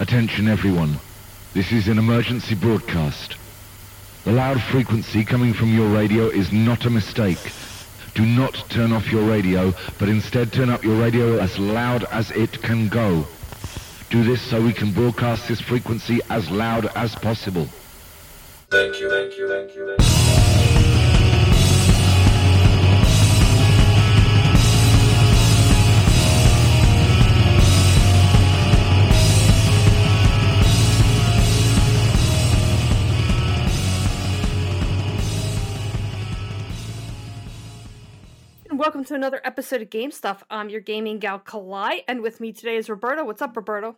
Attention 0.00 0.48
everyone. 0.48 0.98
This 1.52 1.72
is 1.72 1.86
an 1.86 1.98
emergency 1.98 2.54
broadcast. 2.54 3.36
The 4.24 4.32
loud 4.32 4.58
frequency 4.62 5.26
coming 5.26 5.52
from 5.52 5.74
your 5.74 5.90
radio 5.90 6.28
is 6.28 6.50
not 6.50 6.86
a 6.86 6.90
mistake. 6.90 7.52
Do 8.14 8.24
not 8.24 8.54
turn 8.70 8.92
off 8.92 9.12
your 9.12 9.28
radio, 9.28 9.74
but 9.98 10.08
instead 10.08 10.54
turn 10.54 10.70
up 10.70 10.82
your 10.82 10.98
radio 10.98 11.38
as 11.38 11.58
loud 11.58 12.04
as 12.04 12.30
it 12.30 12.62
can 12.62 12.88
go. 12.88 13.26
Do 14.08 14.24
this 14.24 14.40
so 14.40 14.62
we 14.62 14.72
can 14.72 14.90
broadcast 14.90 15.46
this 15.48 15.60
frequency 15.60 16.20
as 16.30 16.50
loud 16.50 16.86
as 16.96 17.14
possible. 17.14 17.68
Thank 18.70 19.00
you, 19.00 19.10
thank 19.10 19.36
you, 19.36 19.48
thank 19.48 19.74
you, 19.74 19.86
thank 19.86 20.00
you. 20.00 20.09
Welcome 38.90 39.04
to 39.04 39.14
another 39.14 39.40
episode 39.44 39.80
of 39.80 39.88
Game 39.88 40.10
Stuff. 40.10 40.42
I'm 40.50 40.68
your 40.68 40.80
gaming 40.80 41.20
gal 41.20 41.38
Kalai, 41.38 42.00
and 42.08 42.22
with 42.22 42.40
me 42.40 42.52
today 42.52 42.74
is 42.74 42.90
Roberto. 42.90 43.24
What's 43.24 43.40
up, 43.40 43.56
Roberto? 43.56 43.96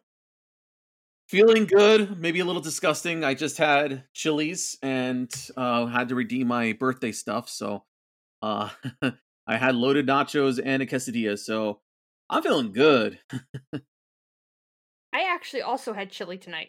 Feeling 1.30 1.64
good, 1.64 2.20
maybe 2.20 2.40
a 2.40 2.44
little 2.44 2.60
disgusting. 2.60 3.24
I 3.24 3.32
just 3.32 3.56
had 3.56 4.04
chilies 4.12 4.76
and 4.82 5.32
uh, 5.56 5.86
had 5.86 6.10
to 6.10 6.14
redeem 6.14 6.48
my 6.48 6.74
birthday 6.74 7.10
stuff, 7.10 7.48
so 7.48 7.84
uh, 8.42 8.68
I 9.46 9.56
had 9.56 9.76
loaded 9.76 10.06
nachos 10.06 10.60
and 10.62 10.82
a 10.82 10.86
quesadilla. 10.86 11.38
So 11.38 11.80
I'm 12.28 12.42
feeling 12.42 12.72
good. 12.72 13.18
I 13.72 15.22
actually 15.30 15.62
also 15.62 15.94
had 15.94 16.10
chili 16.10 16.36
tonight. 16.36 16.68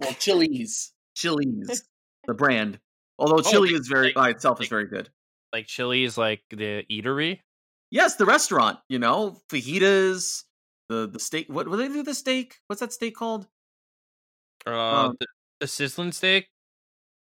Well, 0.00 0.12
chilies, 0.14 0.92
Chili's, 1.14 1.84
the 2.26 2.34
brand. 2.34 2.80
Although 3.16 3.48
chili 3.48 3.70
like- 3.70 3.80
is 3.80 3.86
very 3.86 4.12
by 4.12 4.30
itself 4.30 4.60
is 4.60 4.66
very 4.66 4.88
good. 4.88 5.08
Like 5.52 5.66
Chili's, 5.66 6.18
like 6.18 6.42
the 6.50 6.84
eatery. 6.90 7.40
Yes, 7.90 8.16
the 8.16 8.26
restaurant. 8.26 8.78
You 8.88 8.98
know, 8.98 9.40
fajitas, 9.50 10.44
the 10.88 11.06
the 11.08 11.18
steak. 11.18 11.46
What 11.48 11.68
what 11.68 11.76
do 11.76 11.88
they 11.88 11.94
do? 11.94 12.02
The 12.02 12.14
steak? 12.14 12.56
What's 12.66 12.80
that 12.80 12.92
steak 12.92 13.14
called? 13.16 13.46
Uh, 14.66 14.70
Um, 15.06 15.16
the, 15.18 15.26
the 15.60 15.66
sizzling 15.66 16.12
steak. 16.12 16.48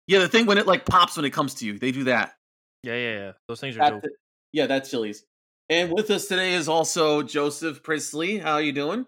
Yeah, 0.07 0.21
the 0.21 0.29
thing 0.29 0.47
when 0.47 0.59
it 0.59 0.67
like 0.67 0.87
pops 0.87 1.17
when 1.17 1.25
it 1.25 1.33
comes 1.33 1.55
to 1.55 1.67
you. 1.67 1.79
They 1.79 1.93
do 1.93 2.05
that. 2.05 2.35
Yeah, 2.83 2.95
yeah, 2.97 3.15
yeah. 3.19 3.33
Those 3.49 3.61
things 3.61 3.77
are 3.77 3.81
That's 3.81 3.91
dope. 3.93 4.05
it. 4.05 4.13
Yeah, 4.53 4.67
that's 4.67 4.91
Chili's. 4.91 5.25
And 5.71 5.93
with 5.93 6.11
us 6.11 6.27
today 6.27 6.53
is 6.55 6.69
also 6.69 7.23
Joseph 7.23 7.83
Priestley. 7.83 8.39
How 8.39 8.59
you 8.59 8.73
doing? 8.73 9.07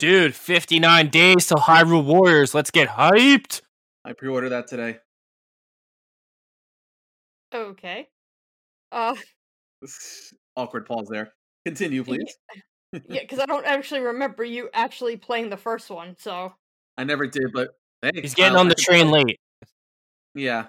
Dude, 0.00 0.34
59 0.34 1.08
days 1.10 1.46
till 1.46 1.58
Hyrule 1.58 2.04
Warriors. 2.04 2.54
Let's 2.54 2.72
get 2.72 2.88
hyped. 2.88 3.62
I 4.04 4.12
pre-ordered 4.12 4.48
that 4.48 4.66
today. 4.66 4.98
Okay. 7.54 8.08
Uh, 8.92 9.16
Awkward 10.54 10.86
pause 10.86 11.08
there. 11.10 11.32
Continue, 11.64 12.04
please. 12.04 12.36
yeah, 12.92 13.20
because 13.22 13.38
I 13.38 13.46
don't 13.46 13.64
actually 13.66 14.00
remember 14.00 14.44
you 14.44 14.68
actually 14.74 15.16
playing 15.16 15.50
the 15.50 15.56
first 15.56 15.90
one, 15.90 16.14
so. 16.18 16.52
I 16.98 17.04
never 17.04 17.26
did, 17.26 17.52
but 17.52 17.70
hey, 18.02 18.20
He's 18.20 18.34
getting 18.34 18.56
on 18.56 18.68
the 18.68 18.74
train 18.74 19.08
play. 19.08 19.24
late. 19.24 19.40
Yeah, 20.34 20.66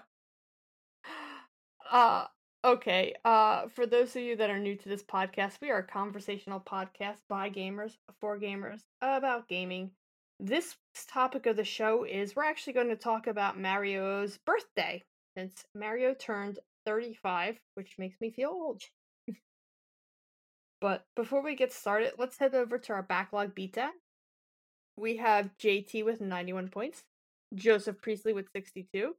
Uh, 1.92 2.26
okay. 2.66 3.14
Uh, 3.24 3.68
for 3.68 3.86
those 3.86 4.16
of 4.16 4.22
you 4.24 4.36
that 4.38 4.50
are 4.50 4.58
new 4.58 4.76
to 4.76 4.90
this 4.90 5.04
podcast, 5.04 5.58
we 5.62 5.70
are 5.70 5.80
a 5.80 5.84
conversational 5.84 6.60
podcast 6.60 7.20
by 7.30 7.50
gamers, 7.50 7.98
for 8.20 8.40
gamers, 8.40 8.82
about 9.02 9.48
gaming. 9.48 9.92
This 10.40 10.76
topic 11.08 11.46
of 11.46 11.56
the 11.56 11.64
show 11.64 12.04
is 12.04 12.36
we're 12.36 12.46
actually 12.46 12.74
going 12.74 12.90
to 12.90 12.96
talk 12.96 13.28
about 13.28 13.60
Mario's 13.60 14.40
birthday, 14.46 15.04
since 15.38 15.66
Mario 15.76 16.14
turned 16.14 16.60
35, 16.86 17.60
which 17.76 17.96
makes 17.98 18.20
me 18.22 18.32
feel 18.32 18.50
old. 18.50 18.82
but 20.82 21.06
before 21.16 21.42
we 21.44 21.56
get 21.56 21.74
started, 21.74 22.14
let's 22.18 22.38
head 22.38 22.56
over 22.56 22.78
to 22.78 22.94
our 22.94 23.04
backlog 23.04 23.56
beta. 23.56 23.90
We 24.96 25.18
have 25.18 25.58
JT 25.58 26.06
with 26.06 26.22
91 26.22 26.70
points, 26.70 27.04
Joseph 27.56 28.02
Priestley 28.02 28.34
with 28.34 28.50
62, 28.56 29.16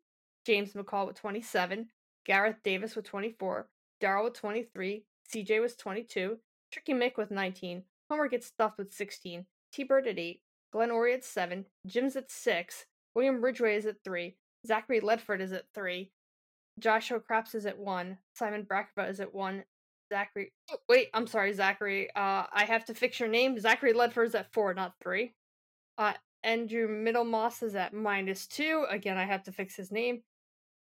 James 0.47 0.73
McCall 0.73 1.07
with 1.07 1.17
27, 1.17 1.89
Gareth 2.25 2.57
Davis 2.63 2.95
with 2.95 3.07
24, 3.07 3.69
Daryl 4.01 4.25
with 4.25 4.35
23, 4.35 5.05
CJ 5.33 5.61
was 5.61 5.75
22, 5.75 6.39
Tricky 6.71 6.93
Mick 6.93 7.17
with 7.17 7.31
19, 7.31 7.83
Homer 8.09 8.29
gets 8.29 8.47
stuffed 8.47 8.79
with 8.79 8.93
16, 8.93 9.47
T 9.73 9.85
Bird 9.85 10.07
at 10.07 10.19
8, 10.19 10.41
Glenn 10.73 10.91
Ori 10.91 11.15
at 11.15 11.25
7, 11.25 11.65
Jim's 11.87 12.15
at 12.15 12.31
6, 12.31 12.87
William 13.15 13.41
Ridgway 13.41 13.77
is 13.77 13.87
at 13.87 14.03
3, 14.05 14.37
Zachary 14.67 15.01
Ledford 15.01 15.41
is 15.41 15.53
at 15.53 15.67
3, 15.75 16.11
Josh 16.79 17.13
O'Craps 17.13 17.55
is 17.55 17.67
at 17.67 17.79
1, 17.79 18.19
Simon 18.35 18.65
Brackva 18.65 19.09
is 19.09 19.21
at 19.21 19.35
1, 19.35 19.65
Zachary. 20.13 20.53
oh, 20.71 20.77
wait, 20.89 21.09
I'm 21.15 21.27
sorry, 21.27 21.53
Zachary. 21.53 22.09
Uh, 22.15 22.45
I 22.53 22.65
have 22.67 22.85
to 22.87 22.95
fix 22.95 23.19
your 23.21 23.29
name. 23.29 23.59
Zachary 23.59 23.93
Ledford 23.93 24.27
is 24.27 24.35
at 24.35 24.53
4, 24.53 24.75
not 24.75 24.93
3. 25.03 25.33
Uh, 25.99 26.13
Andrew 26.43 26.89
Middlemoss 26.89 27.63
is 27.63 27.75
at 27.75 27.95
minus 27.95 28.47
2. 28.49 28.87
Again, 28.91 29.17
I 29.17 29.25
have 29.25 29.45
to 29.45 29.53
fix 29.53 29.77
his 29.77 29.91
name. 29.91 30.23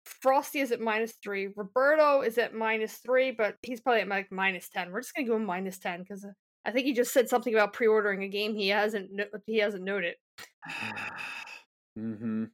Frosty 0.06 0.60
is 0.60 0.72
at 0.72 0.80
minus 0.80 1.14
three. 1.14 1.50
Roberto 1.56 2.22
is 2.22 2.38
at 2.38 2.54
minus 2.54 2.98
three, 2.98 3.32
but 3.32 3.58
he's 3.64 3.82
probably 3.82 4.02
at 4.02 4.08
like 4.08 4.32
minus 4.32 4.70
ten. 4.70 4.92
We're 4.92 5.02
just 5.02 5.16
gonna 5.16 5.28
go 5.28 5.40
minus 5.40 5.80
ten 5.80 6.02
because 6.02 6.26
I 6.64 6.72
think 6.72 6.86
he 6.86 6.94
just 6.94 7.12
said 7.12 7.28
something 7.28 7.54
about 7.54 7.74
pre-ordering 7.74 8.24
a 8.24 8.28
game 8.28 8.56
he 8.56 8.70
hasn't 8.70 9.12
no- 9.12 9.26
he 9.48 9.58
hasn't 9.58 9.84
noted. 9.84 10.16
mm-hmm. 11.98 12.46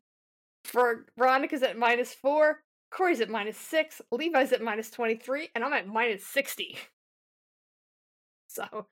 For 0.63 1.05
Veronica's 1.17 1.61
at 1.63 1.77
minus 1.77 2.13
four. 2.13 2.59
Corey's 2.91 3.21
at 3.21 3.29
minus 3.29 3.57
six. 3.57 4.01
Levi's 4.11 4.51
at 4.51 4.61
minus 4.61 4.89
twenty 4.89 5.15
three, 5.15 5.49
and 5.55 5.63
I'm 5.63 5.73
at 5.73 5.87
minus 5.87 6.25
sixty. 6.25 6.77
So, 8.53 8.85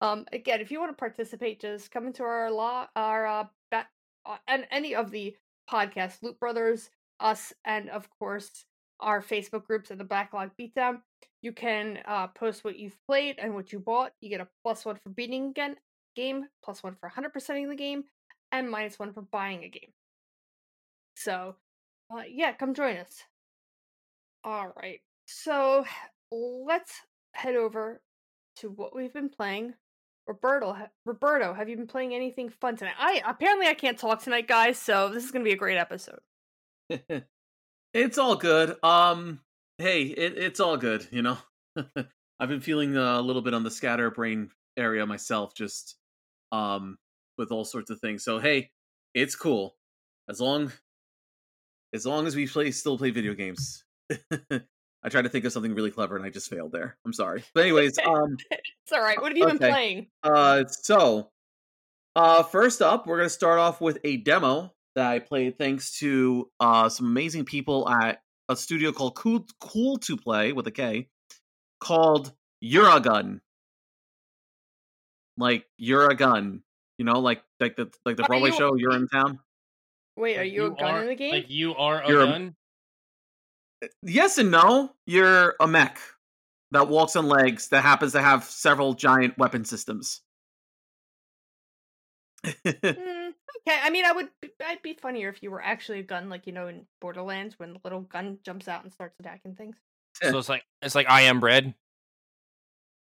um, 0.00 0.26
again, 0.32 0.60
if 0.60 0.72
you 0.72 0.80
want 0.80 0.90
to 0.90 0.98
participate, 0.98 1.60
just 1.60 1.92
come 1.92 2.08
into 2.08 2.24
our 2.24 2.50
law, 2.50 2.88
our 2.96 3.24
uh, 3.24 3.44
ba- 3.70 3.86
uh, 4.26 4.38
and 4.48 4.66
any 4.72 4.96
of 4.96 5.12
the 5.12 5.36
podcasts, 5.70 6.20
Loop 6.20 6.40
Brothers, 6.40 6.90
us, 7.20 7.52
and 7.64 7.88
of 7.90 8.08
course 8.18 8.64
our 8.98 9.22
Facebook 9.22 9.64
groups 9.66 9.90
and 9.90 10.00
the 10.00 10.04
Backlog 10.04 10.50
Beatdown. 10.60 11.00
You 11.42 11.52
can 11.52 12.00
uh, 12.06 12.28
post 12.28 12.64
what 12.64 12.78
you've 12.78 12.98
played 13.06 13.36
and 13.38 13.54
what 13.54 13.72
you 13.72 13.78
bought. 13.78 14.12
You 14.20 14.30
get 14.30 14.40
a 14.40 14.48
plus 14.64 14.84
one 14.84 14.96
for 14.96 15.10
beating 15.10 15.50
again 15.50 15.76
game, 16.14 16.46
plus 16.64 16.82
one 16.82 16.94
for 16.94 17.10
100%ing 17.10 17.68
the 17.68 17.74
game, 17.74 18.04
and 18.50 18.70
minus 18.70 18.98
one 18.98 19.12
for 19.12 19.22
buying 19.22 19.64
a 19.64 19.68
game. 19.68 19.92
So, 21.16 21.56
uh, 22.12 22.22
yeah, 22.28 22.52
come 22.52 22.74
join 22.74 22.96
us. 22.96 23.22
All 24.44 24.72
right, 24.76 25.00
so 25.26 25.84
let's 26.30 26.92
head 27.34 27.56
over 27.56 28.02
to 28.56 28.70
what 28.70 28.94
we've 28.94 29.12
been 29.12 29.28
playing. 29.28 29.74
Roberto, 30.26 30.76
Roberto, 31.04 31.52
have 31.52 31.68
you 31.68 31.76
been 31.76 31.86
playing 31.86 32.14
anything 32.14 32.48
fun 32.48 32.76
tonight? 32.76 32.94
I 32.98 33.22
apparently 33.26 33.66
I 33.66 33.74
can't 33.74 33.98
talk 33.98 34.22
tonight, 34.22 34.46
guys. 34.46 34.78
So 34.78 35.08
this 35.08 35.24
is 35.24 35.30
gonna 35.30 35.44
be 35.44 35.52
a 35.52 35.56
great 35.56 35.78
episode. 35.78 36.20
it's 37.94 38.18
all 38.18 38.36
good. 38.36 38.76
Um, 38.82 39.40
hey, 39.78 40.02
it, 40.02 40.38
it's 40.38 40.60
all 40.60 40.76
good. 40.76 41.06
You 41.10 41.22
know, 41.22 41.38
I've 42.40 42.48
been 42.48 42.60
feeling 42.60 42.96
a 42.96 43.20
little 43.20 43.42
bit 43.42 43.54
on 43.54 43.64
the 43.64 43.70
scatterbrain 43.70 44.50
area 44.76 45.04
myself, 45.06 45.54
just 45.54 45.96
um, 46.52 46.98
with 47.36 47.50
all 47.50 47.64
sorts 47.64 47.90
of 47.90 48.00
things. 48.00 48.24
So 48.24 48.38
hey, 48.38 48.70
it's 49.14 49.34
cool 49.34 49.76
as 50.28 50.40
long 50.40 50.72
as 51.94 52.06
long 52.06 52.26
as 52.26 52.34
we 52.36 52.46
play 52.46 52.70
still 52.70 52.98
play 52.98 53.10
video 53.10 53.34
games. 53.34 53.84
I 55.04 55.08
tried 55.08 55.22
to 55.22 55.28
think 55.28 55.44
of 55.44 55.52
something 55.52 55.74
really 55.74 55.90
clever 55.90 56.16
and 56.16 56.24
I 56.24 56.30
just 56.30 56.48
failed 56.48 56.70
there. 56.72 56.96
I'm 57.04 57.12
sorry. 57.12 57.42
But 57.54 57.60
anyways, 57.64 57.98
um. 57.98 58.36
It's 58.50 58.92
all 58.92 59.00
right. 59.00 59.20
What 59.20 59.32
have 59.32 59.38
you 59.38 59.46
been 59.46 59.58
playing? 59.58 60.06
Uh, 60.22 60.64
so, 60.66 61.30
uh, 62.14 62.42
first 62.44 62.82
up, 62.82 63.06
we're 63.06 63.16
gonna 63.18 63.28
start 63.28 63.58
off 63.58 63.80
with 63.80 63.98
a 64.04 64.18
demo 64.18 64.72
that 64.94 65.06
I 65.06 65.18
played 65.18 65.56
thanks 65.58 65.98
to 65.98 66.50
uh 66.60 66.88
some 66.88 67.06
amazing 67.06 67.46
people 67.46 67.88
at 67.88 68.20
a 68.48 68.56
studio 68.56 68.92
called 68.92 69.14
Cool 69.16 69.46
Cool 69.60 69.98
to 69.98 70.16
Play 70.16 70.52
with 70.52 70.66
a 70.66 70.70
K, 70.70 71.08
called 71.80 72.32
Uragun. 72.62 73.40
Like 75.38 75.64
you're 75.78 76.10
a 76.10 76.14
gun, 76.14 76.62
you 76.98 77.04
know, 77.04 77.20
like 77.20 77.42
like 77.58 77.76
the 77.76 77.90
like 78.04 78.16
the 78.16 78.24
Broadway 78.24 78.50
you- 78.50 78.56
show. 78.56 78.74
You're 78.76 78.94
in 78.94 79.08
town. 79.08 79.38
Wait, 80.16 80.36
are 80.36 80.42
Like, 80.44 80.52
you 80.52 80.66
a 80.66 80.70
gun 80.70 80.94
are, 80.94 81.02
in 81.02 81.08
the 81.08 81.14
game? 81.14 81.32
Like 81.32 81.50
you 81.50 81.74
are 81.74 82.02
a 82.02 82.08
You're 82.08 82.22
a- 82.22 82.26
gun. 82.26 82.54
Yes 84.02 84.38
and 84.38 84.50
no. 84.50 84.92
You're 85.06 85.54
a 85.60 85.66
mech 85.66 85.98
that 86.70 86.88
walks 86.88 87.16
on 87.16 87.26
legs 87.26 87.68
that 87.68 87.82
happens 87.82 88.12
to 88.12 88.22
have 88.22 88.44
several 88.44 88.94
giant 88.94 89.36
weapon 89.38 89.64
systems. 89.64 90.20
Mm, 92.64 93.32
okay, 93.68 93.78
I 93.82 93.90
mean, 93.90 94.04
I 94.04 94.10
would. 94.12 94.28
I'd 94.66 94.82
be 94.82 94.94
funnier 95.00 95.28
if 95.28 95.42
you 95.42 95.50
were 95.52 95.62
actually 95.62 96.00
a 96.00 96.02
gun, 96.02 96.28
like 96.28 96.46
you 96.48 96.52
know 96.52 96.66
in 96.66 96.84
Borderlands 97.00 97.56
when 97.58 97.74
the 97.74 97.78
little 97.84 98.00
gun 98.00 98.38
jumps 98.44 98.66
out 98.66 98.82
and 98.82 98.92
starts 98.92 99.14
attacking 99.20 99.54
things. 99.54 99.76
So 100.20 100.36
it's 100.36 100.48
like 100.48 100.64
it's 100.82 100.94
like 100.96 101.08
I 101.08 101.22
am 101.22 101.38
bread. 101.38 101.72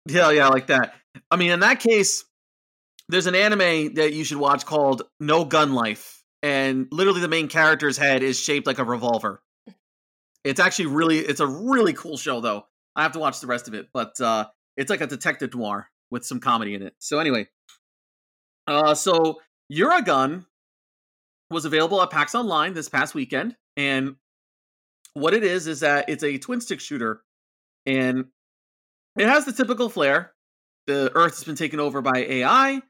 Yeah, 0.08 0.32
yeah, 0.32 0.50
like 0.50 0.68
that. 0.68 0.96
I 1.30 1.38
mean, 1.38 1.52
in 1.52 1.62
that 1.62 1.80
case, 1.80 2.26
there's 3.08 3.28
an 3.28 3.36
anime 3.36 3.94
that 3.94 4.14
you 4.14 4.26
should 4.26 4.38
watch 4.38 4.66
called 4.66 5.04
No 5.22 5.46
Gun 5.46 5.74
Life, 5.74 6.21
and 6.44 6.88
literally 6.92 7.22
the 7.22 7.28
main 7.28 7.48
character's 7.48 7.98
head 7.98 8.24
is 8.24 8.40
shaped 8.40 8.68
like 8.68 8.80
a 8.80 8.84
revolver. 8.84 9.42
It's 10.44 10.60
actually 10.60 10.88
really, 10.88 11.20
it's 11.20 11.40
a 11.40 11.48
really 11.48 11.94
cool 11.94 12.18
show 12.18 12.42
though. 12.42 12.66
I 12.96 13.04
have 13.04 13.12
to 13.14 13.20
watch 13.20 13.40
the 13.40 13.48
rest 13.48 13.68
of 13.68 13.74
it, 13.74 13.90
but 13.94 14.20
uh, 14.20 14.48
it's 14.76 14.90
like 14.90 15.02
a 15.02 15.08
detective 15.08 15.54
noir 15.54 15.88
with 16.10 16.26
some 16.26 16.40
comedy 16.40 16.74
in 16.74 16.82
it. 16.82 16.94
So 17.00 17.20
anyway, 17.20 17.48
uh, 18.68 18.96
so 18.96 19.40
Uragun 19.72 20.46
was 21.50 21.66
available 21.66 22.02
at 22.02 22.10
PAX 22.10 22.36
Online 22.36 22.74
this 22.74 22.90
past 22.90 23.14
weekend, 23.14 23.56
and 23.78 24.16
what 25.14 25.34
it 25.34 25.44
is 25.44 25.68
is 25.68 25.82
that 25.82 26.10
it's 26.10 26.24
a 26.24 26.38
twin 26.38 26.62
stick 26.62 26.80
shooter, 26.80 27.22
and 27.86 28.26
it 29.18 29.28
has 29.28 29.46
the 29.46 29.54
typical 29.54 29.90
flair. 29.90 30.34
The 30.88 31.12
Earth 31.14 31.36
has 31.36 31.44
been 31.44 31.56
taken 31.56 31.80
over 31.80 32.02
by 32.02 32.18
AI. 32.18 32.82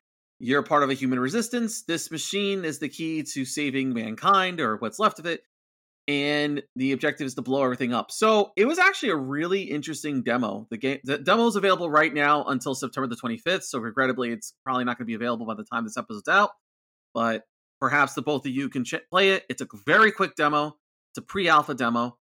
You're 0.43 0.63
part 0.63 0.81
of 0.81 0.89
a 0.89 0.95
human 0.95 1.19
resistance. 1.19 1.83
This 1.83 2.09
machine 2.09 2.65
is 2.65 2.79
the 2.79 2.89
key 2.89 3.21
to 3.21 3.45
saving 3.45 3.93
mankind 3.93 4.59
or 4.59 4.77
what's 4.77 4.97
left 4.97 5.19
of 5.19 5.27
it. 5.27 5.43
And 6.07 6.63
the 6.75 6.93
objective 6.93 7.27
is 7.27 7.35
to 7.35 7.43
blow 7.43 7.63
everything 7.63 7.93
up. 7.93 8.09
So 8.09 8.51
it 8.57 8.65
was 8.65 8.79
actually 8.79 9.09
a 9.09 9.15
really 9.15 9.61
interesting 9.61 10.23
demo. 10.23 10.65
The 10.71 10.77
game, 10.77 10.97
the 11.03 11.19
demo 11.19 11.45
is 11.45 11.55
available 11.55 11.91
right 11.91 12.11
now 12.11 12.43
until 12.45 12.73
September 12.73 13.07
the 13.07 13.15
25th. 13.15 13.63
So 13.63 13.77
regrettably, 13.77 14.31
it's 14.31 14.55
probably 14.65 14.83
not 14.83 14.97
going 14.97 15.05
to 15.05 15.11
be 15.11 15.13
available 15.13 15.45
by 15.45 15.53
the 15.53 15.63
time 15.63 15.83
this 15.83 15.95
episode's 15.95 16.27
out. 16.27 16.49
But 17.13 17.43
perhaps 17.79 18.15
the 18.15 18.23
both 18.23 18.45
of 18.47 18.51
you 18.51 18.67
can 18.67 18.83
ch- 18.83 18.95
play 19.11 19.33
it. 19.33 19.43
It's 19.47 19.61
a 19.61 19.67
very 19.85 20.11
quick 20.11 20.35
demo. 20.35 20.75
It's 21.11 21.19
a 21.19 21.21
pre-alpha 21.21 21.75
demo, 21.75 22.17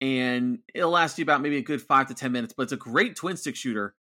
and 0.00 0.58
it'll 0.74 0.90
last 0.90 1.18
you 1.18 1.22
about 1.22 1.42
maybe 1.42 1.58
a 1.58 1.62
good 1.62 1.82
five 1.82 2.08
to 2.08 2.14
ten 2.14 2.32
minutes. 2.32 2.54
But 2.56 2.64
it's 2.64 2.72
a 2.72 2.76
great 2.76 3.14
twin 3.14 3.36
stick 3.36 3.54
shooter. 3.54 3.94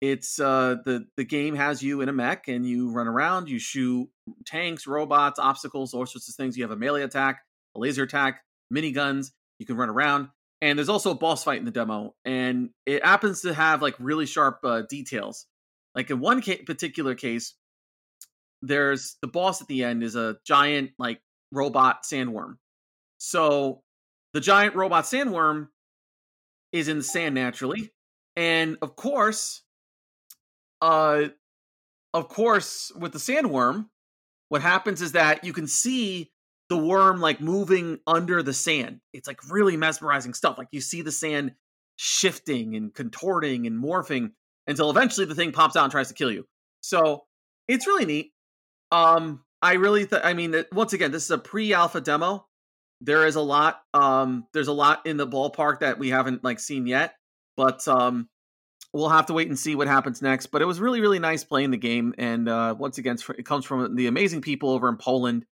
It's 0.00 0.38
uh 0.38 0.76
the 0.84 1.06
the 1.16 1.24
game 1.24 1.56
has 1.56 1.82
you 1.82 2.00
in 2.02 2.08
a 2.08 2.12
mech 2.12 2.46
and 2.46 2.64
you 2.64 2.90
run 2.90 3.08
around, 3.08 3.48
you 3.48 3.58
shoot 3.58 4.08
tanks, 4.46 4.86
robots, 4.86 5.38
obstacles, 5.38 5.92
all 5.92 6.06
sorts 6.06 6.28
of 6.28 6.34
things. 6.36 6.56
You 6.56 6.62
have 6.64 6.70
a 6.70 6.76
melee 6.76 7.02
attack, 7.02 7.40
a 7.74 7.80
laser 7.80 8.04
attack, 8.04 8.42
miniguns. 8.72 9.32
You 9.58 9.66
can 9.66 9.76
run 9.76 9.88
around, 9.88 10.28
and 10.62 10.78
there's 10.78 10.88
also 10.88 11.10
a 11.10 11.16
boss 11.16 11.42
fight 11.42 11.58
in 11.58 11.64
the 11.64 11.72
demo, 11.72 12.14
and 12.24 12.70
it 12.86 13.04
happens 13.04 13.40
to 13.40 13.52
have 13.52 13.82
like 13.82 13.96
really 13.98 14.26
sharp 14.26 14.60
uh, 14.62 14.82
details. 14.82 15.46
Like 15.96 16.10
in 16.10 16.20
one 16.20 16.42
ca- 16.42 16.62
particular 16.62 17.16
case, 17.16 17.54
there's 18.62 19.16
the 19.20 19.26
boss 19.26 19.60
at 19.60 19.66
the 19.66 19.82
end 19.82 20.04
is 20.04 20.14
a 20.14 20.36
giant 20.46 20.92
like 20.96 21.20
robot 21.50 22.04
sandworm. 22.04 22.58
So 23.18 23.82
the 24.32 24.40
giant 24.40 24.76
robot 24.76 25.04
sandworm 25.04 25.68
is 26.70 26.86
in 26.86 26.98
the 26.98 27.04
sand 27.04 27.34
naturally, 27.34 27.92
and 28.36 28.76
of 28.80 28.94
course, 28.94 29.62
uh, 30.80 31.28
of 32.14 32.28
course, 32.28 32.92
with 32.96 33.12
the 33.12 33.18
sandworm, 33.18 33.86
what 34.48 34.62
happens 34.62 35.02
is 35.02 35.12
that 35.12 35.44
you 35.44 35.52
can 35.52 35.66
see 35.66 36.30
the 36.68 36.76
worm 36.76 37.20
like 37.20 37.40
moving 37.40 37.98
under 38.06 38.42
the 38.42 38.52
sand. 38.52 39.00
It's 39.12 39.26
like 39.26 39.38
really 39.50 39.76
mesmerizing 39.76 40.34
stuff. 40.34 40.58
Like 40.58 40.68
you 40.70 40.80
see 40.80 41.02
the 41.02 41.12
sand 41.12 41.52
shifting 41.96 42.76
and 42.76 42.94
contorting 42.94 43.66
and 43.66 43.82
morphing 43.82 44.32
until 44.66 44.90
eventually 44.90 45.26
the 45.26 45.34
thing 45.34 45.52
pops 45.52 45.76
out 45.76 45.84
and 45.84 45.90
tries 45.90 46.08
to 46.08 46.14
kill 46.14 46.30
you. 46.30 46.46
So 46.80 47.24
it's 47.66 47.86
really 47.86 48.04
neat. 48.04 48.32
Um, 48.92 49.44
I 49.60 49.74
really, 49.74 50.06
th- 50.06 50.22
I 50.24 50.34
mean, 50.34 50.54
once 50.72 50.92
again, 50.92 51.10
this 51.10 51.24
is 51.24 51.30
a 51.30 51.38
pre-alpha 51.38 52.00
demo. 52.00 52.46
There 53.00 53.26
is 53.26 53.36
a 53.36 53.40
lot, 53.40 53.80
um, 53.94 54.46
there's 54.52 54.68
a 54.68 54.72
lot 54.72 55.06
in 55.06 55.16
the 55.16 55.26
ballpark 55.26 55.80
that 55.80 55.98
we 55.98 56.10
haven't 56.10 56.44
like 56.44 56.60
seen 56.60 56.86
yet, 56.86 57.14
but 57.56 57.86
um, 57.88 58.28
we'll 58.92 59.08
have 59.08 59.26
to 59.26 59.32
wait 59.32 59.48
and 59.48 59.58
see 59.58 59.74
what 59.74 59.86
happens 59.86 60.22
next. 60.22 60.46
But 60.46 60.62
it 60.62 60.64
was 60.64 60.80
really, 60.80 61.00
really 61.00 61.18
nice 61.18 61.44
playing 61.44 61.70
the 61.70 61.76
game, 61.76 62.14
and 62.18 62.48
uh, 62.48 62.74
once 62.78 62.98
again, 62.98 63.16
it 63.36 63.44
comes 63.44 63.64
from 63.64 63.94
the 63.96 64.06
amazing 64.06 64.40
people 64.40 64.70
over 64.70 64.88
in 64.88 64.96
Poland. 64.96 65.44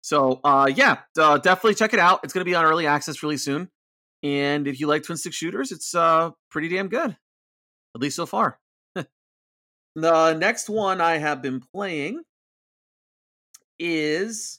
So, 0.00 0.40
uh, 0.44 0.70
yeah, 0.74 0.98
uh, 1.18 1.38
definitely 1.38 1.74
check 1.74 1.92
it 1.92 1.98
out. 1.98 2.20
It's 2.22 2.32
going 2.32 2.44
to 2.44 2.50
be 2.50 2.54
on 2.54 2.64
early 2.64 2.86
access 2.86 3.22
really 3.22 3.36
soon, 3.36 3.68
and 4.22 4.66
if 4.66 4.80
you 4.80 4.86
like 4.86 5.02
twin 5.02 5.18
stick 5.18 5.32
shooters, 5.32 5.72
it's 5.72 5.94
uh, 5.94 6.30
pretty 6.50 6.68
damn 6.68 6.88
good, 6.88 7.16
at 7.94 8.00
least 8.00 8.16
so 8.16 8.26
far. 8.26 8.58
the 9.94 10.34
next 10.34 10.68
one 10.68 11.00
I 11.00 11.18
have 11.18 11.42
been 11.42 11.60
playing 11.60 12.22
is 13.80 14.58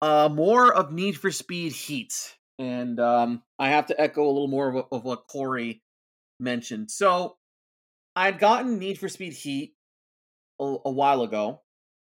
uh 0.00 0.26
more 0.32 0.72
of 0.72 0.90
Need 0.90 1.18
for 1.18 1.30
Speed 1.30 1.72
Heat, 1.72 2.14
and 2.58 2.98
um, 3.00 3.42
I 3.58 3.70
have 3.70 3.86
to 3.86 4.00
echo 4.00 4.24
a 4.24 4.28
little 4.28 4.48
more 4.48 4.68
of, 4.68 4.86
of 4.92 5.04
what 5.04 5.26
Corey 5.26 5.82
mentioned. 6.40 6.90
So 6.90 7.37
I'd 8.18 8.40
gotten 8.40 8.80
Need 8.80 8.98
for 8.98 9.08
Speed 9.08 9.32
Heat 9.32 9.74
a, 10.60 10.64
a 10.86 10.90
while 10.90 11.22
ago, 11.22 11.62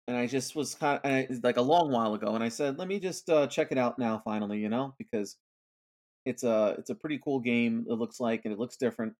and 0.07 0.15
I 0.15 0.27
just 0.27 0.55
was 0.55 0.75
kind 0.75 0.99
of 1.03 1.43
like 1.43 1.57
a 1.57 1.61
long 1.61 1.91
while 1.91 2.13
ago, 2.13 2.35
and 2.35 2.43
I 2.43 2.49
said, 2.49 2.77
let 2.77 2.87
me 2.87 2.99
just 2.99 3.27
uh, 3.31 3.47
check 3.47 3.71
it 3.71 3.79
out 3.79 3.97
now, 3.97 4.21
finally, 4.23 4.59
you 4.59 4.69
know, 4.69 4.93
because 4.99 5.37
it's 6.23 6.43
a 6.43 6.75
it's 6.77 6.91
a 6.91 6.95
pretty 6.95 7.17
cool 7.17 7.39
game. 7.39 7.87
It 7.89 7.93
looks 7.93 8.19
like, 8.19 8.41
and 8.45 8.53
it 8.53 8.59
looks 8.59 8.77
different. 8.77 9.13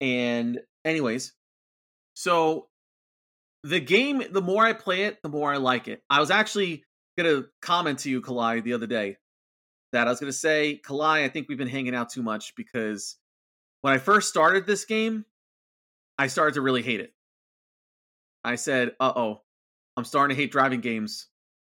And 0.00 0.60
anyways, 0.84 1.32
so 2.14 2.68
the 3.64 3.80
game, 3.80 4.22
the 4.30 4.42
more 4.42 4.64
I 4.64 4.72
play 4.72 5.02
it, 5.02 5.18
the 5.24 5.28
more 5.28 5.52
I 5.52 5.56
like 5.56 5.88
it. 5.88 6.00
I 6.08 6.20
was 6.20 6.30
actually 6.30 6.84
gonna 7.18 7.42
comment 7.60 7.98
to 8.00 8.10
you, 8.10 8.22
Kalai, 8.22 8.62
the 8.62 8.74
other 8.74 8.86
day 8.86 9.16
that 9.92 10.06
I 10.06 10.10
was 10.10 10.20
gonna 10.20 10.32
say, 10.32 10.80
Kalai, 10.86 11.24
I 11.24 11.28
think 11.28 11.48
we've 11.48 11.58
been 11.58 11.66
hanging 11.66 11.96
out 11.96 12.10
too 12.10 12.22
much 12.22 12.54
because 12.54 13.16
when 13.80 13.92
I 13.92 13.98
first 13.98 14.28
started 14.28 14.64
this 14.64 14.84
game, 14.84 15.24
I 16.18 16.26
started 16.28 16.54
to 16.54 16.60
really 16.60 16.82
hate 16.82 17.00
it. 17.00 17.12
I 18.44 18.54
said, 18.56 18.94
"Uh 19.00 19.12
oh, 19.16 19.42
I'm 19.96 20.04
starting 20.04 20.36
to 20.36 20.40
hate 20.40 20.52
driving 20.52 20.80
games." 20.80 21.28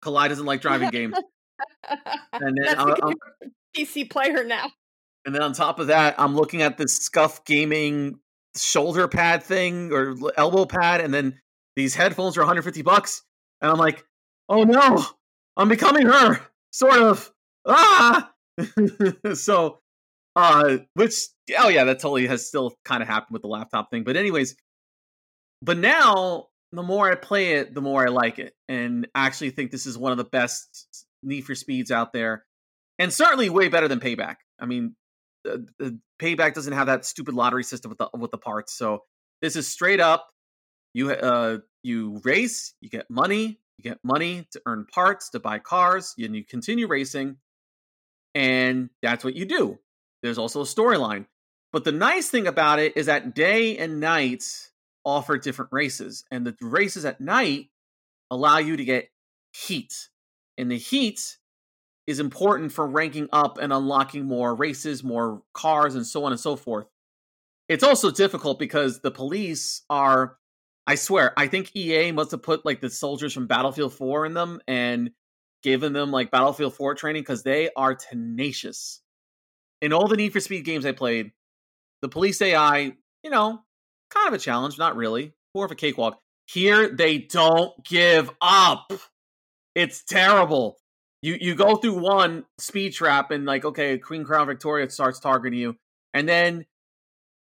Kalai 0.04 0.28
doesn't 0.28 0.46
like 0.46 0.60
driving 0.60 0.90
games, 0.90 1.14
and 1.88 2.00
then 2.42 2.54
That's 2.64 2.80
I- 2.80 2.84
because 2.86 3.00
I'm- 3.02 3.16
a 3.42 3.78
PC 3.78 4.04
player 4.10 4.44
now. 4.44 4.70
and 5.24 5.34
then 5.34 5.42
on 5.42 5.52
top 5.52 5.78
of 5.78 5.86
that, 5.88 6.14
I'm 6.18 6.34
looking 6.34 6.62
at 6.62 6.76
this 6.78 6.96
Scuff 6.98 7.44
Gaming 7.44 8.18
shoulder 8.56 9.06
pad 9.08 9.42
thing 9.42 9.92
or 9.92 10.14
elbow 10.36 10.64
pad, 10.66 11.00
and 11.00 11.12
then 11.14 11.40
these 11.76 11.94
headphones 11.94 12.36
are 12.36 12.40
150 12.40 12.82
bucks, 12.82 13.22
and 13.60 13.70
I'm 13.70 13.78
like, 13.78 14.04
"Oh 14.48 14.64
no, 14.64 15.04
I'm 15.56 15.68
becoming 15.68 16.06
her." 16.06 16.40
Sort 16.72 16.98
of. 17.00 17.32
Ah. 17.66 18.32
so, 19.34 19.81
uh, 20.36 20.78
which 20.94 21.14
oh 21.58 21.68
yeah, 21.68 21.84
that 21.84 22.00
totally 22.00 22.26
has 22.26 22.46
still 22.46 22.74
kind 22.84 23.02
of 23.02 23.08
happened 23.08 23.34
with 23.34 23.42
the 23.42 23.48
laptop 23.48 23.90
thing. 23.90 24.04
But 24.04 24.16
anyways, 24.16 24.56
but 25.60 25.78
now 25.78 26.48
the 26.72 26.82
more 26.82 27.10
I 27.10 27.14
play 27.14 27.54
it, 27.54 27.74
the 27.74 27.82
more 27.82 28.06
I 28.06 28.10
like 28.10 28.38
it, 28.38 28.54
and 28.68 29.06
actually 29.14 29.50
think 29.50 29.70
this 29.70 29.86
is 29.86 29.98
one 29.98 30.12
of 30.12 30.18
the 30.18 30.24
best 30.24 31.06
Need 31.22 31.42
for 31.42 31.54
Speeds 31.54 31.90
out 31.90 32.12
there, 32.12 32.44
and 32.98 33.12
certainly 33.12 33.50
way 33.50 33.68
better 33.68 33.88
than 33.88 34.00
Payback. 34.00 34.36
I 34.58 34.66
mean, 34.66 34.96
the, 35.44 35.66
the 35.78 35.98
Payback 36.20 36.54
doesn't 36.54 36.72
have 36.72 36.86
that 36.86 37.04
stupid 37.04 37.34
lottery 37.34 37.64
system 37.64 37.90
with 37.90 37.98
the 37.98 38.08
with 38.18 38.30
the 38.30 38.38
parts, 38.38 38.74
so 38.74 39.00
this 39.42 39.56
is 39.56 39.68
straight 39.68 40.00
up. 40.00 40.28
You 40.94 41.10
uh 41.10 41.58
you 41.82 42.20
race, 42.24 42.74
you 42.80 42.88
get 42.88 43.10
money, 43.10 43.60
you 43.76 43.82
get 43.82 43.98
money 44.02 44.46
to 44.52 44.62
earn 44.66 44.86
parts 44.92 45.30
to 45.30 45.40
buy 45.40 45.58
cars, 45.58 46.14
and 46.18 46.34
you 46.34 46.44
continue 46.44 46.86
racing, 46.86 47.36
and 48.34 48.88
that's 49.02 49.24
what 49.24 49.36
you 49.36 49.44
do. 49.44 49.78
There's 50.22 50.38
also 50.38 50.60
a 50.60 50.64
storyline. 50.64 51.26
But 51.72 51.84
the 51.84 51.92
nice 51.92 52.28
thing 52.28 52.46
about 52.46 52.78
it 52.78 52.96
is 52.96 53.06
that 53.06 53.34
day 53.34 53.78
and 53.78 54.00
night 54.00 54.44
offer 55.04 55.38
different 55.38 55.72
races, 55.72 56.24
and 56.30 56.46
the 56.46 56.54
races 56.60 57.04
at 57.04 57.20
night 57.20 57.70
allow 58.30 58.58
you 58.58 58.76
to 58.76 58.84
get 58.84 59.10
heat. 59.52 60.08
And 60.56 60.70
the 60.70 60.78
heat 60.78 61.38
is 62.06 62.20
important 62.20 62.72
for 62.72 62.86
ranking 62.86 63.28
up 63.32 63.58
and 63.58 63.72
unlocking 63.72 64.24
more 64.24 64.54
races, 64.54 65.04
more 65.04 65.42
cars, 65.54 65.94
and 65.94 66.06
so 66.06 66.24
on 66.24 66.32
and 66.32 66.40
so 66.40 66.56
forth. 66.56 66.86
It's 67.68 67.84
also 67.84 68.10
difficult 68.10 68.58
because 68.58 69.00
the 69.00 69.10
police 69.10 69.82
are, 69.88 70.36
I 70.86 70.96
swear, 70.96 71.32
I 71.36 71.46
think 71.46 71.74
EA 71.76 72.12
must 72.12 72.32
have 72.32 72.42
put 72.42 72.66
like 72.66 72.80
the 72.80 72.90
soldiers 72.90 73.32
from 73.32 73.46
Battlefield 73.46 73.94
4 73.94 74.26
in 74.26 74.34
them 74.34 74.60
and 74.66 75.10
given 75.62 75.92
them 75.92 76.10
like 76.10 76.30
Battlefield 76.30 76.74
4 76.74 76.94
training 76.94 77.22
because 77.22 77.44
they 77.44 77.70
are 77.76 77.94
tenacious. 77.94 79.01
In 79.82 79.92
all 79.92 80.06
the 80.06 80.16
Need 80.16 80.32
for 80.32 80.40
Speed 80.40 80.64
games 80.64 80.86
I 80.86 80.92
played, 80.92 81.32
the 82.02 82.08
police 82.08 82.40
AI, 82.40 82.92
you 83.22 83.30
know, 83.30 83.60
kind 84.10 84.28
of 84.28 84.32
a 84.32 84.38
challenge, 84.38 84.78
not 84.78 84.96
really, 84.96 85.34
more 85.54 85.64
of 85.64 85.72
a 85.72 85.74
cakewalk. 85.74 86.20
Here, 86.46 86.88
they 86.88 87.18
don't 87.18 87.72
give 87.84 88.30
up. 88.40 88.92
It's 89.74 90.04
terrible. 90.04 90.78
You 91.20 91.36
you 91.40 91.54
go 91.54 91.76
through 91.76 91.98
one 91.98 92.44
speed 92.58 92.92
trap 92.92 93.32
and 93.32 93.44
like, 93.44 93.64
okay, 93.64 93.98
Queen 93.98 94.24
Crown 94.24 94.46
Victoria 94.46 94.88
starts 94.88 95.18
targeting 95.18 95.58
you, 95.58 95.76
and 96.14 96.28
then 96.28 96.64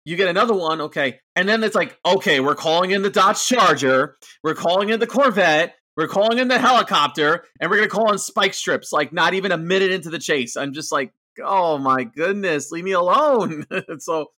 you 0.05 0.15
get 0.15 0.29
another 0.29 0.53
one, 0.53 0.81
okay, 0.81 1.19
and 1.35 1.49
then 1.49 1.63
it's 1.63 1.75
like, 1.75 1.97
okay, 2.05 2.39
we're 2.39 2.55
calling 2.55 2.91
in 2.91 3.01
the 3.01 3.09
Dodge 3.09 3.43
Charger, 3.43 4.15
we're 4.43 4.55
calling 4.55 4.89
in 4.89 4.99
the 4.99 5.07
Corvette, 5.07 5.75
we're 5.95 6.07
calling 6.07 6.37
in 6.37 6.47
the 6.47 6.59
helicopter, 6.59 7.45
and 7.59 7.69
we're 7.69 7.77
gonna 7.77 7.89
call 7.89 8.11
in 8.11 8.17
spike 8.17 8.53
strips. 8.53 8.91
Like, 8.91 9.11
not 9.11 9.33
even 9.33 9.51
a 9.51 9.57
minute 9.57 9.91
into 9.91 10.09
the 10.09 10.19
chase, 10.19 10.55
I'm 10.55 10.73
just 10.73 10.91
like, 10.91 11.13
oh 11.43 11.77
my 11.77 12.03
goodness, 12.03 12.71
leave 12.71 12.83
me 12.83 12.91
alone. 12.91 13.65
so 13.99 14.31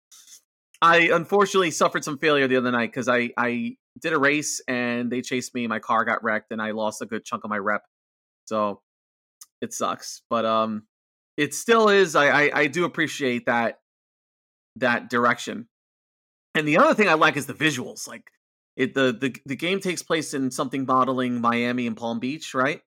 I 0.81 1.09
unfortunately 1.11 1.71
suffered 1.71 2.03
some 2.03 2.17
failure 2.17 2.47
the 2.47 2.57
other 2.57 2.71
night 2.71 2.91
because 2.91 3.07
I 3.07 3.31
I 3.37 3.77
did 3.99 4.13
a 4.13 4.19
race 4.19 4.61
and 4.67 5.11
they 5.11 5.21
chased 5.21 5.53
me. 5.53 5.67
My 5.67 5.79
car 5.79 6.05
got 6.05 6.23
wrecked 6.23 6.51
and 6.51 6.61
I 6.61 6.71
lost 6.71 7.01
a 7.01 7.05
good 7.05 7.25
chunk 7.25 7.43
of 7.43 7.49
my 7.49 7.57
rep. 7.57 7.83
So 8.45 8.81
it 9.61 9.73
sucks, 9.73 10.21
but 10.29 10.45
um, 10.45 10.83
it 11.37 11.53
still 11.53 11.89
is. 11.89 12.15
I 12.15 12.27
I, 12.27 12.51
I 12.61 12.67
do 12.67 12.85
appreciate 12.85 13.45
that 13.47 13.79
that 14.77 15.09
direction. 15.09 15.67
And 16.55 16.67
the 16.67 16.77
other 16.77 16.93
thing 16.93 17.09
I 17.09 17.13
like 17.13 17.37
is 17.37 17.45
the 17.45 17.53
visuals. 17.53 18.07
Like 18.07 18.31
it 18.77 18.93
the 18.93 19.11
the 19.19 19.35
the 19.45 19.55
game 19.55 19.81
takes 19.81 20.01
place 20.01 20.33
in 20.33 20.51
something 20.51 20.85
modeling 20.85 21.41
Miami 21.41 21.87
and 21.87 21.97
Palm 21.97 22.19
Beach, 22.19 22.53
right? 22.53 22.81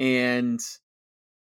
And 0.00 0.60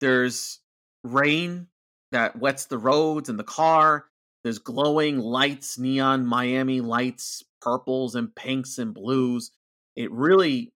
there's 0.01 0.59
rain 1.03 1.67
that 2.11 2.39
wets 2.39 2.65
the 2.65 2.77
roads 2.77 3.29
and 3.29 3.37
the 3.37 3.43
car. 3.43 4.05
There's 4.43 4.59
glowing 4.59 5.19
lights, 5.19 5.77
neon 5.77 6.25
Miami 6.25 6.81
lights, 6.81 7.43
purples 7.61 8.15
and 8.15 8.33
pinks 8.35 8.77
and 8.77 8.93
blues. 8.93 9.51
It 9.95 10.11
really 10.11 10.73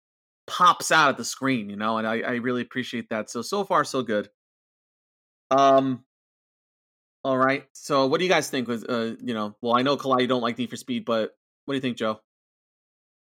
pops 0.47 0.91
out 0.91 1.09
at 1.09 1.17
the 1.17 1.25
screen, 1.25 1.69
you 1.69 1.75
know, 1.75 1.97
and 1.97 2.07
I, 2.07 2.19
I 2.21 2.33
really 2.35 2.61
appreciate 2.61 3.09
that. 3.09 3.29
So 3.29 3.41
so 3.41 3.63
far 3.63 3.83
so 3.83 4.03
good. 4.03 4.29
Um 5.51 6.03
all 7.23 7.37
right. 7.37 7.65
So 7.73 8.05
what 8.05 8.19
do 8.19 8.25
you 8.25 8.29
guys 8.29 8.49
think 8.49 8.67
was 8.67 8.83
uh 8.83 9.15
you 9.21 9.33
know, 9.33 9.55
well 9.61 9.75
I 9.75 9.81
know 9.81 9.97
Kalai 9.97 10.21
you 10.21 10.27
don't 10.27 10.41
like 10.41 10.57
Need 10.57 10.69
for 10.69 10.77
Speed, 10.77 11.05
but 11.05 11.35
what 11.65 11.73
do 11.73 11.75
you 11.75 11.81
think, 11.81 11.97
Joe? 11.97 12.19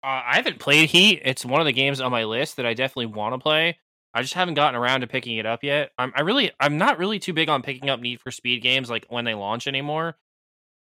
Uh, 0.05 0.21
I 0.27 0.37
haven't 0.37 0.59
played 0.59 0.91
Heat. 0.91 1.23
It's 1.25 1.45
one 1.45 1.61
of 1.61 1.65
the 1.65 1.73
games 1.73 2.01
on 2.01 2.11
my 2.11 2.25
list 2.25 2.57
that 2.57 2.67
I 2.67 2.75
definitely 2.75 3.07
want 3.07 3.35
to 3.35 3.39
play. 3.39 3.79
I 4.15 4.23
just 4.23 4.35
haven't 4.35 4.55
gotten 4.55 4.79
around 4.79 5.01
to 5.01 5.07
picking 5.07 5.39
it 5.39 5.47
up 5.47 5.65
yet. 5.65 5.91
I'm 5.99 6.13
I 6.15 6.21
really 6.21 6.53
I'm 6.61 6.79
not 6.79 6.99
really 6.99 7.19
too 7.19 7.33
big 7.33 7.49
on 7.49 7.63
picking 7.63 7.89
up 7.89 8.01
Need 8.01 8.21
for 8.21 8.31
Speed 8.31 8.63
games 8.63 8.91
like 8.91 9.07
when 9.09 9.25
they 9.25 9.35
launch 9.35 9.67
anymore. 9.67 10.17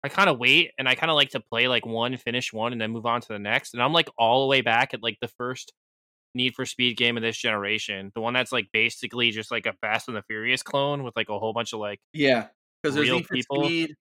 I 0.03 0.09
kind 0.09 0.29
of 0.29 0.37
wait 0.37 0.71
and 0.77 0.87
I 0.87 0.95
kind 0.95 1.09
of 1.09 1.15
like 1.15 1.29
to 1.31 1.39
play 1.39 1.67
like 1.67 1.85
one, 1.85 2.15
finish 2.17 2.53
one, 2.53 2.71
and 2.71 2.79
then 2.79 2.91
move 2.91 3.05
on 3.05 3.21
to 3.21 3.27
the 3.29 3.39
next. 3.39 3.73
And 3.73 3.81
I'm 3.81 3.93
like 3.93 4.09
all 4.17 4.41
the 4.41 4.47
way 4.47 4.61
back 4.61 4.93
at 4.93 5.01
like 5.01 5.17
the 5.21 5.27
first 5.27 5.73
Need 6.35 6.53
for 6.53 6.65
Speed 6.65 6.97
game 6.97 7.17
of 7.17 7.23
this 7.23 7.37
generation, 7.37 8.11
the 8.13 8.21
one 8.21 8.33
that's 8.33 8.51
like 8.51 8.67
basically 8.71 9.31
just 9.31 9.49
like 9.49 9.65
a 9.65 9.73
Fast 9.73 10.07
and 10.07 10.15
the 10.15 10.21
Furious 10.21 10.61
clone 10.61 11.03
with 11.03 11.15
like 11.15 11.29
a 11.29 11.39
whole 11.39 11.53
bunch 11.53 11.73
of 11.73 11.79
like 11.79 11.99
Yeah, 12.13 12.47
because 12.83 12.93
there's 12.95 13.09
Need 13.09 13.25
for 13.25 13.33
people. 13.33 13.63
Speed, 13.65 13.95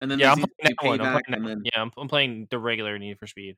and 0.00 0.10
then 0.10 0.18
yeah, 0.18 0.32
I'm 0.32 0.38
playing, 0.38 0.48
that 0.62 0.74
one. 0.86 1.00
I'm 1.00 1.22
playing 1.22 1.42
that- 1.42 1.48
then 1.48 1.62
yeah, 1.64 1.82
I'm, 1.82 1.90
I'm 1.98 2.08
playing 2.08 2.48
the 2.50 2.58
regular 2.58 2.98
Need 2.98 3.18
for 3.18 3.26
Speed. 3.26 3.56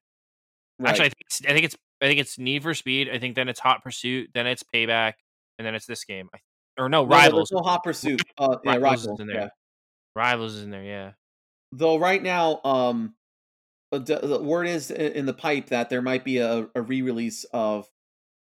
right. 0.80 0.90
Actually, 0.90 1.06
I 1.06 1.09
think 1.11 1.21
it's, 1.26 1.40
I 1.44 1.52
think 1.52 1.64
it's 1.64 1.76
I 2.04 2.06
think 2.06 2.20
it's 2.20 2.38
Need 2.38 2.62
for 2.62 2.75
Speed. 2.75 3.08
I 3.11 3.18
think 3.18 3.34
then 3.34 3.49
it's 3.49 3.61
Hot 3.61 3.82
Pursuit, 3.82 4.30
then 4.34 4.46
it's 4.46 4.62
Payback, 4.62 5.14
and 5.58 5.66
then 5.66 5.75
it's 5.75 5.87
this 5.87 6.04
game. 6.04 6.28
I, 6.34 6.38
or 6.78 6.90
no, 6.90 7.02
No, 7.02 7.08
no, 7.08 7.16
Rivals. 7.16 7.50
No 7.50 7.61
Hot 7.61 7.82
Pursuit. 7.84 8.20
Uh, 8.37 8.58
yeah, 8.62 8.73
Rivals 8.73 8.82
Rivals. 8.82 9.06
is 9.06 9.20
in 9.20 9.26
there. 9.26 9.37
Yeah. 9.37 9.49
Rivals 10.14 10.54
is 10.54 10.64
in 10.64 10.70
there. 10.70 10.84
Yeah. 10.84 11.12
Though 11.73 11.99
right 11.99 12.23
now, 12.23 12.61
um, 12.62 13.14
uh, 13.90 14.00
the, 14.00 14.18
the 14.18 14.42
word 14.42 14.66
is 14.66 14.90
in 14.90 15.25
the 15.25 15.32
pipe 15.32 15.70
that 15.70 15.88
there 15.88 16.02
might 16.02 16.25
be 16.25 16.38
a, 16.38 16.68
a 16.75 16.82
re-release 16.82 17.44
of, 17.52 17.88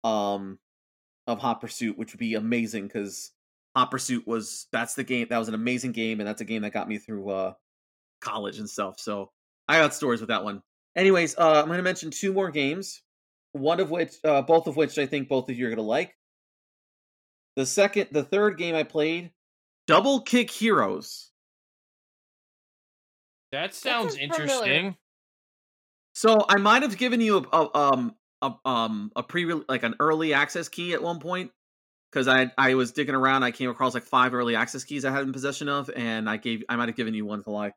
um, 0.02 0.58
of 1.28 1.38
Hot 1.38 1.60
Pursuit, 1.60 1.96
which 1.96 2.12
would 2.12 2.20
be 2.20 2.34
amazing 2.34 2.88
because 2.88 3.30
Hot 3.76 3.92
Pursuit 3.92 4.26
was 4.26 4.66
that's 4.72 4.94
the 4.94 5.04
game 5.04 5.28
that 5.30 5.38
was 5.38 5.48
an 5.48 5.54
amazing 5.54 5.92
game, 5.92 6.18
and 6.18 6.28
that's 6.28 6.40
a 6.40 6.44
game 6.44 6.62
that 6.62 6.72
got 6.72 6.88
me 6.88 6.98
through 6.98 7.30
uh 7.30 7.52
college 8.20 8.58
and 8.58 8.68
stuff. 8.68 8.98
So 8.98 9.30
I 9.68 9.78
got 9.78 9.94
stories 9.94 10.20
with 10.20 10.30
that 10.30 10.42
one. 10.42 10.62
Anyways, 10.96 11.36
uh, 11.38 11.60
I'm 11.60 11.66
going 11.66 11.76
to 11.76 11.82
mention 11.82 12.10
two 12.10 12.32
more 12.32 12.50
games. 12.50 13.02
One 13.56 13.80
of 13.80 13.90
which, 13.90 14.14
uh, 14.24 14.42
both 14.42 14.66
of 14.66 14.76
which 14.76 14.98
I 14.98 15.06
think 15.06 15.28
both 15.28 15.48
of 15.48 15.56
you 15.56 15.66
are 15.66 15.70
going 15.70 15.76
to 15.76 15.82
like. 15.82 16.14
The 17.56 17.66
second, 17.66 18.08
the 18.12 18.22
third 18.22 18.58
game 18.58 18.74
I 18.74 18.82
played, 18.82 19.32
Double 19.86 20.20
Kick 20.20 20.50
Heroes. 20.50 21.30
That 23.52 23.74
sounds 23.74 24.14
sounds 24.14 24.16
familiar. 24.16 24.42
interesting. 24.42 24.96
So 26.14 26.44
I 26.48 26.56
might 26.58 26.82
have 26.82 26.98
given 26.98 27.20
you 27.20 27.38
a, 27.38 27.58
a 27.58 27.76
um 27.76 28.14
a 28.42 28.52
um 28.64 29.12
a 29.16 29.22
pre 29.22 29.44
like 29.68 29.82
an 29.82 29.94
early 30.00 30.34
access 30.34 30.68
key 30.68 30.92
at 30.92 31.02
one 31.02 31.20
point 31.20 31.50
because 32.10 32.28
I 32.28 32.50
I 32.58 32.74
was 32.74 32.92
digging 32.92 33.14
around. 33.14 33.42
I 33.42 33.50
came 33.50 33.70
across 33.70 33.94
like 33.94 34.02
five 34.02 34.34
early 34.34 34.56
access 34.56 34.84
keys 34.84 35.04
I 35.04 35.10
had 35.10 35.22
in 35.22 35.32
possession 35.32 35.68
of, 35.68 35.90
and 35.94 36.28
I 36.28 36.36
gave 36.36 36.64
I 36.68 36.76
might 36.76 36.88
have 36.88 36.96
given 36.96 37.14
you 37.14 37.24
one 37.24 37.42
to 37.44 37.50
lie. 37.50 37.72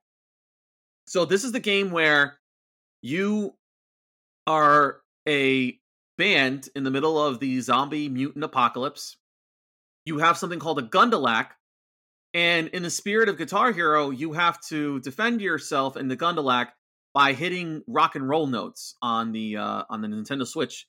So 1.05 1.25
this 1.25 1.43
is 1.43 1.51
the 1.51 1.59
game 1.59 1.91
where 1.91 2.39
you 3.01 3.55
are 4.47 5.01
a 5.27 5.79
band 6.17 6.69
in 6.75 6.83
the 6.83 6.91
middle 6.91 7.21
of 7.21 7.39
the 7.39 7.59
zombie 7.61 8.09
mutant 8.09 8.43
apocalypse. 8.43 9.17
You 10.05 10.19
have 10.19 10.37
something 10.37 10.59
called 10.59 10.79
a 10.79 10.83
Gundillac, 10.83 11.47
and 12.33 12.67
in 12.69 12.83
the 12.83 12.89
spirit 12.89 13.29
of 13.29 13.37
Guitar 13.37 13.71
Hero, 13.71 14.09
you 14.11 14.33
have 14.33 14.59
to 14.67 14.99
defend 15.01 15.41
yourself 15.41 15.97
in 15.97 16.07
the 16.07 16.17
Gundillac 16.17 16.67
by 17.13 17.33
hitting 17.33 17.83
rock 17.87 18.15
and 18.15 18.27
roll 18.27 18.47
notes 18.47 18.95
on 19.01 19.31
the 19.31 19.57
uh, 19.57 19.83
on 19.89 20.01
the 20.01 20.07
Nintendo 20.07 20.45
Switch 20.45 20.87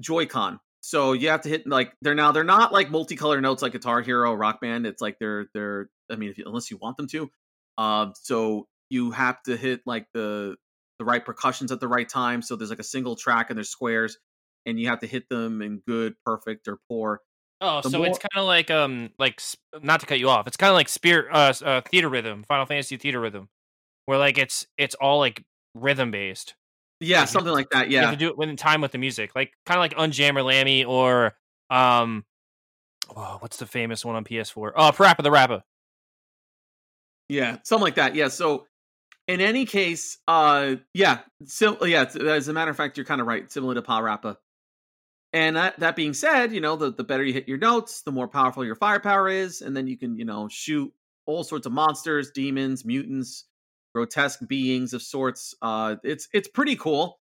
Joy-Con. 0.00 0.60
So 0.80 1.14
you 1.14 1.30
have 1.30 1.40
to 1.42 1.48
hit 1.48 1.66
like 1.66 1.94
they're 2.02 2.14
now 2.14 2.32
they're 2.32 2.44
not 2.44 2.72
like 2.72 2.90
multicolor 2.90 3.40
notes 3.40 3.62
like 3.62 3.72
Guitar 3.72 4.02
Hero, 4.02 4.34
Rock 4.34 4.60
Band. 4.60 4.86
It's 4.86 5.00
like 5.00 5.18
they're 5.18 5.46
they're 5.54 5.88
I 6.10 6.16
mean 6.16 6.34
you, 6.36 6.44
unless 6.46 6.70
you 6.70 6.76
want 6.76 6.98
them 6.98 7.06
to. 7.08 7.30
Um, 7.78 8.12
so 8.20 8.68
you 8.90 9.10
have 9.12 9.42
to 9.44 9.56
hit 9.56 9.80
like 9.86 10.06
the 10.12 10.56
the 10.98 11.04
right 11.04 11.24
percussions 11.24 11.72
at 11.72 11.80
the 11.80 11.88
right 11.88 12.08
time. 12.08 12.42
So 12.42 12.56
there's 12.56 12.70
like 12.70 12.78
a 12.78 12.84
single 12.84 13.16
track 13.16 13.50
and 13.50 13.56
there's 13.56 13.70
squares, 13.70 14.18
and 14.66 14.78
you 14.78 14.88
have 14.88 15.00
to 15.00 15.06
hit 15.06 15.28
them 15.28 15.62
in 15.62 15.82
good, 15.86 16.14
perfect, 16.24 16.68
or 16.68 16.78
poor. 16.88 17.20
Oh, 17.60 17.80
The 17.80 17.90
so 17.90 17.98
more- 17.98 18.06
it's 18.08 18.18
kind 18.18 18.30
of 18.36 18.46
like 18.46 18.70
um 18.70 19.10
like 19.18 19.40
not 19.82 20.00
to 20.00 20.06
cut 20.06 20.18
you 20.18 20.28
off. 20.28 20.46
It's 20.46 20.56
kind 20.56 20.70
of 20.70 20.74
like 20.74 20.88
spirit 20.88 21.26
uh, 21.32 21.52
uh 21.64 21.80
Theatrhythm, 21.82 22.46
Final 22.46 22.66
Fantasy 22.66 22.98
Theatrhythm, 22.98 23.48
where 24.06 24.18
like 24.18 24.38
it's 24.38 24.66
it's 24.76 24.94
all 24.96 25.18
like 25.18 25.42
rhythm 25.74 26.10
based. 26.10 26.54
Yeah, 27.00 27.20
Like, 27.20 27.28
something 27.28 27.52
like 27.52 27.70
that. 27.70 27.90
Yeah, 27.90 28.00
you 28.00 28.06
have 28.06 28.14
to 28.14 28.18
do 28.24 28.28
it 28.28 28.38
within 28.38 28.56
time 28.56 28.80
with 28.80 28.92
the 28.92 28.98
music, 28.98 29.34
like 29.34 29.52
kind 29.66 29.78
of 29.78 29.82
like 29.82 29.94
Unjammer 29.94 30.44
Lammy 30.44 30.84
or 30.84 31.34
um, 31.70 32.24
oh, 33.14 33.36
what's 33.40 33.56
the 33.56 33.66
famous 33.66 34.04
one 34.04 34.14
on 34.16 34.24
PS4? 34.24 34.72
Oh, 34.76 34.90
PaRappa 34.92 35.22
the 35.22 35.30
Rapper. 35.30 35.62
Yeah, 37.28 37.58
something 37.64 37.82
like 37.84 37.94
that. 37.96 38.14
Yeah. 38.14 38.28
So, 38.28 38.66
in 39.26 39.40
any 39.40 39.64
case, 39.64 40.18
uh, 40.28 40.76
yeah, 40.92 41.20
so 41.46 41.84
yeah. 41.84 42.04
As 42.20 42.48
a 42.48 42.52
matter 42.52 42.70
of 42.70 42.76
fact, 42.76 42.96
you're 42.96 43.06
kind 43.06 43.20
of 43.20 43.26
right. 43.26 43.50
Similar 43.50 43.74
to 43.74 43.82
PaRappa. 43.82 44.36
And 45.32 45.56
that 45.56 45.80
that 45.80 45.96
being 45.96 46.14
said, 46.14 46.52
you 46.52 46.60
know, 46.60 46.76
the 46.76 46.92
the 46.92 47.04
better 47.04 47.24
you 47.24 47.32
hit 47.32 47.48
your 47.48 47.58
notes, 47.58 48.02
the 48.02 48.12
more 48.12 48.28
powerful 48.28 48.64
your 48.64 48.76
firepower 48.76 49.28
is, 49.28 49.62
and 49.62 49.76
then 49.76 49.86
you 49.86 49.98
can, 49.98 50.16
you 50.16 50.24
know, 50.24 50.48
shoot 50.48 50.92
all 51.26 51.42
sorts 51.42 51.66
of 51.66 51.72
monsters, 51.72 52.30
demons, 52.30 52.84
mutants, 52.84 53.44
grotesque 53.94 54.40
beings 54.46 54.92
of 54.92 55.02
sorts. 55.02 55.54
Uh, 55.62 55.96
it's 56.04 56.28
it's 56.32 56.48
pretty 56.48 56.76
cool. 56.76 57.18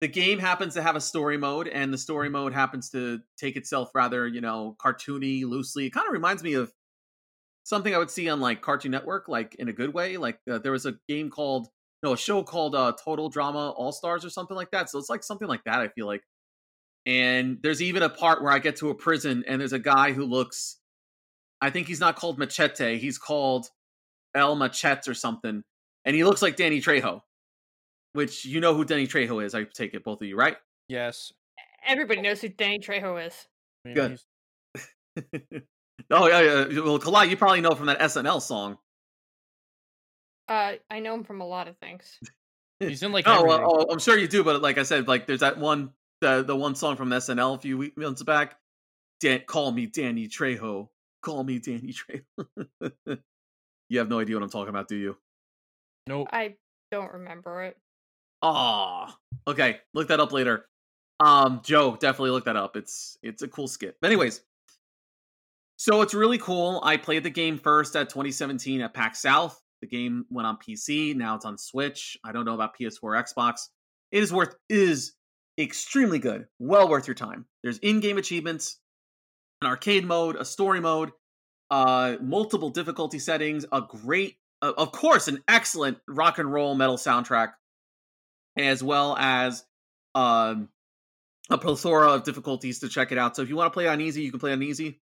The 0.00 0.08
game 0.08 0.38
happens 0.38 0.74
to 0.74 0.82
have 0.82 0.94
a 0.94 1.00
story 1.00 1.36
mode, 1.36 1.66
and 1.66 1.92
the 1.92 1.98
story 1.98 2.28
mode 2.28 2.52
happens 2.52 2.90
to 2.90 3.20
take 3.36 3.56
itself 3.56 3.90
rather, 3.94 4.28
you 4.28 4.40
know, 4.40 4.76
cartoony, 4.80 5.44
loosely. 5.44 5.86
It 5.86 5.90
kind 5.90 6.06
of 6.06 6.12
reminds 6.12 6.44
me 6.44 6.54
of 6.54 6.72
something 7.68 7.94
I 7.94 7.98
would 7.98 8.10
see 8.10 8.30
on 8.30 8.40
like 8.40 8.62
Cartoon 8.62 8.90
Network, 8.90 9.28
like 9.28 9.54
in 9.56 9.68
a 9.68 9.72
good 9.74 9.92
way. 9.92 10.16
Like 10.16 10.38
uh, 10.50 10.58
there 10.58 10.72
was 10.72 10.86
a 10.86 10.94
game 11.06 11.28
called, 11.28 11.68
no, 12.02 12.14
a 12.14 12.16
show 12.16 12.42
called 12.42 12.74
uh, 12.74 12.94
Total 13.04 13.28
Drama 13.28 13.70
All 13.70 13.92
Stars 13.92 14.24
or 14.24 14.30
something 14.30 14.56
like 14.56 14.70
that. 14.70 14.88
So 14.88 14.98
it's 14.98 15.10
like 15.10 15.22
something 15.22 15.46
like 15.46 15.64
that. 15.64 15.80
I 15.80 15.88
feel 15.88 16.06
like. 16.06 16.22
And 17.04 17.58
there's 17.62 17.82
even 17.82 18.02
a 18.02 18.08
part 18.08 18.42
where 18.42 18.52
I 18.52 18.58
get 18.58 18.76
to 18.76 18.88
a 18.88 18.94
prison 18.94 19.44
and 19.46 19.60
there's 19.60 19.72
a 19.72 19.78
guy 19.78 20.12
who 20.12 20.24
looks, 20.24 20.78
I 21.60 21.70
think 21.70 21.86
he's 21.88 22.00
not 22.00 22.16
called 22.16 22.38
Machete, 22.38 22.98
he's 22.98 23.18
called 23.18 23.66
El 24.34 24.56
Machete 24.56 25.10
or 25.10 25.14
something, 25.14 25.62
and 26.04 26.16
he 26.16 26.24
looks 26.24 26.42
like 26.42 26.56
Danny 26.56 26.80
Trejo, 26.80 27.20
which 28.12 28.44
you 28.44 28.60
know 28.60 28.74
who 28.74 28.84
Danny 28.84 29.06
Trejo 29.06 29.42
is. 29.42 29.54
I 29.54 29.64
take 29.64 29.94
it, 29.94 30.04
both 30.04 30.20
of 30.20 30.28
you, 30.28 30.36
right? 30.36 30.56
Yes. 30.88 31.32
Everybody 31.86 32.20
knows 32.20 32.42
who 32.42 32.48
Danny 32.48 32.78
Trejo 32.78 33.26
is. 33.26 33.46
Good. 33.94 34.18
oh 36.10 36.28
yeah, 36.28 36.40
yeah. 36.70 36.80
Well, 36.80 36.98
Kalai, 36.98 37.28
you 37.28 37.36
probably 37.36 37.60
know 37.60 37.74
from 37.74 37.86
that 37.86 37.98
SNL 38.00 38.40
song. 38.42 38.78
Uh, 40.48 40.74
I 40.90 41.00
know 41.00 41.14
him 41.14 41.24
from 41.24 41.40
a 41.40 41.46
lot 41.46 41.68
of 41.68 41.76
things. 41.78 42.18
He's 42.80 43.02
in 43.02 43.12
like 43.12 43.26
Oh, 43.28 43.32
everything. 43.44 43.48
well, 43.62 43.86
oh, 43.88 43.92
I'm 43.92 43.98
sure 43.98 44.16
you 44.16 44.28
do, 44.28 44.42
but 44.44 44.62
like 44.62 44.78
I 44.78 44.82
said, 44.82 45.08
like 45.08 45.26
there's 45.26 45.40
that 45.40 45.58
one, 45.58 45.90
the 46.20 46.42
the 46.42 46.56
one 46.56 46.74
song 46.74 46.96
from 46.96 47.10
SNL 47.10 47.56
a 47.56 47.58
few 47.60 47.78
week- 47.78 47.98
months 47.98 48.22
back. 48.22 48.56
Dan- 49.20 49.42
call 49.46 49.72
me 49.72 49.86
Danny 49.86 50.28
Trejo. 50.28 50.88
Call 51.22 51.42
me 51.44 51.58
Danny 51.58 51.92
Trejo. 51.92 52.92
you 53.88 53.98
have 53.98 54.08
no 54.08 54.20
idea 54.20 54.36
what 54.36 54.42
I'm 54.44 54.50
talking 54.50 54.68
about, 54.70 54.88
do 54.88 54.96
you? 54.96 55.16
nope. 56.06 56.28
I 56.32 56.54
don't 56.90 57.12
remember 57.12 57.64
it. 57.64 57.76
Ah, 58.40 59.14
okay. 59.46 59.80
Look 59.92 60.08
that 60.08 60.20
up 60.20 60.32
later. 60.32 60.64
Um, 61.20 61.60
Joe, 61.64 61.96
definitely 61.96 62.30
look 62.30 62.44
that 62.44 62.56
up. 62.56 62.76
It's 62.76 63.18
it's 63.22 63.42
a 63.42 63.48
cool 63.48 63.66
skit. 63.68 63.96
Anyways, 64.02 64.40
so 65.78 66.02
it's 66.02 66.12
really 66.12 66.38
cool. 66.38 66.80
I 66.82 66.96
played 66.96 67.22
the 67.22 67.30
game 67.30 67.56
first 67.56 67.94
at 67.94 68.10
2017 68.10 68.80
at 68.80 68.92
PAX 68.92 69.22
South. 69.22 69.62
The 69.80 69.86
game 69.86 70.26
went 70.28 70.44
on 70.44 70.58
PC. 70.58 71.14
Now 71.14 71.36
it's 71.36 71.44
on 71.44 71.56
Switch. 71.56 72.18
I 72.24 72.32
don't 72.32 72.44
know 72.44 72.54
about 72.54 72.76
PS4, 72.76 73.24
Xbox. 73.24 73.68
It 74.10 74.24
is 74.24 74.32
worth 74.32 74.56
it 74.68 74.76
is 74.76 75.12
extremely 75.56 76.18
good. 76.18 76.46
Well 76.58 76.88
worth 76.88 77.06
your 77.06 77.14
time. 77.14 77.46
There's 77.62 77.78
in-game 77.78 78.18
achievements, 78.18 78.80
an 79.62 79.68
arcade 79.68 80.04
mode, 80.04 80.34
a 80.34 80.44
story 80.44 80.80
mode, 80.80 81.12
uh, 81.70 82.16
multiple 82.20 82.70
difficulty 82.70 83.20
settings, 83.20 83.64
a 83.70 83.80
great 83.80 84.34
uh, 84.60 84.72
of 84.76 84.90
course, 84.90 85.28
an 85.28 85.44
excellent 85.46 85.98
rock 86.08 86.40
and 86.40 86.52
roll 86.52 86.74
metal 86.74 86.96
soundtrack, 86.96 87.52
as 88.56 88.82
well 88.82 89.16
as 89.16 89.64
um, 90.16 90.70
a 91.50 91.58
plethora 91.58 92.08
of 92.08 92.24
difficulties 92.24 92.80
to 92.80 92.88
check 92.88 93.12
it 93.12 93.18
out. 93.18 93.36
So 93.36 93.42
if 93.42 93.48
you 93.48 93.54
want 93.54 93.72
to 93.72 93.74
play 93.74 93.86
on 93.86 94.00
easy, 94.00 94.22
you 94.22 94.32
can 94.32 94.40
play 94.40 94.52
on 94.52 94.60
easy. 94.60 95.00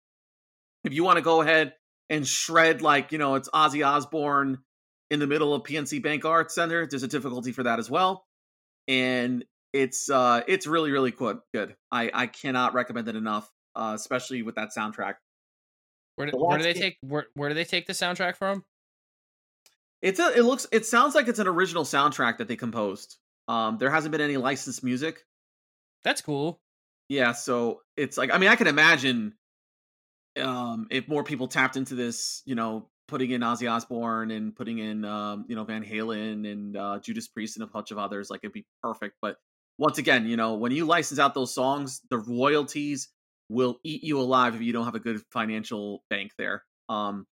If 0.84 0.92
you 0.92 1.04
want 1.04 1.16
to 1.16 1.22
go 1.22 1.40
ahead 1.40 1.74
and 2.10 2.26
shred 2.26 2.82
like 2.82 3.12
you 3.12 3.18
know 3.18 3.34
it's 3.36 3.48
Ozzy 3.50 3.86
Osbourne 3.86 4.58
in 5.10 5.20
the 5.20 5.26
middle 5.26 5.54
of 5.54 5.62
PNC 5.62 6.02
Bank 6.02 6.24
Arts 6.24 6.54
Center, 6.54 6.86
there's 6.86 7.02
a 7.02 7.08
difficulty 7.08 7.52
for 7.52 7.62
that 7.62 7.78
as 7.78 7.90
well, 7.90 8.24
and 8.88 9.44
it's 9.72 10.10
uh 10.10 10.42
it's 10.46 10.66
really 10.66 10.90
really 10.90 11.10
good. 11.10 11.38
Good. 11.54 11.76
I 11.90 12.10
I 12.12 12.26
cannot 12.26 12.74
recommend 12.74 13.08
it 13.08 13.16
enough, 13.16 13.50
uh, 13.74 13.92
especially 13.94 14.42
with 14.42 14.56
that 14.56 14.70
soundtrack. 14.76 15.14
Where 16.16 16.30
do, 16.30 16.38
where 16.38 16.58
do 16.58 16.64
they 16.64 16.74
take 16.74 16.98
where 17.00 17.26
where 17.34 17.48
do 17.48 17.54
they 17.54 17.64
take 17.64 17.86
the 17.86 17.92
soundtrack 17.92 18.36
from? 18.36 18.64
It's 20.02 20.18
a 20.18 20.36
it 20.36 20.42
looks 20.42 20.66
it 20.72 20.84
sounds 20.84 21.14
like 21.14 21.28
it's 21.28 21.38
an 21.38 21.46
original 21.46 21.84
soundtrack 21.84 22.38
that 22.38 22.48
they 22.48 22.56
composed. 22.56 23.16
Um, 23.48 23.78
there 23.78 23.90
hasn't 23.90 24.12
been 24.12 24.20
any 24.20 24.36
licensed 24.36 24.84
music. 24.84 25.24
That's 26.04 26.20
cool. 26.20 26.60
Yeah, 27.08 27.32
so 27.32 27.80
it's 27.96 28.18
like 28.18 28.32
I 28.32 28.38
mean 28.38 28.50
I 28.50 28.56
can 28.56 28.66
imagine 28.66 29.34
um 30.40 30.86
if 30.90 31.08
more 31.08 31.24
people 31.24 31.48
tapped 31.48 31.76
into 31.76 31.94
this, 31.94 32.42
you 32.44 32.54
know, 32.54 32.88
putting 33.08 33.30
in 33.30 33.42
Ozzy 33.42 33.70
Osbourne 33.70 34.30
and 34.30 34.54
putting 34.54 34.78
in 34.78 35.04
um, 35.04 35.44
you 35.48 35.56
know, 35.56 35.64
Van 35.64 35.84
Halen 35.84 36.50
and 36.50 36.76
uh 36.76 36.98
Judas 37.00 37.28
Priest 37.28 37.56
and 37.56 37.64
a 37.64 37.66
bunch 37.66 37.90
of 37.90 37.98
others, 37.98 38.30
like 38.30 38.40
it'd 38.42 38.52
be 38.52 38.66
perfect. 38.82 39.16
But 39.20 39.36
once 39.78 39.98
again, 39.98 40.26
you 40.26 40.36
know, 40.36 40.54
when 40.54 40.72
you 40.72 40.84
license 40.84 41.18
out 41.18 41.34
those 41.34 41.54
songs, 41.54 42.00
the 42.10 42.18
royalties 42.18 43.08
will 43.48 43.78
eat 43.84 44.02
you 44.02 44.20
alive 44.20 44.54
if 44.54 44.62
you 44.62 44.72
don't 44.72 44.84
have 44.84 44.94
a 44.94 45.00
good 45.00 45.20
financial 45.32 46.04
bank 46.10 46.32
there. 46.38 46.64
Um 46.88 47.26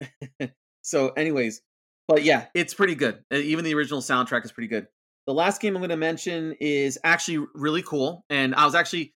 so 0.82 1.10
anyways, 1.10 1.62
but 2.08 2.24
yeah, 2.24 2.46
it's 2.54 2.74
pretty 2.74 2.94
good. 2.94 3.22
Even 3.32 3.64
the 3.64 3.74
original 3.74 4.00
soundtrack 4.00 4.44
is 4.44 4.52
pretty 4.52 4.68
good. 4.68 4.86
The 5.26 5.34
last 5.34 5.60
game 5.60 5.76
I'm 5.76 5.80
going 5.80 5.90
to 5.90 5.96
mention 5.96 6.56
is 6.60 6.98
actually 7.04 7.46
really 7.54 7.82
cool, 7.82 8.24
and 8.28 8.54
I 8.54 8.64
was 8.64 8.74
actually, 8.74 9.14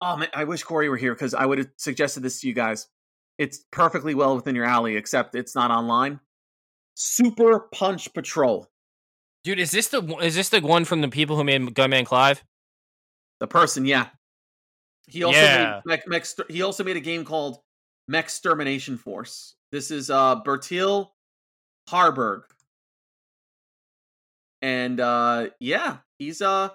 oh 0.00 0.16
man, 0.16 0.28
I 0.34 0.44
wish 0.44 0.62
Corey 0.62 0.88
were 0.88 0.96
here 0.96 1.14
because 1.14 1.34
I 1.34 1.44
would 1.46 1.58
have 1.58 1.68
suggested 1.76 2.20
this 2.22 2.40
to 2.40 2.48
you 2.48 2.54
guys. 2.54 2.88
It's 3.38 3.64
perfectly 3.70 4.14
well 4.14 4.34
within 4.36 4.54
your 4.56 4.64
alley, 4.64 4.96
except 4.96 5.34
it's 5.34 5.54
not 5.54 5.70
online. 5.70 6.20
Super 6.94 7.60
Punch 7.72 8.12
Patrol. 8.12 8.68
Dude, 9.44 9.60
is 9.60 9.70
this 9.70 9.88
the 9.88 10.00
one- 10.00 10.22
is 10.24 10.34
this 10.34 10.48
the 10.48 10.60
one 10.60 10.84
from 10.84 11.00
the 11.00 11.08
people 11.08 11.36
who 11.36 11.44
made 11.44 11.74
Gunman 11.74 12.04
Clive? 12.04 12.42
The 13.40 13.46
person, 13.46 13.84
yeah. 13.86 14.08
He 15.06 15.22
also 15.22 15.38
Yeah. 15.40 15.80
made 15.86 16.04
Mech, 16.06 16.08
Mech, 16.08 16.26
he 16.50 16.62
also 16.62 16.82
made 16.84 16.96
a 16.96 17.00
game 17.00 17.24
called 17.24 17.62
Mechstermination 18.10 18.98
Force. 18.98 19.54
This 19.70 19.90
is 19.90 20.10
uh 20.10 20.42
Bertil 20.42 21.10
Hörberg. 21.88 22.42
And 24.60 24.98
uh 25.00 25.50
yeah, 25.60 25.98
he's 26.18 26.42
uh 26.42 26.70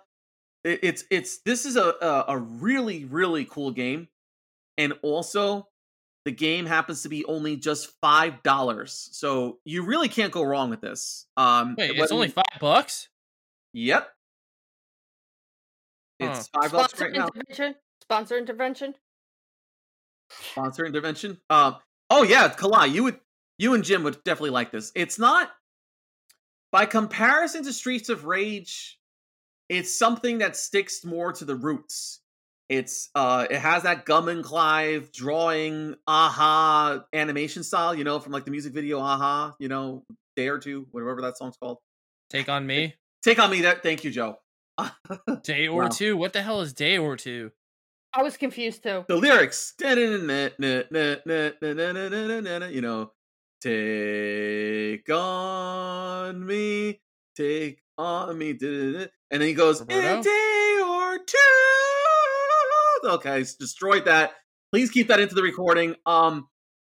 it- 0.63 0.79
it's 0.83 1.03
it's 1.09 1.37
this 1.39 1.65
is 1.65 1.75
a, 1.75 1.93
a 2.01 2.25
a 2.29 2.37
really 2.37 3.05
really 3.05 3.45
cool 3.45 3.71
game. 3.71 4.07
And 4.77 4.93
also 5.03 5.67
the 6.25 6.31
game 6.31 6.65
happens 6.65 7.03
to 7.03 7.09
be 7.09 7.25
only 7.25 7.57
just 7.57 7.91
five 8.01 8.41
dollars. 8.43 9.09
So 9.11 9.59
you 9.65 9.83
really 9.83 10.07
can't 10.09 10.31
go 10.31 10.43
wrong 10.43 10.69
with 10.69 10.81
this. 10.81 11.27
Um 11.37 11.75
Wait, 11.77 11.91
it's 11.97 12.11
only 12.11 12.29
five 12.29 12.45
bucks. 12.59 13.09
Yep. 13.73 14.09
It's 16.19 16.47
five 16.47 16.71
bucks 16.71 16.93
Sponsor 16.93 17.03
right 17.05 17.13
now. 17.13 17.27
intervention. 17.27 17.75
Sponsor 18.01 18.37
intervention. 18.37 18.95
sponsor 20.31 20.85
intervention. 20.85 21.37
Um, 21.49 21.77
oh 22.09 22.23
yeah, 22.23 22.49
Kalai, 22.49 22.91
you 22.91 23.03
would, 23.03 23.19
you 23.57 23.73
and 23.73 23.83
Jim 23.83 24.03
would 24.03 24.23
definitely 24.23 24.51
like 24.51 24.71
this. 24.71 24.91
It's 24.95 25.19
not, 25.19 25.51
by 26.71 26.85
comparison 26.85 27.63
to 27.65 27.73
Streets 27.73 28.09
of 28.09 28.25
Rage, 28.25 28.99
it's 29.69 29.97
something 29.97 30.39
that 30.39 30.55
sticks 30.55 31.03
more 31.05 31.31
to 31.33 31.45
the 31.45 31.55
roots. 31.55 32.19
It's, 32.69 33.09
uh, 33.13 33.45
it 33.49 33.59
has 33.59 33.83
that 33.83 34.05
Gunman 34.05 34.41
Clive 34.43 35.11
drawing, 35.11 35.95
aha 36.07 37.03
animation 37.13 37.63
style, 37.63 37.93
you 37.93 38.03
know, 38.03 38.19
from 38.19 38.31
like 38.31 38.45
the 38.45 38.51
music 38.51 38.73
video, 38.73 38.99
aha, 38.99 39.55
you 39.59 39.67
know, 39.67 40.05
day 40.35 40.47
or 40.47 40.59
two, 40.59 40.87
whatever 40.91 41.21
that 41.21 41.37
song's 41.37 41.57
called. 41.57 41.77
Take 42.29 42.49
on 42.49 42.65
me. 42.65 42.95
Take 43.23 43.39
on 43.39 43.51
me 43.51 43.61
that. 43.61 43.83
Thank 43.83 44.03
you, 44.03 44.11
Joe. 44.11 44.37
Day 45.43 45.67
or 45.67 45.83
Wow. 45.83 45.89
two. 45.89 46.17
What 46.17 46.33
the 46.33 46.41
hell 46.41 46.61
is 46.61 46.73
day 46.73 46.97
or 46.97 47.15
two? 47.15 47.51
I 48.13 48.23
was 48.23 48.37
confused 48.37 48.83
too. 48.83 49.05
the 49.07 49.15
lyrics, 49.15 49.73
you 49.79 50.17
know, 52.81 53.11
take 53.61 55.09
on 55.09 56.45
me, 56.45 57.01
take 57.35 57.81
on 57.97 58.37
me, 58.37 58.53
and 59.33 59.41
then 59.41 59.49
he 59.49 59.55
goes, 59.55 59.81
in 59.81 59.89
a 59.91 60.23
day 60.23 60.79
or 60.87 61.17
two. 61.17 63.09
Okay, 63.09 63.41
s- 63.41 63.55
destroyed 63.55 64.05
that. 64.05 64.31
Please 64.71 64.91
keep 64.91 65.09
that 65.09 65.19
into 65.19 65.35
the 65.35 65.43
recording. 65.43 65.95
Um, 66.05 66.47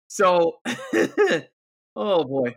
so, 0.09 0.59
oh 1.97 2.25
boy, 2.25 2.55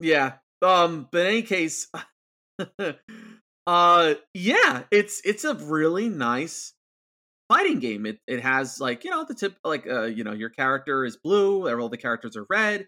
yeah. 0.00 0.34
Um, 0.62 1.08
but 1.12 1.22
in 1.22 1.26
any 1.26 1.42
case, 1.42 1.88
uh, 3.66 4.14
yeah, 4.34 4.82
it's 4.90 5.20
it's 5.24 5.44
a 5.44 5.54
really 5.54 6.08
nice 6.08 6.72
fighting 7.48 7.80
game. 7.80 8.06
It 8.06 8.18
it 8.26 8.40
has 8.40 8.80
like 8.80 9.04
you 9.04 9.10
know 9.10 9.24
the 9.24 9.34
tip 9.34 9.56
like 9.64 9.86
uh 9.86 10.04
you 10.04 10.24
know 10.24 10.32
your 10.32 10.50
character 10.50 11.04
is 11.04 11.18
blue, 11.18 11.68
all 11.80 11.88
the 11.90 11.98
characters 11.98 12.36
are 12.36 12.46
red. 12.48 12.86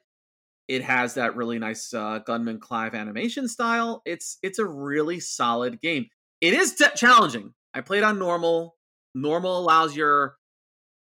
It 0.68 0.82
has 0.82 1.14
that 1.14 1.36
really 1.36 1.58
nice 1.58 1.92
uh, 1.92 2.20
Gunman 2.20 2.58
Clive 2.58 2.94
animation 2.94 3.48
style. 3.48 4.02
It's 4.04 4.38
it's 4.42 4.58
a 4.58 4.64
really 4.64 5.20
solid 5.20 5.80
game. 5.80 6.06
It 6.40 6.54
is 6.54 6.74
t- 6.74 6.86
challenging. 6.96 7.52
I 7.74 7.80
played 7.80 8.02
on 8.02 8.18
normal. 8.18 8.76
Normal 9.14 9.58
allows 9.58 9.94
your 9.94 10.36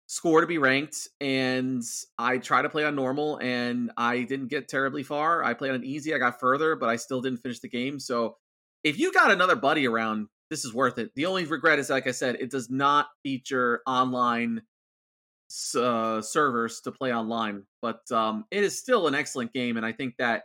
score 0.06 0.40
to 0.40 0.46
be 0.46 0.58
ranked, 0.58 1.08
and 1.20 1.82
I 2.18 2.38
try 2.38 2.62
to 2.62 2.68
play 2.68 2.84
on 2.84 2.94
normal, 2.94 3.38
and 3.40 3.90
I 3.96 4.22
didn't 4.22 4.48
get 4.48 4.68
terribly 4.68 5.02
far. 5.02 5.42
I 5.42 5.54
played 5.54 5.72
on 5.72 5.84
easy. 5.84 6.14
I 6.14 6.18
got 6.18 6.40
further, 6.40 6.76
but 6.76 6.88
I 6.88 6.96
still 6.96 7.20
didn't 7.20 7.38
finish 7.38 7.60
the 7.60 7.68
game. 7.68 7.98
So 7.98 8.36
if 8.84 8.98
you 8.98 9.12
got 9.12 9.30
another 9.30 9.56
buddy 9.56 9.86
around, 9.86 10.28
this 10.50 10.64
is 10.64 10.74
worth 10.74 10.98
it. 10.98 11.12
The 11.14 11.26
only 11.26 11.46
regret 11.46 11.78
is, 11.78 11.88
like 11.88 12.06
I 12.06 12.10
said, 12.10 12.36
it 12.36 12.50
does 12.50 12.68
not 12.68 13.06
feature 13.22 13.80
online 13.86 14.62
uh, 15.74 16.22
servers 16.22 16.80
to 16.82 16.92
play 16.92 17.12
online, 17.12 17.64
but 17.80 18.00
um, 18.10 18.44
it 18.50 18.64
is 18.64 18.78
still 18.78 19.06
an 19.06 19.14
excellent 19.14 19.52
game. 19.52 19.76
And 19.76 19.84
I 19.84 19.92
think 19.92 20.14
that 20.18 20.44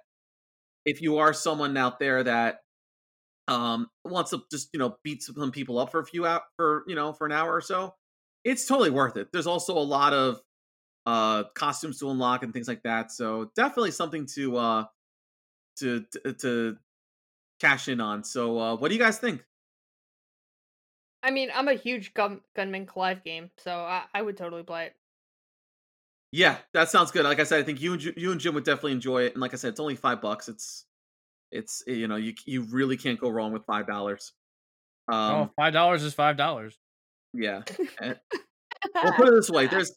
if 0.86 1.02
you 1.02 1.17
are 1.17 1.34
someone 1.34 1.76
out 1.78 2.00
there 2.00 2.24
that 2.24 2.62
um, 3.48 3.88
wants 4.04 4.32
to 4.32 4.43
just 4.52 4.70
you 4.74 4.80
know 4.80 4.98
beat 5.04 5.24
some 5.24 5.52
people 5.52 5.80
up 5.80 5.91
for 5.91 6.00
a 6.00 6.06
few 6.06 6.26
out 6.26 6.43
for 6.58 6.84
you 6.88 6.96
know 6.96 7.13
for 7.13 7.26
an 7.26 7.32
hour 7.32 7.54
or 7.54 7.62
so, 7.62 7.93
it's 8.43 8.65
totally 8.65 8.89
worth 8.89 9.17
it. 9.17 9.30
There's 9.32 9.48
also 9.48 9.78
a 9.78 9.80
lot 9.80 10.13
of 10.13 10.41
uh, 11.06 11.43
costumes 11.56 12.00
to 12.00 12.10
unlock 12.10 12.43
and 12.43 12.54
things 12.54 12.67
like 12.67 12.84
that, 12.84 13.12
so 13.12 13.52
definitely 13.56 13.91
something 13.91 14.26
to 14.36 14.58
uh, 14.58 14.86
to 15.78 16.06
to, 16.24 16.34
to 16.34 16.78
cash 17.60 17.88
in 17.88 18.02
on. 18.02 18.24
So, 18.24 18.60
uh, 18.60 18.76
what 18.76 18.89
do 18.89 18.96
you 18.96 19.02
guys 19.02 19.20
think? 19.20 19.43
I 21.23 21.32
mean, 21.32 21.49
I'm 21.53 21.67
a 21.67 21.73
huge 21.73 22.13
Gun- 22.13 22.41
Gunman 22.56 22.86
Clive 22.86 23.23
game, 23.23 23.49
so 23.58 23.71
I, 23.71 24.03
I 24.13 24.21
would 24.21 24.38
totally 24.38 24.63
play 24.63 24.86
it. 24.88 24.95
Yeah, 26.32 26.58
that 26.73 26.89
sounds 26.89 27.12
good. 27.12 27.23
Like 27.23 27.39
I 27.39 27.43
said, 27.43 27.60
I 27.60 27.63
think 27.63 27.82
you 27.82 27.93
and 27.93 28.01
Ju- 28.01 28.13
you 28.17 28.32
and 28.32 28.39
Jim 28.39 28.53
would 28.53 28.65
definitely 28.65 28.91
enjoy 28.91 29.23
it. 29.23 29.34
And 29.34 29.41
like 29.41 29.53
I 29.53 29.58
said, 29.58 29.69
it's 29.69 29.80
only 29.80 29.95
five 29.95 30.21
bucks. 30.21 30.47
It's 30.49 30.86
it's 31.51 31.84
you 31.88 32.08
know 32.08 32.17
you 32.17 32.34
you 32.45 32.63
really 32.63 32.97
can't 32.97 33.19
go 33.19 33.30
wrong 33.30 33.53
with 33.53 33.65
five 33.65 33.88
dollars. 33.88 34.34
Um, 35.08 35.32
oh, 35.34 35.49
five 35.56 35.73
dollars 35.73 36.03
is 36.03 36.13
five 36.13 36.38
dollars. 36.38 36.77
yeah. 37.34 37.62
And- 38.01 38.19
well, 38.93 39.13
put 39.13 39.30
it 39.30 39.34
this 39.34 39.49
way: 39.49 39.67
there's 39.71 39.93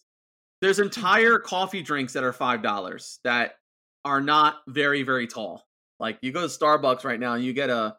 there's 0.62 0.78
entire 0.78 1.38
coffee 1.38 1.83
drinks 1.83 2.12
that 2.14 2.22
are 2.24 2.33
five 2.33 2.62
dollars 2.62 3.18
that 3.24 3.56
are 4.04 4.20
not 4.20 4.59
very 4.68 5.02
very 5.02 5.26
tall. 5.26 5.66
Like 5.98 6.18
you 6.22 6.33
go 6.33 6.42
to 6.42 6.46
Starbucks 6.46 7.04
right 7.04 7.20
now 7.20 7.35
and 7.35 7.44
you 7.44 7.52
get 7.52 7.70
a 7.70 7.96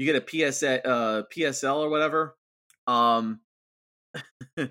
you 0.00 0.10
get 0.10 0.16
a 0.16 0.50
PSA 0.52 0.86
uh 0.86 1.22
PSL 1.24 1.76
or 1.76 1.90
whatever. 1.90 2.34
Um 2.86 3.40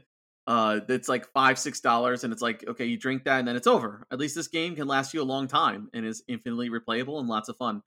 uh 0.48 0.80
it's 0.90 1.08
like 1.08 1.32
five 1.32 1.60
six 1.60 1.80
dollars 1.80 2.24
and 2.24 2.34
it's 2.34 2.42
like 2.42 2.68
okay 2.68 2.86
you 2.86 2.98
drink 2.98 3.24
that 3.24 3.38
and 3.38 3.48
then 3.48 3.56
it's 3.56 3.68
over 3.68 4.06
at 4.12 4.18
least 4.18 4.36
this 4.36 4.48
game 4.48 4.76
can 4.76 4.88
last 4.88 5.14
you 5.14 5.22
a 5.22 5.24
long 5.24 5.48
time 5.48 5.90
and 5.94 6.06
is 6.06 6.24
infinitely 6.28 6.70
replayable 6.70 7.20
and 7.20 7.30
lots 7.30 7.48
of 7.48 7.56
fun 7.58 7.82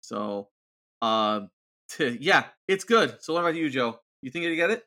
so 0.00 0.48
uh 1.00 1.40
yeah 1.98 2.44
it's 2.66 2.84
good 2.84 3.16
so 3.22 3.32
what 3.32 3.40
about 3.40 3.54
you 3.54 3.70
joe 3.70 3.98
you 4.20 4.30
think 4.30 4.44
you 4.44 4.56
get 4.56 4.70
it 4.70 4.84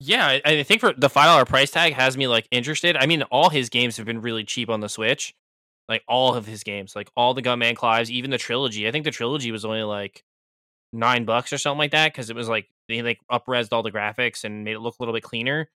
Yeah, 0.00 0.26
I, 0.26 0.40
I 0.44 0.62
think 0.62 0.80
for 0.80 0.92
the 0.96 1.10
five 1.10 1.26
dollar 1.26 1.44
price 1.44 1.70
tag 1.70 1.92
has 1.92 2.16
me 2.16 2.26
like 2.26 2.48
interested. 2.50 2.96
I 2.96 3.06
mean, 3.06 3.22
all 3.24 3.50
his 3.50 3.68
games 3.68 3.96
have 3.96 4.06
been 4.06 4.22
really 4.22 4.44
cheap 4.44 4.70
on 4.70 4.80
the 4.80 4.88
Switch, 4.88 5.34
like 5.88 6.02
all 6.08 6.34
of 6.34 6.46
his 6.46 6.62
games, 6.62 6.94
like 6.94 7.10
all 7.16 7.34
the 7.34 7.42
Gunman 7.42 7.74
Clives, 7.74 8.10
even 8.10 8.30
the 8.30 8.38
trilogy. 8.38 8.86
I 8.86 8.92
think 8.92 9.04
the 9.04 9.10
trilogy 9.10 9.50
was 9.50 9.64
only 9.64 9.82
like 9.82 10.24
nine 10.92 11.24
bucks 11.24 11.52
or 11.52 11.58
something 11.58 11.78
like 11.78 11.92
that 11.92 12.12
because 12.12 12.30
it 12.30 12.36
was 12.36 12.48
like 12.48 12.68
they 12.88 13.02
like 13.02 13.18
upresed 13.30 13.68
all 13.72 13.82
the 13.82 13.92
graphics 13.92 14.44
and 14.44 14.64
made 14.64 14.74
it 14.74 14.80
look 14.80 14.96
a 14.98 15.02
little 15.02 15.14
bit 15.14 15.22
cleaner. 15.22 15.68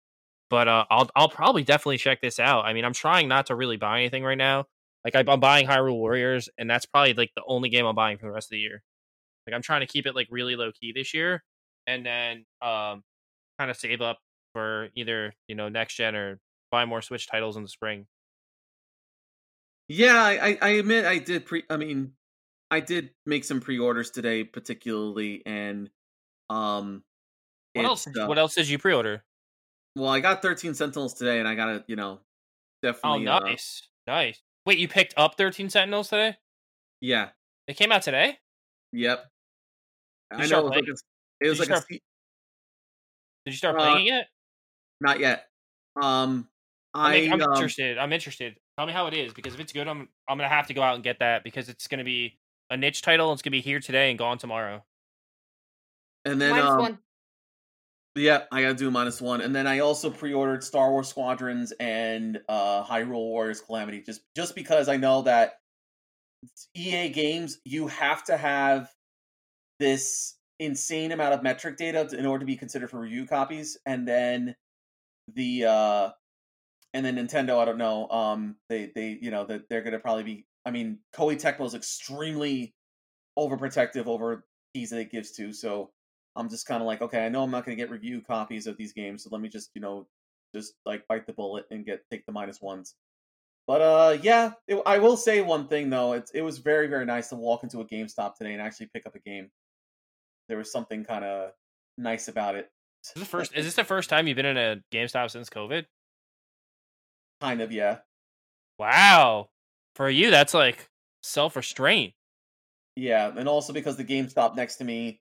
But 0.49 0.67
uh, 0.67 0.85
I'll 0.91 1.09
I'll 1.15 1.29
probably 1.29 1.63
definitely 1.63 1.97
check 1.97 2.21
this 2.21 2.39
out. 2.39 2.65
I 2.65 2.73
mean, 2.73 2.85
I'm 2.85 2.93
trying 2.93 3.27
not 3.27 3.47
to 3.47 3.55
really 3.55 3.77
buy 3.77 3.99
anything 3.99 4.23
right 4.23 4.37
now 4.37 4.65
Like 5.05 5.15
I'm 5.15 5.39
buying 5.39 5.67
Hyrule 5.67 5.95
Warriors, 5.95 6.49
and 6.57 6.69
that's 6.69 6.85
probably 6.85 7.13
like 7.13 7.31
the 7.35 7.43
only 7.47 7.69
game 7.69 7.85
I'm 7.85 7.95
buying 7.95 8.17
for 8.17 8.25
the 8.27 8.31
rest 8.33 8.47
of 8.47 8.51
the 8.51 8.59
year. 8.59 8.83
Like 9.47 9.55
I'm 9.55 9.61
trying 9.63 9.81
to 9.81 9.87
keep 9.87 10.05
it 10.07 10.15
like 10.15 10.27
really 10.31 10.55
low 10.55 10.71
key 10.73 10.93
this 10.95 11.13
year, 11.13 11.43
and 11.87 12.05
then 12.05 12.45
um, 12.61 13.03
kind 13.59 13.71
of 13.71 13.77
save 13.77 14.01
up 14.01 14.19
for 14.53 14.89
either 14.95 15.33
you 15.47 15.55
know 15.55 15.69
next 15.69 15.95
gen 15.95 16.15
or 16.15 16.39
buy 16.71 16.85
more 16.85 17.01
Switch 17.01 17.27
titles 17.27 17.57
in 17.57 17.63
the 17.63 17.69
spring. 17.69 18.07
Yeah, 19.87 20.21
I- 20.23 20.57
I 20.61 20.69
admit 20.71 21.05
I 21.05 21.17
did 21.17 21.45
pre. 21.45 21.63
I 21.69 21.77
mean, 21.77 22.15
I 22.71 22.79
did 22.79 23.11
make 23.25 23.43
some 23.43 23.59
pre-orders 23.59 24.09
today, 24.11 24.43
particularly, 24.45 25.43
and 25.45 25.89
um, 26.49 27.03
What 27.73 27.85
else? 27.85 28.05
did- 28.05 28.17
uh, 28.17 28.27
What 28.27 28.37
else 28.39 28.55
did 28.55 28.67
you 28.69 28.77
pre-order? 28.79 29.23
Well, 29.95 30.09
I 30.09 30.21
got 30.21 30.41
13 30.41 30.73
Sentinels 30.73 31.13
today, 31.13 31.39
and 31.39 31.47
I 31.47 31.53
gotta, 31.55 31.83
you 31.87 31.97
know, 31.97 32.21
Oh, 32.21 32.87
definitely. 32.87 33.27
uh, 33.27 33.39
nice, 33.41 33.87
nice. 34.07 34.41
Wait, 34.65 34.79
you 34.79 34.87
picked 34.87 35.13
up 35.17 35.35
13 35.37 35.69
Sentinels 35.69 36.09
today? 36.09 36.37
yeah. 37.01 37.29
It 37.67 37.77
came 37.77 37.91
out 37.91 38.01
today. 38.01 38.39
Yep. 38.93 39.25
You 40.31 40.37
I 40.37 40.47
know. 40.47 40.59
It 40.59 40.63
was 40.63 40.71
like 40.75 40.87
a, 40.87 41.45
it 41.45 41.49
was 41.49 41.59
like 41.59 41.69
a 41.69 41.71
start- 41.77 41.85
se- 41.89 42.01
Did 43.45 43.51
you 43.51 43.57
start 43.57 43.75
Uh, 43.75 43.79
playing 43.79 44.07
it 44.07 44.09
yet? 44.09 44.27
not 44.99 45.19
yet. 45.19 45.47
Um, 46.01 46.49
I 46.93 47.27
I'm 47.31 47.41
um, 47.41 47.53
interested. 47.53 47.97
I'm 47.97 48.11
interested. 48.13 48.57
Tell 48.77 48.85
me 48.87 48.93
how 48.93 49.07
it 49.07 49.13
is 49.13 49.33
because 49.33 49.53
if 49.53 49.59
it's 49.59 49.71
good, 49.73 49.87
I'm 49.87 50.09
I'm 50.27 50.37
gonna 50.37 50.49
have 50.49 50.67
to 50.67 50.73
go 50.73 50.81
out 50.81 50.95
and 50.95 51.03
get 51.03 51.19
that 51.19 51.43
because 51.43 51.69
it's 51.69 51.87
gonna 51.87 52.03
be 52.03 52.39
a 52.71 52.77
niche 52.77 53.03
title. 53.03 53.29
and 53.29 53.35
It's 53.35 53.43
gonna 53.43 53.51
be 53.51 53.61
here 53.61 53.79
today 53.79 54.09
and 54.09 54.17
gone 54.17 54.39
tomorrow. 54.39 54.83
and 56.25 56.41
then 56.41 56.51
Minus 56.51 56.69
um, 56.69 56.79
one. 56.79 56.99
Yeah, 58.15 58.43
I 58.51 58.63
gotta 58.63 58.73
do 58.73 58.91
minus 58.91 59.21
one, 59.21 59.39
and 59.41 59.55
then 59.55 59.67
I 59.67 59.79
also 59.79 60.09
pre-ordered 60.09 60.63
Star 60.63 60.91
Wars 60.91 61.07
Squadrons 61.07 61.71
and 61.79 62.41
uh 62.49 62.83
Hyrule 62.83 63.29
Warriors 63.29 63.61
Calamity, 63.61 64.01
just 64.01 64.21
just 64.35 64.55
because 64.55 64.89
I 64.89 64.97
know 64.97 65.21
that 65.21 65.59
EA 66.75 67.09
games 67.09 67.59
you 67.63 67.87
have 67.87 68.23
to 68.25 68.35
have 68.35 68.89
this 69.79 70.35
insane 70.59 71.11
amount 71.11 71.33
of 71.33 71.41
metric 71.43 71.77
data 71.77 72.07
in 72.17 72.25
order 72.25 72.39
to 72.41 72.45
be 72.45 72.55
considered 72.57 72.89
for 72.89 72.99
review 72.99 73.25
copies, 73.25 73.77
and 73.85 74.07
then 74.07 74.55
the 75.33 75.65
uh 75.65 76.09
and 76.93 77.05
then 77.05 77.15
Nintendo, 77.15 77.59
I 77.59 77.65
don't 77.65 77.77
know, 77.77 78.09
um, 78.09 78.57
they 78.67 78.91
they 78.93 79.17
you 79.21 79.31
know 79.31 79.45
that 79.45 79.69
they're 79.69 79.83
gonna 79.83 79.99
probably 79.99 80.23
be. 80.23 80.45
I 80.65 80.71
mean, 80.71 80.99
Koei 81.15 81.41
Tecmo 81.41 81.65
is 81.65 81.73
extremely 81.73 82.73
overprotective 83.37 84.07
over 84.07 84.45
keys 84.73 84.91
that 84.91 84.99
it 84.99 85.11
gives 85.11 85.31
to, 85.33 85.53
so 85.53 85.91
I'm 86.35 86.49
just 86.49 86.65
kind 86.65 86.81
of 86.81 86.87
like, 86.87 87.01
okay, 87.01 87.25
I 87.25 87.29
know 87.29 87.43
I'm 87.43 87.51
not 87.51 87.65
going 87.65 87.77
to 87.77 87.81
get 87.81 87.91
review 87.91 88.21
copies 88.21 88.67
of 88.67 88.77
these 88.77 88.93
games, 88.93 89.23
so 89.23 89.29
let 89.31 89.41
me 89.41 89.49
just, 89.49 89.71
you 89.73 89.81
know, 89.81 90.07
just 90.53 90.73
like 90.85 91.07
bite 91.07 91.25
the 91.25 91.33
bullet 91.33 91.65
and 91.71 91.85
get 91.85 92.01
take 92.11 92.25
the 92.25 92.31
minus 92.31 92.61
ones. 92.61 92.95
But 93.67 93.81
uh, 93.81 94.17
yeah, 94.21 94.51
it, 94.67 94.81
I 94.85 94.99
will 94.99 95.17
say 95.17 95.41
one 95.41 95.67
thing 95.67 95.89
though. 95.89 96.13
It 96.13 96.29
it 96.33 96.41
was 96.41 96.57
very 96.57 96.87
very 96.87 97.05
nice 97.05 97.29
to 97.29 97.35
walk 97.35 97.63
into 97.63 97.79
a 97.79 97.85
GameStop 97.85 98.35
today 98.35 98.53
and 98.53 98.61
actually 98.61 98.89
pick 98.93 99.05
up 99.05 99.15
a 99.15 99.19
game. 99.19 99.49
There 100.49 100.57
was 100.57 100.71
something 100.71 101.05
kind 101.05 101.23
of 101.23 101.51
nice 101.97 102.27
about 102.27 102.55
it. 102.55 102.69
Is 103.03 103.13
this 103.13 103.23
the 103.23 103.29
first? 103.29 103.55
Is 103.55 103.65
this 103.65 103.75
the 103.75 103.83
first 103.83 104.09
time 104.09 104.27
you've 104.27 104.35
been 104.35 104.45
in 104.45 104.57
a 104.57 104.81
GameStop 104.91 105.31
since 105.31 105.49
COVID? 105.49 105.85
kind 107.39 107.61
of 107.61 107.71
yeah, 107.71 107.97
Wow, 108.77 109.49
for 109.95 110.09
you 110.09 110.31
that's 110.31 110.53
like 110.53 110.89
self 111.23 111.55
restraint. 111.55 112.13
yeah, 112.95 113.31
and 113.35 113.47
also 113.47 113.73
because 113.73 113.97
the 113.97 114.03
GameStop 114.05 114.55
next 114.55 114.75
to 114.77 114.83
me, 114.83 115.19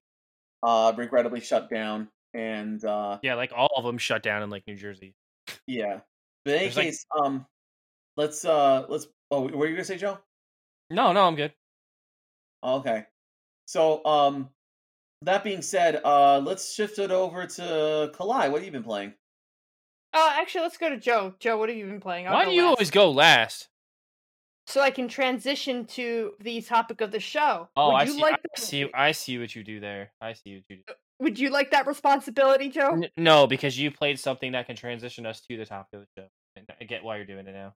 uh, 0.63 0.93
regrettably 0.97 1.41
shut 1.41 1.71
down, 1.71 2.09
and 2.35 2.85
uh, 2.85 3.19
Yeah, 3.23 3.35
like 3.35 3.53
all 3.55 3.71
of 3.77 3.85
them 3.85 3.99
shut 3.99 4.23
down 4.23 4.43
in 4.43 4.51
like 4.51 4.67
New 4.67 4.77
Jersey. 4.77 5.15
yeah. 5.67 6.01
But 6.45 6.53
in 6.53 6.57
any 6.57 6.65
There's, 6.67 6.77
like- 6.77 6.87
case, 6.87 7.07
um, 7.23 7.47
let's 8.17 8.45
uh, 8.45 8.87
let's. 8.89 9.07
Oh, 9.31 9.43
what 9.43 9.55
were 9.55 9.67
you 9.67 9.75
gonna 9.75 9.85
say, 9.85 9.99
Joe? 9.99 10.19
No, 10.91 11.13
no, 11.13 11.25
I'm 11.27 11.37
good. 11.37 11.53
Okay. 12.65 13.05
So, 13.67 14.05
um, 14.05 14.49
that 15.23 15.45
being 15.45 15.63
said, 15.63 16.01
uh, 16.05 16.39
let's 16.41 16.75
shift 16.75 16.99
it 16.99 17.11
over 17.13 17.47
to 17.47 18.11
Kalai. 18.15 18.51
What 18.51 18.55
have 18.55 18.65
you 18.65 18.73
been 18.73 18.83
playing? 18.83 19.13
Uh, 20.13 20.33
actually, 20.35 20.63
let's 20.63 20.77
go 20.79 20.89
to 20.89 20.97
Joe. 20.99 21.35
Joe, 21.39 21.57
what 21.59 21.69
have 21.69 21.79
you 21.79 21.87
been 21.87 22.01
playing? 22.01 22.27
I'll 22.27 22.35
Why 22.35 22.45
do 22.47 22.51
you 22.51 22.63
last. 22.65 22.71
always 22.71 22.91
go 22.91 23.11
last? 23.13 23.69
So 24.71 24.81
I 24.81 24.91
can 24.91 25.09
transition 25.09 25.85
to 25.87 26.35
the 26.41 26.61
topic 26.63 27.01
of 27.01 27.11
the 27.11 27.19
show. 27.21 27.69
Oh, 27.77 27.89
would 27.89 27.97
I 27.97 28.03
you 28.05 28.13
see. 28.13 28.21
like 28.21 28.35
I 28.35 28.37
that- 28.55 28.59
see. 28.63 28.91
I 28.95 29.13
see 29.13 29.39
what 29.39 29.55
you 29.57 29.65
do 29.65 29.81
there. 29.81 30.13
I 30.21 30.33
see 30.35 30.55
what 30.57 30.65
you 30.69 30.77
do. 30.87 30.95
Would 31.19 31.39
you 31.39 31.51
like 31.51 31.73
that 31.73 31.87
responsibility, 31.87 32.69
Joe? 32.71 32.93
N- 32.93 33.09
No, 33.17 33.47
because 33.47 33.79
you 33.79 33.91
played 33.91 34.19
something 34.19 34.53
that 34.53 34.67
can 34.67 34.77
transition 34.77 35.27
us 35.27 35.41
to 35.51 35.57
the 35.57 35.67
topic 35.67 35.89
of 36.01 36.07
the 36.17 36.23
show. 36.23 36.65
I 36.81 36.85
get 36.85 37.03
why 37.05 37.17
you're 37.17 37.27
doing 37.27 37.47
it 37.47 37.53
now. 37.53 37.75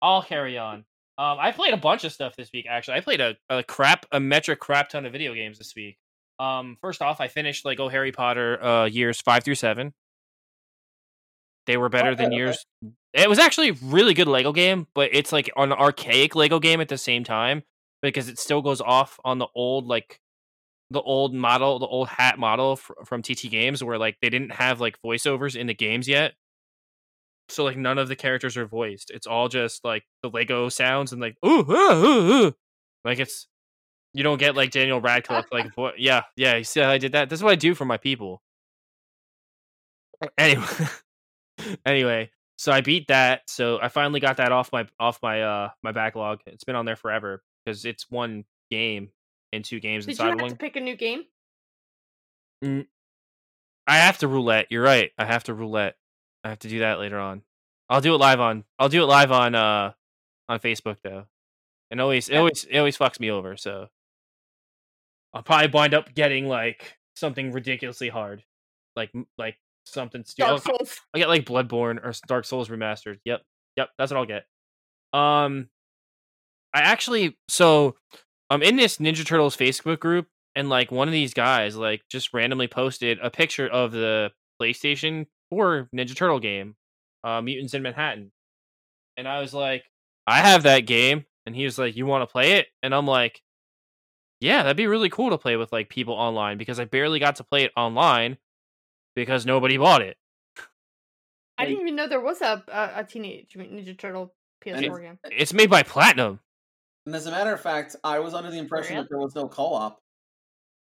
I'll 0.00 0.22
carry 0.22 0.56
on. 0.56 0.84
Um, 1.18 1.38
I 1.38 1.52
played 1.52 1.74
a 1.74 1.78
bunch 1.78 2.04
of 2.04 2.12
stuff 2.12 2.34
this 2.36 2.50
week. 2.52 2.66
Actually, 2.68 2.96
I 2.98 3.00
played 3.00 3.20
a, 3.20 3.36
a 3.48 3.62
crap, 3.62 4.06
a 4.12 4.18
metric 4.20 4.60
crap 4.60 4.88
ton 4.88 5.06
of 5.06 5.12
video 5.12 5.34
games 5.34 5.58
this 5.58 5.74
week. 5.76 5.96
Um, 6.38 6.76
first 6.80 7.02
off, 7.02 7.20
I 7.20 7.28
finished 7.28 7.64
Lego 7.64 7.88
Harry 7.88 8.12
Potter 8.12 8.62
uh 8.64 8.84
years 8.86 9.20
five 9.20 9.44
through 9.44 9.54
seven. 9.56 9.94
They 11.66 11.76
were 11.76 11.88
better 11.88 12.14
than 12.14 12.32
oh, 12.32 12.36
Okay, 12.36 12.46
okay. 12.46 12.92
It 13.14 13.28
was 13.28 13.38
actually 13.38 13.70
a 13.70 13.74
really 13.82 14.12
good 14.12 14.26
Lego 14.26 14.52
game, 14.52 14.88
but 14.94 15.10
it's 15.12 15.32
like 15.32 15.50
an 15.56 15.72
archaic 15.72 16.34
Lego 16.34 16.58
game 16.58 16.80
at 16.80 16.88
the 16.88 16.98
same 16.98 17.22
time 17.22 17.62
because 18.02 18.28
it 18.28 18.38
still 18.38 18.60
goes 18.60 18.80
off 18.80 19.18
on 19.24 19.38
the 19.38 19.46
old 19.54 19.86
like 19.86 20.20
the 20.90 21.00
old 21.00 21.32
model, 21.32 21.78
the 21.78 21.86
old 21.86 22.08
hat 22.08 22.38
model 22.38 22.76
fr- 22.76 22.92
from 23.04 23.22
TT 23.22 23.50
Games, 23.50 23.82
where 23.82 23.98
like 23.98 24.16
they 24.20 24.30
didn't 24.30 24.52
have 24.52 24.80
like 24.80 25.00
voiceovers 25.04 25.56
in 25.56 25.66
the 25.66 25.74
games 25.74 26.08
yet. 26.08 26.34
So 27.48 27.64
like 27.64 27.76
none 27.76 27.98
of 27.98 28.08
the 28.08 28.16
characters 28.16 28.56
are 28.56 28.66
voiced. 28.66 29.10
It's 29.10 29.26
all 29.26 29.48
just 29.48 29.84
like 29.84 30.04
the 30.22 30.30
Lego 30.30 30.68
sounds 30.68 31.12
and 31.12 31.20
like 31.20 31.36
ooh, 31.44 31.70
ooh, 31.70 32.04
ooh, 32.04 32.32
ooh. 32.46 32.54
like 33.04 33.18
it's 33.18 33.46
you 34.12 34.22
don't 34.22 34.38
get 34.38 34.56
like 34.56 34.70
Daniel 34.70 35.00
Radcliffe 35.00 35.46
like 35.52 35.74
vo- 35.76 35.92
yeah 35.96 36.22
yeah. 36.36 36.56
You 36.56 36.64
see 36.64 36.80
how 36.80 36.90
I 36.90 36.98
did 36.98 37.12
that? 37.12 37.30
That's 37.30 37.42
what 37.42 37.52
I 37.52 37.56
do 37.56 37.74
for 37.74 37.84
my 37.84 37.96
people. 37.96 38.42
Anyway, 40.38 40.64
anyway, 41.86 42.30
so 42.56 42.72
I 42.72 42.80
beat 42.80 43.08
that. 43.08 43.42
So 43.48 43.78
I 43.80 43.88
finally 43.88 44.20
got 44.20 44.38
that 44.38 44.52
off 44.52 44.70
my 44.72 44.86
off 44.98 45.18
my 45.22 45.42
uh 45.42 45.70
my 45.82 45.92
backlog. 45.92 46.40
It's 46.46 46.64
been 46.64 46.76
on 46.76 46.86
there 46.86 46.96
forever 46.96 47.42
because 47.64 47.84
it's 47.84 48.10
one 48.10 48.44
game 48.70 49.10
and 49.52 49.64
two 49.64 49.80
games 49.80 50.06
Did 50.06 50.18
you 50.18 50.24
have 50.24 50.40
one. 50.40 50.50
to 50.50 50.56
pick 50.56 50.76
a 50.76 50.80
new 50.80 50.96
game? 50.96 51.24
I 52.62 53.96
have 53.96 54.18
to 54.18 54.28
roulette. 54.28 54.68
You're 54.70 54.82
right. 54.82 55.10
I 55.18 55.24
have 55.26 55.44
to 55.44 55.54
roulette. 55.54 55.96
I 56.42 56.48
have 56.50 56.60
to 56.60 56.68
do 56.68 56.80
that 56.80 56.98
later 56.98 57.18
on. 57.18 57.42
I'll 57.88 58.00
do 58.00 58.14
it 58.14 58.18
live 58.18 58.40
on. 58.40 58.64
I'll 58.78 58.88
do 58.88 59.02
it 59.02 59.06
live 59.06 59.32
on 59.32 59.54
uh 59.54 59.92
on 60.48 60.58
Facebook 60.60 60.96
though. 61.02 61.26
And 61.90 62.00
always 62.00 62.28
it 62.28 62.36
always 62.36 62.64
it 62.64 62.78
always 62.78 62.96
fucks 62.96 63.20
me 63.20 63.30
over. 63.30 63.56
So 63.56 63.88
I'll 65.32 65.42
probably 65.42 65.68
wind 65.68 65.94
up 65.94 66.14
getting 66.14 66.46
like 66.46 66.96
something 67.16 67.52
ridiculously 67.52 68.08
hard, 68.08 68.42
like 68.96 69.12
like 69.36 69.56
something 69.84 70.24
stupid. 70.24 70.48
I'll 71.14 71.20
get 71.20 71.28
like 71.28 71.44
Bloodborne 71.44 72.04
or 72.04 72.12
Dark 72.26 72.44
Souls 72.44 72.68
remastered. 72.68 73.18
Yep, 73.24 73.42
yep, 73.76 73.90
that's 73.98 74.12
what 74.12 74.18
I'll 74.18 74.26
get. 74.26 74.44
Um, 75.12 75.68
I 76.72 76.80
actually 76.80 77.38
so 77.48 77.96
I'm 78.50 78.62
in 78.62 78.76
this 78.76 78.98
Ninja 78.98 79.24
Turtles 79.24 79.56
Facebook 79.56 80.00
group, 80.00 80.26
and 80.56 80.68
like 80.68 80.90
one 80.90 81.08
of 81.08 81.12
these 81.12 81.34
guys 81.34 81.76
like 81.76 82.02
just 82.10 82.34
randomly 82.34 82.68
posted 82.68 83.18
a 83.22 83.30
picture 83.30 83.68
of 83.68 83.92
the 83.92 84.30
PlayStation 84.60 85.26
4 85.50 85.88
Ninja 85.94 86.16
Turtle 86.16 86.40
game, 86.40 86.74
uh, 87.22 87.40
Mutants 87.40 87.74
in 87.74 87.82
Manhattan, 87.82 88.32
and 89.16 89.28
I 89.28 89.40
was 89.40 89.54
like, 89.54 89.84
I 90.26 90.38
have 90.38 90.64
that 90.64 90.80
game, 90.80 91.24
and 91.46 91.54
he 91.54 91.64
was 91.64 91.78
like, 91.78 91.96
you 91.96 92.06
want 92.06 92.22
to 92.22 92.32
play 92.32 92.52
it? 92.54 92.66
And 92.82 92.94
I'm 92.94 93.06
like, 93.06 93.40
yeah, 94.40 94.62
that'd 94.62 94.76
be 94.76 94.86
really 94.86 95.10
cool 95.10 95.30
to 95.30 95.38
play 95.38 95.56
with 95.56 95.72
like 95.72 95.88
people 95.88 96.14
online 96.14 96.58
because 96.58 96.80
I 96.80 96.84
barely 96.84 97.18
got 97.18 97.36
to 97.36 97.44
play 97.44 97.64
it 97.64 97.72
online 97.76 98.36
because 99.14 99.46
nobody 99.46 99.76
bought 99.76 100.02
it. 100.02 100.16
I 101.56 101.66
didn't 101.66 101.82
even 101.82 101.96
know 101.96 102.08
there 102.08 102.20
was 102.20 102.40
a 102.40 102.62
a, 102.68 103.00
a 103.00 103.04
Teenage 103.04 103.56
Mutant 103.56 103.80
Ninja 103.80 103.96
Turtle 103.96 104.34
PS4 104.64 105.00
game. 105.00 105.18
It's 105.30 105.52
made 105.52 105.70
by 105.70 105.82
Platinum. 105.82 106.40
And 107.06 107.14
as 107.14 107.26
a 107.26 107.30
matter 107.30 107.52
of 107.52 107.60
fact, 107.60 107.96
I 108.02 108.18
was 108.18 108.34
under 108.34 108.50
the 108.50 108.58
impression 108.58 108.94
Really? 108.94 109.04
that 109.04 109.08
there 109.10 109.18
was 109.18 109.34
no 109.34 109.46
co-op. 109.46 110.00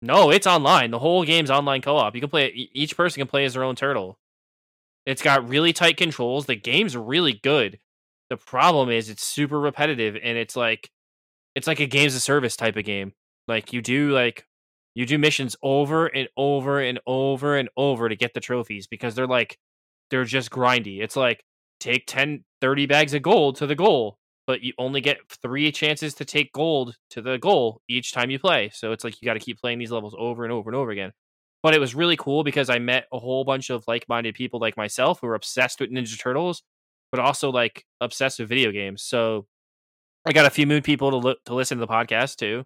No, 0.02 0.32
it's 0.32 0.48
online. 0.48 0.92
The 0.92 1.00
whole 1.00 1.24
game's 1.24 1.52
online 1.52 1.82
co-op. 1.82 2.16
You 2.16 2.22
can 2.22 2.30
play. 2.30 2.70
Each 2.74 2.96
person 2.98 3.20
can 3.22 3.28
play 3.28 3.46
as 3.46 3.54
their 3.54 3.64
own 3.64 3.76
turtle. 3.76 4.18
It's 5.06 5.22
got 5.22 5.48
really 5.48 5.74
tight 5.74 5.98
controls. 5.98 6.46
The 6.46 6.56
game's 6.56 6.96
really 6.98 7.34
good. 7.34 7.80
The 8.30 8.38
problem 8.38 8.90
is 8.90 9.10
it's 9.10 9.26
super 9.26 9.60
repetitive 9.60 10.16
and 10.22 10.38
it's 10.38 10.56
like 10.56 10.90
it's 11.56 11.68
like 11.68 11.80
a 11.80 11.88
games 11.88 12.16
of 12.16 12.22
service 12.22 12.56
type 12.56 12.76
of 12.76 12.86
game. 12.86 13.14
Like 13.48 13.74
you 13.74 13.82
do 13.82 14.12
like 14.12 14.46
you 15.00 15.06
do 15.06 15.18
missions 15.18 15.56
over 15.64 16.08
and 16.08 16.28
over 16.36 16.82
and 16.82 17.00
over 17.08 17.56
and 17.56 17.70
over 17.78 18.10
to 18.10 18.18
get 18.18 18.34
the 18.34 18.42
trophies 18.42 18.86
because 18.86 19.16
they're 19.16 19.26
like 19.26 19.58
they're 20.12 20.26
just 20.26 20.52
grindy. 20.52 21.02
It's 21.02 21.16
like 21.16 21.42
take 21.80 22.04
10 22.06 22.44
30 22.60 22.86
bags 22.86 23.14
of 23.14 23.22
gold 23.22 23.56
to 23.56 23.66
the 23.66 23.76
goal, 23.76 24.18
but 24.46 24.62
you 24.62 24.74
only 24.78 25.00
get 25.00 25.20
3 25.42 25.72
chances 25.72 26.16
to 26.16 26.26
take 26.26 26.52
gold 26.52 26.98
to 27.12 27.22
the 27.22 27.38
goal 27.38 27.80
each 27.88 28.12
time 28.12 28.30
you 28.30 28.40
play. 28.40 28.72
So 28.74 28.92
it's 28.92 29.06
like 29.06 29.22
you 29.22 29.26
got 29.26 29.36
to 29.36 29.40
keep 29.40 29.62
playing 29.62 29.80
these 29.80 29.90
levels 29.90 30.14
over 30.20 30.44
and 30.44 30.52
over 30.52 30.70
and 30.70 30.76
over 30.76 30.92
again. 30.92 31.14
But 31.64 31.74
it 31.74 31.80
was 31.80 31.96
really 31.96 32.18
cool 32.18 32.44
because 32.44 32.70
I 32.70 32.80
met 32.80 33.06
a 33.14 33.20
whole 33.20 33.46
bunch 33.46 33.70
of 33.70 33.86
like-minded 33.88 34.36
people 34.36 34.60
like 34.60 34.76
myself 34.76 35.22
who 35.22 35.28
were 35.28 35.36
obsessed 35.36 35.80
with 35.80 35.94
Ninja 35.94 36.20
Turtles, 36.20 36.62
but 37.10 37.22
also 37.22 37.54
like 37.54 37.86
obsessed 38.02 38.40
with 38.40 38.50
video 38.50 38.74
games. 38.74 39.02
So 39.04 39.46
I 40.26 40.34
got 40.34 40.46
a 40.46 40.50
few 40.50 40.66
new 40.66 40.82
people 40.82 41.12
to 41.12 41.18
look 41.18 41.38
to 41.46 41.56
listen 41.56 41.78
to 41.78 41.86
the 41.86 41.92
podcast 41.92 42.36
too. 42.36 42.66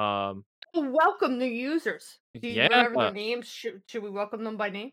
Um, 0.00 0.44
Welcome 0.74 1.38
new 1.38 1.44
users. 1.46 2.18
Do 2.38 2.48
you 2.48 2.54
Yeah. 2.54 2.68
remember 2.68 3.00
their 3.04 3.12
names? 3.12 3.48
Should, 3.48 3.82
should 3.86 4.02
we 4.02 4.10
welcome 4.10 4.44
them 4.44 4.56
by 4.56 4.70
name? 4.70 4.92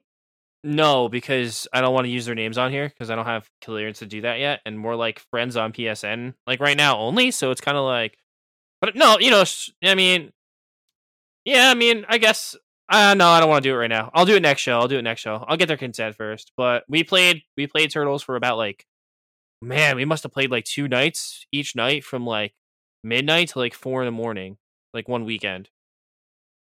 no, 0.64 1.10
because 1.10 1.68
I 1.74 1.82
don't 1.82 1.94
want 1.96 2.06
to 2.06 2.12
use 2.12 2.28
their 2.28 2.36
names 2.36 2.56
on 2.60 2.72
here 2.72 2.88
because 2.88 3.10
I 3.10 3.16
don't 3.16 3.26
have 3.26 3.50
clearance 3.64 3.98
to 4.00 4.06
do 4.06 4.22
that 4.22 4.38
yet, 4.40 4.62
and 4.64 4.78
more 4.78 4.96
like 4.96 5.20
friends 5.32 5.58
on 5.58 5.74
PSN 5.74 6.36
like 6.46 6.60
right 6.60 6.78
now 6.78 7.00
only. 7.00 7.32
So 7.32 7.50
it's 7.50 7.62
kind 7.62 7.78
of 7.78 7.84
like, 7.84 8.16
but 8.80 8.96
no, 8.96 9.18
you 9.20 9.32
know, 9.32 9.44
I 9.84 9.96
mean, 9.96 10.32
yeah, 11.46 11.70
I 11.72 11.74
mean, 11.74 12.06
I 12.08 12.18
guess. 12.20 12.56
Uh, 12.90 13.14
no, 13.16 13.28
I 13.30 13.40
don't 13.40 13.50
want 13.50 13.64
to 13.64 13.70
do 13.70 13.74
it 13.74 13.78
right 13.78 13.90
now. 13.90 14.12
I'll 14.14 14.26
do 14.26 14.36
it 14.36 14.42
next 14.42 14.62
show. 14.62 14.78
I'll 14.78 14.88
do 14.90 15.00
it 15.00 15.02
next 15.02 15.22
show. 15.22 15.44
I'll 15.48 15.56
get 15.58 15.68
their 15.68 15.78
consent 15.78 16.16
first. 16.16 16.52
But 16.58 16.84
we 16.90 17.04
played 17.04 17.42
we 17.58 17.66
played 17.66 17.90
Turtles 17.90 18.22
for 18.22 18.36
about 18.36 18.58
like 18.58 18.86
man, 19.64 19.96
we 19.96 20.06
must 20.06 20.24
have 20.24 20.32
played 20.32 20.52
like 20.52 20.66
two 20.66 20.88
nights 20.88 21.46
each 21.52 21.76
night 21.76 22.04
from 22.04 22.26
like 22.26 22.54
midnight 23.04 23.50
to 23.50 23.60
like 23.60 23.74
four 23.74 24.02
in 24.02 24.06
the 24.06 24.12
morning, 24.12 24.58
like 24.94 25.08
one 25.08 25.26
weekend. 25.26 25.70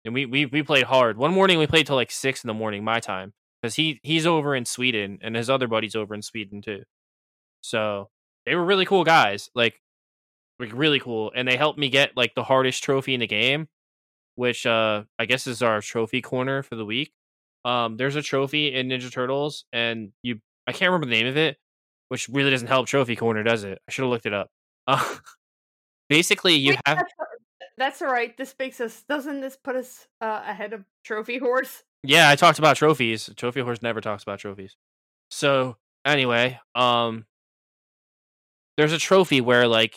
And 0.05 0.15
we 0.15 0.27
we 0.27 0.47
we 0.47 0.63
played 0.63 0.85
hard. 0.85 1.17
One 1.17 1.33
morning 1.33 1.59
we 1.59 1.67
played 1.67 1.87
till 1.87 1.97
like 1.97 2.11
six 2.11 2.43
in 2.43 2.49
the 2.49 2.55
morning 2.55 2.85
my 2.85 3.01
time 3.01 3.33
because 3.61 3.77
he 3.77 4.01
he's 4.03 4.27
over 4.27 4.55
in 4.55 4.65
Sweden 4.65 5.19
and 5.23 5.37
his 5.37 5.49
other 5.49 5.69
buddies 5.69 5.95
over 5.95 6.15
in 6.15 6.23
Sweden 6.23 6.61
too. 6.61 6.83
So 7.61 8.11
they 8.45 8.57
were 8.57 8.65
really 8.65 8.85
cool 8.85 9.05
guys, 9.05 9.51
like 9.55 9.81
like 10.59 10.73
really 10.75 11.01
cool, 11.01 11.33
and 11.35 11.47
they 11.47 11.57
helped 11.57 11.79
me 11.79 11.89
get 11.89 12.17
like 12.17 12.35
the 12.35 12.45
hardest 12.45 12.83
trophy 12.83 13.15
in 13.15 13.21
the 13.21 13.27
game, 13.27 13.69
which 14.35 14.67
uh 14.67 15.05
I 15.19 15.27
guess 15.27 15.47
is 15.47 15.63
our 15.63 15.81
trophy 15.81 16.21
corner 16.21 16.63
for 16.63 16.75
the 16.75 16.85
week. 16.85 17.13
Um, 17.65 17.97
there's 17.97 18.17
a 18.17 18.23
trophy 18.23 18.75
in 18.75 18.89
Ninja 18.89 19.13
Turtles, 19.13 19.65
and 19.73 20.13
you 20.23 20.41
I 20.67 20.73
can't 20.73 20.91
remember 20.91 21.07
the 21.07 21.21
name 21.21 21.27
of 21.27 21.37
it, 21.37 21.59
which 22.09 22.29
really 22.29 22.51
doesn't 22.51 22.69
help 22.69 22.87
Trophy 22.87 23.17
Corner, 23.17 23.43
does 23.43 23.65
it? 23.65 23.81
I 23.89 23.91
should 23.91 24.03
have 24.03 24.11
looked 24.11 24.27
it 24.27 24.35
up. 24.35 24.51
Uh, 24.87 25.17
basically, 26.09 26.55
you 26.55 26.71
Wait, 26.71 26.81
have 26.87 27.05
That's, 27.77 28.03
all 28.03 28.13
right. 28.13 28.37
This 28.37 28.55
makes 28.59 28.81
us. 28.81 29.03
Doesn't 29.09 29.41
this 29.41 29.57
put 29.57 29.77
us 29.77 30.07
uh, 30.21 30.43
ahead 30.47 30.73
of 30.73 30.85
Trophy 31.05 31.39
Horse? 31.41 31.83
yeah. 32.03 32.29
I 32.29 32.37
talked 32.37 32.59
about 32.59 32.77
trophies. 32.77 33.31
Trophy 33.37 33.61
Horse 33.61 33.83
never 33.83 34.01
talks 34.01 34.23
about 34.23 34.39
trophies. 34.39 34.77
So 35.31 35.77
anyway, 36.05 36.61
um, 36.75 37.27
there's 38.77 38.93
a 38.93 38.99
trophy 38.99 39.41
where 39.41 39.67
like 39.69 39.97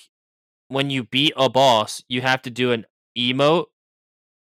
when 0.67 0.89
you 0.89 1.03
beat 1.03 1.33
a 1.35 1.49
boss, 1.49 2.03
you 2.07 2.21
have 2.21 2.41
to 2.43 2.49
do 2.49 2.71
an 2.71 2.85
emote 3.17 3.65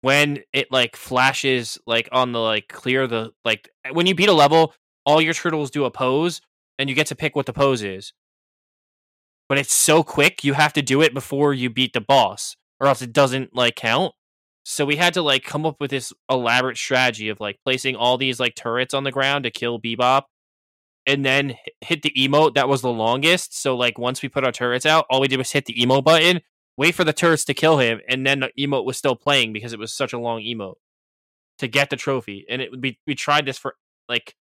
when 0.02 0.38
it 0.52 0.70
like 0.70 0.96
flashes 0.96 1.78
like 1.86 2.08
on 2.12 2.32
the 2.32 2.38
like 2.38 2.68
clear 2.68 3.06
the 3.06 3.32
like 3.44 3.68
when 3.92 4.06
you 4.06 4.14
beat 4.14 4.28
a 4.28 4.32
level, 4.32 4.72
all 5.04 5.20
your 5.20 5.34
turtles 5.34 5.70
do 5.70 5.84
a 5.84 5.90
pose 5.90 6.40
and 6.78 6.88
you 6.88 6.94
get 6.94 7.06
to 7.08 7.14
pick 7.16 7.34
what 7.34 7.46
the 7.46 7.52
pose 7.52 7.82
is. 7.82 8.12
But 9.48 9.58
it's 9.58 9.74
so 9.74 10.02
quick, 10.02 10.42
you 10.44 10.54
have 10.54 10.72
to 10.74 10.82
do 10.82 11.00
it 11.02 11.14
before 11.14 11.54
you 11.54 11.70
beat 11.70 11.92
the 11.92 12.00
boss, 12.00 12.56
or 12.80 12.86
else 12.86 13.02
it 13.02 13.12
doesn't 13.12 13.54
like 13.54 13.76
count. 13.76 14.14
So 14.64 14.84
we 14.84 14.96
had 14.96 15.14
to 15.14 15.22
like 15.22 15.44
come 15.44 15.64
up 15.64 15.76
with 15.78 15.90
this 15.90 16.12
elaborate 16.28 16.76
strategy 16.76 17.28
of 17.28 17.38
like 17.38 17.58
placing 17.64 17.94
all 17.96 18.18
these 18.18 18.40
like 18.40 18.56
turrets 18.56 18.94
on 18.94 19.04
the 19.04 19.12
ground 19.12 19.44
to 19.44 19.50
kill 19.50 19.80
Bebop, 19.80 20.22
and 21.06 21.24
then 21.24 21.54
hit 21.80 22.02
the 22.02 22.12
emote 22.18 22.54
that 22.54 22.68
was 22.68 22.82
the 22.82 22.92
longest. 22.92 23.56
So 23.60 23.76
like 23.76 23.98
once 23.98 24.22
we 24.22 24.28
put 24.28 24.44
our 24.44 24.52
turrets 24.52 24.84
out, 24.84 25.06
all 25.08 25.20
we 25.20 25.28
did 25.28 25.38
was 25.38 25.52
hit 25.52 25.66
the 25.66 25.74
emote 25.74 26.04
button, 26.04 26.40
wait 26.76 26.94
for 26.94 27.04
the 27.04 27.12
turrets 27.12 27.44
to 27.44 27.54
kill 27.54 27.78
him, 27.78 28.00
and 28.08 28.26
then 28.26 28.40
the 28.40 28.50
emote 28.58 28.84
was 28.84 28.98
still 28.98 29.14
playing 29.14 29.52
because 29.52 29.72
it 29.72 29.78
was 29.78 29.92
such 29.92 30.12
a 30.12 30.18
long 30.18 30.40
emote 30.42 30.74
to 31.58 31.68
get 31.68 31.90
the 31.90 31.96
trophy. 31.96 32.44
And 32.50 32.60
it 32.60 32.80
be 32.80 32.98
we 33.06 33.14
tried 33.14 33.46
this 33.46 33.58
for 33.58 33.76
like 34.08 34.34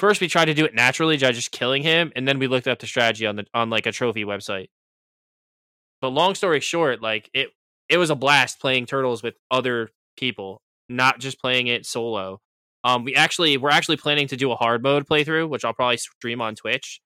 first 0.00 0.20
we 0.20 0.28
tried 0.28 0.46
to 0.46 0.54
do 0.54 0.64
it 0.64 0.74
naturally 0.74 1.16
by 1.16 1.30
just 1.30 1.52
killing 1.52 1.84
him, 1.84 2.12
and 2.16 2.26
then 2.26 2.40
we 2.40 2.48
looked 2.48 2.66
up 2.66 2.80
the 2.80 2.86
strategy 2.88 3.26
on 3.26 3.36
the 3.36 3.46
on 3.54 3.70
like 3.70 3.86
a 3.86 3.92
trophy 3.92 4.24
website. 4.24 4.68
But 6.00 6.08
long 6.10 6.34
story 6.34 6.60
short, 6.60 7.02
like 7.02 7.30
it 7.34 7.50
it 7.88 7.98
was 7.98 8.10
a 8.10 8.14
blast 8.14 8.60
playing 8.60 8.86
turtles 8.86 9.22
with 9.22 9.34
other 9.50 9.90
people, 10.16 10.62
not 10.88 11.18
just 11.20 11.40
playing 11.40 11.68
it 11.68 11.86
solo. 11.86 12.40
Um, 12.84 13.04
we 13.04 13.14
actually 13.14 13.56
we're 13.56 13.70
actually 13.70 13.96
planning 13.96 14.28
to 14.28 14.36
do 14.36 14.52
a 14.52 14.56
hard 14.56 14.82
mode 14.82 15.06
playthrough, 15.06 15.48
which 15.48 15.64
I'll 15.64 15.74
probably 15.74 15.96
stream 15.96 16.40
on 16.40 16.54
Twitch. 16.54 17.00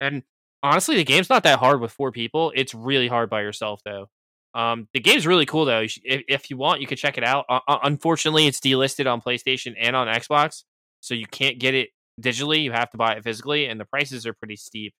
And 0.00 0.22
honestly, 0.62 0.96
the 0.96 1.04
game's 1.04 1.30
not 1.30 1.44
that 1.44 1.58
hard 1.58 1.80
with 1.80 1.92
four 1.92 2.12
people. 2.12 2.52
It's 2.54 2.74
really 2.74 3.08
hard 3.08 3.30
by 3.30 3.42
yourself, 3.42 3.80
though. 3.84 4.08
Um, 4.54 4.88
the 4.94 5.00
game's 5.00 5.26
really 5.26 5.46
cool, 5.46 5.64
though. 5.66 5.80
If, 5.82 5.98
if 6.04 6.50
you 6.50 6.56
want, 6.56 6.80
you 6.80 6.86
could 6.86 6.98
check 6.98 7.18
it 7.18 7.24
out. 7.24 7.44
Uh, 7.48 7.60
uh, 7.68 7.78
unfortunately, 7.82 8.46
it's 8.46 8.58
delisted 8.58 9.10
on 9.10 9.20
PlayStation 9.20 9.74
and 9.78 9.94
on 9.94 10.08
Xbox, 10.08 10.64
so 11.00 11.14
you 11.14 11.26
can't 11.26 11.58
get 11.58 11.74
it 11.74 11.90
digitally. 12.20 12.62
You 12.62 12.72
have 12.72 12.90
to 12.90 12.96
buy 12.96 13.14
it 13.14 13.22
physically, 13.22 13.66
and 13.66 13.78
the 13.78 13.84
prices 13.84 14.26
are 14.26 14.32
pretty 14.32 14.56
steep 14.56 14.94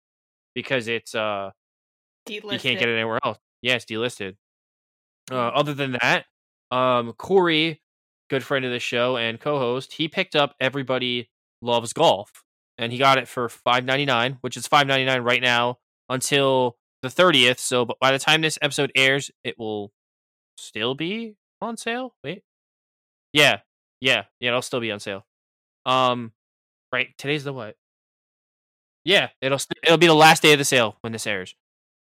because 0.55 0.89
it's 0.89 1.15
uh 1.15 1.51
you 2.29 2.41
can't 2.41 2.79
get 2.79 2.89
it 2.89 2.95
anywhere 2.95 3.19
else. 3.25 3.39
Yeah, 3.63 3.77
delisted. 3.77 4.37
Uh, 5.31 5.49
other 5.49 5.75
than 5.75 5.97
that, 6.01 6.27
um, 6.71 7.13
Corey, 7.15 7.81
good 8.31 8.45
friend 8.45 8.65
of 8.65 8.71
the 8.71 8.79
show 8.79 9.17
and 9.17 9.41
co-host, 9.41 9.95
he 9.95 10.09
picked 10.09 10.37
up 10.37 10.55
Everybody 10.61 11.31
Loves 11.63 11.93
Golf, 11.93 12.31
and 12.79 12.93
he 12.93 12.99
got 12.99 13.19
it 13.19 13.29
for 13.29 13.49
five 13.49 13.85
ninety 13.85 14.05
nine, 14.05 14.39
which 14.41 14.57
is 14.57 14.67
five 14.67 14.87
ninety 14.87 15.05
nine 15.05 15.23
right 15.23 15.43
now 15.43 15.79
until 16.09 16.77
the 17.03 17.11
thirtieth. 17.11 17.59
So, 17.59 17.85
but 17.85 17.99
by 18.01 18.13
the 18.13 18.19
time 18.19 18.41
this 18.43 18.59
episode 18.63 18.93
airs, 18.95 19.31
it 19.43 19.59
will 19.59 19.93
still 20.59 20.95
be 20.95 21.35
on 21.61 21.77
sale. 21.77 22.15
Wait, 22.23 22.43
yeah, 23.33 23.61
yeah, 24.01 24.25
yeah, 24.41 24.49
it'll 24.49 24.63
still 24.63 24.81
be 24.81 24.93
on 24.93 25.01
sale. 25.01 25.27
Um, 25.85 26.33
right, 26.93 27.09
today's 27.19 27.45
the 27.45 27.53
what? 27.53 27.77
Yeah, 29.05 29.29
it'll 29.41 29.59
st- 29.59 29.79
it'll 29.85 29.99
be 29.99 30.07
the 30.09 30.15
last 30.15 30.43
day 30.43 30.53
of 30.53 30.59
the 30.59 30.65
sale 30.65 30.99
when 31.01 31.13
this 31.13 31.27
airs. 31.27 31.55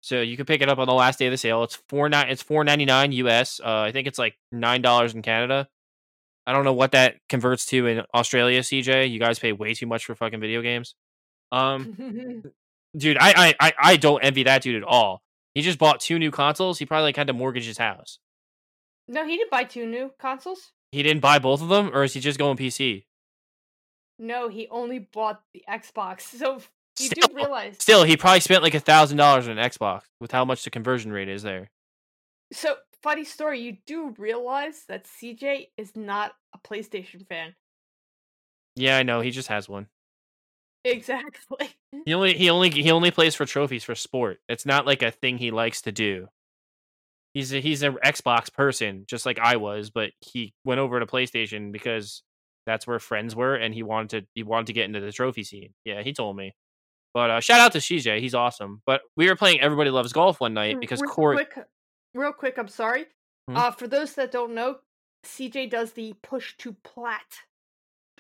So 0.05 0.21
you 0.21 0.37
can 0.37 0.45
pick 0.45 0.61
it 0.61 0.69
up 0.69 0.79
on 0.79 0.87
the 0.87 0.93
last 0.93 1.19
day 1.19 1.29
of 1.29 1.31
the 1.31 1.39
sale. 1.39 1.63
It's 1.63 1.77
four 1.89 2.11
nine. 2.11 2.29
It's 2.29 2.43
four 2.43 2.63
ninety 2.63 2.85
nine 2.85 3.11
US. 3.13 3.59
Uh, 3.59 3.81
I 3.81 3.91
think 3.91 4.07
it's 4.07 4.19
like 4.19 4.37
nine 4.53 4.83
dollars 4.83 5.15
in 5.15 5.23
Canada. 5.23 5.67
I 6.47 6.53
don't 6.53 6.65
know 6.65 6.75
what 6.75 6.93
that 6.93 7.17
converts 7.31 7.65
to 7.67 7.87
in 7.87 8.03
Australia. 8.13 8.61
CJ, 8.61 9.11
you 9.11 9.19
guys 9.19 9.39
pay 9.39 9.53
way 9.53 9.73
too 9.73 9.87
much 9.87 10.05
for 10.05 10.15
fucking 10.15 10.41
video 10.41 10.61
games. 10.61 10.95
Um, 11.53 12.43
dude, 12.99 13.17
I 13.17 13.33
I 13.35 13.55
I, 13.59 13.73
I 13.79 13.97
don't 13.97 14.23
envy 14.23 14.43
that 14.43 14.61
dude 14.61 14.77
at 14.77 14.87
all. 14.87 15.23
He 15.55 15.63
just 15.63 15.79
bought 15.79 16.01
two 16.01 16.19
new 16.19 16.31
consoles. 16.31 16.79
He 16.79 16.85
probably 16.85 17.05
like 17.05 17.17
had 17.17 17.29
to 17.29 17.33
mortgage 17.33 17.65
his 17.65 17.79
house. 17.79 18.19
no, 19.09 19.27
he 19.27 19.39
didn't 19.39 19.51
buy 19.51 19.65
two 19.65 19.87
new 19.87 20.13
consoles. 20.19 20.73
He 20.93 21.03
didn't 21.03 21.23
buy 21.23 21.39
both 21.39 21.63
of 21.63 21.71
them, 21.71 21.91
or 21.95 22.05
is 22.05 22.13
he 22.13 22.21
just 22.21 22.39
going 22.39 22.59
PC? 22.59 23.07
No, 24.19 24.49
he 24.49 24.69
only 24.69 24.99
bought 24.99 25.41
the 25.55 25.65
Xbox. 25.67 26.21
So 26.39 26.61
you 26.99 27.07
Still- 27.07 27.29
do 27.29 27.35
realize. 27.35 27.77
Still, 27.79 28.05
he 28.05 28.17
probably 28.17 28.41
spent 28.41 28.63
like 28.63 28.75
a 28.75 28.81
thousand 28.81 29.17
dollars 29.17 29.49
on 29.49 29.59
an 29.59 29.71
Xbox 29.71 30.03
with 30.21 30.33
how 30.33 30.45
much 30.45 30.65
the 30.65 30.71
conversion 30.71 31.13
rate 31.13 31.29
is 31.29 31.43
there. 31.43 31.71
So 32.53 32.77
funny 33.03 33.25
story. 33.25 33.61
You 33.61 33.77
do 33.87 34.15
realize 34.19 34.85
that 34.89 35.05
CJ 35.07 35.69
is 35.77 35.97
not 35.97 36.33
a 36.55 36.59
PlayStation 36.59 37.27
fan. 37.29 37.55
Yeah, 38.77 38.97
I 38.97 39.03
know. 39.03 39.21
He 39.21 39.31
just 39.31 39.49
has 39.49 39.69
one. 39.69 39.87
Exactly. 40.85 41.71
He 42.05 42.13
only 42.13 42.35
he 42.35 42.51
only 42.51 42.71
he 42.71 42.91
only 42.91 43.11
plays 43.11 43.35
for 43.35 43.47
trophies 43.47 43.85
for 43.85 43.95
sport. 43.95 44.39
It's 44.49 44.67
not 44.67 44.85
like 44.87 45.03
a 45.03 45.11
thing 45.11 45.39
he 45.39 45.51
likes 45.51 45.81
to 45.83 45.93
do. 45.93 46.29
He's 47.33 47.53
a, 47.53 47.61
he's 47.61 47.83
an 47.83 47.97
Xbox 48.05 48.53
person, 48.53 49.05
just 49.09 49.25
like 49.27 49.39
I 49.39 49.57
was, 49.57 49.91
but 49.91 50.11
he 50.21 50.53
went 50.65 50.81
over 50.81 51.01
to 51.01 51.07
PlayStation 51.07 51.73
because 51.73 52.23
that's 52.67 52.87
where 52.87 52.99
friends 52.99 53.35
were, 53.35 53.55
and 53.57 53.73
he 53.75 53.83
wanted 53.83 54.11
to 54.23 54.27
he 54.35 54.43
wanted 54.43 54.67
to 54.67 54.73
get 54.75 54.85
into 54.85 55.01
the 55.01 55.11
trophy 55.13 55.43
scene. 55.43 55.73
Yeah, 55.85 56.03
he 56.03 56.13
told 56.13 56.37
me. 56.37 56.55
But 57.15 57.31
uh, 57.31 57.41
shout 57.41 57.61
out 57.61 57.73
to 57.73 57.79
CJ, 57.79 58.21
he's 58.21 58.35
awesome. 58.35 58.83
But 58.87 59.03
we 59.17 59.29
were 59.29 59.37
playing 59.37 59.61
Everybody 59.61 59.91
Loves 59.91 60.13
Golf 60.13 60.41
one 60.41 60.53
night 60.53 60.81
because 60.81 61.01
real 61.01 61.11
Corey. 61.13 61.37
quick, 61.37 61.67
real 62.15 62.33
quick. 62.33 62.59
I'm 62.59 62.69
sorry. 62.69 63.07
Hmm? 63.49 63.57
Uh, 63.57 63.71
for 63.71 63.87
those 63.87 64.15
that 64.15 64.33
don't 64.33 64.55
know, 64.55 64.79
CJ 65.25 65.71
does 65.71 65.93
the 65.93 66.15
Push 66.23 66.57
to 66.59 66.73
Plat 66.85 67.23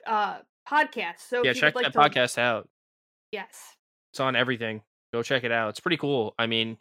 uh 0.06 0.38
podcast. 0.68 1.18
So 1.28 1.42
Yeah, 1.44 1.52
check 1.54 1.74
like 1.74 1.84
that 1.84 1.92
to- 1.92 1.98
podcast 1.98 2.38
out. 2.38 2.68
Yes. 3.32 3.76
It's 4.12 4.20
on 4.20 4.36
everything. 4.36 4.82
Go 5.12 5.22
check 5.22 5.44
it 5.44 5.50
out. 5.52 5.70
It's 5.70 5.80
pretty 5.80 5.96
cool. 5.96 6.34
I 6.38 6.46
mean, 6.46 6.78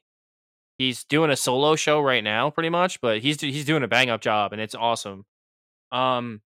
he's 0.78 1.04
doing 1.04 1.32
a 1.32 1.36
solo 1.36 1.76
show 1.76 2.00
right 2.00 2.24
now, 2.24 2.50
pretty 2.50 2.70
much, 2.70 3.02
but 3.02 3.20
he's 3.22 3.42
he's 3.42 3.66
doing 3.66 3.82
a 3.84 3.88
bang 3.88 4.10
up 4.10 4.22
job, 4.22 4.54
and 4.54 4.62
it's 4.62 4.76
awesome. 4.76 5.26
Um, 5.92 6.42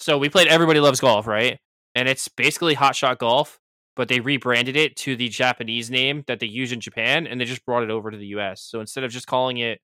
so 0.00 0.18
we 0.18 0.28
played 0.28 0.48
Everybody 0.48 0.80
Loves 0.80 1.00
Golf, 1.00 1.26
right? 1.26 1.58
And 1.94 2.08
it's 2.08 2.26
basically 2.28 2.74
Hot 2.74 2.96
Shot 2.96 3.18
Golf, 3.18 3.58
but 3.96 4.08
they 4.08 4.20
rebranded 4.20 4.76
it 4.76 4.96
to 4.96 5.16
the 5.16 5.28
Japanese 5.28 5.90
name 5.90 6.24
that 6.26 6.40
they 6.40 6.46
use 6.46 6.72
in 6.72 6.80
Japan, 6.80 7.26
and 7.26 7.40
they 7.40 7.44
just 7.44 7.64
brought 7.64 7.82
it 7.82 7.90
over 7.90 8.10
to 8.10 8.16
the 8.16 8.26
U.S. 8.28 8.62
So 8.62 8.80
instead 8.80 9.04
of 9.04 9.10
just 9.10 9.26
calling 9.26 9.58
it 9.58 9.80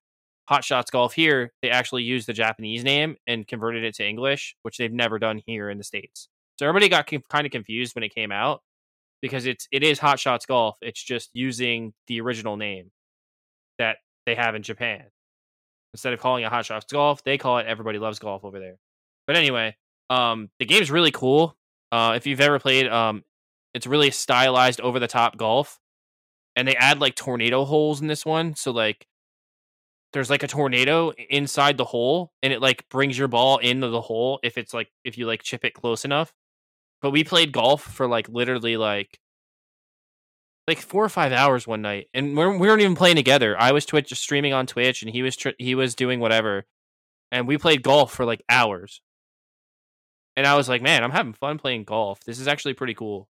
Hot 0.49 0.65
Shots 0.65 0.91
Golf 0.91 1.13
here, 1.13 1.53
they 1.61 1.71
actually 1.71 2.05
used 2.05 2.27
the 2.27 2.33
Japanese 2.33 2.83
name 2.85 3.17
and 3.27 3.47
converted 3.47 3.85
it 3.85 3.95
to 3.97 4.07
English, 4.07 4.57
which 4.63 4.79
they've 4.79 4.93
never 4.93 5.19
done 5.19 5.43
here 5.47 5.69
in 5.69 5.79
the 5.79 5.85
states. 5.85 6.29
So 6.59 6.67
everybody 6.67 6.89
got 6.89 7.07
kind 7.29 7.47
of 7.47 7.53
confused 7.53 7.95
when 7.95 8.03
it 8.03 8.15
came 8.15 8.33
out 8.33 8.63
because 9.21 9.47
it's 9.47 9.69
it 9.71 9.83
is 9.83 9.99
Hot 9.99 10.19
Shots 10.19 10.47
Golf. 10.47 10.77
It's 10.81 11.03
just 11.03 11.31
using 11.35 11.93
the 12.07 12.21
original 12.21 12.57
name 12.57 12.91
that 13.79 13.99
they 14.27 14.35
have 14.35 14.55
in 14.55 14.63
Japan. 14.63 15.05
Instead 15.95 16.13
of 16.13 16.21
calling 16.21 16.45
it 16.45 16.51
Hot 16.51 16.65
Shots 16.65 16.87
Golf, 16.91 17.23
they 17.25 17.39
call 17.39 17.59
it 17.59 17.67
Everybody 17.67 17.99
Loves 17.99 18.19
Golf 18.19 18.45
over 18.45 18.59
there. 18.59 18.77
But 19.27 19.37
anyway, 19.37 19.77
um, 20.11 20.51
the 20.59 20.65
game's 20.65 20.91
really 20.91 21.11
cool. 21.11 21.57
Uh, 21.93 22.15
if 22.17 22.27
you've 22.27 22.41
ever 22.41 22.59
played, 22.59 22.89
um, 22.89 23.23
it's 23.79 23.87
really 23.87 24.11
stylized, 24.11 24.81
over 24.81 24.99
the 24.99 25.07
top 25.07 25.37
golf, 25.37 25.79
and 26.57 26.67
they 26.67 26.75
add 26.75 27.01
like 27.01 27.15
tornado 27.15 27.65
holes 27.65 28.01
in 28.01 28.09
this 28.09 28.27
one. 28.27 28.57
So 28.57 28.73
like 28.73 29.07
there's 30.13 30.31
like 30.31 30.43
a 30.43 30.49
tornado 30.49 31.13
inside 31.31 31.77
the 31.77 31.85
hole 31.85 32.33
and 32.43 32.53
it 32.53 32.61
like 32.61 32.89
brings 32.89 33.17
your 33.17 33.29
ball 33.29 33.59
into 33.59 33.87
the 33.87 34.01
hole 34.01 34.41
if 34.43 34.59
it's 34.59 34.75
like 34.75 34.89
if 35.05 35.17
you 35.17 35.27
like 35.27 35.45
chip 35.45 35.65
it 35.65 35.75
close 35.75 36.05
enough. 36.05 36.33
But 37.03 37.13
we 37.13 37.23
played 37.23 37.53
golf 37.53 37.83
for 37.83 38.09
like 38.09 38.29
literally 38.29 38.77
like 38.77 39.21
like 40.67 40.81
four 40.81 41.05
or 41.05 41.09
five 41.09 41.31
hours 41.31 41.65
one 41.69 41.81
night, 41.81 42.09
and 42.13 42.37
we're, 42.37 42.51
we 42.59 42.67
weren't 42.67 42.83
even 42.83 42.97
playing 42.97 43.15
together. 43.17 43.57
I 43.57 43.71
was 43.71 43.87
Twitch 43.87 44.13
streaming 44.19 44.53
on 44.53 44.67
Twitch, 44.67 45.03
and 45.03 45.11
he 45.11 45.23
was 45.23 45.37
tr- 45.37 45.51
he 45.57 45.77
was 45.77 45.95
doing 45.95 46.19
whatever, 46.19 46.67
and 47.31 47.47
we 47.47 47.59
played 47.59 47.85
golf 47.85 48.13
for 48.13 48.25
like 48.25 48.43
hours. 48.49 49.01
And 50.37 50.49
I 50.49 50.57
was 50.57 50.69
like, 50.69 50.83
man, 50.83 51.05
I'm 51.05 51.13
having 51.13 51.33
fun 51.33 51.59
playing 51.59 51.85
golf. 51.85 52.25
This 52.25 52.41
is 52.41 52.49
actually 52.49 52.75
pretty 52.75 52.95
cool. 52.95 53.29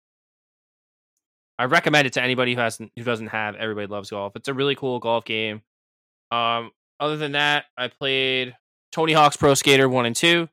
I 1.63 1.67
recommend 1.67 2.09
it 2.09 2.15
to 2.15 2.23
anybody 2.23 2.55
who 2.57 2.61
hasn't 2.61 2.91
who 2.97 3.05
doesn't 3.05 3.29
have. 3.29 3.55
Everybody 3.55 3.87
loves 3.87 4.11
golf. 4.11 4.33
It's 4.35 4.49
a 4.49 4.55
really 4.55 4.75
cool 4.75 4.99
golf 4.99 5.25
game. 5.25 5.63
Um, 6.33 6.73
other 6.99 7.17
than 7.17 7.33
that, 7.33 7.67
I 7.79 7.87
played 7.87 8.57
Tony 8.91 9.13
Hawk's 9.13 9.37
Pro 9.37 9.55
Skater 9.55 9.89
one 9.89 10.05
and 10.05 10.17
two 10.17 10.49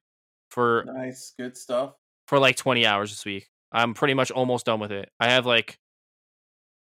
for 0.52 0.84
Nice, 0.86 1.34
good 1.36 1.58
stuff. 1.58 1.94
for 2.28 2.38
like 2.38 2.58
20 2.58 2.86
hours 2.86 3.10
this 3.10 3.26
week. 3.26 3.48
I'm 3.72 3.96
pretty 3.96 4.14
much 4.14 4.30
almost 4.30 4.68
done 4.68 4.80
with 4.80 4.92
it. 4.92 5.10
I 5.20 5.32
have 5.32 5.48
like 5.48 5.80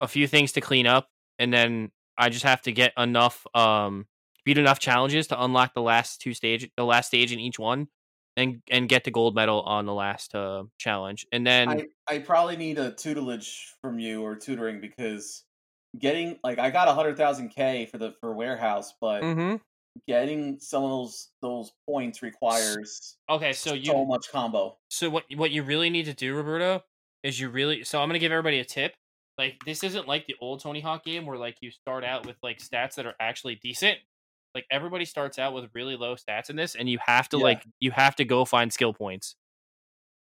a 0.01 0.07
few 0.09 0.27
things 0.27 0.51
to 0.51 0.59
clean 0.59 0.85
up 0.85 1.07
and 1.37 1.53
then 1.53 1.89
I 2.17 2.27
just 2.27 2.43
have 2.43 2.61
to 2.63 2.73
get 2.73 2.91
enough 2.97 3.47
um 3.55 4.05
beat 4.43 4.57
enough 4.57 4.79
challenges 4.79 5.27
to 5.27 5.41
unlock 5.41 5.73
the 5.73 5.81
last 5.81 6.19
two 6.19 6.33
stage 6.33 6.69
the 6.75 6.83
last 6.83 7.07
stage 7.07 7.31
in 7.31 7.39
each 7.39 7.57
one 7.57 7.87
and 8.37 8.61
and 8.69 8.87
get 8.89 9.03
the 9.03 9.11
gold 9.11 9.35
medal 9.35 9.61
on 9.61 9.85
the 9.85 9.93
last 9.93 10.35
uh 10.35 10.63
challenge. 10.77 11.25
And 11.31 11.45
then 11.45 11.69
I, 11.69 11.87
I 12.07 12.19
probably 12.19 12.55
need 12.57 12.77
a 12.77 12.91
tutelage 12.91 13.73
from 13.81 13.99
you 13.99 14.23
or 14.23 14.35
tutoring 14.35 14.79
because 14.81 15.43
getting 15.97 16.39
like 16.43 16.59
I 16.59 16.69
got 16.69 16.87
a 16.87 16.93
hundred 16.93 17.17
thousand 17.17 17.49
K 17.49 17.85
for 17.85 17.97
the 17.97 18.13
for 18.19 18.33
warehouse, 18.33 18.93
but 19.01 19.23
Mhm. 19.23 19.59
getting 20.07 20.59
some 20.59 20.83
of 20.83 20.89
those 20.89 21.29
those 21.41 21.71
points 21.87 22.21
requires 22.21 23.17
Okay, 23.29 23.53
so 23.53 23.73
you 23.73 23.85
so, 23.91 24.05
much 24.05 24.29
combo. 24.31 24.77
so 24.89 25.09
what 25.09 25.25
what 25.35 25.51
you 25.51 25.63
really 25.63 25.89
need 25.89 26.05
to 26.05 26.13
do, 26.13 26.35
Roberto, 26.35 26.83
is 27.23 27.39
you 27.39 27.49
really 27.49 27.83
so 27.83 28.01
I'm 28.01 28.09
gonna 28.09 28.19
give 28.19 28.31
everybody 28.31 28.59
a 28.59 28.65
tip. 28.65 28.95
Like 29.37 29.55
this 29.65 29.83
isn't 29.83 30.07
like 30.07 30.27
the 30.27 30.35
old 30.41 30.61
Tony 30.61 30.81
Hawk 30.81 31.03
game 31.05 31.25
where 31.25 31.37
like 31.37 31.57
you 31.61 31.71
start 31.71 32.03
out 32.03 32.25
with 32.25 32.37
like 32.43 32.59
stats 32.59 32.95
that 32.95 33.05
are 33.05 33.15
actually 33.19 33.55
decent. 33.55 33.99
Like 34.55 34.65
everybody 34.71 35.05
starts 35.05 35.37
out 35.37 35.53
with 35.53 35.69
really 35.73 35.95
low 35.95 36.15
stats 36.15 36.49
in 36.49 36.55
this, 36.55 36.75
and 36.75 36.89
you 36.89 36.97
have 37.05 37.29
to 37.29 37.37
Yeah. 37.37 37.43
like 37.43 37.65
you 37.79 37.91
have 37.91 38.15
to 38.17 38.25
go 38.25 38.45
find 38.45 38.71
skill 38.73 38.93
points. 38.93 39.35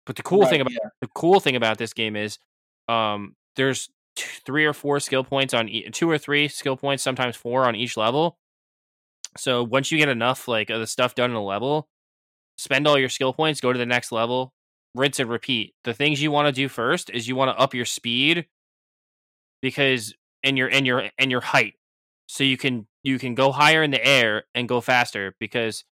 But 0.05 0.15
the 0.15 0.23
cool 0.23 0.45
thing 0.45 0.61
about 0.61 0.73
yeah. 0.73 0.89
the 1.01 1.07
cool 1.13 1.39
thing 1.39 1.55
about 1.55 1.77
this 1.77 1.93
game 1.93 2.15
is, 2.15 2.37
um, 2.89 3.35
there's 3.55 3.89
t- 4.15 4.25
three 4.45 4.65
or 4.65 4.73
four 4.73 4.99
skill 4.99 5.23
points 5.23 5.53
on 5.53 5.69
e- 5.69 5.89
two 5.89 6.09
or 6.09 6.17
three 6.17 6.47
skill 6.47 6.77
points, 6.77 7.03
sometimes 7.03 7.35
four 7.35 7.65
on 7.65 7.75
each 7.75 7.95
level. 7.97 8.37
So 9.37 9.63
once 9.63 9.91
you 9.91 9.97
get 9.97 10.09
enough 10.09 10.47
like 10.47 10.69
of 10.69 10.79
the 10.79 10.87
stuff 10.87 11.15
done 11.15 11.31
in 11.31 11.35
a 11.35 11.43
level, 11.43 11.89
spend 12.57 12.87
all 12.87 12.99
your 12.99 13.09
skill 13.09 13.33
points, 13.33 13.61
go 13.61 13.73
to 13.73 13.79
the 13.79 13.85
next 13.85 14.11
level, 14.11 14.53
rinse 14.93 15.19
and 15.19 15.29
repeat. 15.29 15.73
The 15.83 15.93
things 15.93 16.21
you 16.21 16.31
want 16.31 16.47
to 16.47 16.51
do 16.51 16.67
first 16.69 17.09
is 17.09 17.27
you 17.27 17.35
want 17.35 17.55
to 17.55 17.61
up 17.61 17.73
your 17.73 17.85
speed 17.85 18.45
because 19.61 20.13
and 20.43 20.57
your 20.57 20.67
and 20.69 20.85
your 20.85 21.09
and 21.17 21.31
your 21.31 21.41
height. 21.41 21.75
So 22.27 22.43
you 22.43 22.57
can 22.57 22.87
you 23.03 23.19
can 23.19 23.35
go 23.35 23.51
higher 23.51 23.83
in 23.83 23.91
the 23.91 24.05
air 24.05 24.45
and 24.55 24.67
go 24.67 24.81
faster 24.81 25.35
because 25.39 25.83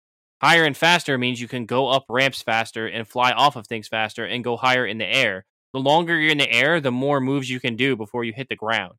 higher 0.41 0.65
and 0.65 0.77
faster 0.77 1.19
means 1.19 1.41
you 1.41 1.49
can 1.49 1.67
go 1.67 1.89
up 1.89 2.05
ramps 2.09 2.43
faster 2.43 2.87
and 2.87 3.07
fly 3.07 3.33
off 3.33 3.57
of 3.57 3.67
things 3.67 3.89
faster 3.89 4.25
and 4.25 4.45
go 4.45 4.57
higher 4.57 4.87
in 4.87 4.99
the 4.99 5.07
air. 5.07 5.45
The 5.73 5.81
longer 5.81 6.19
you're 6.19 6.33
in 6.33 6.39
the 6.39 6.51
air, 6.51 6.81
the 6.81 6.91
more 6.93 7.21
moves 7.21 7.51
you 7.51 7.61
can 7.61 7.77
do 7.77 7.97
before 7.97 8.25
you 8.25 8.33
hit 8.33 8.49
the 8.49 8.57
ground. 8.57 8.95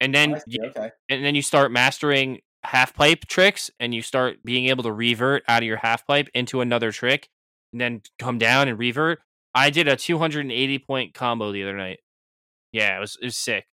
And 0.00 0.14
then 0.14 0.32
oh, 0.32 0.36
I 0.36 0.38
see, 0.38 0.44
you- 0.48 0.64
okay. 0.70 0.90
and 1.08 1.24
then 1.24 1.34
you 1.34 1.42
start 1.42 1.72
mastering 1.72 2.40
half 2.64 2.94
pipe 2.94 3.26
tricks 3.26 3.70
and 3.80 3.94
you 3.94 4.02
start 4.02 4.38
being 4.44 4.66
able 4.66 4.82
to 4.84 4.92
revert 4.92 5.42
out 5.48 5.62
of 5.62 5.66
your 5.66 5.78
half 5.78 6.06
pipe 6.06 6.28
into 6.34 6.60
another 6.60 6.92
trick 6.92 7.28
and 7.72 7.80
then 7.80 8.02
come 8.18 8.38
down 8.38 8.68
and 8.68 8.78
revert. 8.78 9.20
I 9.54 9.70
did 9.70 9.88
a 9.88 9.96
280 9.96 10.78
point 10.80 11.14
combo 11.14 11.52
the 11.52 11.62
other 11.62 11.76
night. 11.76 12.00
Yeah, 12.72 12.96
it 12.96 13.00
was 13.00 13.16
it 13.20 13.26
was 13.26 13.36
sick. 13.36 13.66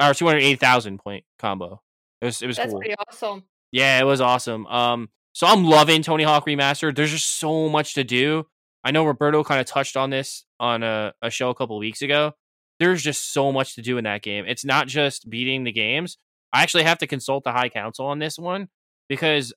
Or 0.00 0.14
280,000 0.14 0.98
point 0.98 1.24
combo. 1.38 1.82
It 2.20 2.26
was 2.26 2.42
it 2.42 2.46
was 2.46 2.56
That's 2.56 2.70
cool. 2.70 2.80
pretty 2.80 2.94
awesome. 3.08 3.44
Yeah, 3.72 4.00
it 4.00 4.04
was 4.04 4.20
awesome. 4.20 4.66
Um, 4.66 5.08
so 5.32 5.46
I'm 5.46 5.64
loving 5.64 6.02
Tony 6.02 6.24
Hawk 6.24 6.46
Remastered. 6.46 6.96
There's 6.96 7.10
just 7.10 7.38
so 7.38 7.68
much 7.68 7.94
to 7.94 8.04
do. 8.04 8.46
I 8.84 8.90
know 8.90 9.04
Roberto 9.04 9.42
kind 9.44 9.60
of 9.60 9.66
touched 9.66 9.96
on 9.96 10.10
this 10.10 10.44
on 10.60 10.82
a, 10.82 11.12
a 11.20 11.28
show 11.28 11.50
a 11.50 11.54
couple 11.54 11.76
weeks 11.78 12.02
ago. 12.02 12.32
There's 12.78 13.02
just 13.02 13.32
so 13.32 13.52
much 13.52 13.74
to 13.74 13.82
do 13.82 13.98
in 13.98 14.04
that 14.04 14.22
game. 14.22 14.44
It's 14.46 14.64
not 14.64 14.86
just 14.86 15.28
beating 15.28 15.64
the 15.64 15.72
games. 15.72 16.18
I 16.52 16.62
actually 16.62 16.84
have 16.84 16.98
to 16.98 17.06
consult 17.06 17.44
the 17.44 17.52
High 17.52 17.68
Council 17.68 18.06
on 18.06 18.18
this 18.18 18.38
one 18.38 18.68
because 19.08 19.52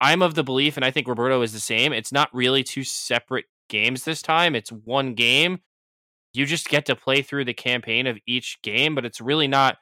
I'm 0.00 0.22
of 0.22 0.34
the 0.34 0.44
belief, 0.44 0.76
and 0.76 0.84
I 0.84 0.90
think 0.90 1.08
Roberto 1.08 1.42
is 1.42 1.52
the 1.52 1.60
same. 1.60 1.92
It's 1.92 2.12
not 2.12 2.28
really 2.34 2.62
two 2.62 2.84
separate 2.84 3.46
games 3.68 4.04
this 4.04 4.22
time. 4.22 4.54
It's 4.54 4.70
one 4.70 5.14
game. 5.14 5.60
You 6.32 6.44
just 6.44 6.68
get 6.68 6.86
to 6.86 6.96
play 6.96 7.22
through 7.22 7.44
the 7.44 7.54
campaign 7.54 8.06
of 8.06 8.18
each 8.26 8.58
game, 8.62 8.94
but 8.94 9.04
it's 9.04 9.20
really 9.20 9.48
not. 9.48 9.78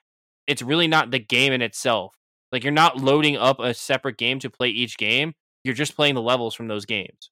It's 0.47 0.63
really 0.63 0.89
not 0.89 1.11
the 1.11 1.19
game 1.19 1.53
in 1.53 1.63
itself. 1.63 2.15
Like 2.53 2.63
you're 2.63 2.73
not 2.73 2.99
loading 2.99 3.37
up 3.37 3.59
a 3.59 3.75
separate 3.75 4.17
game 4.17 4.39
to 4.41 4.51
play 4.51 4.69
each 4.69 4.97
game. 4.97 5.35
You're 5.65 5.75
just 5.75 5.97
playing 5.97 6.15
the 6.15 6.23
levels 6.23 6.55
from 6.55 6.69
those 6.69 6.85
games. 6.85 7.31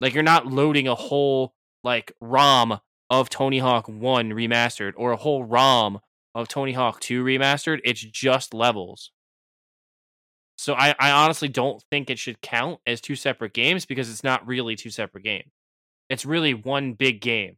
Like 0.00 0.14
you're 0.14 0.22
not 0.22 0.46
loading 0.46 0.86
a 0.86 0.94
whole 0.94 1.54
like 1.82 2.12
ROM 2.20 2.80
of 3.10 3.30
Tony 3.30 3.58
Hawk 3.58 3.88
1 3.88 4.30
remastered 4.30 4.92
or 4.96 5.12
a 5.12 5.16
whole 5.16 5.44
ROM 5.44 6.00
of 6.34 6.48
Tony 6.48 6.72
Hawk 6.72 7.00
2 7.00 7.24
remastered. 7.24 7.80
It's 7.84 8.00
just 8.00 8.54
levels. 8.54 9.10
So 10.56 10.74
I, 10.74 10.94
I 10.98 11.10
honestly 11.10 11.48
don't 11.48 11.82
think 11.90 12.10
it 12.10 12.18
should 12.18 12.40
count 12.40 12.80
as 12.86 13.00
two 13.00 13.16
separate 13.16 13.54
games 13.54 13.86
because 13.86 14.10
it's 14.10 14.24
not 14.24 14.46
really 14.46 14.76
two 14.76 14.90
separate 14.90 15.24
games. 15.24 15.50
It's 16.10 16.26
really 16.26 16.52
one 16.54 16.94
big 16.94 17.20
game. 17.20 17.56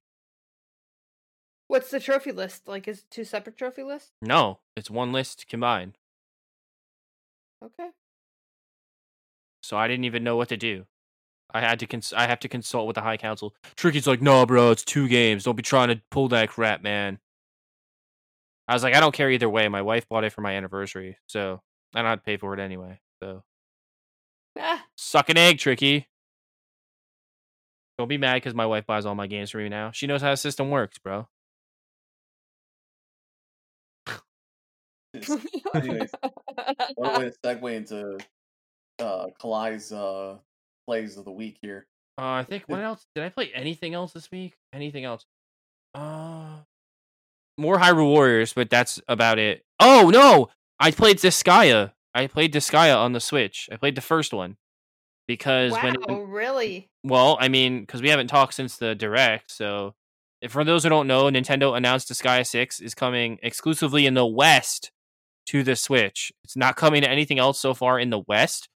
What's 1.71 1.93
the 1.93 2.01
trophy 2.01 2.33
list? 2.33 2.67
Like, 2.67 2.89
is 2.89 2.99
it 2.99 3.05
two 3.13 3.23
separate 3.23 3.57
trophy 3.57 3.85
lists? 3.85 4.11
No, 4.21 4.59
it's 4.77 4.91
one 4.91 5.13
list 5.13 5.47
combined. 5.49 5.99
Okay. 7.65 7.91
So 9.63 9.77
I 9.77 9.87
didn't 9.87 10.05
even 10.05 10.25
know 10.25 10.35
what 10.35 10.49
to 10.49 10.57
do. 10.57 10.87
I 11.55 11.61
had 11.61 11.79
to 11.79 11.87
cons- 11.87 12.13
I 12.13 12.27
have 12.27 12.41
to 12.41 12.49
consult 12.49 12.89
with 12.89 12.97
the 12.97 13.03
High 13.03 13.19
Council. 13.19 13.55
Tricky's 13.77 14.09
like, 14.09 14.21
no, 14.21 14.45
bro, 14.47 14.73
it's 14.73 14.83
two 14.83 15.07
games. 15.07 15.45
Don't 15.45 15.55
be 15.55 15.63
trying 15.63 15.91
to 15.91 16.01
pull 16.11 16.27
that 16.31 16.49
crap, 16.49 16.83
man. 16.83 17.21
I 18.67 18.75
was 18.75 18.83
like, 18.83 18.97
I 18.97 19.01
don't 19.01 19.15
care 19.15 19.31
either 19.31 19.49
way. 19.49 19.69
My 19.69 19.83
wife 19.83 20.09
bought 20.09 20.25
it 20.25 20.33
for 20.33 20.41
my 20.41 20.57
anniversary, 20.57 21.19
so 21.29 21.63
and 21.95 22.05
I'd 22.05 22.25
pay 22.25 22.37
for 22.37 22.53
it 22.53 22.59
anyway. 22.59 22.99
So 23.23 23.45
Ah, 24.59 24.85
suck 24.97 25.29
an 25.29 25.39
egg, 25.39 25.59
Tricky. 25.59 26.09
Don't 27.97 28.09
be 28.09 28.19
mad 28.19 28.35
because 28.35 28.55
my 28.55 28.67
wife 28.67 28.87
buys 28.87 29.07
all 29.07 29.15
my 29.15 29.29
games 29.29 29.51
for 29.51 29.59
me 29.59 29.69
now. 29.69 29.93
She 29.93 30.09
knows 30.09 30.21
how 30.21 30.33
the 30.33 30.37
system 30.37 30.71
works, 30.71 30.99
bro. 30.99 31.29
Anyways, 35.75 36.11
what 36.95 37.17
a 37.17 37.19
way 37.21 37.31
to 37.31 37.37
segue 37.45 37.75
into 37.75 38.19
uh 39.01 39.27
Kalai's 39.41 39.93
uh 39.93 40.37
plays 40.87 41.17
of 41.17 41.25
the 41.25 41.31
week 41.33 41.59
here. 41.63 41.87
Uh, 42.19 42.33
I 42.33 42.45
think 42.45 42.65
what 42.67 42.81
else 42.81 43.07
did 43.15 43.25
I 43.25 43.29
play? 43.31 43.51
Anything 43.55 43.95
else 43.95 44.13
this 44.13 44.31
week? 44.31 44.55
Anything 44.73 45.05
else? 45.05 45.25
Uh, 45.95 46.59
more 47.59 47.79
Hyrule 47.79 48.09
Warriors, 48.11 48.53
but 48.53 48.69
that's 48.71 49.01
about 49.09 49.39
it. 49.39 49.63
Oh 49.81 50.11
no, 50.13 50.49
I 50.79 50.91
played 50.91 51.19
Disgaea. 51.19 51.93
I 52.15 52.27
played 52.27 52.53
Disgaea 52.53 52.97
on 52.97 53.13
the 53.13 53.21
Switch. 53.21 53.69
I 53.73 53.77
played 53.77 53.95
the 53.95 54.01
first 54.01 54.33
one 54.33 54.57
because 55.27 55.73
wow, 55.73 55.83
when 55.83 55.95
it- 55.95 56.27
really? 56.27 56.89
well, 57.05 57.39
I 57.41 57.49
mean, 57.49 57.81
because 57.81 58.03
we 58.03 58.09
haven't 58.11 58.27
talked 58.29 58.55
since 58.55 58.77
the 58.77 58.95
direct. 58.95 59.51
So, 59.51 59.95
if 60.43 60.53
for 60.53 60.65
those 60.65 60.83
who 60.83 60.89
don't 60.89 61.07
know, 61.07 61.25
Nintendo 61.25 61.77
announced 61.77 62.11
Disgaea 62.11 62.47
Six 62.47 62.81
is 62.81 62.95
coming 62.95 63.39
exclusively 63.43 64.07
in 64.07 64.15
the 64.15 64.27
West 64.27 64.91
to 65.51 65.65
the 65.65 65.75
Switch. 65.75 66.33
It's 66.45 66.57
not 66.57 66.77
coming 66.77 67.03
to 67.03 67.11
anything 67.11 67.41
else 67.41 67.59
so 67.59 67.75
far 67.75 67.99
in 67.99 68.11
the 68.11 68.21
West. 68.29 68.69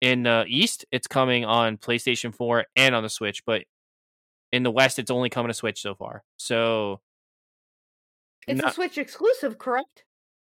In 0.00 0.22
the 0.22 0.44
East, 0.46 0.84
it's 0.92 1.08
coming 1.08 1.44
on 1.44 1.76
PlayStation 1.76 2.32
Four 2.32 2.66
and 2.76 2.94
on 2.94 3.02
the 3.02 3.08
Switch, 3.08 3.44
but 3.44 3.64
in 4.52 4.62
the 4.62 4.70
West, 4.70 5.00
it's 5.00 5.10
only 5.10 5.28
coming 5.28 5.48
to 5.48 5.54
Switch 5.54 5.82
so 5.82 5.96
far. 5.96 6.22
So, 6.36 7.00
It's 8.46 8.62
not- 8.62 8.70
a 8.70 8.74
Switch 8.74 8.96
exclusive, 8.96 9.58
correct? 9.58 10.04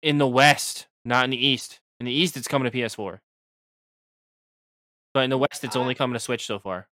in 0.01 0.17
the 0.17 0.27
West, 0.27 0.87
not 1.05 1.23
in 1.23 1.29
the 1.29 1.45
East. 1.45 1.79
In 1.99 2.05
the 2.05 2.11
East, 2.11 2.35
it's 2.35 2.47
coming 2.47 2.69
to 2.69 2.75
PS4. 2.75 3.21
But 5.13 5.23
in 5.25 5.29
the 5.29 5.37
West, 5.37 5.63
it's 5.63 5.75
only 5.75 5.95
ah. 5.95 5.97
coming 5.97 6.15
to 6.15 6.19
Switch 6.19 6.45
so 6.45 6.59
far. 6.59 6.87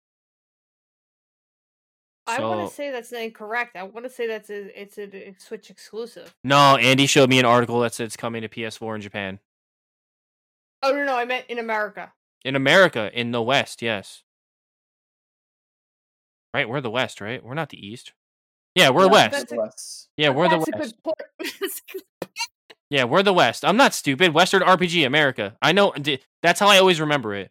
I 2.36 2.42
want 2.44 2.68
to 2.68 2.74
say 2.74 2.90
that's 2.90 3.12
incorrect. 3.12 3.76
I 3.76 3.82
want 3.84 4.04
to 4.04 4.10
say 4.10 4.26
that's 4.26 4.50
a, 4.50 4.80
it's 4.82 4.98
a, 4.98 5.02
a 5.28 5.34
Switch 5.38 5.70
exclusive. 5.70 6.34
No, 6.44 6.76
Andy 6.76 7.06
showed 7.06 7.30
me 7.30 7.38
an 7.38 7.44
article 7.44 7.80
that 7.80 7.94
said 7.94 8.04
it's 8.06 8.16
coming 8.16 8.42
to 8.42 8.48
PS4 8.48 8.96
in 8.96 9.00
Japan. 9.00 9.38
Oh 10.82 10.92
no, 10.92 11.04
no, 11.04 11.16
I 11.16 11.24
meant 11.24 11.46
in 11.48 11.58
America. 11.58 12.12
In 12.44 12.54
America, 12.56 13.10
in 13.12 13.32
the 13.32 13.42
West, 13.42 13.82
yes. 13.82 14.22
Right, 16.54 16.68
we're 16.68 16.80
the 16.80 16.90
West, 16.90 17.20
right? 17.20 17.42
We're 17.44 17.54
not 17.54 17.70
the 17.70 17.84
East. 17.86 18.12
Yeah, 18.74 18.90
we're 18.90 19.06
Yeah, 19.06 19.10
west. 19.12 19.32
That's 19.32 19.52
a- 19.52 19.56
West. 19.56 20.08
Yeah, 20.18 20.28
we're 20.30 20.48
the 20.50 20.58
west. 20.58 20.70
good 20.78 20.92
point. 21.02 22.02
Yeah, 22.90 23.04
we're 23.04 23.22
the 23.22 23.32
west. 23.32 23.64
I'm 23.64 23.76
not 23.78 23.94
stupid. 23.94 24.32
Western 24.34 24.62
RPG 24.62 25.06
America. 25.06 25.56
I 25.62 25.72
know. 25.72 25.92
d- 25.92 26.20
That's 26.42 26.60
how 26.60 26.68
I 26.68 26.78
always 26.78 27.00
remember 27.00 27.34
it. 27.34 27.50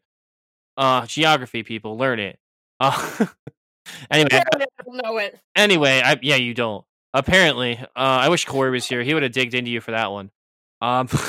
Uh, 0.78 1.06
geography 1.08 1.64
people 1.64 1.98
learn 1.98 2.20
it. 2.20 2.40
Uh, 2.80 3.26
anyway, 4.12 4.30
I 4.32 4.66
don't 4.84 5.04
know 5.04 5.18
it. 5.18 5.40
anyway, 5.56 6.02
I 6.04 6.18
yeah, 6.22 6.36
you 6.36 6.54
don't. 6.54 6.86
Apparently, 7.14 7.78
uh, 7.78 7.86
I 7.96 8.30
wish 8.30 8.46
Corey 8.46 8.72
was 8.72 8.86
here. 8.86 9.02
He 9.04 9.14
would 9.14 9.24
have 9.24 9.32
digged 9.32 9.54
into 9.54 9.72
you 9.72 9.82
for 9.82 9.92
that 9.92 10.12
one. 10.12 10.32
Um. 10.82 11.08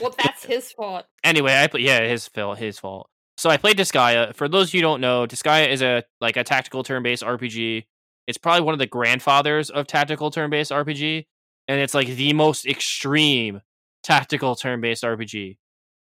Well, 0.00 0.14
that's 0.22 0.44
his 0.44 0.72
fault. 0.72 1.04
anyway, 1.22 1.54
I 1.62 1.66
play. 1.66 1.82
Yeah, 1.82 2.00
his 2.06 2.26
fault. 2.26 2.58
His 2.58 2.78
fault. 2.78 3.08
So 3.36 3.50
I 3.50 3.56
played 3.56 3.76
Disgaea. 3.76 4.34
For 4.34 4.48
those 4.48 4.68
of 4.68 4.74
you 4.74 4.80
who 4.80 4.82
don't 4.82 5.00
know, 5.00 5.26
Disgaea 5.26 5.68
is 5.68 5.82
a 5.82 6.04
like 6.20 6.36
a 6.36 6.44
tactical 6.44 6.82
turn-based 6.82 7.22
RPG. 7.22 7.84
It's 8.26 8.38
probably 8.38 8.62
one 8.62 8.72
of 8.72 8.78
the 8.78 8.86
grandfathers 8.86 9.70
of 9.70 9.86
tactical 9.86 10.30
turn-based 10.30 10.70
RPG, 10.70 11.26
and 11.68 11.80
it's 11.80 11.94
like 11.94 12.08
the 12.08 12.32
most 12.32 12.66
extreme 12.66 13.60
tactical 14.02 14.56
turn-based 14.56 15.02
RPG. 15.04 15.58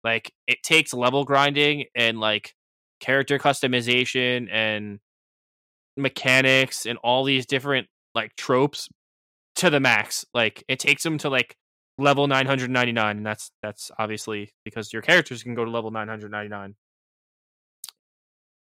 Like 0.02 0.32
it 0.46 0.62
takes 0.62 0.92
level 0.92 1.24
grinding 1.24 1.84
and 1.94 2.18
like 2.18 2.54
character 3.00 3.38
customization 3.38 4.48
and 4.50 4.98
mechanics 5.96 6.86
and 6.86 6.98
all 6.98 7.24
these 7.24 7.46
different 7.46 7.88
like 8.14 8.34
tropes 8.36 8.88
to 9.56 9.70
the 9.70 9.80
max. 9.80 10.24
Like 10.34 10.64
it 10.68 10.78
takes 10.78 11.02
them 11.02 11.18
to 11.18 11.28
like 11.28 11.56
level 11.98 12.28
999 12.28 13.16
and 13.16 13.26
that's 13.26 13.50
that's 13.60 13.90
obviously 13.98 14.52
because 14.64 14.92
your 14.92 15.02
characters 15.02 15.42
can 15.42 15.54
go 15.54 15.64
to 15.64 15.70
level 15.70 15.90
999 15.90 16.76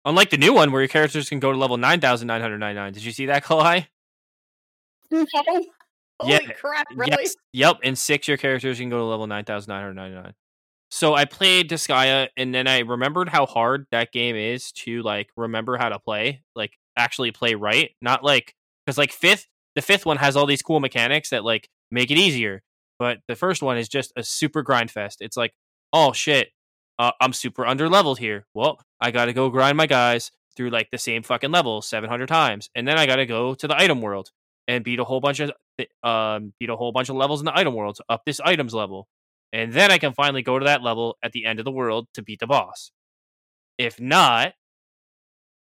unlike 0.05 0.29
the 0.29 0.37
new 0.37 0.53
one 0.53 0.71
where 0.71 0.81
your 0.81 0.87
characters 0.87 1.27
can 1.27 1.39
go 1.39 1.51
to 1.51 1.57
level 1.57 1.75
9999 1.75 2.93
did 2.93 3.03
you 3.03 3.11
see 3.11 3.25
that 3.25 3.43
Kalai? 3.47 3.87
No. 5.11 5.25
Holy 6.21 6.31
Yeah, 6.33 6.39
crap! 6.53 6.87
Really? 6.95 7.11
yes 7.19 7.35
yep 7.51 7.77
in 7.83 7.95
six 7.95 8.27
your 8.27 8.37
characters 8.37 8.77
can 8.77 8.89
go 8.89 8.97
to 8.99 9.03
level 9.03 9.27
9999 9.27 10.33
so 10.95 11.13
i 11.13 11.25
played 11.25 11.69
disgaea 11.69 12.29
and 12.37 12.55
then 12.55 12.67
i 12.67 12.79
remembered 12.79 13.27
how 13.27 13.45
hard 13.45 13.85
that 13.91 14.13
game 14.13 14.35
is 14.35 14.71
to 14.71 15.01
like 15.03 15.27
remember 15.35 15.75
how 15.77 15.89
to 15.89 15.99
play 15.99 16.41
like 16.55 16.77
actually 16.97 17.31
play 17.31 17.53
right 17.53 17.91
not 18.01 18.23
like 18.23 18.55
because 18.85 18.97
like 18.97 19.11
fifth 19.11 19.47
the 19.75 19.81
fifth 19.81 20.05
one 20.05 20.15
has 20.15 20.37
all 20.37 20.45
these 20.45 20.61
cool 20.61 20.79
mechanics 20.79 21.31
that 21.31 21.43
like 21.43 21.67
make 21.91 22.11
it 22.11 22.17
easier 22.17 22.63
but 22.97 23.19
the 23.27 23.35
first 23.35 23.61
one 23.61 23.77
is 23.77 23.89
just 23.89 24.13
a 24.15 24.23
super 24.23 24.61
grind 24.61 24.89
fest. 24.89 25.17
It's 25.19 25.35
like 25.35 25.53
oh 25.91 26.13
shit 26.13 26.49
uh, 26.97 27.11
i'm 27.19 27.33
super 27.33 27.65
under 27.65 27.89
leveled 27.89 28.19
here. 28.19 28.45
Well 28.53 28.79
i 29.01 29.11
gotta 29.11 29.33
go 29.33 29.49
grind 29.49 29.75
my 29.77 29.87
guys 29.87 30.31
through 30.55 30.69
like 30.69 30.89
the 30.91 30.97
same 30.97 31.23
fucking 31.23 31.51
level 31.51 31.81
700 31.81 32.27
times 32.27 32.69
and 32.73 32.87
then 32.87 32.97
i 32.97 33.05
gotta 33.05 33.25
go 33.25 33.53
to 33.55 33.67
the 33.67 33.77
item 33.77 34.01
world 34.01 34.31
and 34.69 34.85
beat 34.85 34.99
a 34.99 35.03
whole 35.03 35.19
bunch 35.19 35.41
of 35.41 35.51
um 36.03 36.53
beat 36.57 36.69
a 36.69 36.75
whole 36.77 36.93
bunch 36.93 37.09
of 37.09 37.17
levels 37.17 37.41
in 37.41 37.45
the 37.45 37.57
item 37.57 37.73
world 37.73 37.97
to 37.97 38.05
up 38.07 38.21
this 38.25 38.39
items 38.39 38.73
level 38.73 39.09
and 39.53 39.73
then 39.73 39.91
i 39.91 39.97
can 39.97 40.13
finally 40.13 40.41
go 40.41 40.59
to 40.59 40.65
that 40.65 40.81
level 40.81 41.17
at 41.23 41.31
the 41.31 41.45
end 41.45 41.59
of 41.59 41.65
the 41.65 41.71
world 41.71 42.07
to 42.13 42.21
beat 42.21 42.39
the 42.39 42.47
boss. 42.47 42.91
If 43.77 43.99
not 43.99 44.53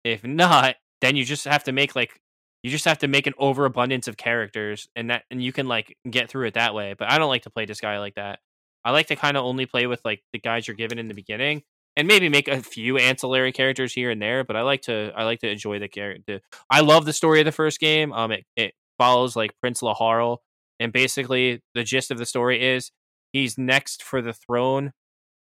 if 0.04 0.24
not 0.24 0.76
then 1.02 1.16
you 1.16 1.24
just 1.24 1.46
have 1.46 1.64
to 1.66 1.72
make 1.72 1.96
like 1.96 2.20
you 2.64 2.70
just 2.70 2.86
have 2.86 3.00
to 3.00 3.08
make 3.08 3.28
an 3.28 3.34
overabundance 3.38 4.08
of 4.08 4.18
characters 4.18 4.88
and 4.96 5.10
that 5.10 5.24
and 5.32 5.44
you 5.44 5.52
can 5.52 5.68
like 5.68 5.96
get 6.10 6.30
through 6.30 6.48
it 6.48 6.56
that 6.56 6.74
way 6.74 6.96
but 6.98 7.12
i 7.12 7.18
don't 7.18 7.30
like 7.30 7.44
to 7.44 7.50
play 7.50 7.66
Disgaea 7.66 8.00
like 8.00 8.16
that. 8.16 8.40
I 8.84 8.90
like 8.90 9.08
to 9.08 9.16
kind 9.16 9.38
of 9.38 9.46
only 9.46 9.68
play 9.68 9.86
with 9.86 10.02
like 10.04 10.24
the 10.34 10.40
guys 10.40 10.68
you're 10.68 10.76
given 10.76 10.98
in 10.98 11.08
the 11.08 11.14
beginning 11.14 11.62
and 11.96 12.08
maybe 12.08 12.30
make 12.30 12.48
a 12.48 12.62
few 12.62 12.98
ancillary 12.98 13.52
characters 13.52 13.94
here 13.94 14.10
and 14.10 14.22
there 14.22 14.44
but 14.44 14.56
i 14.56 14.62
like 14.62 14.82
to 14.82 15.12
i 15.16 15.24
like 15.24 15.40
to 15.40 15.50
enjoy 15.50 15.80
the 15.80 15.88
character 15.88 16.40
i 16.70 16.80
love 16.82 17.06
the 17.06 17.14
story 17.14 17.40
of 17.40 17.46
the 17.46 17.52
first 17.52 17.80
game 17.80 18.14
um 18.14 18.32
it, 18.32 18.46
it 18.56 18.74
follows 18.98 19.36
like 19.36 19.52
prince 19.62 19.82
laharl 19.82 20.38
and 20.80 20.92
basically 20.94 21.62
the 21.76 21.84
gist 21.84 22.12
of 22.12 22.18
the 22.18 22.26
story 22.26 22.76
is 22.76 22.92
he's 23.34 23.58
next 23.58 24.04
for 24.04 24.22
the 24.22 24.34
throne 24.34 24.94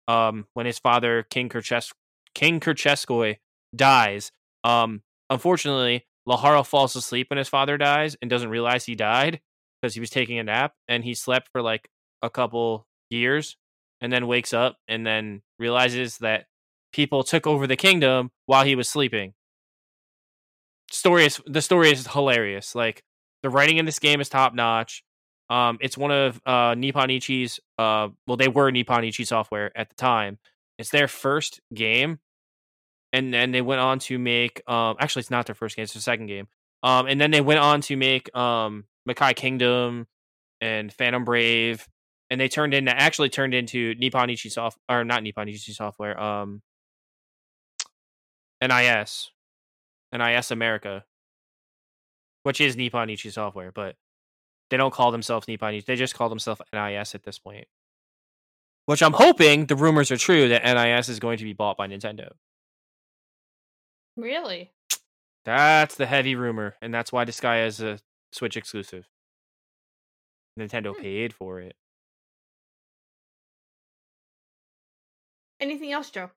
um 0.07 0.45
when 0.53 0.65
his 0.65 0.79
father 0.79 1.25
king 1.29 1.49
Kerches- 1.49 1.93
king 2.33 2.59
Krichevskoy 2.59 3.37
dies. 3.75 4.31
Um 4.63 5.01
unfortunately 5.29 6.05
laharl 6.27 6.65
falls 6.65 6.95
asleep 6.95 7.29
when 7.29 7.37
his 7.37 7.49
father 7.49 7.77
dies 7.77 8.15
and 8.21 8.29
doesn't 8.29 8.49
realize 8.49 8.85
he 8.85 8.95
died 8.95 9.39
because 9.81 9.93
he 9.93 9.99
was 9.99 10.09
taking 10.09 10.39
a 10.39 10.43
nap 10.43 10.73
and 10.87 11.03
he 11.03 11.13
slept 11.13 11.49
for 11.51 11.61
like 11.61 11.89
a 12.21 12.29
couple 12.29 12.87
years 13.09 13.57
and 14.01 14.11
then 14.11 14.27
wakes 14.27 14.53
up 14.53 14.77
and 14.87 15.05
then 15.05 15.41
realizes 15.59 16.17
that 16.19 16.45
people 16.91 17.23
took 17.23 17.45
over 17.45 17.67
the 17.67 17.75
kingdom 17.75 18.31
while 18.45 18.63
he 18.63 18.75
was 18.75 18.89
sleeping. 18.89 19.33
Story 20.91 21.25
is 21.25 21.41
the 21.45 21.61
story 21.61 21.91
is 21.91 22.07
hilarious. 22.07 22.73
Like 22.75 23.03
the 23.43 23.49
writing 23.49 23.77
in 23.77 23.85
this 23.85 23.99
game 23.99 24.21
is 24.21 24.29
top 24.29 24.53
notch 24.53 25.03
um, 25.49 25.77
it's 25.79 25.97
one 25.97 26.11
of 26.11 26.41
uh, 26.45 26.75
Nippon 26.77 27.09
Ichi's. 27.09 27.59
Uh, 27.77 28.09
well, 28.27 28.37
they 28.37 28.47
were 28.47 28.71
Nippon 28.71 29.03
Ichi 29.03 29.25
software 29.25 29.75
at 29.77 29.89
the 29.89 29.95
time. 29.95 30.39
It's 30.77 30.89
their 30.89 31.07
first 31.07 31.61
game, 31.73 32.19
and 33.13 33.33
then 33.33 33.51
they 33.51 33.61
went 33.61 33.81
on 33.81 33.99
to 33.99 34.17
make. 34.17 34.67
Um, 34.69 34.95
actually, 34.99 35.21
it's 35.21 35.31
not 35.31 35.45
their 35.45 35.55
first 35.55 35.75
game; 35.75 35.83
it's 35.83 35.93
their 35.93 36.01
second 36.01 36.27
game. 36.27 36.47
Um, 36.83 37.07
and 37.07 37.19
then 37.19 37.31
they 37.31 37.41
went 37.41 37.59
on 37.59 37.81
to 37.81 37.97
make 37.97 38.35
um, 38.35 38.85
Makai 39.07 39.35
Kingdom 39.35 40.07
and 40.61 40.91
Phantom 40.91 41.23
Brave, 41.23 41.87
and 42.29 42.41
they 42.41 42.47
turned 42.47 42.73
into 42.73 42.91
actually 42.91 43.29
turned 43.29 43.53
into 43.53 43.93
Nippon 43.95 44.29
Ichi 44.29 44.49
soft 44.49 44.79
or 44.89 45.03
not 45.03 45.21
Nippon 45.21 45.47
Ichi 45.47 45.73
software. 45.73 46.19
Um, 46.19 46.61
NIS, 48.61 49.31
NIS 50.11 50.49
America, 50.49 51.05
which 52.43 52.59
is 52.59 52.75
Nippon 52.75 53.09
Ichi 53.09 53.29
software, 53.29 53.71
but 53.71 53.95
they 54.69 54.77
don't 54.77 54.93
call 54.93 55.11
themselves 55.11 55.47
Nippon. 55.47 55.81
They 55.85 55.95
just 55.95 56.15
call 56.15 56.29
themselves 56.29 56.61
NIS 56.73 57.15
at 57.15 57.23
this 57.23 57.39
point. 57.39 57.67
Which 58.85 59.01
I'm 59.01 59.13
hoping 59.13 59.65
the 59.65 59.75
rumors 59.75 60.11
are 60.11 60.17
true 60.17 60.47
that 60.49 60.63
NIS 60.63 61.09
is 61.09 61.19
going 61.19 61.37
to 61.39 61.43
be 61.43 61.53
bought 61.53 61.77
by 61.77 61.87
Nintendo. 61.87 62.31
Really? 64.15 64.71
That's 65.43 65.95
the 65.95 66.05
heavy 66.05 66.35
rumor, 66.35 66.75
and 66.81 66.93
that's 66.93 67.11
why 67.11 67.25
Disgaea 67.25 67.67
is 67.67 67.81
a 67.81 67.99
Switch 68.31 68.57
exclusive. 68.57 69.07
Nintendo 70.59 70.95
Hmm. 70.95 71.01
paid 71.01 71.33
for 71.33 71.59
it. 71.59 71.75
Anything 75.59 75.91
else, 75.91 76.09
Joe? 76.09 76.31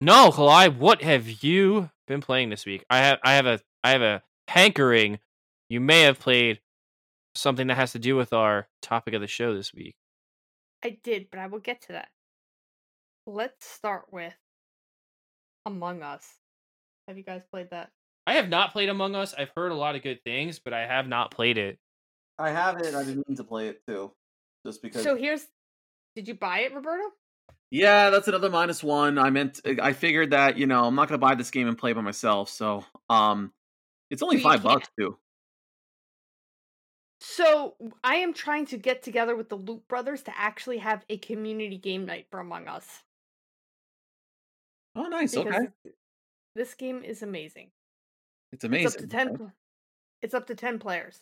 No, 0.00 0.30
Kalai, 0.30 0.74
what 0.74 1.02
have 1.02 1.42
you 1.42 1.90
been 2.06 2.20
playing 2.20 2.50
this 2.50 2.64
week? 2.64 2.84
I 2.88 2.98
have 2.98 3.18
I 3.22 3.32
have 3.34 3.46
a 3.46 3.60
I 3.84 3.90
have 3.90 4.02
a 4.02 4.22
hankering. 4.48 5.18
You 5.68 5.80
may 5.80 6.02
have 6.02 6.18
played 6.18 6.60
something 7.34 7.66
that 7.68 7.76
has 7.76 7.92
to 7.92 7.98
do 7.98 8.16
with 8.16 8.32
our 8.32 8.68
topic 8.82 9.14
of 9.14 9.20
the 9.20 9.26
show 9.26 9.54
this 9.54 9.72
week. 9.72 9.96
I 10.84 10.98
did, 11.02 11.26
but 11.30 11.40
I 11.40 11.46
will 11.46 11.58
get 11.58 11.82
to 11.82 11.92
that. 11.92 12.08
Let's 13.26 13.66
start 13.66 14.06
with 14.10 14.34
Among 15.66 16.02
Us. 16.02 16.26
Have 17.06 17.18
you 17.18 17.24
guys 17.24 17.42
played 17.50 17.70
that? 17.70 17.90
I 18.26 18.34
have 18.34 18.48
not 18.48 18.72
played 18.72 18.88
Among 18.88 19.14
Us. 19.14 19.34
I've 19.36 19.50
heard 19.56 19.72
a 19.72 19.76
lot 19.76 19.96
of 19.96 20.02
good 20.02 20.22
things, 20.24 20.58
but 20.58 20.72
I 20.72 20.86
have 20.86 21.06
not 21.08 21.30
played 21.30 21.58
it. 21.58 21.78
I 22.38 22.50
have 22.50 22.78
it. 22.78 22.94
I've 22.94 23.06
been 23.06 23.22
meaning 23.26 23.36
to 23.36 23.44
play 23.44 23.68
it 23.68 23.84
too, 23.86 24.12
just 24.64 24.82
because. 24.82 25.02
So 25.02 25.16
here's 25.16 25.46
did 26.16 26.26
you 26.26 26.34
buy 26.34 26.60
it, 26.60 26.74
Roberto? 26.74 27.04
Yeah, 27.70 28.10
that's 28.10 28.28
another 28.28 28.50
minus 28.50 28.82
one. 28.82 29.18
I 29.18 29.30
meant 29.30 29.60
I 29.80 29.92
figured 29.92 30.30
that 30.30 30.56
you 30.56 30.66
know 30.66 30.84
I'm 30.84 30.94
not 30.94 31.08
gonna 31.08 31.18
buy 31.18 31.34
this 31.34 31.50
game 31.50 31.68
and 31.68 31.76
play 31.76 31.92
by 31.92 32.00
myself, 32.00 32.48
so 32.48 32.84
um, 33.08 33.52
it's 34.10 34.22
only 34.22 34.36
Well, 34.36 34.54
you 34.54 34.58
five 34.58 34.62
bucks 34.62 34.88
too. 34.98 35.16
So 37.20 37.74
I 38.02 38.16
am 38.16 38.32
trying 38.32 38.66
to 38.66 38.78
get 38.78 39.02
together 39.02 39.36
with 39.36 39.48
the 39.50 39.56
Loop 39.56 39.86
Brothers 39.88 40.22
to 40.22 40.38
actually 40.38 40.78
have 40.78 41.04
a 41.10 41.18
community 41.18 41.76
game 41.76 42.06
night 42.06 42.26
for 42.30 42.40
Among 42.40 42.66
Us. 42.66 43.02
Oh, 44.96 45.04
nice. 45.04 45.34
because 45.34 45.54
Okay, 45.54 45.94
This 46.54 46.74
game 46.74 47.04
is 47.04 47.22
amazing. 47.22 47.70
it's 48.52 48.64
It's 48.64 48.64
amazing. 48.64 48.86
up 48.86 48.96
to 48.98 49.06
ten. 49.06 49.36
pl- 49.36 49.52
It's 50.22 50.34
up 50.34 50.46
to 50.46 50.54
ten 50.54 50.78
players. 50.78 51.20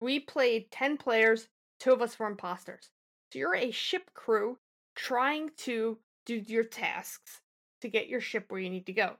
We 0.00 0.20
played 0.20 0.70
ten 0.70 0.96
players. 0.96 1.48
Two 1.80 1.92
of 1.92 2.02
us 2.02 2.18
were 2.18 2.26
imposters. 2.26 2.90
So 3.32 3.38
you're 3.38 3.54
a 3.56 3.70
ship 3.70 4.10
crew 4.14 4.58
trying 4.94 5.50
to 5.58 5.98
do 6.26 6.34
your 6.36 6.64
tasks 6.64 7.40
to 7.80 7.88
get 7.88 8.08
your 8.08 8.20
ship 8.20 8.46
where 8.50 8.60
you 8.60 8.70
need 8.70 8.86
to 8.86 8.92
go. 8.92 9.16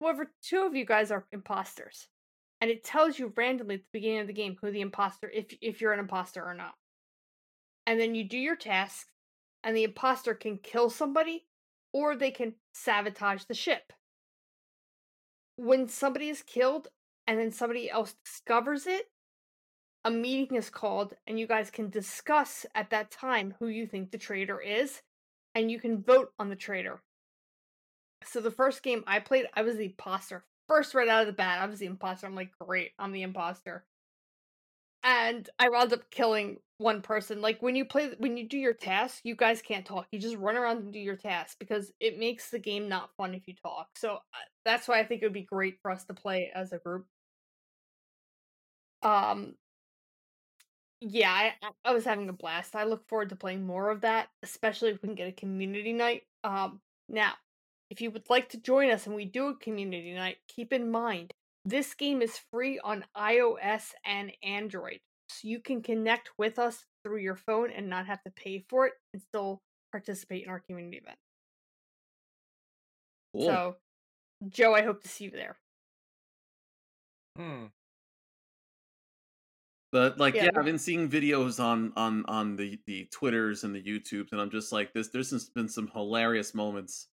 However, 0.00 0.32
two 0.42 0.62
of 0.64 0.74
you 0.74 0.84
guys 0.84 1.10
are 1.10 1.26
imposters, 1.32 2.08
and 2.62 2.70
it 2.70 2.82
tells 2.82 3.18
you 3.18 3.34
randomly 3.36 3.74
at 3.74 3.80
the 3.82 3.86
beginning 3.92 4.20
of 4.20 4.26
the 4.26 4.32
game 4.32 4.56
who 4.58 4.70
the 4.70 4.80
imposter, 4.80 5.28
if 5.28 5.54
if 5.60 5.82
you're 5.82 5.92
an 5.92 5.98
imposter 5.98 6.42
or 6.42 6.54
not. 6.54 6.72
And 7.86 8.00
then 8.00 8.14
you 8.14 8.24
do 8.24 8.38
your 8.38 8.56
tasks, 8.56 9.10
and 9.62 9.76
the 9.76 9.84
imposter 9.84 10.32
can 10.32 10.56
kill 10.56 10.88
somebody, 10.88 11.44
or 11.92 12.16
they 12.16 12.30
can 12.30 12.54
sabotage 12.72 13.44
the 13.44 13.54
ship 13.54 13.92
when 15.56 15.88
somebody 15.88 16.28
is 16.28 16.42
killed 16.42 16.88
and 17.26 17.38
then 17.38 17.50
somebody 17.50 17.90
else 17.90 18.14
discovers 18.24 18.86
it, 18.86 19.10
a 20.04 20.10
meeting 20.10 20.56
is 20.56 20.70
called 20.70 21.14
and 21.26 21.38
you 21.38 21.46
guys 21.46 21.70
can 21.70 21.88
discuss 21.88 22.66
at 22.74 22.90
that 22.90 23.10
time 23.10 23.54
who 23.58 23.68
you 23.68 23.86
think 23.86 24.10
the 24.10 24.18
traitor 24.18 24.60
is 24.60 25.02
and 25.54 25.70
you 25.70 25.78
can 25.78 26.02
vote 26.02 26.32
on 26.38 26.48
the 26.48 26.56
traitor. 26.56 27.02
So 28.24 28.40
the 28.40 28.50
first 28.50 28.82
game 28.82 29.04
I 29.06 29.20
played, 29.20 29.46
I 29.54 29.62
was 29.62 29.76
the 29.76 29.86
imposter. 29.86 30.44
First 30.72 30.94
right 30.94 31.08
out 31.08 31.22
of 31.22 31.26
the 31.26 31.32
bat, 31.32 31.60
I 31.60 31.66
was 31.66 31.78
the 31.80 31.86
imposter. 31.86 32.26
I'm 32.26 32.34
like, 32.34 32.52
great, 32.58 32.92
I'm 32.98 33.12
the 33.12 33.22
imposter. 33.22 33.84
And 35.04 35.48
I 35.58 35.68
wound 35.68 35.92
up 35.92 36.10
killing 36.10 36.58
one 36.78 37.02
person. 37.02 37.40
Like 37.40 37.60
when 37.60 37.74
you 37.74 37.84
play, 37.84 38.14
when 38.18 38.36
you 38.36 38.48
do 38.48 38.56
your 38.58 38.72
task, 38.74 39.20
you 39.24 39.34
guys 39.34 39.60
can't 39.60 39.84
talk. 39.84 40.06
You 40.12 40.20
just 40.20 40.36
run 40.36 40.56
around 40.56 40.78
and 40.78 40.92
do 40.92 40.98
your 41.00 41.16
task 41.16 41.58
because 41.58 41.92
it 41.98 42.18
makes 42.18 42.50
the 42.50 42.58
game 42.60 42.88
not 42.88 43.10
fun 43.16 43.34
if 43.34 43.48
you 43.48 43.54
talk. 43.54 43.88
So 43.96 44.14
uh, 44.14 44.18
that's 44.64 44.86
why 44.86 45.00
I 45.00 45.04
think 45.04 45.22
it 45.22 45.26
would 45.26 45.32
be 45.32 45.42
great 45.42 45.78
for 45.82 45.90
us 45.90 46.04
to 46.04 46.14
play 46.14 46.52
as 46.54 46.72
a 46.72 46.78
group. 46.78 47.06
Um, 49.02 49.56
yeah, 51.00 51.32
I, 51.32 51.54
I- 51.62 51.70
I 51.84 51.92
was 51.92 52.04
having 52.04 52.28
a 52.28 52.32
blast. 52.32 52.76
I 52.76 52.84
look 52.84 53.08
forward 53.08 53.30
to 53.30 53.36
playing 53.36 53.66
more 53.66 53.90
of 53.90 54.02
that, 54.02 54.28
especially 54.42 54.90
if 54.90 55.02
we 55.02 55.08
can 55.08 55.14
get 55.16 55.28
a 55.28 55.32
community 55.32 55.92
night. 55.92 56.22
Um, 56.44 56.80
now, 57.08 57.32
if 57.92 58.00
you 58.00 58.10
would 58.10 58.30
like 58.30 58.48
to 58.48 58.56
join 58.56 58.90
us 58.90 59.06
and 59.06 59.14
we 59.14 59.26
do 59.26 59.48
a 59.48 59.56
community 59.56 60.14
night, 60.14 60.38
keep 60.48 60.72
in 60.72 60.90
mind 60.90 61.34
this 61.66 61.92
game 61.92 62.22
is 62.22 62.40
free 62.50 62.80
on 62.82 63.04
iOS 63.14 63.90
and 64.06 64.32
Android. 64.42 64.98
So 65.28 65.46
you 65.46 65.60
can 65.60 65.82
connect 65.82 66.30
with 66.38 66.58
us 66.58 66.86
through 67.04 67.18
your 67.18 67.36
phone 67.36 67.70
and 67.70 67.90
not 67.90 68.06
have 68.06 68.22
to 68.24 68.30
pay 68.30 68.64
for 68.70 68.86
it 68.86 68.94
and 69.12 69.22
still 69.22 69.60
participate 69.92 70.44
in 70.44 70.48
our 70.48 70.60
community 70.60 70.96
event. 70.96 71.18
Cool. 73.34 73.44
So, 73.44 73.76
Joe, 74.48 74.74
I 74.74 74.82
hope 74.82 75.02
to 75.02 75.08
see 75.08 75.24
you 75.24 75.30
there. 75.30 75.56
Hmm. 77.36 77.66
But 79.92 80.18
like, 80.18 80.34
Yeah. 80.34 80.44
yeah, 80.44 80.50
I've 80.56 80.64
been 80.64 80.78
seeing 80.78 81.10
videos 81.10 81.62
on 81.62 81.92
on 81.96 82.24
on 82.24 82.56
the 82.56 82.80
the 82.86 83.06
Twitters 83.12 83.64
and 83.64 83.74
the 83.74 83.82
YouTubes, 83.82 84.32
and 84.32 84.40
I'm 84.40 84.50
just 84.50 84.72
like, 84.72 84.94
this. 84.94 85.08
There's 85.08 85.50
been 85.50 85.68
some 85.68 85.88
hilarious 85.88 86.54
moments. 86.54 87.08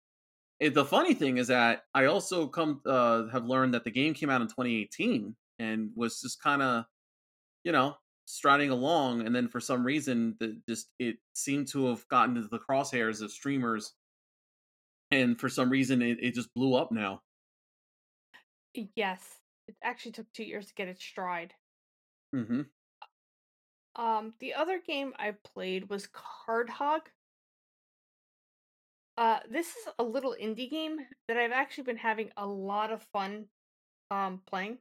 It, 0.59 0.74
the 0.74 0.84
funny 0.84 1.14
thing 1.14 1.36
is 1.36 1.48
that 1.48 1.82
I 1.94 2.07
also 2.07 2.48
come 2.48 2.80
uh, 2.86 3.28
have 3.28 3.44
learned 3.44 3.74
that 3.74 3.84
the 3.84 3.90
game 3.90 4.14
came 4.14 4.30
out 4.30 4.40
in 4.40 4.48
2018 4.48 5.36
and 5.59 5.90
was 5.94 6.20
just 6.20 6.40
kind 6.42 6.62
of, 6.62 6.84
you 7.64 7.72
know, 7.72 7.96
striding 8.26 8.70
along, 8.70 9.26
and 9.26 9.34
then 9.34 9.48
for 9.48 9.61
some 9.61 9.84
reason, 9.84 10.36
the 10.40 10.62
just 10.68 10.92
it 10.98 11.18
seemed 11.34 11.68
to 11.68 11.86
have 11.88 12.09
gotten 12.09 12.36
into 12.36 12.48
the 12.48 12.61
crosshairs 12.61 13.22
of 13.22 13.32
streamers, 13.32 13.94
and 15.11 15.38
for 15.40 15.48
some 15.48 15.70
reason, 15.70 16.02
it, 16.02 16.18
it 16.22 16.34
just 16.34 16.52
blew 16.54 16.74
up 16.74 16.90
now. 16.92 17.22
Yes, 18.94 19.42
it 19.66 19.76
actually 19.82 20.12
took 20.12 20.30
two 20.32 20.44
years 20.44 20.68
to 20.68 20.74
get 20.74 20.86
its 20.88 21.02
stride. 21.02 21.57
hmm 22.32 22.68
Um, 23.96 24.34
the 24.38 24.54
other 24.54 24.78
game 24.80 25.12
I 25.18 25.32
played 25.32 25.88
was 25.88 26.07
Card 26.07 26.70
Hog. 26.70 27.11
Uh, 29.16 29.38
this 29.50 29.68
is 29.68 29.88
a 29.98 30.02
little 30.02 30.36
indie 30.40 30.70
game 30.70 30.98
that 31.26 31.36
I've 31.36 31.52
actually 31.52 31.84
been 31.84 31.96
having 31.96 32.30
a 32.36 32.46
lot 32.46 32.92
of 32.92 33.02
fun 33.12 33.46
um 34.10 34.40
playing. 34.46 34.78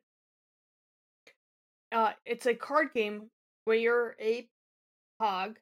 Uh, 1.91 2.11
it's 2.25 2.45
a 2.45 2.53
card 2.53 2.89
game 2.93 3.29
where 3.63 3.77
you're 3.77 4.15
a 4.19 4.47
hog 5.19 5.57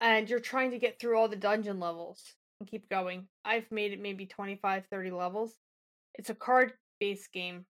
and 0.00 0.28
you're 0.28 0.40
trying 0.40 0.72
to 0.72 0.78
get 0.78 0.98
through 0.98 1.16
all 1.16 1.28
the 1.28 1.36
dungeon 1.36 1.78
levels 1.78 2.34
and 2.60 2.68
keep 2.68 2.88
going. 2.88 3.28
I've 3.44 3.70
made 3.70 3.92
it 3.92 4.00
maybe 4.00 4.26
25, 4.26 4.84
30 4.90 5.10
levels. 5.12 5.54
It's 6.16 6.30
a 6.30 6.34
card 6.34 6.72
based 7.00 7.32
game. 7.32 7.66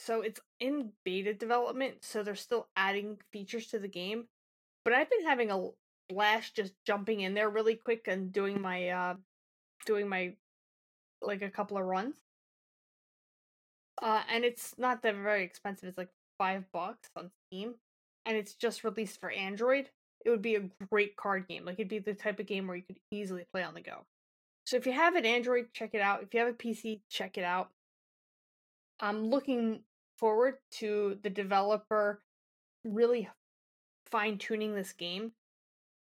So 0.00 0.22
it's 0.22 0.40
in 0.60 0.92
beta 1.04 1.34
development, 1.34 1.96
so 2.02 2.22
they're 2.22 2.36
still 2.36 2.68
adding 2.76 3.18
features 3.32 3.66
to 3.68 3.78
the 3.78 3.88
game. 3.88 4.24
But 4.84 4.94
I've 4.94 5.10
been 5.10 5.26
having 5.26 5.50
a 5.50 5.68
blast 6.08 6.56
just 6.56 6.72
jumping 6.86 7.20
in 7.20 7.34
there 7.34 7.50
really 7.50 7.74
quick 7.74 8.06
and 8.06 8.32
doing 8.32 8.60
my 8.62 8.88
uh 8.88 9.14
doing 9.86 10.08
my 10.08 10.34
like 11.22 11.42
a 11.42 11.50
couple 11.50 11.76
of 11.76 11.84
runs. 11.84 12.14
Uh 14.00 14.22
and 14.32 14.44
it's 14.44 14.74
not 14.78 15.02
that 15.02 15.16
very 15.16 15.44
expensive. 15.44 15.88
It's 15.88 15.98
like 15.98 16.10
5 16.38 16.64
bucks 16.72 17.08
on 17.16 17.30
Steam 17.46 17.74
and 18.26 18.36
it's 18.36 18.54
just 18.54 18.84
released 18.84 19.20
for 19.20 19.30
Android. 19.30 19.90
It 20.24 20.30
would 20.30 20.42
be 20.42 20.56
a 20.56 20.68
great 20.90 21.16
card 21.16 21.48
game. 21.48 21.64
Like 21.64 21.78
it'd 21.78 21.88
be 21.88 21.98
the 21.98 22.14
type 22.14 22.38
of 22.38 22.46
game 22.46 22.66
where 22.66 22.76
you 22.76 22.82
could 22.82 23.00
easily 23.10 23.46
play 23.52 23.62
on 23.62 23.74
the 23.74 23.80
go. 23.80 24.04
So 24.66 24.76
if 24.76 24.86
you 24.86 24.92
have 24.92 25.16
an 25.16 25.24
Android, 25.24 25.68
check 25.72 25.90
it 25.94 26.02
out. 26.02 26.22
If 26.22 26.34
you 26.34 26.40
have 26.40 26.50
a 26.50 26.52
PC, 26.52 27.00
check 27.08 27.38
it 27.38 27.44
out. 27.44 27.70
I'm 29.00 29.30
looking 29.30 29.80
forward 30.18 30.56
to 30.72 31.18
the 31.22 31.30
developer 31.30 32.20
really 32.84 33.28
fine 34.10 34.38
tuning 34.38 34.74
this 34.74 34.92
game. 34.92 35.32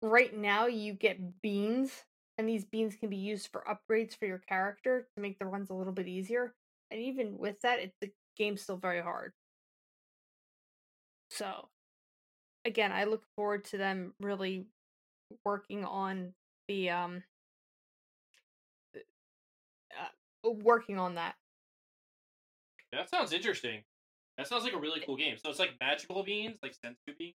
Right 0.01 0.35
now, 0.35 0.67
you 0.67 0.93
get 0.93 1.41
beans, 1.41 2.03
and 2.37 2.47
these 2.47 2.65
beans 2.65 2.95
can 2.95 3.09
be 3.09 3.17
used 3.17 3.49
for 3.51 3.63
upgrades 3.67 4.17
for 4.17 4.25
your 4.25 4.37
character 4.37 5.07
to 5.15 5.21
make 5.21 5.39
the 5.39 5.45
runs 5.45 5.69
a 5.69 5.73
little 5.73 5.93
bit 5.93 6.07
easier. 6.07 6.53
And 6.91 7.01
even 7.01 7.37
with 7.37 7.59
that, 7.61 7.79
it, 7.79 7.93
the 7.99 8.11
game's 8.37 8.61
still 8.61 8.77
very 8.77 9.01
hard. 9.01 9.33
So, 11.29 11.69
again, 12.63 12.91
I 12.91 13.05
look 13.05 13.23
forward 13.35 13.65
to 13.65 13.77
them 13.77 14.13
really 14.21 14.67
working 15.43 15.83
on 15.83 16.33
the 16.67 16.89
um 16.89 17.23
uh, 18.95 20.49
working 20.49 20.97
on 20.97 21.15
that. 21.15 21.35
That 22.91 23.09
sounds 23.09 23.33
interesting. 23.33 23.83
That 24.37 24.47
sounds 24.47 24.63
like 24.63 24.73
a 24.73 24.79
really 24.79 25.01
cool 25.05 25.17
game. 25.17 25.35
So 25.37 25.49
it's 25.49 25.59
like 25.59 25.71
magical 25.79 26.23
beans, 26.23 26.59
like 26.61 26.73
senzu 26.73 27.17
beans. 27.17 27.35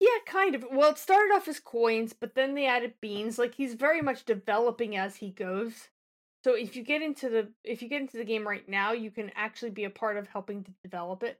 Yeah, 0.00 0.08
kind 0.26 0.54
of. 0.54 0.64
Well, 0.72 0.90
it 0.92 0.98
started 0.98 1.32
off 1.34 1.46
as 1.46 1.60
coins, 1.60 2.14
but 2.18 2.34
then 2.34 2.54
they 2.54 2.66
added 2.66 2.94
beans. 3.02 3.38
Like 3.38 3.54
he's 3.54 3.74
very 3.74 4.00
much 4.00 4.24
developing 4.24 4.96
as 4.96 5.16
he 5.16 5.30
goes. 5.30 5.88
So 6.42 6.54
if 6.54 6.74
you 6.74 6.82
get 6.82 7.02
into 7.02 7.28
the 7.28 7.52
if 7.64 7.82
you 7.82 7.88
get 7.88 8.00
into 8.00 8.16
the 8.16 8.24
game 8.24 8.48
right 8.48 8.66
now, 8.66 8.92
you 8.92 9.10
can 9.10 9.30
actually 9.36 9.72
be 9.72 9.84
a 9.84 9.90
part 9.90 10.16
of 10.16 10.26
helping 10.28 10.64
to 10.64 10.70
develop 10.82 11.22
it. 11.22 11.38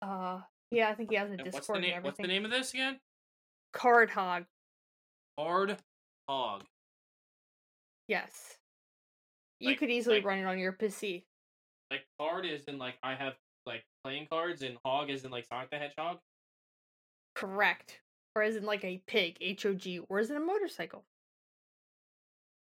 Uh, 0.00 0.40
yeah, 0.70 0.88
I 0.88 0.94
think 0.94 1.10
he 1.10 1.16
has 1.16 1.28
a 1.28 1.34
And 1.34 1.44
Discord 1.44 1.54
what's 1.54 1.66
the 1.68 1.72
and 1.74 1.82
name? 1.82 1.90
everything. 1.90 2.04
What's 2.04 2.18
the 2.22 2.26
name 2.28 2.44
of 2.46 2.50
this 2.50 2.72
again? 2.72 2.98
Card 3.74 4.08
Hog. 4.10 4.46
Card 5.38 5.76
Hog. 6.28 6.64
Yes. 8.08 8.56
You 9.60 9.68
Like- 9.70 9.78
could 9.78 9.90
easily 9.90 10.16
like- 10.16 10.24
run 10.24 10.38
it 10.38 10.44
on 10.44 10.58
your 10.58 10.72
PC. 10.72 11.24
Like 11.90 12.06
card 12.18 12.46
is 12.46 12.64
in 12.64 12.78
like 12.78 12.96
I 13.02 13.14
have 13.14 13.34
like 13.66 13.84
playing 14.02 14.26
cards, 14.28 14.62
and 14.62 14.78
hog 14.84 15.10
is 15.10 15.24
in 15.26 15.30
like 15.30 15.44
Sonic 15.44 15.68
the 15.70 15.78
Hedgehog. 15.78 16.18
Correct. 17.34 18.00
Or 18.34 18.42
is 18.42 18.56
it 18.56 18.64
like 18.64 18.84
a 18.84 19.02
pig, 19.06 19.36
H 19.40 19.66
O 19.66 19.74
G, 19.74 20.00
or 20.08 20.18
is 20.18 20.30
it 20.30 20.36
a 20.36 20.40
motorcycle? 20.40 21.04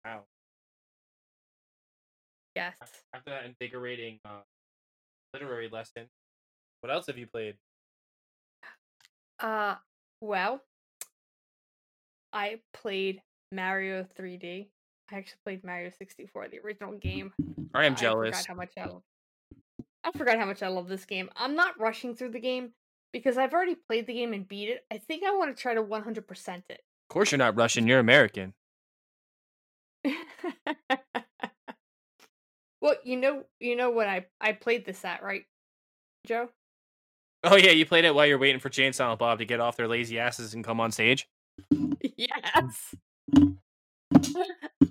Wow. 0.03 0.23
Yes. 2.55 2.75
After 3.13 3.29
that 3.29 3.45
invigorating 3.45 4.19
uh, 4.25 4.41
literary 5.33 5.69
lesson, 5.69 6.07
what 6.81 6.91
else 6.91 7.07
have 7.07 7.17
you 7.17 7.27
played? 7.27 7.55
Uh, 9.39 9.75
well, 10.21 10.61
I 12.31 12.59
played 12.73 13.21
Mario 13.51 14.05
3D. 14.19 14.67
I 15.11 15.15
actually 15.15 15.39
played 15.43 15.63
Mario 15.63 15.91
64, 15.97 16.49
the 16.49 16.59
original 16.59 16.93
game. 16.93 17.31
I 17.73 17.85
am 17.85 17.93
I 17.93 17.95
jealous. 17.95 18.35
forgot 18.37 18.47
how 18.47 18.55
much 18.55 18.71
I 18.77 18.85
love. 18.85 19.03
I 20.03 20.11
forgot 20.11 20.37
how 20.37 20.45
much 20.45 20.61
I 20.63 20.67
love 20.67 20.87
this 20.87 21.05
game. 21.05 21.29
I'm 21.35 21.55
not 21.55 21.79
rushing 21.79 22.15
through 22.15 22.31
the 22.31 22.39
game 22.39 22.71
because 23.13 23.37
I've 23.37 23.53
already 23.53 23.75
played 23.75 24.07
the 24.07 24.13
game 24.13 24.33
and 24.33 24.45
beat 24.47 24.67
it. 24.69 24.83
I 24.91 24.97
think 24.97 25.23
I 25.23 25.31
want 25.31 25.55
to 25.55 25.61
try 25.61 25.75
to 25.75 25.83
100% 25.83 26.63
it. 26.69 26.71
Of 26.71 27.13
course, 27.13 27.31
you're 27.31 27.37
not 27.37 27.55
Russian. 27.55 27.87
You're 27.87 27.99
American. 27.99 28.53
well, 32.81 32.95
you 33.05 33.15
know, 33.15 33.43
you 33.59 33.75
know 33.77 33.91
what 33.91 34.07
I 34.07 34.25
I 34.41 34.51
played 34.51 34.85
this 34.85 35.05
at, 35.05 35.23
right, 35.23 35.45
Joe? 36.27 36.49
Oh 37.45 37.55
yeah, 37.55 37.71
you 37.71 37.85
played 37.85 38.03
it 38.03 38.13
while 38.13 38.25
you're 38.25 38.37
waiting 38.37 38.59
for 38.59 38.69
Jay 38.69 38.85
and 38.85 38.95
Silent 38.95 39.19
Bob 39.19 39.39
to 39.39 39.45
get 39.45 39.61
off 39.61 39.77
their 39.77 39.87
lazy 39.87 40.19
asses 40.19 40.53
and 40.53 40.63
come 40.63 40.81
on 40.81 40.91
stage. 40.91 41.27
yes. 42.17 42.95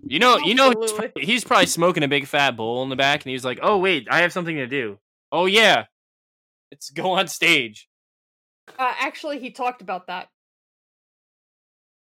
You 0.04 0.18
know, 0.18 0.38
you 0.38 0.54
know, 0.54 0.72
he's, 0.78 0.92
he's 1.16 1.44
probably 1.44 1.66
smoking 1.66 2.02
a 2.02 2.08
big 2.08 2.26
fat 2.26 2.56
bowl 2.56 2.82
in 2.82 2.88
the 2.90 2.96
back, 2.96 3.24
and 3.24 3.30
he's 3.30 3.44
like, 3.44 3.58
"Oh 3.62 3.78
wait, 3.78 4.06
I 4.10 4.20
have 4.20 4.32
something 4.32 4.56
to 4.56 4.66
do." 4.66 4.98
Oh 5.30 5.46
yeah, 5.46 5.86
let's 6.70 6.90
go 6.90 7.12
on 7.12 7.28
stage. 7.28 7.88
Uh, 8.78 8.92
actually, 8.98 9.38
he 9.38 9.50
talked 9.50 9.82
about 9.82 10.06
that. 10.06 10.28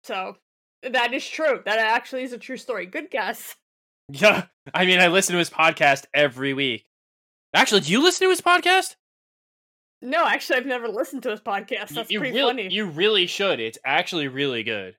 So 0.04 0.38
that 0.84 1.14
is 1.14 1.28
true. 1.28 1.62
That 1.66 1.80
actually 1.80 2.24
is 2.24 2.34
a 2.34 2.38
true 2.38 2.58
story. 2.58 2.86
Good 2.86 3.10
guess. 3.12 3.56
Yeah, 4.10 4.46
I 4.74 4.86
mean, 4.86 5.00
I 5.00 5.08
listen 5.08 5.34
to 5.34 5.40
his 5.40 5.50
podcast 5.50 6.06
every 6.14 6.54
week. 6.54 6.86
Actually, 7.54 7.82
do 7.82 7.92
you 7.94 8.04
listen 8.04 8.26
to 8.26 8.30
his 8.30 8.42
podcast? 8.42 8.96
No, 10.02 10.26
actually, 10.26 10.58
I've 10.58 10.66
never 10.66 10.88
listened 10.90 11.24
to 11.24 11.30
his 11.30 11.40
podcast. 11.40 11.92
You- 11.92 11.96
That's 11.96 12.12
you 12.12 12.20
pretty 12.20 12.36
really, 12.36 12.50
funny. 12.64 12.74
you 12.74 12.86
really 12.88 13.28
should. 13.28 13.60
It's 13.60 13.78
actually 13.86 14.28
really 14.28 14.64
good. 14.64 14.98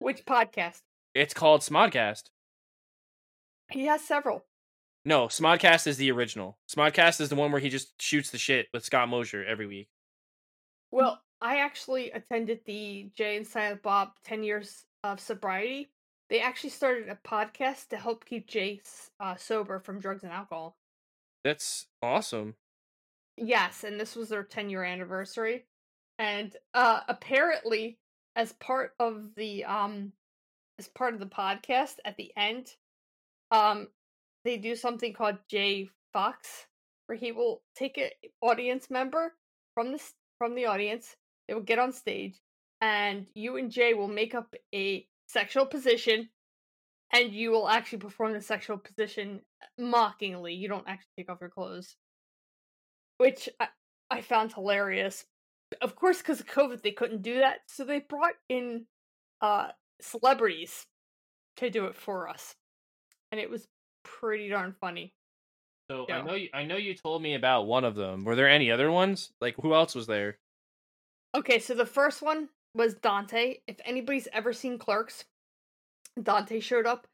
Which 0.00 0.26
podcast? 0.26 0.80
It's 1.14 1.32
called 1.32 1.62
Smodcast. 1.62 2.24
He 3.70 3.86
has 3.86 4.02
several. 4.02 4.44
No, 5.04 5.28
Smodcast 5.28 5.86
is 5.86 5.96
the 5.96 6.10
original. 6.10 6.58
Smodcast 6.70 7.20
is 7.20 7.28
the 7.30 7.36
one 7.36 7.50
where 7.52 7.60
he 7.60 7.70
just 7.70 8.00
shoots 8.02 8.30
the 8.30 8.38
shit 8.38 8.66
with 8.74 8.84
Scott 8.84 9.08
Mosier 9.08 9.44
every 9.44 9.66
week. 9.66 9.88
Well, 10.90 11.20
I 11.40 11.58
actually 11.58 12.10
attended 12.10 12.60
the 12.64 13.10
Jay 13.14 13.36
and 13.36 13.46
Silent 13.46 13.82
Bob 13.82 14.10
10 14.24 14.42
years 14.42 14.84
of 15.04 15.20
sobriety. 15.20 15.90
They 16.30 16.40
actually 16.40 16.70
started 16.70 17.08
a 17.08 17.18
podcast 17.26 17.88
to 17.88 17.96
help 17.96 18.24
keep 18.24 18.46
Jay 18.46 18.80
uh, 19.20 19.36
sober 19.36 19.78
from 19.78 20.00
drugs 20.00 20.24
and 20.24 20.32
alcohol. 20.32 20.76
That's 21.44 21.86
awesome. 22.02 22.56
Yes, 23.36 23.84
and 23.84 24.00
this 24.00 24.16
was 24.16 24.28
their 24.28 24.42
10 24.42 24.68
year 24.68 24.84
anniversary. 24.84 25.64
And 26.18 26.54
uh 26.74 27.00
apparently 27.08 27.98
as 28.34 28.52
part 28.54 28.92
of 28.98 29.30
the 29.36 29.64
um 29.64 30.12
as 30.78 30.88
part 30.88 31.14
of 31.14 31.20
the 31.20 31.26
podcast 31.26 31.94
at 32.04 32.16
the 32.16 32.32
end, 32.36 32.74
um 33.52 33.88
they 34.44 34.56
do 34.56 34.74
something 34.74 35.12
called 35.12 35.38
Jay 35.48 35.88
Fox 36.12 36.66
where 37.06 37.16
he 37.16 37.32
will 37.32 37.62
take 37.74 37.96
an 37.96 38.10
audience 38.42 38.90
member 38.90 39.34
from 39.74 39.92
the 39.92 40.02
from 40.38 40.54
the 40.54 40.66
audience, 40.66 41.16
they 41.46 41.54
will 41.54 41.60
get 41.60 41.78
on 41.78 41.92
stage 41.92 42.40
and 42.80 43.26
you 43.34 43.56
and 43.56 43.70
Jay 43.70 43.94
will 43.94 44.08
make 44.08 44.34
up 44.34 44.54
a 44.74 45.06
sexual 45.26 45.66
position 45.66 46.28
and 47.12 47.32
you 47.32 47.50
will 47.50 47.68
actually 47.68 47.98
perform 47.98 48.32
the 48.32 48.40
sexual 48.40 48.78
position 48.78 49.40
mockingly. 49.78 50.54
You 50.54 50.68
don't 50.68 50.88
actually 50.88 51.10
take 51.16 51.30
off 51.30 51.38
your 51.40 51.50
clothes 51.50 51.96
which 53.18 53.48
I, 53.60 53.68
I 54.10 54.20
found 54.22 54.52
hilarious. 54.52 55.26
Of 55.82 55.94
course, 55.94 56.18
because 56.18 56.40
of 56.40 56.46
COVID, 56.46 56.82
they 56.82 56.92
couldn't 56.92 57.22
do 57.22 57.40
that, 57.40 57.58
so 57.66 57.84
they 57.84 58.00
brought 58.00 58.34
in 58.48 58.86
uh 59.42 59.68
celebrities 60.00 60.86
to 61.56 61.68
do 61.68 61.86
it 61.86 61.96
for 61.96 62.28
us, 62.28 62.54
and 63.30 63.40
it 63.40 63.50
was 63.50 63.66
pretty 64.04 64.48
darn 64.48 64.74
funny. 64.80 65.12
So 65.90 66.06
Yeah. 66.08 66.18
I 66.18 66.22
know 66.22 66.34
you, 66.34 66.48
I 66.52 66.64
know 66.64 66.76
you 66.76 66.94
told 66.94 67.22
me 67.22 67.34
about 67.34 67.66
one 67.66 67.84
of 67.84 67.94
them. 67.94 68.24
Were 68.24 68.36
there 68.36 68.48
any 68.48 68.70
other 68.70 68.90
ones? 68.90 69.32
Like 69.40 69.56
who 69.60 69.74
else 69.74 69.94
was 69.94 70.06
there? 70.06 70.38
Okay, 71.34 71.58
so 71.58 71.74
the 71.74 71.86
first 71.86 72.22
one 72.22 72.48
was 72.74 72.94
Dante. 72.94 73.58
If 73.66 73.80
anybody's 73.84 74.28
ever 74.32 74.52
seen 74.52 74.78
Clerks, 74.78 75.24
Dante 76.22 76.60
showed 76.60 76.86
up, 76.86 77.06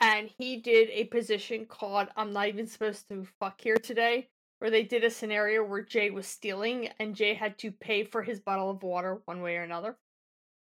and 0.00 0.30
he 0.38 0.56
did 0.56 0.88
a 0.90 1.04
position 1.04 1.66
called 1.66 2.08
"I'm 2.16 2.32
not 2.32 2.48
even 2.48 2.66
supposed 2.66 3.08
to 3.08 3.26
fuck 3.38 3.60
here 3.60 3.76
today." 3.76 4.28
Where 4.58 4.70
they 4.70 4.82
did 4.82 5.04
a 5.04 5.10
scenario 5.10 5.64
where 5.64 5.80
Jay 5.80 6.10
was 6.10 6.26
stealing 6.26 6.90
and 6.98 7.16
Jay 7.16 7.32
had 7.32 7.56
to 7.60 7.72
pay 7.72 8.04
for 8.04 8.22
his 8.22 8.40
bottle 8.40 8.70
of 8.70 8.82
water 8.82 9.22
one 9.24 9.40
way 9.40 9.56
or 9.56 9.62
another. 9.62 9.96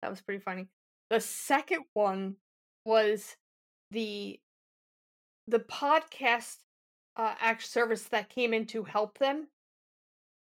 That 0.01 0.09
was 0.09 0.21
pretty 0.21 0.41
funny. 0.41 0.67
The 1.11 1.21
second 1.21 1.85
one 1.93 2.37
was 2.83 3.35
the 3.91 4.39
the 5.47 5.59
podcast 5.59 6.57
uh 7.17 7.33
act 7.39 7.65
service 7.65 8.03
that 8.03 8.29
came 8.29 8.53
in 8.53 8.65
to 8.67 8.83
help 8.83 9.17
them. 9.17 9.47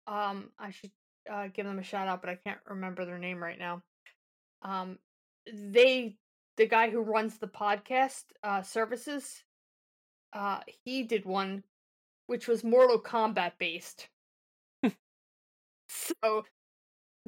Um 0.07 0.49
I 0.59 0.71
should 0.71 0.91
uh 1.31 1.47
give 1.47 1.65
them 1.65 1.79
a 1.79 1.83
shout 1.83 2.07
out, 2.07 2.21
but 2.21 2.29
I 2.29 2.35
can't 2.35 2.59
remember 2.67 3.05
their 3.05 3.19
name 3.19 3.41
right 3.41 3.59
now. 3.59 3.81
Um 4.61 4.99
they 5.51 6.17
the 6.57 6.67
guy 6.67 6.89
who 6.89 7.01
runs 7.01 7.37
the 7.37 7.47
podcast 7.47 8.23
uh 8.43 8.61
services 8.61 9.43
uh 10.33 10.59
he 10.85 11.03
did 11.03 11.25
one 11.25 11.63
which 12.27 12.47
was 12.47 12.63
Mortal 12.63 13.01
Kombat 13.01 13.53
based. 13.59 14.07
so 15.89 16.45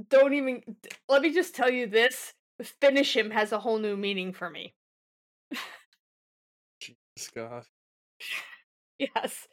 don't 0.09 0.33
even 0.33 0.61
let 1.09 1.21
me 1.21 1.33
just 1.33 1.55
tell 1.55 1.69
you 1.69 1.87
this 1.87 2.33
finish 2.61 3.15
him 3.15 3.31
has 3.31 3.51
a 3.51 3.59
whole 3.59 3.79
new 3.79 3.97
meaning 3.97 4.33
for 4.33 4.49
me. 4.49 4.73
Scott. 7.17 7.65
Yes. 9.15 9.47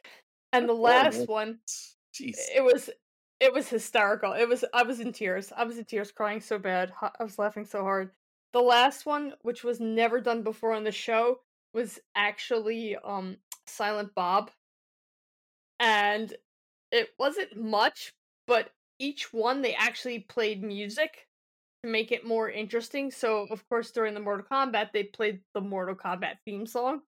And 0.53 0.67
the 0.67 0.73
last 0.73 1.15
horrible. 1.15 1.33
one 1.33 1.59
Jeez. 2.13 2.37
it 2.55 2.63
was 2.63 2.89
it 3.39 3.53
was 3.53 3.69
hysterical. 3.69 4.33
It 4.33 4.47
was 4.47 4.63
I 4.73 4.83
was 4.83 4.99
in 4.99 5.13
tears. 5.13 5.51
I 5.55 5.63
was 5.63 5.77
in 5.77 5.85
tears 5.85 6.11
crying 6.11 6.41
so 6.41 6.59
bad. 6.59 6.91
I 7.01 7.23
was 7.23 7.39
laughing 7.39 7.65
so 7.65 7.81
hard. 7.81 8.11
The 8.53 8.61
last 8.61 9.05
one, 9.05 9.33
which 9.41 9.63
was 9.63 9.79
never 9.79 10.19
done 10.19 10.43
before 10.43 10.73
on 10.73 10.83
the 10.83 10.91
show, 10.91 11.39
was 11.73 11.99
actually 12.15 12.97
um 13.03 13.37
Silent 13.65 14.13
Bob. 14.13 14.51
And 15.79 16.33
it 16.91 17.09
wasn't 17.17 17.57
much, 17.57 18.13
but 18.45 18.71
each 18.99 19.33
one 19.33 19.61
they 19.61 19.73
actually 19.73 20.19
played 20.19 20.61
music 20.61 21.27
to 21.83 21.89
make 21.89 22.11
it 22.11 22.27
more 22.27 22.49
interesting. 22.49 23.09
So 23.09 23.47
of 23.49 23.67
course 23.69 23.91
during 23.91 24.13
the 24.13 24.19
Mortal 24.19 24.45
Kombat 24.51 24.91
they 24.93 25.03
played 25.03 25.39
the 25.53 25.61
Mortal 25.61 25.95
Kombat 25.95 26.35
theme 26.45 26.67
song. 26.67 27.01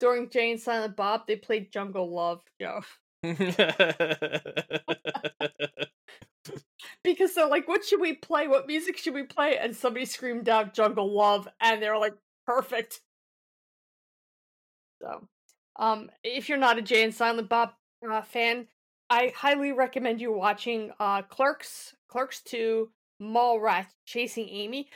During 0.00 0.30
Jay 0.30 0.50
and 0.50 0.60
Silent 0.60 0.96
Bob, 0.96 1.26
they 1.26 1.36
played 1.36 1.70
Jungle 1.70 2.10
Love, 2.12 2.40
Joe. 2.60 2.80
because 7.04 7.34
they're 7.34 7.46
like, 7.46 7.68
what 7.68 7.84
should 7.84 8.00
we 8.00 8.14
play? 8.14 8.48
What 8.48 8.66
music 8.66 8.96
should 8.96 9.14
we 9.14 9.24
play? 9.24 9.58
And 9.58 9.76
somebody 9.76 10.06
screamed 10.06 10.48
out 10.48 10.74
Jungle 10.74 11.14
Love, 11.14 11.46
and 11.60 11.82
they're 11.82 11.98
like, 11.98 12.14
perfect. 12.46 13.00
So, 15.02 15.28
um, 15.76 16.10
if 16.24 16.48
you're 16.48 16.58
not 16.58 16.78
a 16.78 16.82
Jay 16.82 17.04
and 17.04 17.14
Silent 17.14 17.48
Bob 17.48 17.72
uh, 18.10 18.22
fan, 18.22 18.66
I 19.08 19.32
highly 19.36 19.72
recommend 19.72 20.20
you 20.20 20.32
watching 20.32 20.92
uh 21.00 21.22
Clerks, 21.22 21.94
Clerks 22.08 22.42
2, 22.42 22.88
Mallrats, 23.20 23.92
Chasing 24.06 24.48
Amy, 24.48 24.88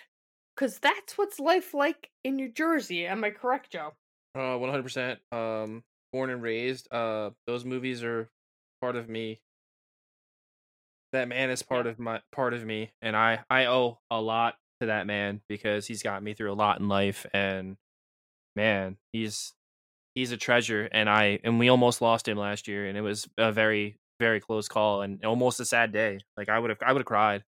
because 0.55 0.79
that's 0.79 1.19
what's 1.19 1.41
life 1.41 1.75
like 1.75 2.11
in 2.23 2.37
New 2.37 2.49
Jersey. 2.51 3.07
Am 3.07 3.25
I 3.25 3.31
correct, 3.31 3.73
Joe? 3.73 3.93
Uh, 4.35 4.57
one 4.57 4.71
hundred 4.71 4.83
percent. 4.83 5.21
Um, 5.31 5.85
born 6.13 6.31
and 6.31 6.43
raised. 6.43 6.93
Uh, 6.93 7.31
those 7.47 7.65
movies 7.65 8.03
are 8.03 8.29
part 8.81 8.97
of 8.97 9.09
me. 9.09 9.41
That 11.13 11.29
man 11.29 11.51
is 11.51 11.63
part 11.63 11.87
of 11.87 11.99
my 11.99 12.21
part 12.33 12.55
of 12.55 12.65
me, 12.65 12.91
and 13.01 13.17
I 13.17 13.45
I 13.49 13.67
owe 13.67 14.01
a 14.11 14.21
lot 14.21 14.57
to 14.81 14.87
that 14.87 15.07
man 15.07 15.41
because 15.49 15.87
he's 15.87 16.03
got 16.03 16.23
me 16.23 16.35
through 16.35 16.53
a 16.53 16.55
lot 16.55 16.81
in 16.81 16.89
life, 16.89 17.25
and 17.33 17.77
man, 18.57 18.97
he's 19.13 19.53
he's 20.17 20.33
a 20.33 20.37
treasure. 20.37 20.89
And 20.91 21.09
I 21.09 21.39
and 21.45 21.61
we 21.61 21.69
almost 21.69 22.03
lost 22.03 22.27
him 22.27 22.37
last 22.37 22.67
year, 22.67 22.87
and 22.89 22.99
it 22.99 23.03
was 23.03 23.29
a 23.39 23.53
very 23.53 23.97
very 24.19 24.41
close 24.41 24.67
call 24.67 25.03
and 25.03 25.25
almost 25.25 25.61
a 25.61 25.65
sad 25.65 25.93
day. 25.93 26.19
Like 26.37 26.49
I 26.49 26.59
would 26.59 26.71
have 26.71 26.79
I 26.85 26.93
would 26.93 27.01
have 27.01 27.07
cried. 27.07 27.45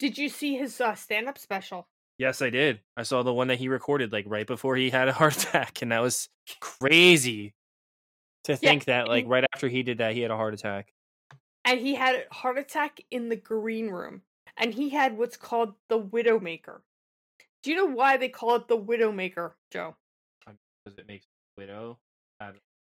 Did 0.00 0.18
you 0.18 0.28
see 0.28 0.56
his 0.56 0.80
uh, 0.80 0.94
stand-up 0.94 1.38
special? 1.38 1.88
Yes, 2.18 2.40
I 2.40 2.50
did. 2.50 2.80
I 2.96 3.02
saw 3.02 3.22
the 3.22 3.32
one 3.34 3.48
that 3.48 3.58
he 3.58 3.68
recorded 3.68 4.10
like 4.12 4.24
right 4.28 4.46
before 4.46 4.76
he 4.76 4.88
had 4.90 5.08
a 5.08 5.12
heart 5.20 5.36
attack, 5.36 5.82
and 5.82 5.92
that 5.92 6.00
was 6.02 6.28
crazy 6.60 7.54
to 8.44 8.56
think 8.56 8.84
that 8.86 9.08
like 9.08 9.24
and- 9.24 9.30
right 9.30 9.44
after 9.54 9.68
he 9.68 9.82
did 9.82 9.98
that, 9.98 10.14
he 10.14 10.20
had 10.20 10.30
a 10.30 10.36
heart 10.36 10.54
attack. 10.54 10.92
and 11.64 11.80
he 11.80 11.94
had 11.94 12.14
a 12.30 12.34
heart 12.34 12.58
attack 12.58 13.00
in 13.10 13.28
the 13.28 13.36
green 13.36 13.90
room 13.90 14.22
and 14.56 14.72
he 14.72 14.88
had 14.88 15.18
what's 15.18 15.36
called 15.36 15.74
the 15.88 16.00
widowmaker 16.00 16.80
do 17.64 17.70
you 17.70 17.76
know 17.76 17.84
why 17.92 18.16
they 18.16 18.28
call 18.28 18.54
it 18.54 18.68
the 18.68 18.78
widowmaker 18.78 19.52
joe 19.72 19.96
Because 20.46 20.96
it 20.98 21.08
makes 21.08 21.26
widow. 21.58 21.98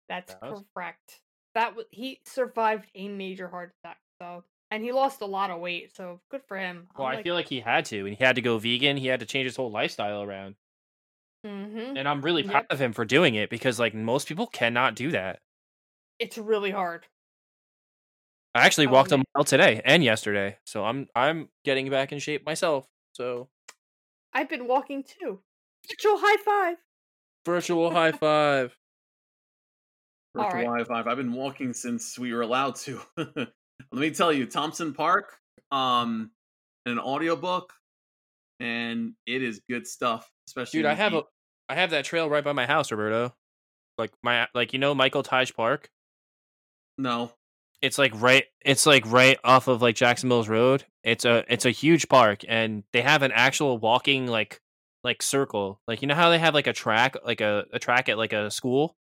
that's 0.10 0.36
correct 0.76 1.22
that 1.56 1.76
was 1.78 1.86
he 1.92 2.20
survived 2.26 2.86
a 2.94 3.08
major 3.08 3.48
heart 3.48 3.74
attack 3.84 3.98
so 4.22 4.44
and 4.74 4.84
he 4.84 4.92
lost 4.92 5.22
a 5.22 5.26
lot 5.26 5.52
of 5.52 5.62
weight 5.62 5.96
so 5.96 6.22
good 6.30 6.44
for 6.48 6.58
him 6.58 6.90
Well, 6.98 7.08
I 7.08 7.18
feel 7.18 7.36
like 7.36 7.50
he 7.50 7.60
had 7.60 7.86
to, 7.86 8.08
and 8.08 8.16
he 8.18 8.24
had 8.24 8.36
to 8.36 8.42
go 8.42 8.58
vegan. 8.58 8.98
He 8.98 9.06
had 9.08 9.20
to 9.20 9.26
change 9.28 9.46
his 9.46 9.56
whole 9.58 9.70
lifestyle 9.72 10.24
around, 10.24 10.56
hmm 11.44 11.96
and 11.96 12.08
I'm 12.08 12.22
really 12.22 12.44
Yep. 12.44 12.44
proud 12.44 12.66
of 12.70 12.82
him 12.82 12.94
for 12.94 13.06
doing 13.06 13.36
it 13.36 13.50
because 13.50 13.80
like 13.80 13.94
most 13.94 14.28
people 14.28 14.48
cannot 14.48 14.96
do 14.96 15.12
that. 15.12 15.40
it's 16.20 16.38
really 16.38 16.72
hard 16.72 17.08
I 18.56 18.66
actually 18.66 18.88
Oh, 18.88 18.88
walked 18.88 19.12
a 19.12 19.18
mile 19.18 19.44
today 19.44 19.82
and 19.84 20.04
yesterday, 20.04 20.60
so 20.66 20.86
I'm 20.86 21.08
I'm 21.16 21.50
getting 21.64 21.90
back 21.90 22.12
in 22.12 22.20
shape 22.20 22.46
myself. 22.46 22.88
So 23.14 23.50
i've 24.34 24.50
been 24.50 24.68
walking 24.68 25.02
too 25.02 25.44
virtual 25.88 26.18
high 26.20 26.38
five 26.44 26.78
virtual 27.46 27.92
high 27.92 28.12
five. 28.12 28.78
Virtual 30.36 30.68
right. 30.68 30.72
high 30.72 30.84
five. 30.84 31.08
I've 31.08 31.18
been 31.18 31.34
walking 31.34 31.74
since 31.74 32.20
we 32.20 32.34
were 32.36 32.42
allowed 32.42 32.76
to. 32.86 33.02
Let 33.92 34.02
me 34.02 34.12
tell 34.12 34.32
you, 34.34 34.46
Thompson 34.46 34.94
Park, 34.94 35.38
um, 35.72 36.32
an 36.86 37.00
audiobook, 37.00 37.74
and 38.60 39.14
it 39.26 39.44
is 39.44 39.62
good 39.70 39.88
stuff. 39.88 40.30
Especially 40.48 40.80
Dude, 40.80 40.88
I 40.88 40.94
have 40.94 41.14
a 41.14 41.18
heat. 41.18 41.26
Have 41.70 41.90
that 41.90 42.06
trail 42.06 42.30
right 42.30 42.44
by 42.44 42.54
my 42.54 42.68
house, 42.68 42.92
Roberto. 42.92 43.34
Like 43.98 44.12
my 44.22 44.48
like 44.54 44.74
you 44.74 44.80
know 44.80 44.94
Michael 44.94 45.24
Taj 45.24 45.52
Park. 45.54 45.90
no. 46.98 47.32
It's 47.82 47.98
like 47.98 48.14
right 48.16 48.46
it's 48.64 48.86
like 48.86 49.04
right 49.12 49.38
off 49.44 49.68
of 49.68 49.82
like 49.82 49.96
Jackson 49.96 50.30
Mills 50.30 50.48
Road. 50.48 50.86
It's 51.04 51.26
a 51.26 51.44
it's 51.50 51.66
a 51.66 51.72
huge 51.72 52.08
park 52.08 52.42
and 52.48 52.84
they 52.94 53.02
have 53.02 53.24
an 53.24 53.34
actual 53.34 53.78
walking 53.78 54.28
like 54.28 54.62
like 55.04 55.22
circle. 55.22 55.82
Like 55.88 56.02
you 56.02 56.08
know 56.08 56.16
how 56.16 56.30
they 56.30 56.40
have 56.40 56.54
like 56.54 56.68
a 56.68 56.74
track 56.74 57.18
like 57.26 57.42
a, 57.42 57.66
a 57.74 57.80
track 57.80 58.08
at 58.08 58.18
like 58.18 58.32
a 58.32 58.50
school? 58.50 58.96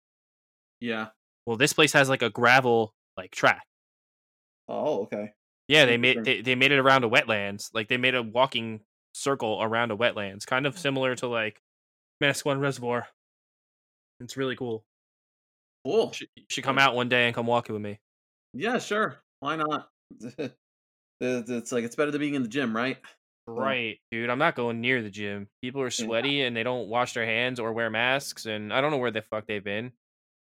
Yeah. 0.80 1.08
Well, 1.44 1.56
this 1.56 1.74
place 1.74 1.92
has 1.92 2.08
like 2.08 2.22
a 2.22 2.30
gravel 2.30 2.94
like 3.18 3.32
track. 3.32 3.64
Oh, 4.70 5.02
okay. 5.02 5.32
Yeah, 5.66 5.84
they 5.84 5.96
made 5.96 6.24
they, 6.24 6.40
they 6.40 6.54
made 6.54 6.72
it 6.72 6.78
around 6.78 7.04
a 7.04 7.08
wetlands. 7.08 7.70
Like 7.74 7.88
they 7.88 7.96
made 7.96 8.14
a 8.14 8.22
walking 8.22 8.80
circle 9.12 9.60
around 9.60 9.90
a 9.90 9.96
wetlands, 9.96 10.46
kind 10.46 10.66
of 10.66 10.78
similar 10.78 11.14
to 11.16 11.26
like 11.26 11.60
Manasquan 12.22 12.60
Reservoir. 12.60 13.06
It's 14.20 14.36
really 14.36 14.56
cool. 14.56 14.84
Cool. 15.84 16.06
You 16.06 16.12
should, 16.12 16.28
you 16.36 16.44
should 16.48 16.64
come 16.64 16.78
out 16.78 16.94
one 16.94 17.08
day 17.08 17.26
and 17.26 17.34
come 17.34 17.46
walking 17.46 17.72
with 17.72 17.82
me. 17.82 17.98
Yeah, 18.52 18.78
sure. 18.78 19.20
Why 19.40 19.56
not? 19.56 19.88
it's 21.20 21.72
like 21.72 21.84
it's 21.84 21.96
better 21.96 22.10
than 22.10 22.20
being 22.20 22.34
in 22.34 22.42
the 22.42 22.48
gym, 22.48 22.76
right? 22.76 22.98
Right, 23.46 23.98
dude. 24.12 24.30
I'm 24.30 24.38
not 24.38 24.54
going 24.54 24.80
near 24.80 25.02
the 25.02 25.10
gym. 25.10 25.48
People 25.62 25.82
are 25.82 25.90
sweaty 25.90 26.42
and 26.42 26.56
they 26.56 26.62
don't 26.62 26.88
wash 26.88 27.14
their 27.14 27.26
hands 27.26 27.58
or 27.58 27.72
wear 27.72 27.90
masks, 27.90 28.46
and 28.46 28.72
I 28.72 28.80
don't 28.80 28.92
know 28.92 28.98
where 28.98 29.10
the 29.10 29.22
fuck 29.22 29.46
they've 29.46 29.64
been. 29.64 29.92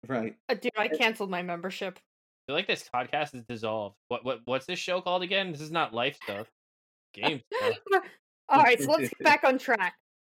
Right. 0.08 0.36
Uh, 0.48 0.54
dude, 0.54 0.72
I 0.76 0.88
canceled 0.88 1.30
my 1.30 1.42
membership. 1.42 1.98
I 2.46 2.52
feel 2.52 2.56
like 2.56 2.68
this 2.68 2.88
podcast 2.94 3.34
is 3.34 3.42
dissolved. 3.42 3.96
What 4.06 4.24
what 4.24 4.40
what's 4.44 4.66
this 4.66 4.78
show 4.78 5.00
called 5.00 5.24
again? 5.24 5.50
This 5.50 5.60
is 5.60 5.72
not 5.72 5.92
life 5.92 6.16
stuff. 6.22 6.46
Game 7.12 7.40
stuff. 7.52 7.74
All 8.48 8.62
right, 8.62 8.80
so 8.80 8.92
let's 8.92 9.08
get 9.08 9.18
back 9.24 9.42
on 9.42 9.58
track. 9.58 9.94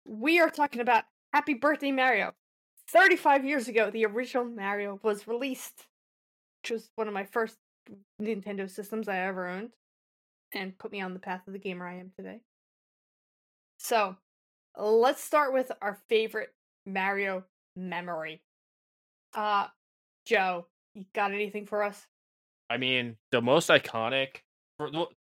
We 0.06 0.38
are 0.38 0.48
talking 0.48 0.80
about 0.80 1.02
Happy 1.32 1.54
Birthday 1.54 1.90
Mario. 1.90 2.32
35 2.90 3.44
years 3.44 3.66
ago, 3.66 3.90
the 3.90 4.06
original 4.06 4.44
Mario 4.44 5.00
was 5.02 5.26
released, 5.26 5.88
which 6.62 6.70
was 6.70 6.90
one 6.94 7.08
of 7.08 7.14
my 7.14 7.24
first 7.24 7.56
Nintendo 8.22 8.70
systems 8.70 9.08
I 9.08 9.18
ever 9.18 9.48
owned, 9.48 9.70
and 10.54 10.78
put 10.78 10.92
me 10.92 11.00
on 11.00 11.12
the 11.12 11.18
path 11.18 11.42
of 11.48 11.52
the 11.52 11.58
gamer 11.58 11.88
I 11.88 11.98
am 11.98 12.12
today. 12.16 12.38
So, 13.80 14.14
let's 14.78 15.24
start 15.24 15.52
with 15.52 15.72
our 15.82 15.98
favorite 16.08 16.50
Mario 16.86 17.42
memory. 17.74 18.42
Uh, 19.34 19.66
Joe, 20.24 20.66
you 20.96 21.04
got 21.14 21.32
anything 21.32 21.66
for 21.66 21.82
us? 21.82 22.06
I 22.70 22.78
mean, 22.78 23.16
the 23.30 23.42
most 23.42 23.68
iconic. 23.68 24.38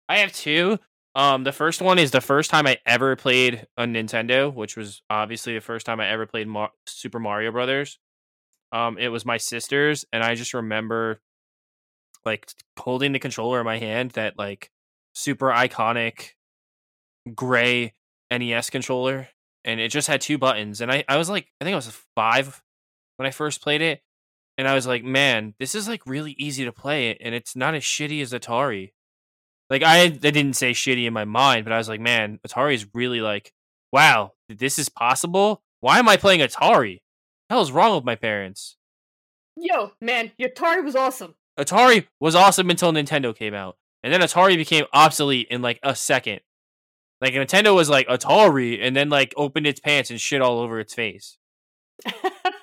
I 0.09 0.19
have 0.19 0.33
two. 0.33 0.79
Um, 1.15 1.45
the 1.45 1.53
first 1.53 1.83
one 1.83 1.99
is 1.99 2.13
the 2.13 2.21
first 2.21 2.51
time 2.51 2.67
I 2.67 2.79
ever 2.87 3.17
played 3.17 3.67
a 3.77 3.85
Nintendo, 3.85 4.55
which 4.55 4.77
was 4.77 5.03
obviously 5.11 5.55
the 5.55 5.61
first 5.61 5.85
time 5.85 6.01
I 6.01 6.09
ever 6.09 6.27
played 6.27 6.47
Mar- 6.47 6.71
Super 6.87 7.19
Mario 7.19 7.51
Brothers. 7.51 7.99
Um, 8.73 8.99
it 8.99 9.09
was 9.09 9.27
my 9.27 9.37
sister's, 9.37 10.05
and 10.13 10.23
I 10.23 10.35
just 10.35 10.55
remember 10.55 11.21
like 12.25 12.49
holding 12.79 13.13
the 13.13 13.19
controller 13.19 13.59
in 13.59 13.65
my 13.65 13.79
hand, 13.79 14.13
that 14.13 14.39
like 14.39 14.71
super 15.15 15.49
iconic 15.49 16.31
gray 17.35 17.95
NES 18.31 18.71
controller, 18.71 19.29
and 19.65 19.81
it 19.81 19.89
just 19.89 20.09
had 20.09 20.21
two 20.21 20.39
buttons. 20.39 20.81
And 20.81 20.93
I, 20.93 21.05
I 21.09 21.17
was 21.17 21.29
like, 21.29 21.49
I 21.61 21.65
think 21.65 21.73
I 21.73 21.77
was 21.77 22.01
five 22.15 22.63
when 23.17 23.27
I 23.27 23.31
first 23.31 23.63
played 23.63 23.83
it, 23.83 24.03
and 24.59 24.67
I 24.67 24.75
was 24.75 24.89
like, 24.89 25.05
man, 25.05 25.55
this 25.61 25.77
is 25.77 25.89
like 25.89 26.03
really 26.05 26.33
easy 26.33 26.65
to 26.65 26.73
play, 26.73 27.17
and 27.17 27.33
it's 27.35 27.55
not 27.55 27.77
as 27.77 27.85
shitty 27.85 28.21
as 28.21 28.33
Atari. 28.33 28.91
Like 29.71 29.85
I, 29.85 30.03
I 30.03 30.09
didn't 30.09 30.55
say 30.55 30.73
shitty 30.73 31.07
in 31.07 31.13
my 31.13 31.25
mind, 31.25 31.65
but 31.65 31.73
I 31.73 31.79
was 31.79 31.89
like, 31.89 32.01
man, 32.01 32.41
Atari 32.47 32.75
is 32.75 32.87
really 32.93 33.21
like, 33.21 33.53
wow, 33.93 34.33
this 34.49 34.79
is 34.79 34.89
possible. 34.89 35.63
Why 35.81 36.01
am 36.01 36.09
I 36.09 36.17
playing 36.17 36.41
Atari? 36.41 36.99
The 37.49 37.55
hell 37.55 37.63
is 37.63 37.71
wrong 37.71 37.95
with 37.95 38.05
my 38.05 38.17
parents? 38.17 38.77
Yo, 39.57 39.93
man, 40.01 40.33
your 40.37 40.49
Atari 40.49 40.85
was 40.85 40.97
awesome. 40.97 41.37
Atari 41.59 42.07
was 42.21 42.35
awesome 42.35 42.69
until 42.69 42.93
Nintendo 42.93 43.35
came 43.35 43.55
out, 43.55 43.77
and 44.03 44.13
then 44.13 44.21
Atari 44.21 44.57
became 44.57 44.87
obsolete 44.93 45.47
in 45.51 45.63
like 45.63 45.79
a 45.85 45.95
second. 45.95 46.41
Like 47.21 47.35
Nintendo 47.35 47.77
was 47.77 47.89
like 47.89 48.09
Atari, 48.09 48.81
and 48.83 48.97
then 48.97 49.09
like 49.09 49.35
opened 49.37 49.69
its 49.69 49.79
pants 49.79 50.11
and 50.11 50.21
shit 50.21 50.43
all 50.43 50.59
over 50.59 50.81
its 50.81 50.95
face. 50.95 51.39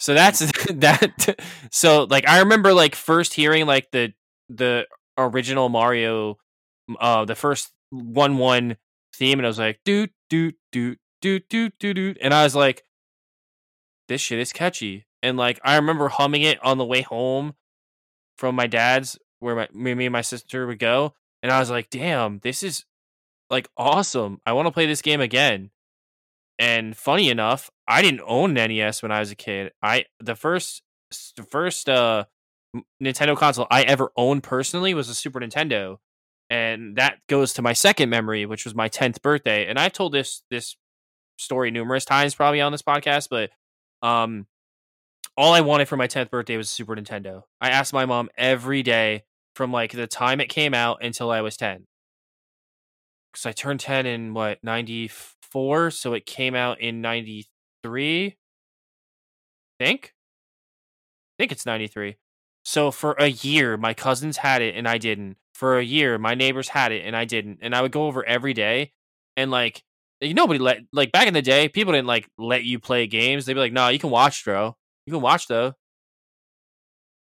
So 0.00 0.14
that's 0.14 0.38
that. 0.72 1.38
So 1.70 2.04
like 2.04 2.26
I 2.26 2.40
remember 2.40 2.72
like 2.74 2.94
first 2.94 3.34
hearing 3.34 3.66
like 3.66 3.90
the 3.92 4.12
the 4.48 4.86
original 5.16 5.68
Mario, 5.68 6.38
uh, 6.98 7.24
the 7.24 7.36
first 7.36 7.72
one 7.90 8.38
one 8.38 8.76
theme, 9.14 9.38
and 9.38 9.46
I 9.46 9.48
was 9.48 9.58
like 9.58 9.80
doot 9.84 10.10
doot 10.28 10.56
doot 10.72 10.98
doot 11.20 11.48
doot 11.48 11.74
doot 11.78 11.94
doot, 11.94 12.18
and 12.20 12.34
I 12.34 12.42
was 12.42 12.56
like, 12.56 12.82
this 14.08 14.20
shit 14.20 14.38
is 14.40 14.52
catchy, 14.52 15.06
and 15.22 15.36
like 15.36 15.60
I 15.62 15.76
remember 15.76 16.08
humming 16.08 16.42
it 16.42 16.58
on 16.64 16.78
the 16.78 16.84
way 16.84 17.02
home 17.02 17.54
from 18.38 18.54
my 18.54 18.66
dad's, 18.66 19.18
where 19.38 19.54
my 19.54 19.68
me 19.72 19.94
me 19.94 20.06
and 20.06 20.12
my 20.14 20.22
sister 20.22 20.66
would 20.66 20.78
go, 20.78 21.14
and 21.42 21.52
I 21.52 21.60
was 21.60 21.70
like, 21.70 21.90
damn, 21.90 22.38
this 22.38 22.62
is 22.62 22.86
like 23.50 23.68
awesome. 23.76 24.40
I 24.46 24.54
want 24.54 24.66
to 24.66 24.72
play 24.72 24.86
this 24.86 25.02
game 25.02 25.20
again. 25.20 25.70
And 26.58 26.96
funny 26.96 27.30
enough, 27.30 27.70
I 27.90 28.02
didn't 28.02 28.22
own 28.24 28.56
an 28.56 28.70
NES 28.70 29.02
when 29.02 29.10
I 29.10 29.18
was 29.18 29.32
a 29.32 29.36
kid. 29.36 29.72
I 29.82 30.04
the 30.20 30.36
first 30.36 30.82
the 31.36 31.42
first 31.42 31.88
uh 31.88 32.24
Nintendo 33.02 33.36
console 33.36 33.66
I 33.68 33.82
ever 33.82 34.12
owned 34.16 34.44
personally 34.44 34.94
was 34.94 35.08
a 35.08 35.14
Super 35.14 35.40
Nintendo. 35.40 35.96
And 36.48 36.96
that 36.96 37.18
goes 37.28 37.52
to 37.54 37.62
my 37.62 37.72
second 37.72 38.08
memory, 38.08 38.46
which 38.46 38.64
was 38.64 38.74
my 38.74 38.88
10th 38.88 39.22
birthday. 39.22 39.66
And 39.66 39.78
I've 39.78 39.92
told 39.92 40.12
this 40.12 40.42
this 40.50 40.76
story 41.36 41.72
numerous 41.72 42.04
times 42.04 42.34
probably 42.34 42.60
on 42.60 42.70
this 42.70 42.82
podcast, 42.82 43.28
but 43.28 43.50
um 44.06 44.46
all 45.36 45.52
I 45.52 45.60
wanted 45.60 45.88
for 45.88 45.96
my 45.96 46.06
10th 46.06 46.30
birthday 46.30 46.56
was 46.56 46.68
a 46.68 46.70
Super 46.70 46.94
Nintendo. 46.94 47.42
I 47.60 47.70
asked 47.70 47.92
my 47.92 48.06
mom 48.06 48.28
every 48.36 48.84
day 48.84 49.24
from 49.56 49.72
like 49.72 49.92
the 49.92 50.06
time 50.06 50.40
it 50.40 50.48
came 50.48 50.74
out 50.74 51.02
until 51.02 51.30
I 51.30 51.40
was 51.40 51.56
10 51.56 51.86
because 53.32 53.46
I 53.46 53.52
turned 53.52 53.80
10 53.80 54.06
in 54.06 54.32
what 54.32 54.62
94 54.62 55.90
so 55.90 56.14
it 56.14 56.24
came 56.24 56.54
out 56.54 56.80
in 56.80 57.00
93 57.84 58.36
think? 59.78 60.14
I 61.38 61.42
think 61.42 61.52
it's 61.52 61.66
93 61.66 62.16
so 62.64 62.90
for 62.90 63.12
a 63.12 63.28
year 63.28 63.76
my 63.76 63.94
cousins 63.94 64.36
had 64.36 64.62
it 64.62 64.74
and 64.76 64.86
I 64.86 64.98
didn't. 64.98 65.36
For 65.54 65.78
a 65.78 65.84
year 65.84 66.18
my 66.18 66.34
neighbors 66.34 66.68
had 66.68 66.92
it 66.92 67.04
and 67.04 67.14
I 67.14 67.24
didn't 67.26 67.58
and 67.60 67.74
I 67.74 67.82
would 67.82 67.92
go 67.92 68.06
over 68.06 68.24
every 68.24 68.54
day 68.54 68.92
and 69.36 69.50
like 69.50 69.82
nobody 70.22 70.58
let 70.58 70.80
like 70.92 71.12
back 71.12 71.28
in 71.28 71.34
the 71.34 71.42
day 71.42 71.68
people 71.68 71.92
didn't 71.92 72.06
like 72.06 72.28
let 72.38 72.64
you 72.64 72.78
play 72.78 73.06
games. 73.06 73.44
They'd 73.44 73.54
be 73.54 73.60
like 73.60 73.72
no 73.72 73.88
you 73.88 73.98
can 73.98 74.10
watch 74.10 74.44
bro. 74.44 74.76
You 75.06 75.12
can 75.12 75.22
watch 75.22 75.48
though. 75.48 75.74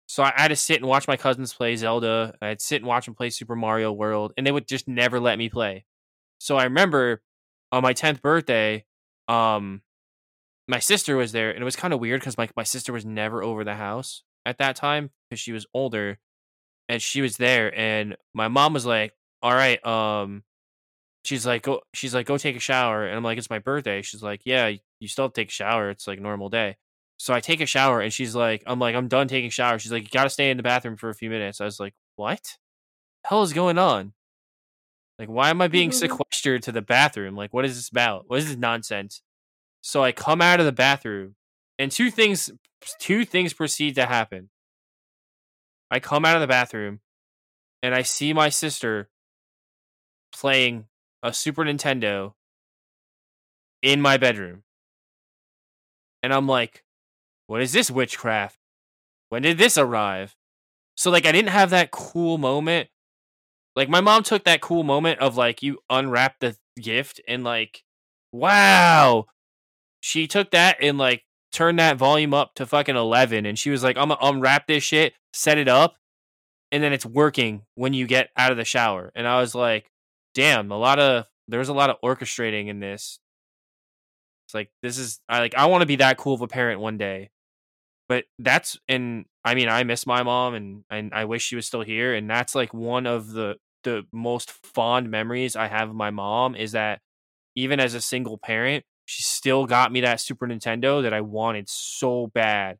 So 0.06 0.22
I 0.22 0.32
had 0.36 0.48
to 0.48 0.56
sit 0.56 0.78
and 0.78 0.86
watch 0.88 1.06
my 1.06 1.16
cousins 1.16 1.52
play 1.52 1.76
Zelda. 1.76 2.34
I'd 2.40 2.62
sit 2.62 2.76
and 2.76 2.86
watch 2.86 3.04
them 3.04 3.14
play 3.14 3.28
Super 3.28 3.54
Mario 3.54 3.92
World, 3.92 4.32
and 4.36 4.46
they 4.46 4.50
would 4.50 4.66
just 4.66 4.88
never 4.88 5.20
let 5.20 5.36
me 5.36 5.50
play. 5.50 5.84
So 6.38 6.56
I 6.56 6.64
remember 6.64 7.20
on 7.72 7.82
my 7.82 7.92
tenth 7.92 8.22
birthday, 8.22 8.86
um, 9.28 9.82
my 10.68 10.78
sister 10.80 11.16
was 11.16 11.32
there, 11.32 11.50
and 11.50 11.60
it 11.60 11.64
was 11.64 11.76
kind 11.76 11.94
of 11.94 12.00
weird 12.00 12.20
because 12.20 12.38
my 12.38 12.48
my 12.56 12.64
sister 12.64 12.92
was 12.92 13.04
never 13.06 13.42
over 13.42 13.64
the 13.64 13.74
house 13.76 14.22
at 14.46 14.58
that 14.58 14.76
time 14.76 15.10
because 15.30 15.40
she 15.40 15.52
was 15.52 15.66
older, 15.74 16.18
and 16.88 17.02
she 17.02 17.22
was 17.22 17.36
there, 17.38 17.76
and 17.78 18.16
my 18.34 18.48
mom 18.48 18.74
was 18.74 18.86
like, 18.86 19.14
"All 19.42 19.54
right, 19.54 19.84
um." 19.86 20.44
She's 21.24 21.46
like, 21.46 21.62
go. 21.62 21.82
She's 21.94 22.14
like, 22.14 22.26
go 22.26 22.38
take 22.38 22.56
a 22.56 22.60
shower, 22.60 23.06
and 23.06 23.16
I'm 23.16 23.22
like, 23.24 23.38
it's 23.38 23.50
my 23.50 23.58
birthday. 23.58 24.02
She's 24.02 24.22
like, 24.22 24.42
yeah, 24.44 24.72
you 25.00 25.08
still 25.08 25.24
have 25.26 25.32
to 25.34 25.40
take 25.40 25.48
a 25.50 25.52
shower. 25.52 25.90
It's 25.90 26.06
like 26.06 26.18
a 26.18 26.22
normal 26.22 26.48
day. 26.48 26.76
So 27.18 27.34
I 27.34 27.40
take 27.40 27.60
a 27.60 27.66
shower, 27.66 28.00
and 28.00 28.12
she's 28.12 28.34
like, 28.34 28.62
I'm 28.66 28.78
like, 28.78 28.94
I'm 28.94 29.08
done 29.08 29.28
taking 29.28 29.48
a 29.48 29.50
shower. 29.50 29.78
She's 29.78 29.92
like, 29.92 30.04
you 30.04 30.08
gotta 30.12 30.30
stay 30.30 30.50
in 30.50 30.56
the 30.56 30.62
bathroom 30.62 30.96
for 30.96 31.10
a 31.10 31.14
few 31.14 31.28
minutes. 31.30 31.60
I 31.60 31.64
was 31.64 31.80
like, 31.80 31.94
what? 32.16 32.56
The 33.24 33.28
hell 33.30 33.42
is 33.42 33.52
going 33.54 33.78
on? 33.78 34.14
Like, 35.18 35.28
why 35.28 35.50
am 35.50 35.60
I 35.60 35.68
being 35.68 35.90
Mhm. 35.90 35.94
sequestered 35.94 36.62
to 36.64 36.72
the 36.72 36.82
bathroom? 36.82 37.34
Like, 37.36 37.52
what 37.52 37.64
is 37.64 37.76
this 37.76 37.88
about? 37.88 38.28
What 38.28 38.38
is 38.38 38.48
this 38.48 38.56
nonsense? 38.56 39.22
So 39.88 40.04
I 40.04 40.12
come 40.12 40.42
out 40.42 40.60
of 40.60 40.66
the 40.66 40.72
bathroom, 40.72 41.34
and 41.78 41.90
two 41.90 42.10
things, 42.10 42.50
two 42.98 43.24
things 43.24 43.54
proceed 43.54 43.94
to 43.94 44.04
happen. 44.04 44.50
I 45.90 45.98
come 45.98 46.26
out 46.26 46.36
of 46.36 46.42
the 46.42 46.46
bathroom, 46.46 47.00
and 47.82 47.94
I 47.94 48.02
see 48.02 48.34
my 48.34 48.50
sister 48.50 49.08
playing 50.30 50.88
a 51.22 51.32
Super 51.32 51.64
Nintendo 51.64 52.34
in 53.80 54.02
my 54.02 54.18
bedroom. 54.18 54.62
And 56.22 56.34
I'm 56.34 56.46
like, 56.46 56.84
what 57.46 57.62
is 57.62 57.72
this 57.72 57.90
witchcraft? 57.90 58.58
When 59.30 59.40
did 59.40 59.56
this 59.56 59.78
arrive? 59.78 60.36
So 60.98 61.10
like 61.10 61.24
I 61.24 61.32
didn't 61.32 61.48
have 61.48 61.70
that 61.70 61.92
cool 61.92 62.36
moment. 62.36 62.90
Like 63.74 63.88
my 63.88 64.02
mom 64.02 64.22
took 64.22 64.44
that 64.44 64.60
cool 64.60 64.82
moment 64.82 65.20
of 65.20 65.38
like 65.38 65.62
you 65.62 65.78
unwrap 65.88 66.40
the 66.40 66.58
gift 66.78 67.22
and 67.26 67.42
like 67.42 67.84
wow. 68.32 69.24
She 70.00 70.26
took 70.26 70.50
that 70.50 70.76
and 70.80 70.98
like 70.98 71.24
turned 71.52 71.78
that 71.78 71.96
volume 71.96 72.34
up 72.34 72.54
to 72.54 72.66
fucking 72.66 72.96
11 72.96 73.46
and 73.46 73.58
she 73.58 73.70
was 73.70 73.82
like 73.82 73.96
I'm 73.96 74.08
gonna 74.08 74.20
unwrap 74.22 74.66
this 74.66 74.84
shit, 74.84 75.14
set 75.32 75.58
it 75.58 75.68
up 75.68 75.96
and 76.70 76.82
then 76.82 76.92
it's 76.92 77.06
working 77.06 77.62
when 77.74 77.92
you 77.92 78.06
get 78.06 78.30
out 78.36 78.50
of 78.50 78.58
the 78.58 78.64
shower. 78.64 79.10
And 79.14 79.26
I 79.26 79.40
was 79.40 79.54
like, 79.54 79.90
damn, 80.34 80.70
a 80.70 80.78
lot 80.78 80.98
of 80.98 81.26
there's 81.48 81.68
a 81.68 81.74
lot 81.74 81.90
of 81.90 81.96
orchestrating 82.04 82.68
in 82.68 82.80
this. 82.80 83.18
It's 84.46 84.54
like 84.54 84.70
this 84.82 84.98
is 84.98 85.20
I 85.28 85.40
like 85.40 85.54
I 85.54 85.66
want 85.66 85.82
to 85.82 85.86
be 85.86 85.96
that 85.96 86.18
cool 86.18 86.34
of 86.34 86.42
a 86.42 86.48
parent 86.48 86.80
one 86.80 86.98
day. 86.98 87.30
But 88.08 88.24
that's 88.38 88.78
and 88.88 89.26
I 89.44 89.54
mean 89.54 89.68
I 89.68 89.82
miss 89.84 90.06
my 90.06 90.22
mom 90.22 90.54
and 90.54 90.84
and 90.90 91.12
I 91.12 91.24
wish 91.24 91.42
she 91.42 91.56
was 91.56 91.66
still 91.66 91.82
here 91.82 92.14
and 92.14 92.28
that's 92.28 92.54
like 92.54 92.72
one 92.72 93.06
of 93.06 93.32
the 93.32 93.56
the 93.84 94.04
most 94.12 94.50
fond 94.50 95.10
memories 95.10 95.56
I 95.56 95.68
have 95.68 95.90
of 95.90 95.94
my 95.94 96.10
mom 96.10 96.54
is 96.54 96.72
that 96.72 97.00
even 97.54 97.80
as 97.80 97.94
a 97.94 98.00
single 98.00 98.38
parent, 98.38 98.84
she 99.08 99.22
still 99.22 99.64
got 99.64 99.90
me 99.90 100.02
that 100.02 100.20
Super 100.20 100.46
Nintendo 100.46 101.02
that 101.02 101.14
I 101.14 101.22
wanted 101.22 101.66
so 101.66 102.26
bad. 102.26 102.76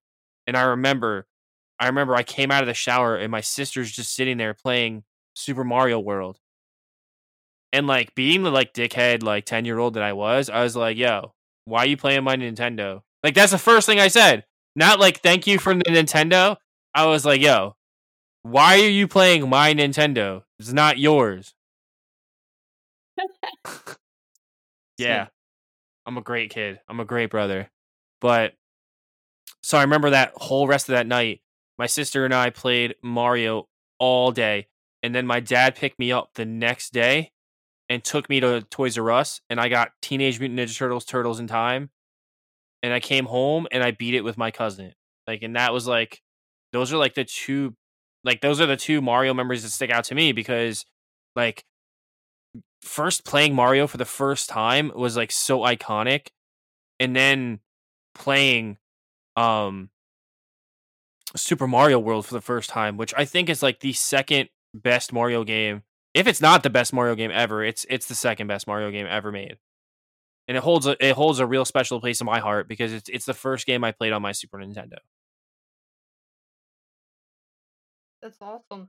And 0.47 0.59
I 0.59 0.63
remember 0.65 1.27
I 1.81 1.87
remember 1.87 2.15
I 2.15 2.23
came 2.23 2.51
out 2.51 2.63
of 2.63 2.67
the 2.67 2.75
shower 2.75 3.17
and 3.17 3.31
my 3.31 3.41
sister's 3.41 3.91
just 3.91 4.15
sitting 4.15 4.37
there 4.37 4.53
playing 4.53 5.05
Super 5.33 5.65
Mario 5.65 5.99
World. 5.99 6.39
And 7.73 7.87
like 7.87 8.15
being 8.15 8.43
the 8.43 8.51
like 8.51 8.75
dickhead 8.75 9.23
like 9.23 9.47
10 9.47 9.65
year 9.65 9.79
old 9.79 9.95
that 9.95 10.03
I 10.03 10.13
was, 10.13 10.51
I 10.51 10.63
was 10.63 10.77
like, 10.77 10.99
yo, 10.99 11.33
why 11.65 11.85
are 11.85 11.87
you 11.87 11.97
playing 11.97 12.25
my 12.25 12.37
Nintendo? 12.37 13.01
Like 13.25 13.33
that's 13.33 13.53
the 13.53 13.57
first 13.59 13.87
thing 13.87 13.99
I 13.99 14.09
said. 14.09 14.45
Not 14.77 15.01
like 15.01 15.23
thank 15.23 15.47
you 15.47 15.59
for 15.59 15.73
the 15.73 15.83
Nintendo. 15.85 16.59
I 16.95 17.07
was 17.07 17.25
like, 17.25 17.41
yo, 17.41 17.77
why 18.43 18.75
are 18.75 18.91
you 18.91 19.09
playing 19.09 19.49
my 19.49 19.73
Nintendo? 19.73 20.43
It's 20.59 20.75
not 20.75 20.99
yours. 20.99 21.55
yeah. 24.99 25.29
I'm 26.09 26.17
a 26.17 26.23
great 26.23 26.51
kid. 26.51 26.81
I'm 26.89 27.01
a 27.01 27.05
great 27.05 27.29
brother. 27.29 27.69
But 28.23 28.55
So 29.63 29.77
I 29.77 29.83
remember 29.83 30.11
that 30.11 30.33
whole 30.37 30.67
rest 30.67 30.89
of 30.89 30.95
that 30.95 31.07
night. 31.07 31.43
My 31.79 31.87
sister 31.87 32.25
and 32.25 32.35
I 32.35 32.49
played 32.51 32.95
Mario 33.03 33.69
all 33.99 34.33
day, 34.33 34.69
and 35.03 35.15
then 35.15 35.27
my 35.27 35.41
dad 35.41 35.77
picked 35.77 35.99
me 35.99 36.11
up 36.11 36.31
the 36.35 36.47
next 36.47 36.93
day 36.95 37.33
and 37.91 38.03
took 38.03 38.29
me 38.31 38.41
to 38.41 38.63
Toys 38.71 38.97
R 38.99 39.11
Us, 39.11 39.43
and 39.51 39.61
I 39.61 39.69
got 39.69 39.93
Teenage 40.01 40.41
Mutant 40.41 40.59
Ninja 40.59 40.77
Turtles: 40.77 41.05
Turtles 41.05 41.41
in 41.41 41.47
Time, 41.47 41.91
and 42.83 42.93
I 42.93 43.01
came 43.01 43.27
home 43.27 43.67
and 43.71 43.83
I 43.83 43.91
beat 43.91 44.15
it 44.15 44.25
with 44.25 44.39
my 44.39 44.51
cousin. 44.51 44.95
Like, 45.27 45.43
and 45.43 45.57
that 45.57 45.73
was 45.75 45.87
like, 45.87 46.23
those 46.73 46.93
are 46.93 46.97
like 46.97 47.15
the 47.15 47.25
two, 47.25 47.75
like 48.25 48.41
those 48.41 48.61
are 48.61 48.67
the 48.67 48.77
two 48.77 49.03
Mario 49.03 49.35
memories 49.35 49.63
that 49.63 49.71
stick 49.71 49.91
out 49.91 50.05
to 50.05 50.15
me 50.15 50.33
because, 50.33 50.87
like, 51.37 51.65
first 52.83 53.25
playing 53.25 53.55
Mario 53.55 53.87
for 53.87 53.97
the 53.97 54.05
first 54.05 54.49
time 54.49 54.93
was 54.95 55.17
like 55.17 55.33
so 55.33 55.61
iconic, 55.61 56.29
and 57.01 57.15
then 57.15 57.61
playing, 58.15 58.79
um, 59.37 59.91
Super 61.37 61.67
Mario 61.67 61.99
World 61.99 62.27
for 62.27 62.35
the 62.35 62.41
first 62.41 62.71
time, 62.71 62.97
which 62.97 63.13
I 63.17 63.25
think 63.25 63.49
is 63.49 63.63
like 63.63 63.81
the 63.81 63.93
second 63.93 64.49
best 64.75 65.13
Mario 65.13 65.45
game. 65.45 65.83
If 66.15 66.27
it's 66.27 66.41
not 66.41 66.63
the 66.63 66.71
best 66.71 66.93
Mario 66.93 67.15
game 67.15 67.31
ever, 67.33 67.63
it's 67.63 67.85
it's 67.91 68.07
the 68.07 68.15
second 68.15 68.47
best 68.47 68.67
Mario 68.67 68.91
game 68.91 69.07
ever 69.09 69.31
made. 69.31 69.59
And 70.49 70.57
it 70.57 70.63
holds 70.63 70.87
a 70.87 70.97
it 71.05 71.15
holds 71.15 71.39
a 71.39 71.47
real 71.47 71.65
special 71.65 72.01
place 72.01 72.21
in 72.21 72.25
my 72.25 72.41
heart 72.41 72.69
because 72.69 72.93
it's 72.93 73.09
it's 73.11 73.27
the 73.27 73.35
first 73.35 73.67
game 73.67 73.85
I 73.85 73.93
played 73.93 74.13
on 74.13 74.23
my 74.23 74.33
Super 74.33 74.59
Nintendo. 74.59 74.99
That's 78.23 78.39
awesome. 78.41 78.89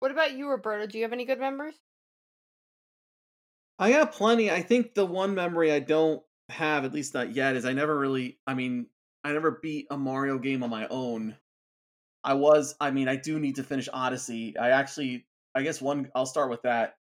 What 0.00 0.10
about 0.12 0.32
you, 0.32 0.48
Roberto? 0.48 0.86
Do 0.86 0.98
you 0.98 1.04
have 1.04 1.12
any 1.12 1.24
good 1.24 1.40
memories? 1.40 1.78
I 3.80 3.92
got 3.92 4.12
plenty. 4.12 4.50
I 4.50 4.60
think 4.60 4.92
the 4.92 5.06
one 5.06 5.34
memory 5.34 5.72
I 5.72 5.78
don't 5.80 6.22
have, 6.50 6.84
at 6.84 6.92
least 6.92 7.14
not 7.14 7.34
yet, 7.34 7.56
is 7.56 7.64
I 7.64 7.72
never 7.72 7.98
really. 7.98 8.38
I 8.46 8.52
mean, 8.52 8.86
I 9.24 9.32
never 9.32 9.58
beat 9.62 9.86
a 9.90 9.96
Mario 9.96 10.38
game 10.38 10.62
on 10.62 10.68
my 10.68 10.86
own. 10.88 11.34
I 12.22 12.34
was. 12.34 12.74
I 12.78 12.90
mean, 12.90 13.08
I 13.08 13.16
do 13.16 13.40
need 13.40 13.56
to 13.56 13.62
finish 13.62 13.88
Odyssey. 13.90 14.56
I 14.58 14.70
actually. 14.70 15.26
I 15.54 15.62
guess 15.62 15.80
one. 15.80 16.10
I'll 16.14 16.26
start 16.26 16.50
with 16.50 16.60
that. 16.62 16.96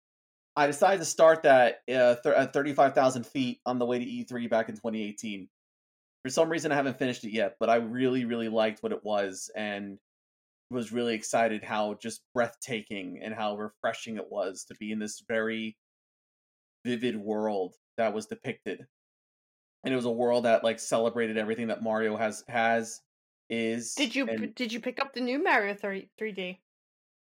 I 0.54 0.68
decided 0.68 0.98
to 0.98 1.04
start 1.04 1.42
that 1.42 1.80
uh, 1.88 2.14
th- 2.22 2.34
at 2.34 2.52
35,000 2.52 3.26
feet 3.26 3.60
on 3.66 3.78
the 3.78 3.86
way 3.86 3.98
to 3.98 4.04
E3 4.04 4.48
back 4.48 4.68
in 4.68 4.76
2018. 4.76 5.48
For 6.24 6.30
some 6.30 6.48
reason, 6.48 6.70
I 6.70 6.76
haven't 6.76 6.98
finished 6.98 7.24
it 7.24 7.32
yet, 7.32 7.56
but 7.60 7.68
I 7.68 7.76
really, 7.76 8.24
really 8.24 8.48
liked 8.48 8.82
what 8.82 8.92
it 8.92 9.04
was 9.04 9.50
and 9.54 9.98
was 10.70 10.92
really 10.92 11.14
excited 11.14 11.62
how 11.62 11.94
just 12.02 12.22
breathtaking 12.34 13.20
and 13.22 13.34
how 13.34 13.56
refreshing 13.56 14.16
it 14.16 14.30
was 14.30 14.64
to 14.64 14.74
be 14.80 14.90
in 14.90 14.98
this 14.98 15.22
very 15.28 15.76
vivid 16.88 17.16
world 17.16 17.74
that 17.98 18.14
was 18.14 18.26
depicted. 18.26 18.86
And 19.84 19.92
it 19.92 19.96
was 19.96 20.06
a 20.06 20.10
world 20.10 20.44
that 20.44 20.64
like 20.64 20.78
celebrated 20.78 21.36
everything 21.36 21.68
that 21.68 21.82
Mario 21.82 22.16
has 22.16 22.44
has 22.48 23.00
is. 23.50 23.94
Did 23.94 24.14
you 24.14 24.26
and- 24.26 24.54
did 24.54 24.72
you 24.72 24.80
pick 24.80 25.00
up 25.00 25.12
the 25.14 25.20
new 25.20 25.42
Mario 25.42 25.74
3 25.74 26.08
3D? 26.20 26.58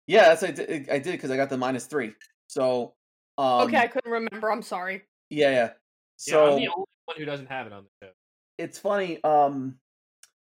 Yeah, 0.06 0.24
that's 0.28 0.42
I 0.42 0.50
did. 0.50 0.90
I 0.90 0.98
did 0.98 1.12
because 1.12 1.30
I 1.30 1.36
got 1.36 1.48
the 1.48 1.56
minus 1.56 1.86
three. 1.86 2.12
So 2.48 2.94
um, 3.38 3.66
okay, 3.68 3.78
I 3.78 3.86
couldn't 3.86 4.10
remember. 4.10 4.50
I'm 4.50 4.62
sorry. 4.62 5.02
Yeah, 5.30 5.50
yeah. 5.50 5.54
yeah, 5.54 5.70
So 6.16 6.50
I'm 6.52 6.56
the 6.60 6.68
only 6.68 6.86
one 7.06 7.16
who 7.16 7.24
doesn't 7.24 7.46
have 7.46 7.66
it 7.66 7.72
on 7.72 7.84
the 7.84 8.06
show. 8.06 8.12
it's 8.58 8.78
funny. 8.78 9.22
Um, 9.24 9.76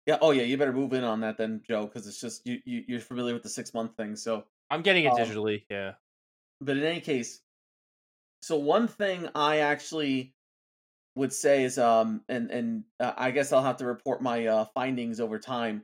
yeah. 0.06 0.16
Oh, 0.22 0.30
yeah. 0.30 0.44
You 0.44 0.56
better 0.56 0.72
move 0.72 0.92
in 0.94 1.04
on 1.04 1.20
that 1.20 1.36
then, 1.36 1.60
Joe, 1.68 1.84
because 1.86 2.06
it's 2.06 2.20
just 2.20 2.46
you, 2.46 2.58
you. 2.64 2.84
You're 2.88 3.00
familiar 3.00 3.34
with 3.34 3.42
the 3.42 3.48
six 3.50 3.74
month 3.74 3.96
thing. 3.96 4.16
So, 4.16 4.44
I'm 4.70 4.80
getting 4.82 5.04
it 5.04 5.12
Um, 5.12 5.18
digitally. 5.18 5.64
Yeah. 5.68 5.92
but 6.60 6.76
in 6.78 6.84
any 6.84 7.00
case, 7.00 7.40
so 8.40 8.56
one 8.56 8.88
thing 8.88 9.28
I 9.34 9.58
actually 9.58 10.34
would 11.16 11.32
say 11.32 11.64
is, 11.64 11.78
um, 11.78 12.22
and 12.28 12.50
and 12.50 12.84
uh, 12.98 13.12
I 13.16 13.30
guess 13.30 13.52
I'll 13.52 13.62
have 13.62 13.78
to 13.78 13.86
report 13.86 14.22
my 14.22 14.46
uh 14.46 14.64
findings 14.74 15.20
over 15.20 15.38
time. 15.38 15.82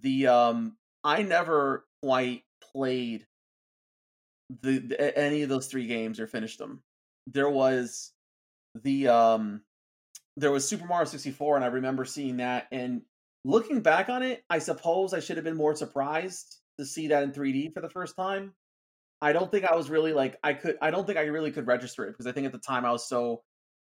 The 0.00 0.28
um, 0.28 0.76
I 1.02 1.22
never 1.22 1.86
quite 2.02 2.42
played 2.72 3.26
the, 4.62 4.78
the 4.78 5.18
any 5.18 5.42
of 5.42 5.48
those 5.48 5.66
three 5.66 5.86
games 5.86 6.20
or 6.20 6.26
finished 6.26 6.58
them. 6.58 6.82
There 7.26 7.50
was 7.50 8.12
the 8.82 9.08
um 9.08 9.62
there 10.36 10.50
was 10.50 10.68
Super 10.68 10.86
Mario 10.86 11.04
64 11.04 11.56
and 11.56 11.64
I 11.64 11.68
remember 11.68 12.04
seeing 12.04 12.38
that 12.38 12.66
and 12.72 13.02
looking 13.44 13.82
back 13.82 14.08
on 14.08 14.22
it, 14.22 14.42
I 14.50 14.58
suppose 14.58 15.14
I 15.14 15.20
should 15.20 15.36
have 15.36 15.44
been 15.44 15.56
more 15.56 15.76
surprised 15.76 16.58
to 16.78 16.84
see 16.84 17.08
that 17.08 17.22
in 17.22 17.32
3D 17.32 17.72
for 17.72 17.80
the 17.80 17.90
first 17.90 18.16
time. 18.16 18.52
I 19.24 19.32
don't 19.32 19.50
think 19.50 19.64
I 19.64 19.74
was 19.74 19.88
really 19.88 20.12
like 20.12 20.38
I 20.44 20.52
could 20.52 20.76
I 20.82 20.90
don't 20.90 21.06
think 21.06 21.16
I 21.16 21.22
really 21.22 21.50
could 21.50 21.66
register 21.66 22.04
it 22.04 22.12
because 22.12 22.26
I 22.26 22.32
think 22.32 22.44
at 22.44 22.52
the 22.52 22.58
time 22.58 22.84
I 22.84 22.90
was 22.90 23.08
so 23.08 23.42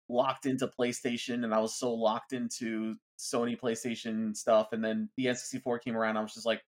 locked 0.07 0.45
into 0.45 0.65
PlayStation 0.79 1.43
and 1.43 1.53
I 1.53 1.59
was 1.59 1.77
so 1.77 1.93
locked 1.93 2.31
into 2.31 2.95
Sony 3.19 3.59
PlayStation 3.59 4.33
stuff 4.33 4.69
and 4.71 4.81
then 4.81 5.09
the 5.17 5.25
N64 5.25 5.81
came 5.81 5.97
around 5.97 6.15
I 6.15 6.21
was 6.21 6.33
just 6.33 6.45
like 6.45 6.61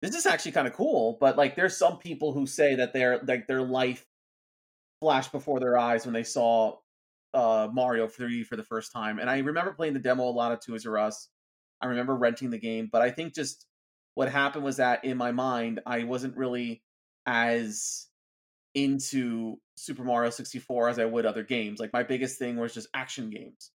this 0.00 0.16
is 0.16 0.24
actually 0.24 0.52
kind 0.52 0.66
of 0.66 0.72
cool 0.72 1.18
but 1.20 1.36
like 1.36 1.54
there's 1.54 1.76
some 1.76 1.98
people 1.98 2.32
who 2.32 2.46
say 2.46 2.76
that 2.76 2.94
their 2.94 3.20
like 3.28 3.46
their 3.46 3.60
life 3.60 4.06
flashed 5.02 5.30
before 5.30 5.60
their 5.60 5.76
eyes 5.76 6.06
when 6.06 6.14
they 6.14 6.22
saw 6.22 6.76
uh 7.34 7.68
Mario 7.70 8.06
3D 8.06 8.46
for 8.46 8.56
the 8.56 8.64
first 8.64 8.90
time 8.90 9.18
and 9.18 9.28
I 9.28 9.36
remember 9.36 9.74
playing 9.74 9.92
the 9.92 10.00
demo 10.00 10.22
a 10.22 10.30
lot 10.30 10.52
of 10.52 10.64
Toys 10.64 10.86
R 10.86 10.96
Us. 10.96 11.28
I 11.82 11.88
remember 11.88 12.16
renting 12.16 12.48
the 12.48 12.58
game 12.58 12.88
but 12.90 13.02
I 13.02 13.10
think 13.10 13.34
just 13.34 13.66
what 14.14 14.30
happened 14.30 14.64
was 14.64 14.78
that 14.78 15.04
in 15.04 15.18
my 15.18 15.32
mind 15.32 15.80
I 15.84 16.04
wasn't 16.04 16.38
really 16.38 16.82
as 17.26 18.08
into 18.74 19.56
Super 19.76 20.04
Mario 20.04 20.30
64 20.30 20.88
as 20.88 20.98
I 20.98 21.04
would 21.04 21.26
other 21.26 21.42
games. 21.42 21.80
Like 21.80 21.92
my 21.92 22.02
biggest 22.02 22.38
thing 22.38 22.56
was 22.56 22.74
just 22.74 22.88
action 22.94 23.30
games. 23.30 23.70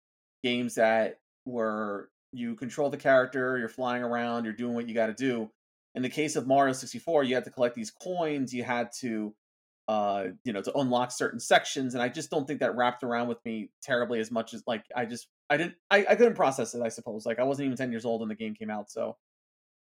Games 0.42 0.74
that 0.76 1.18
were 1.46 2.10
you 2.32 2.54
control 2.56 2.90
the 2.90 2.96
character, 2.96 3.58
you're 3.58 3.68
flying 3.68 4.02
around, 4.02 4.44
you're 4.44 4.52
doing 4.52 4.74
what 4.74 4.88
you 4.88 4.94
got 4.94 5.06
to 5.06 5.14
do. 5.14 5.50
In 5.94 6.02
the 6.02 6.08
case 6.08 6.36
of 6.36 6.46
Mario 6.46 6.72
64, 6.72 7.24
you 7.24 7.34
had 7.34 7.44
to 7.44 7.50
collect 7.50 7.74
these 7.74 7.90
coins, 7.90 8.52
you 8.52 8.64
had 8.64 8.90
to 9.00 9.34
uh 9.86 10.28
you 10.44 10.52
know 10.54 10.62
to 10.62 10.72
unlock 10.78 11.10
certain 11.10 11.38
sections 11.38 11.92
and 11.92 12.02
I 12.02 12.08
just 12.08 12.30
don't 12.30 12.46
think 12.46 12.60
that 12.60 12.74
wrapped 12.74 13.02
around 13.02 13.28
with 13.28 13.44
me 13.44 13.68
terribly 13.82 14.18
as 14.18 14.30
much 14.30 14.54
as 14.54 14.62
like 14.66 14.82
I 14.96 15.04
just 15.04 15.28
I 15.50 15.58
didn't 15.58 15.74
I, 15.90 16.06
I 16.08 16.14
couldn't 16.14 16.36
process 16.36 16.74
it 16.74 16.80
I 16.80 16.88
suppose 16.88 17.26
like 17.26 17.38
I 17.38 17.42
wasn't 17.42 17.66
even 17.66 17.76
10 17.76 17.90
years 17.90 18.06
old 18.06 18.20
when 18.20 18.30
the 18.30 18.34
game 18.34 18.54
came 18.54 18.70
out 18.70 18.90
so 18.90 19.18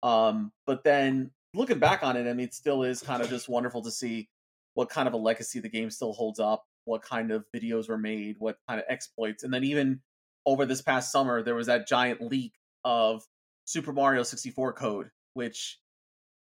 um 0.02 0.52
but 0.66 0.84
then 0.84 1.30
looking 1.54 1.78
back 1.78 2.02
on 2.02 2.16
it 2.16 2.28
I 2.28 2.32
mean 2.32 2.46
it 2.46 2.54
still 2.54 2.82
is 2.82 3.02
kind 3.02 3.22
of 3.22 3.28
just 3.28 3.48
wonderful 3.48 3.82
to 3.82 3.90
see 3.90 4.28
what 4.76 4.90
kind 4.90 5.08
of 5.08 5.14
a 5.14 5.18
legacy 5.18 5.58
the 5.58 5.70
game 5.70 5.90
still 5.90 6.12
holds 6.12 6.38
up, 6.38 6.64
what 6.84 7.02
kind 7.02 7.32
of 7.32 7.46
videos 7.54 7.88
were 7.88 7.98
made, 7.98 8.36
what 8.38 8.58
kind 8.68 8.78
of 8.78 8.84
exploits. 8.90 9.42
And 9.42 9.52
then 9.52 9.64
even 9.64 10.00
over 10.44 10.66
this 10.66 10.82
past 10.82 11.10
summer, 11.10 11.42
there 11.42 11.54
was 11.54 11.66
that 11.66 11.88
giant 11.88 12.20
leak 12.20 12.52
of 12.84 13.24
Super 13.64 13.94
Mario 13.94 14.22
64 14.22 14.74
code, 14.74 15.10
which 15.32 15.78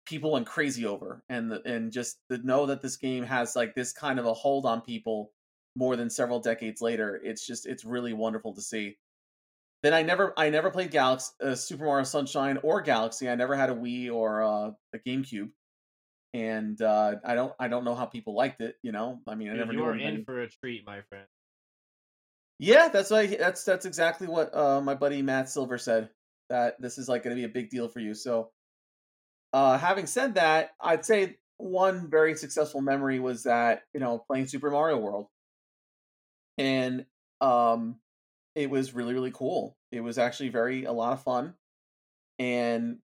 people 0.07 0.33
went 0.33 0.47
crazy 0.47 0.87
over. 0.87 1.23
And 1.29 1.51
the, 1.51 1.63
and 1.67 1.93
just 1.93 2.17
to 2.31 2.39
know 2.39 2.67
that 2.67 2.81
this 2.81 2.97
game 2.97 3.23
has 3.25 3.55
like 3.55 3.75
this 3.75 3.93
kind 3.93 4.19
of 4.19 4.25
a 4.25 4.33
hold 4.33 4.65
on 4.65 4.81
people 4.81 5.31
more 5.77 5.95
than 5.95 6.09
several 6.09 6.41
decades 6.41 6.81
later, 6.81 7.21
it's 7.23 7.47
just 7.47 7.67
it's 7.67 7.85
really 7.85 8.15
wonderful 8.15 8.55
to 8.55 8.63
see. 8.63 8.97
Then 9.83 9.95
I 9.95 10.03
never 10.03 10.33
I 10.37 10.51
never 10.51 10.71
played 10.71 10.91
Galaxy 10.91 11.33
uh, 11.43 11.55
Super 11.55 11.85
Mario 11.85 12.05
Sunshine 12.05 12.59
or 12.63 12.81
Galaxy. 12.83 13.29
I 13.29 13.35
never 13.35 13.57
had 13.57 13.71
a 13.71 13.75
Wii 13.75 14.13
or 14.13 14.43
uh, 14.43 14.71
a 14.95 14.99
GameCube 15.07 15.51
and 16.35 16.81
uh, 16.81 17.17
I 17.25 17.35
don't 17.35 17.53
I 17.59 17.69
don't 17.69 17.85
know 17.85 17.95
how 17.95 18.07
people 18.07 18.35
liked 18.35 18.61
it. 18.61 18.77
You 18.83 18.93
know, 18.93 19.21
I 19.27 19.35
mean, 19.35 19.51
I 19.51 19.55
never 19.55 19.73
you 19.73 19.85
are 19.85 19.97
in 19.97 20.25
for 20.25 20.41
a 20.41 20.49
treat, 20.49 20.87
my 20.87 21.03
friend. 21.09 21.27
Yeah, 22.59 22.89
that's 22.89 23.11
why 23.11 23.27
that's 23.27 23.65
that's 23.65 23.87
exactly 23.87 24.27
what 24.27 24.55
uh, 24.57 24.81
my 24.81 24.95
buddy 24.95 25.23
Matt 25.23 25.49
Silver 25.49 25.79
said. 25.79 26.09
That 26.49 26.81
this 26.81 26.99
is 26.99 27.09
like 27.09 27.23
going 27.23 27.37
to 27.37 27.41
be 27.41 27.45
a 27.45 27.53
big 27.53 27.71
deal 27.71 27.89
for 27.89 28.01
you. 28.01 28.15
So, 28.15 28.51
uh, 29.53 29.79
having 29.79 30.07
said 30.07 30.35
that, 30.35 30.71
I'd 30.81 31.05
say 31.05 31.37
one 31.57 32.11
very 32.11 32.35
successful 32.35 32.81
memory 32.81 33.21
was 33.21 33.45
that 33.45 33.83
you 33.95 34.01
know 34.01 34.19
playing 34.19 34.47
Super 34.47 34.71
Mario 34.71 34.99
World, 34.99 35.27
and 36.57 37.05
um, 37.41 37.97
it 38.55 38.71
was 38.71 38.95
really 38.95 39.15
really 39.15 39.33
cool. 39.33 39.77
It 39.91 40.01
was 40.01 40.19
actually 40.19 40.51
very 40.51 40.85
a 40.85 40.93
lot 40.93 41.13
of 41.13 41.23
fun, 41.23 41.55
and 42.39 42.99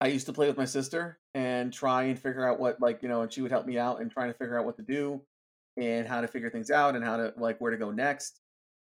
I 0.00 0.08
used 0.08 0.26
to 0.26 0.32
play 0.32 0.46
with 0.48 0.56
my 0.56 0.64
sister 0.64 1.18
and 1.34 1.72
try 1.72 2.04
and 2.04 2.18
figure 2.18 2.48
out 2.48 2.58
what 2.58 2.80
like 2.80 3.02
you 3.02 3.08
know, 3.08 3.22
and 3.22 3.32
she 3.32 3.42
would 3.42 3.50
help 3.50 3.66
me 3.66 3.78
out 3.78 4.00
and 4.00 4.10
trying 4.10 4.32
to 4.32 4.38
figure 4.38 4.58
out 4.58 4.66
what 4.66 4.76
to 4.76 4.82
do 4.82 5.22
and 5.76 6.06
how 6.06 6.20
to 6.20 6.28
figure 6.28 6.50
things 6.50 6.70
out 6.70 6.96
and 6.96 7.04
how 7.04 7.16
to 7.16 7.32
like 7.36 7.60
where 7.60 7.70
to 7.70 7.76
go 7.76 7.90
next. 7.90 8.40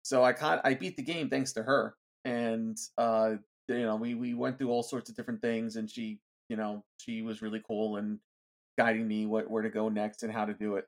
So 0.03 0.25
I 0.25 0.33
caught 0.33 0.61
I 0.65 0.75
beat 0.75 0.97
the 0.97 1.03
game 1.03 1.29
thanks 1.29 1.53
to 1.55 1.63
her, 1.63 1.97
and 2.25 2.77
uh, 2.99 3.35
you 3.69 3.83
know 3.83 3.97
we 3.97 4.15
we 4.15 4.35
went 4.35 4.59
through 4.59 4.71
all 4.71 4.83
sorts 4.83 5.11
of 5.11 5.17
different 5.17 5.43
things, 5.43 5.77
and 5.77 5.91
she 5.91 6.21
you 6.49 6.57
know 6.57 6.85
she 6.99 7.23
was 7.23 7.43
really 7.43 7.63
cool 7.67 7.97
and 7.97 8.19
guiding 8.79 9.09
me 9.09 9.27
what 9.27 9.51
where 9.51 9.63
to 9.63 9.71
go 9.71 9.89
next 9.89 10.23
and 10.23 10.33
how 10.33 10.45
to 10.45 10.55
do 10.55 10.77
it. 10.77 10.85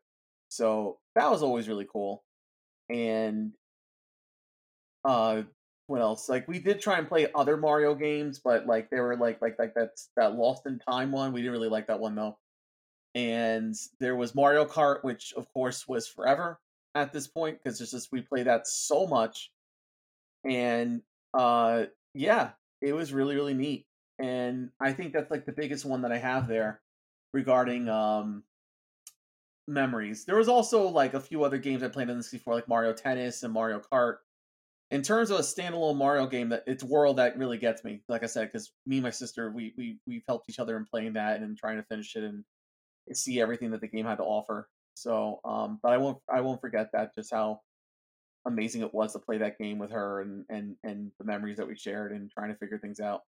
So 0.48 0.98
that 1.14 1.30
was 1.30 1.42
always 1.42 1.68
really 1.68 1.86
cool, 1.90 2.24
and 2.88 3.52
uh 5.04 5.42
what 5.86 6.00
else? 6.00 6.28
Like 6.28 6.46
we 6.46 6.60
did 6.60 6.80
try 6.80 6.98
and 6.98 7.08
play 7.08 7.26
other 7.34 7.56
Mario 7.56 7.96
games, 7.96 8.38
but 8.38 8.66
like 8.66 8.90
they 8.90 9.00
were 9.00 9.16
like 9.16 9.42
like 9.42 9.58
like 9.58 9.74
that's 9.74 10.10
that 10.16 10.36
Lost 10.36 10.66
in 10.66 10.78
Time 10.78 11.10
one. 11.10 11.32
We 11.32 11.40
didn't 11.40 11.52
really 11.52 11.68
like 11.68 11.88
that 11.88 11.98
one 12.00 12.14
though. 12.14 12.38
And 13.14 13.74
there 13.98 14.14
was 14.14 14.34
Mario 14.34 14.64
Kart, 14.64 15.02
which 15.02 15.32
of 15.36 15.52
course 15.52 15.88
was 15.88 16.06
forever 16.06 16.60
at 16.94 17.12
this 17.12 17.26
point 17.26 17.58
because 17.58 17.80
it's 17.80 17.90
just 17.90 18.12
we 18.12 18.20
play 18.20 18.44
that 18.44 18.68
so 18.68 19.06
much. 19.06 19.50
And 20.48 21.02
uh 21.34 21.86
yeah, 22.14 22.50
it 22.80 22.92
was 22.92 23.12
really 23.12 23.34
really 23.34 23.54
neat, 23.54 23.86
and 24.20 24.70
I 24.80 24.92
think 24.92 25.12
that's 25.12 25.30
like 25.30 25.44
the 25.44 25.52
biggest 25.52 25.84
one 25.84 26.02
that 26.02 26.12
I 26.12 26.18
have 26.18 26.46
there 26.46 26.80
regarding 27.32 27.88
um 27.88 28.44
memories. 29.66 30.24
There 30.24 30.36
was 30.36 30.48
also 30.48 30.88
like 30.88 31.14
a 31.14 31.20
few 31.20 31.44
other 31.44 31.58
games 31.58 31.82
I 31.82 31.88
played 31.88 32.10
on 32.10 32.16
the 32.16 32.22
this 32.22 32.30
before, 32.30 32.54
like 32.54 32.68
Mario 32.68 32.92
Tennis 32.92 33.42
and 33.42 33.52
Mario 33.52 33.80
Kart. 33.92 34.18
In 34.90 35.02
terms 35.02 35.30
of 35.30 35.38
a 35.38 35.42
standalone 35.42 35.96
Mario 35.96 36.26
game, 36.26 36.48
that 36.48 36.64
it's 36.66 36.82
world 36.82 37.18
that 37.18 37.38
really 37.38 37.58
gets 37.58 37.84
me. 37.84 38.02
Like 38.08 38.24
I 38.24 38.26
said, 38.26 38.50
because 38.52 38.72
me 38.86 38.96
and 38.96 39.04
my 39.04 39.10
sister, 39.10 39.50
we 39.50 39.72
we 39.76 39.98
we've 40.06 40.24
helped 40.26 40.50
each 40.50 40.58
other 40.58 40.76
in 40.76 40.84
playing 40.84 41.12
that 41.12 41.40
and 41.40 41.56
trying 41.56 41.76
to 41.76 41.84
finish 41.84 42.16
it 42.16 42.24
and 42.24 42.44
see 43.12 43.40
everything 43.40 43.70
that 43.70 43.80
the 43.80 43.88
game 43.88 44.06
had 44.06 44.16
to 44.16 44.24
offer. 44.24 44.68
So, 44.94 45.40
um, 45.44 45.78
but 45.82 45.92
I 45.92 45.98
won't 45.98 46.18
I 46.28 46.40
won't 46.40 46.60
forget 46.60 46.90
that 46.92 47.14
just 47.14 47.32
how 47.32 47.60
amazing 48.46 48.82
it 48.82 48.94
was 48.94 49.12
to 49.12 49.18
play 49.18 49.38
that 49.38 49.58
game 49.58 49.78
with 49.78 49.92
her 49.92 50.22
and 50.22 50.44
and 50.48 50.76
and 50.82 51.12
the 51.18 51.24
memories 51.24 51.58
that 51.58 51.68
we 51.68 51.76
shared 51.76 52.12
and 52.12 52.30
trying 52.30 52.50
to 52.50 52.56
figure 52.56 52.78
things 52.78 53.00
out. 53.00 53.22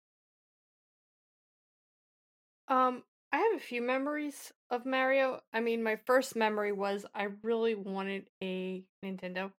Um, 2.69 3.03
I 3.31 3.37
have 3.37 3.55
a 3.55 3.63
few 3.63 3.81
memories 3.81 4.53
of 4.69 4.85
Mario. 4.85 5.41
I 5.53 5.59
mean, 5.59 5.83
my 5.83 5.97
first 6.05 6.35
memory 6.35 6.71
was 6.71 7.05
I 7.13 7.27
really 7.43 7.75
wanted 7.75 8.29
a 8.41 8.83
Nintendo. 9.03 9.51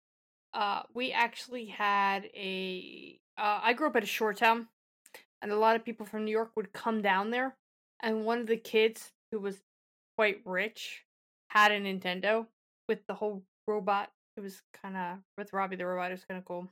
Uh, 0.52 0.82
we 0.94 1.12
actually 1.12 1.66
had 1.66 2.24
a. 2.34 3.18
Uh, 3.38 3.60
I 3.62 3.72
grew 3.72 3.88
up 3.88 3.96
at 3.96 4.02
a 4.02 4.06
shore 4.06 4.34
town, 4.34 4.68
and 5.42 5.52
a 5.52 5.56
lot 5.56 5.76
of 5.76 5.84
people 5.84 6.06
from 6.06 6.24
New 6.24 6.30
York 6.32 6.50
would 6.56 6.72
come 6.72 7.02
down 7.02 7.30
there. 7.30 7.56
And 8.02 8.24
one 8.24 8.40
of 8.40 8.46
the 8.46 8.56
kids 8.56 9.12
who 9.30 9.40
was 9.40 9.62
quite 10.16 10.40
rich 10.44 11.04
had 11.48 11.72
a 11.72 11.80
Nintendo 11.80 12.46
with 12.88 13.06
the 13.06 13.14
whole 13.14 13.42
robot. 13.66 14.10
It 14.36 14.40
was 14.40 14.62
kind 14.82 14.96
of 14.96 15.18
with 15.38 15.52
Robbie 15.52 15.76
the 15.76 15.86
robot. 15.86 16.10
It 16.10 16.14
was 16.14 16.24
kind 16.24 16.38
of 16.38 16.44
cool. 16.44 16.68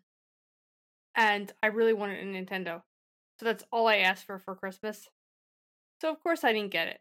And 1.14 1.52
I 1.62 1.66
really 1.68 1.92
wanted 1.92 2.20
a 2.20 2.24
Nintendo, 2.24 2.82
so 3.38 3.44
that's 3.46 3.64
all 3.72 3.86
I 3.88 3.96
asked 3.98 4.24
for 4.24 4.38
for 4.38 4.54
Christmas. 4.54 5.08
So 6.00 6.10
of 6.10 6.22
course 6.22 6.44
I 6.44 6.52
didn't 6.52 6.72
get 6.72 6.88
it. 6.88 7.00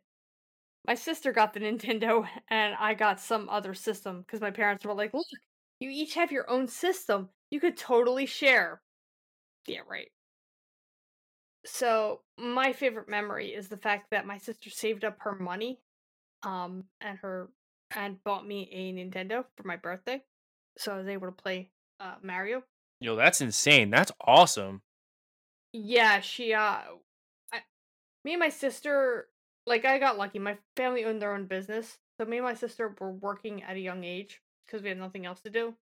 My 0.87 0.95
sister 0.95 1.31
got 1.33 1.53
the 1.53 1.59
Nintendo 1.67 2.27
and 2.49 2.75
I 2.79 2.93
got 2.95 3.19
some 3.19 3.49
other 3.49 3.73
system 3.73 4.21
because 4.21 4.41
my 4.41 4.51
parents 4.51 4.85
were 4.85 4.93
like, 4.93 5.13
"Look, 5.13 5.27
you 5.79 5.89
each 5.89 6.15
have 6.15 6.31
your 6.31 6.49
own 6.49 6.67
system. 6.67 7.29
You 7.49 7.59
could 7.59 7.77
totally 7.77 8.25
share." 8.25 8.81
Yeah, 9.67 9.81
right. 9.87 10.11
So, 11.65 12.21
my 12.37 12.71
favorite 12.71 13.09
memory 13.09 13.49
is 13.53 13.67
the 13.67 13.77
fact 13.77 14.11
that 14.11 14.25
my 14.25 14.37
sister 14.37 14.69
saved 14.69 15.03
up 15.03 15.17
her 15.19 15.35
money 15.35 15.81
um 16.43 16.83
and 17.01 17.17
her 17.19 17.49
and 17.95 18.23
bought 18.23 18.45
me 18.45 18.69
a 18.71 18.93
Nintendo 18.93 19.45
for 19.55 19.67
my 19.67 19.75
birthday. 19.75 20.21
So 20.77 20.93
I 20.93 20.97
was 20.97 21.07
able 21.07 21.27
to 21.27 21.33
play 21.33 21.71
uh 21.99 22.15
Mario. 22.21 22.63
Yo, 22.99 23.15
that's 23.15 23.41
insane. 23.41 23.89
That's 23.89 24.11
awesome. 24.21 24.81
Yeah, 25.73 26.19
she 26.19 26.53
uh 26.53 26.81
I, 27.53 27.61
me 28.23 28.33
and 28.33 28.39
my 28.39 28.49
sister 28.49 29.27
like 29.65 29.85
I 29.85 29.99
got 29.99 30.17
lucky. 30.17 30.39
My 30.39 30.57
family 30.75 31.05
owned 31.05 31.21
their 31.21 31.33
own 31.33 31.45
business. 31.45 31.97
So 32.19 32.25
me 32.25 32.37
and 32.37 32.45
my 32.45 32.53
sister 32.53 32.95
were 32.99 33.11
working 33.11 33.63
at 33.63 33.75
a 33.75 33.79
young 33.79 34.03
age 34.03 34.41
because 34.67 34.83
we 34.83 34.89
had 34.89 34.97
nothing 34.99 35.25
else 35.25 35.39
to 35.41 35.49
do. 35.49 35.73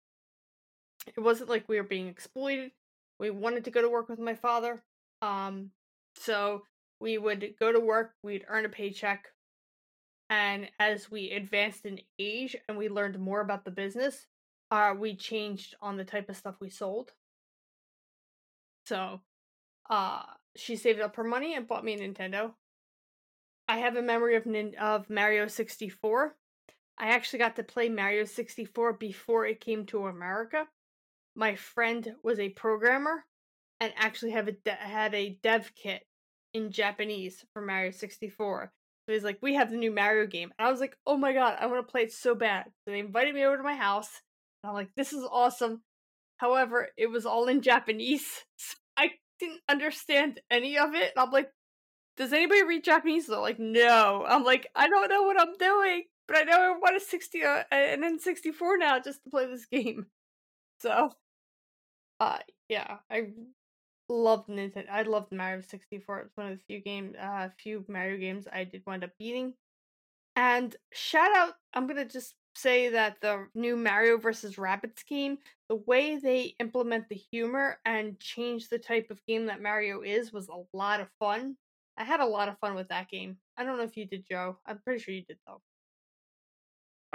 It 1.06 1.20
wasn't 1.20 1.50
like 1.50 1.68
we 1.68 1.76
were 1.76 1.82
being 1.82 2.08
exploited. 2.08 2.72
We 3.18 3.30
wanted 3.30 3.64
to 3.64 3.70
go 3.70 3.82
to 3.82 3.88
work 3.88 4.08
with 4.08 4.18
my 4.18 4.34
father. 4.34 4.82
Um 5.22 5.70
so 6.16 6.62
we 7.00 7.18
would 7.18 7.54
go 7.58 7.72
to 7.72 7.80
work, 7.80 8.12
we'd 8.22 8.44
earn 8.48 8.64
a 8.64 8.68
paycheck, 8.68 9.26
and 10.30 10.68
as 10.78 11.10
we 11.10 11.32
advanced 11.32 11.84
in 11.84 12.00
age 12.18 12.56
and 12.68 12.78
we 12.78 12.88
learned 12.88 13.18
more 13.18 13.40
about 13.40 13.64
the 13.64 13.70
business, 13.70 14.26
uh 14.70 14.94
we 14.98 15.16
changed 15.16 15.74
on 15.80 15.96
the 15.96 16.04
type 16.04 16.28
of 16.28 16.36
stuff 16.36 16.56
we 16.60 16.70
sold. 16.70 17.12
So 18.86 19.20
uh 19.90 20.22
she 20.56 20.76
saved 20.76 21.00
up 21.00 21.16
her 21.16 21.24
money 21.24 21.54
and 21.54 21.66
bought 21.66 21.84
me 21.84 21.94
a 21.94 21.98
Nintendo. 21.98 22.52
I 23.66 23.78
have 23.78 23.96
a 23.96 24.02
memory 24.02 24.36
of 24.36 24.46
Nin- 24.46 24.76
of 24.76 25.08
Mario 25.08 25.46
64. 25.48 26.36
I 26.98 27.08
actually 27.08 27.40
got 27.40 27.56
to 27.56 27.62
play 27.62 27.88
Mario 27.88 28.24
64 28.24 28.94
before 28.94 29.46
it 29.46 29.60
came 29.60 29.86
to 29.86 30.06
America. 30.06 30.68
My 31.34 31.56
friend 31.56 32.14
was 32.22 32.38
a 32.38 32.50
programmer 32.50 33.24
and 33.80 33.92
actually 33.96 34.30
have 34.32 34.48
a 34.48 34.52
de- 34.52 34.70
had 34.70 35.14
a 35.14 35.38
dev 35.42 35.72
kit 35.74 36.04
in 36.52 36.70
Japanese 36.70 37.44
for 37.52 37.62
Mario 37.62 37.90
64. 37.90 38.72
So 39.06 39.12
he's 39.12 39.24
like, 39.24 39.38
"We 39.42 39.54
have 39.54 39.70
the 39.70 39.76
new 39.76 39.90
Mario 39.90 40.26
game," 40.26 40.52
and 40.58 40.66
I 40.66 40.70
was 40.70 40.80
like, 40.80 40.96
"Oh 41.06 41.16
my 41.16 41.32
god, 41.32 41.56
I 41.60 41.66
want 41.66 41.86
to 41.86 41.90
play 41.90 42.02
it 42.02 42.12
so 42.12 42.34
bad." 42.34 42.66
So 42.66 42.92
they 42.92 43.00
invited 43.00 43.34
me 43.34 43.44
over 43.44 43.56
to 43.56 43.62
my 43.62 43.74
house, 43.74 44.22
and 44.62 44.70
I'm 44.70 44.74
like, 44.74 44.94
"This 44.94 45.12
is 45.12 45.24
awesome." 45.24 45.82
However, 46.38 46.88
it 46.96 47.08
was 47.08 47.26
all 47.26 47.48
in 47.48 47.62
Japanese. 47.62 48.44
So 48.56 48.76
I 48.96 49.10
didn't 49.40 49.60
understand 49.68 50.40
any 50.50 50.78
of 50.78 50.94
it. 50.94 51.12
And 51.16 51.24
I'm 51.24 51.30
like, 51.32 51.50
does 52.16 52.32
anybody 52.32 52.62
read 52.62 52.84
Japanese? 52.84 53.26
They're 53.26 53.38
like, 53.38 53.58
no. 53.58 54.24
I'm 54.26 54.44
like, 54.44 54.68
I 54.74 54.88
don't 54.88 55.08
know 55.08 55.24
what 55.24 55.40
I'm 55.40 55.56
doing, 55.58 56.04
but 56.26 56.36
I 56.36 56.42
know 56.42 56.60
I 56.60 56.78
want 56.78 56.96
a 56.96 57.00
60 57.00 57.42
uh, 57.42 57.62
an 57.70 58.02
N64 58.02 58.78
now 58.78 58.98
just 59.00 59.22
to 59.24 59.30
play 59.30 59.46
this 59.46 59.66
game. 59.66 60.06
So, 60.80 61.12
uh, 62.20 62.38
yeah, 62.68 62.98
I 63.10 63.28
loved 64.08 64.48
Nintendo. 64.48 64.90
I 64.90 65.02
loved 65.02 65.32
Mario 65.32 65.62
64. 65.62 66.20
It's 66.20 66.36
one 66.36 66.52
of 66.52 66.58
the 66.58 66.64
few 66.66 66.80
game, 66.80 67.14
uh, 67.18 67.48
few 67.58 67.84
Mario 67.88 68.18
games 68.18 68.46
I 68.52 68.64
did 68.64 68.82
wind 68.86 69.04
up 69.04 69.10
beating. 69.18 69.54
And 70.36 70.74
shout 70.92 71.34
out, 71.34 71.54
I'm 71.72 71.86
gonna 71.86 72.04
just 72.04 72.34
say 72.56 72.88
that 72.90 73.20
the 73.20 73.46
new 73.54 73.76
Mario 73.76 74.18
versus 74.18 74.56
Rabbids 74.56 75.06
game, 75.08 75.38
the 75.68 75.76
way 75.76 76.16
they 76.16 76.54
implement 76.60 77.08
the 77.08 77.20
humor 77.30 77.78
and 77.84 78.18
change 78.18 78.68
the 78.68 78.78
type 78.78 79.10
of 79.10 79.24
game 79.26 79.46
that 79.46 79.62
Mario 79.62 80.02
is 80.02 80.32
was 80.32 80.48
a 80.48 80.76
lot 80.76 81.00
of 81.00 81.08
fun. 81.18 81.56
I 81.96 82.04
had 82.04 82.20
a 82.20 82.26
lot 82.26 82.48
of 82.48 82.58
fun 82.58 82.74
with 82.74 82.88
that 82.88 83.08
game. 83.08 83.38
I 83.56 83.64
don't 83.64 83.78
know 83.78 83.84
if 83.84 83.96
you 83.96 84.06
did, 84.06 84.26
Joe. 84.28 84.58
I'm 84.66 84.80
pretty 84.80 85.00
sure 85.00 85.14
you 85.14 85.24
did 85.24 85.38
though. 85.46 85.62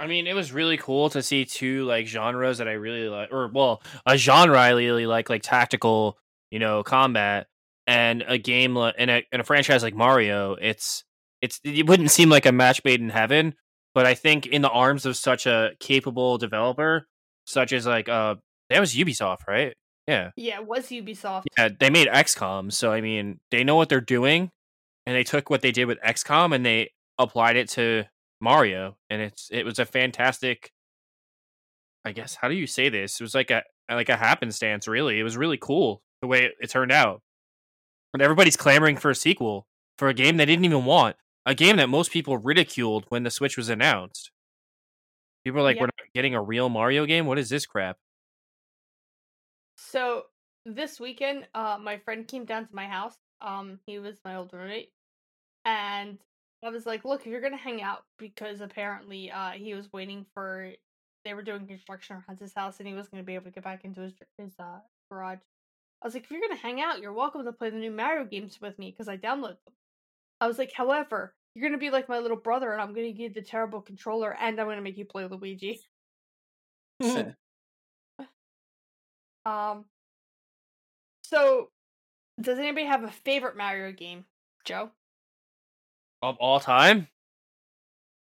I 0.00 0.06
mean, 0.06 0.26
it 0.26 0.34
was 0.34 0.50
really 0.50 0.78
cool 0.78 1.10
to 1.10 1.22
see 1.22 1.44
two 1.44 1.84
like 1.84 2.06
genres 2.06 2.58
that 2.58 2.68
I 2.68 2.72
really 2.72 3.08
like, 3.08 3.30
or 3.30 3.48
well, 3.48 3.82
a 4.06 4.16
genre 4.16 4.58
I 4.58 4.70
really 4.70 5.06
like, 5.06 5.28
like 5.28 5.42
tactical, 5.42 6.16
you 6.50 6.58
know, 6.58 6.82
combat, 6.82 7.48
and 7.86 8.24
a 8.26 8.38
game 8.38 8.76
in 8.76 9.10
a 9.10 9.22
in 9.30 9.40
a 9.40 9.44
franchise 9.44 9.82
like 9.82 9.94
Mario. 9.94 10.54
It's 10.54 11.04
it's 11.42 11.60
it 11.64 11.86
wouldn't 11.86 12.10
seem 12.10 12.30
like 12.30 12.46
a 12.46 12.52
match 12.52 12.80
made 12.82 13.00
in 13.00 13.10
heaven, 13.10 13.54
but 13.94 14.06
I 14.06 14.14
think 14.14 14.46
in 14.46 14.62
the 14.62 14.70
arms 14.70 15.04
of 15.04 15.16
such 15.16 15.46
a 15.46 15.72
capable 15.80 16.38
developer, 16.38 17.06
such 17.44 17.72
as 17.74 17.86
like 17.86 18.08
uh, 18.08 18.36
that 18.70 18.80
was 18.80 18.94
Ubisoft, 18.94 19.46
right? 19.46 19.74
Yeah, 20.06 20.30
Yeah, 20.34 20.60
it 20.60 20.66
was 20.66 20.86
Ubisoft. 20.88 21.44
yeah, 21.58 21.68
they 21.78 21.90
made 21.90 22.08
XCOM, 22.08 22.72
so 22.72 22.90
I 22.90 23.02
mean, 23.02 23.38
they 23.50 23.64
know 23.64 23.76
what 23.76 23.90
they're 23.90 24.00
doing, 24.00 24.50
and 25.04 25.14
they 25.14 25.24
took 25.24 25.50
what 25.50 25.60
they 25.60 25.72
did 25.72 25.84
with 25.84 26.00
XCOM 26.00 26.54
and 26.54 26.64
they 26.64 26.90
applied 27.18 27.56
it 27.56 27.68
to 27.68 28.04
Mario, 28.40 28.96
and 29.10 29.22
it's 29.22 29.48
it 29.50 29.64
was 29.64 29.78
a 29.78 29.86
fantastic. 29.86 30.72
I 32.04 32.12
guess 32.12 32.34
how 32.34 32.48
do 32.48 32.54
you 32.54 32.66
say 32.66 32.88
this? 32.88 33.20
It 33.20 33.24
was 33.24 33.34
like 33.34 33.50
a 33.50 33.62
like 33.90 34.08
a 34.08 34.16
happenstance, 34.16 34.88
really. 34.88 35.18
It 35.20 35.22
was 35.24 35.36
really 35.36 35.58
cool 35.58 36.02
the 36.22 36.26
way 36.28 36.44
it, 36.46 36.52
it 36.60 36.70
turned 36.70 36.92
out, 36.92 37.22
and 38.14 38.22
everybody's 38.22 38.56
clamoring 38.56 38.96
for 38.96 39.10
a 39.10 39.14
sequel 39.14 39.66
for 39.98 40.08
a 40.08 40.14
game 40.14 40.36
they 40.38 40.46
didn't 40.46 40.64
even 40.64 40.84
want, 40.86 41.16
a 41.46 41.54
game 41.54 41.76
that 41.76 41.88
most 41.90 42.10
people 42.10 42.38
ridiculed 42.38 43.04
when 43.10 43.22
the 43.24 43.30
Switch 43.30 43.56
was 43.56 43.68
announced. 43.68 44.30
People 45.44 45.58
were 45.58 45.64
like, 45.64 45.76
Yeah. 45.76 45.82
"We're 45.82 45.86
not 45.86 46.12
getting 46.14 46.34
a 46.34 46.42
real 46.42 46.68
Mario 46.68 47.06
game. 47.06 47.26
What 47.26 47.38
is 47.38 47.48
this 47.50 47.66
crap?" 47.66 47.98
So 49.76 50.26
this 50.64 51.00
weekend, 51.00 51.48
uh, 51.54 51.78
my 51.80 51.98
friend 51.98 52.26
came 52.26 52.44
down 52.44 52.66
to 52.68 52.74
my 52.74 52.86
house. 52.86 53.16
Um, 53.40 53.80
he 53.86 53.98
was 53.98 54.20
my 54.24 54.36
old 54.36 54.52
roommate, 54.52 54.92
and 55.64 56.18
I 56.62 56.70
was 56.70 56.86
like, 56.86 57.04
"Look, 57.04 57.22
if 57.22 57.26
you're 57.26 57.40
gonna 57.40 57.56
hang 57.56 57.82
out, 57.82 58.06
because 58.18 58.60
apparently, 58.60 59.30
uh, 59.30 59.52
he 59.52 59.74
was 59.74 59.92
waiting 59.92 60.24
for 60.34 60.72
they 61.24 61.34
were 61.34 61.42
doing 61.42 61.66
construction 61.66 62.16
around 62.16 62.38
his 62.40 62.54
house, 62.54 62.78
and 62.80 62.88
he 62.88 62.94
was 62.94 63.08
gonna 63.08 63.22
be 63.22 63.34
able 63.34 63.44
to 63.46 63.50
get 63.50 63.64
back 63.64 63.84
into 63.84 64.02
his 64.02 64.14
his 64.38 64.58
uh 64.58 64.80
garage." 65.10 65.40
I 66.02 66.06
was 66.06 66.14
like, 66.14 66.24
"If 66.24 66.30
you're 66.30 66.40
gonna 66.42 66.56
hang 66.56 66.80
out, 66.80 67.00
you're 67.00 67.12
welcome 67.12 67.44
to 67.44 67.52
play 67.52 67.70
the 67.70 67.78
new 67.78 67.90
Mario 67.92 68.24
games 68.26 68.60
with 68.60 68.78
me 68.78 68.90
because 68.90 69.08
I 69.08 69.16
download 69.18 69.62
them." 69.64 69.74
I 70.40 70.46
was 70.48 70.58
like, 70.58 70.72
"However, 70.72 71.36
you're 71.54 71.68
gonna 71.68 71.78
be 71.78 71.90
like 71.90 72.08
my 72.08 72.18
little 72.20 72.38
brother, 72.38 72.72
and 72.72 72.80
I'm 72.82 72.94
gonna 72.94 73.12
give 73.12 73.30
you 73.32 73.34
the 73.34 73.42
terrible 73.42 73.82
controller, 73.82 74.34
and 74.34 74.60
I'm 74.60 74.68
gonna 74.68 74.82
make 74.82 74.98
you 74.98 75.06
play 75.06 75.26
Luigi." 75.26 75.80
Um. 79.44 79.86
So, 81.22 81.72
does 82.40 82.58
anybody 82.58 82.86
have 82.86 83.04
a 83.04 83.10
favorite 83.10 83.56
Mario 83.56 83.92
game, 83.92 84.26
Joe? 84.64 84.92
Of 86.22 86.36
all 86.38 86.60
time, 86.60 87.08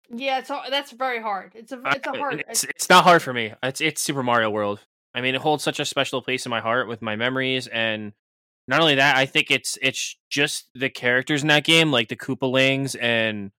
Yeah, 0.09 0.39
it's 0.39 0.49
that's 0.49 0.93
very 0.93 1.21
hard. 1.21 1.53
It's 1.55 1.73
a 1.73 1.81
it's 1.87 2.07
a 2.07 2.17
hard. 2.17 2.45
It's, 2.49 2.65
it's 2.65 2.89
not 2.89 3.05
hard 3.05 3.23
for 3.23 3.33
me. 3.33 3.53
It's 3.63 3.81
it's 3.81 4.01
Super 4.01 4.23
Mario 4.23 4.51
World. 4.51 4.81
I 5.15 5.21
mean, 5.21 5.35
it 5.35 5.41
holds 5.41 5.65
such 5.65 5.81
a 5.81 5.85
special 5.85 6.23
place 6.23 6.47
in 6.47 6.51
my 6.51 6.61
heart 6.61 6.89
with 6.89 7.03
my 7.03 7.17
memories, 7.17 7.67
and 7.67 8.13
not 8.69 8.81
only 8.81 8.95
that, 8.97 9.17
I 9.17 9.27
think 9.27 9.51
it's 9.51 9.77
it's 9.83 10.17
just 10.31 10.69
the 10.75 10.89
characters 10.89 11.43
in 11.43 11.49
that 11.49 11.65
game, 11.65 11.91
like 11.91 12.09
the 12.09 12.17
Koopalings 12.17 12.97
and 13.01 13.51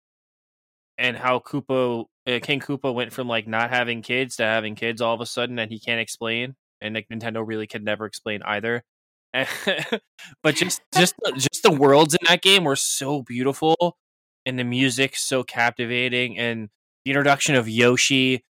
and 0.97 1.17
how 1.17 1.39
Koopa 1.39 2.05
uh, 2.27 2.39
King 2.41 2.59
Koopa 2.59 2.93
went 2.93 3.11
from 3.11 3.27
like 3.27 3.47
not 3.47 3.69
having 3.69 4.01
kids 4.01 4.38
to 4.38 4.43
having 4.43 4.75
kids 4.75 5.01
all 5.01 5.13
of 5.13 5.21
a 5.21 5.25
sudden, 5.25 5.59
and 5.59 5.71
he 5.71 5.79
can't 5.79 5.99
explain, 5.99 6.55
and 6.79 6.95
like 6.95 7.07
Nintendo 7.09 7.45
really 7.45 7.67
could 7.67 7.84
never 7.84 8.05
explain 8.05 8.41
either. 8.43 8.84
but 9.34 10.55
just 10.55 10.82
just 10.93 11.15
just 11.36 11.63
the 11.63 11.71
worlds 11.71 12.13
in 12.13 12.19
that 12.27 12.41
game 12.41 12.63
were 12.63 12.75
so 12.75 13.21
beautiful, 13.23 13.97
and 14.46 14.58
the 14.58 14.64
music 14.64 15.16
so 15.16 15.44
captivating, 15.44 16.38
and 16.38 16.70
the 17.06 17.12
introduction 17.12 17.56
of 17.56 17.70
Yoshi, 17.70 18.44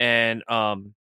and 0.00 0.42
um, 0.48 0.94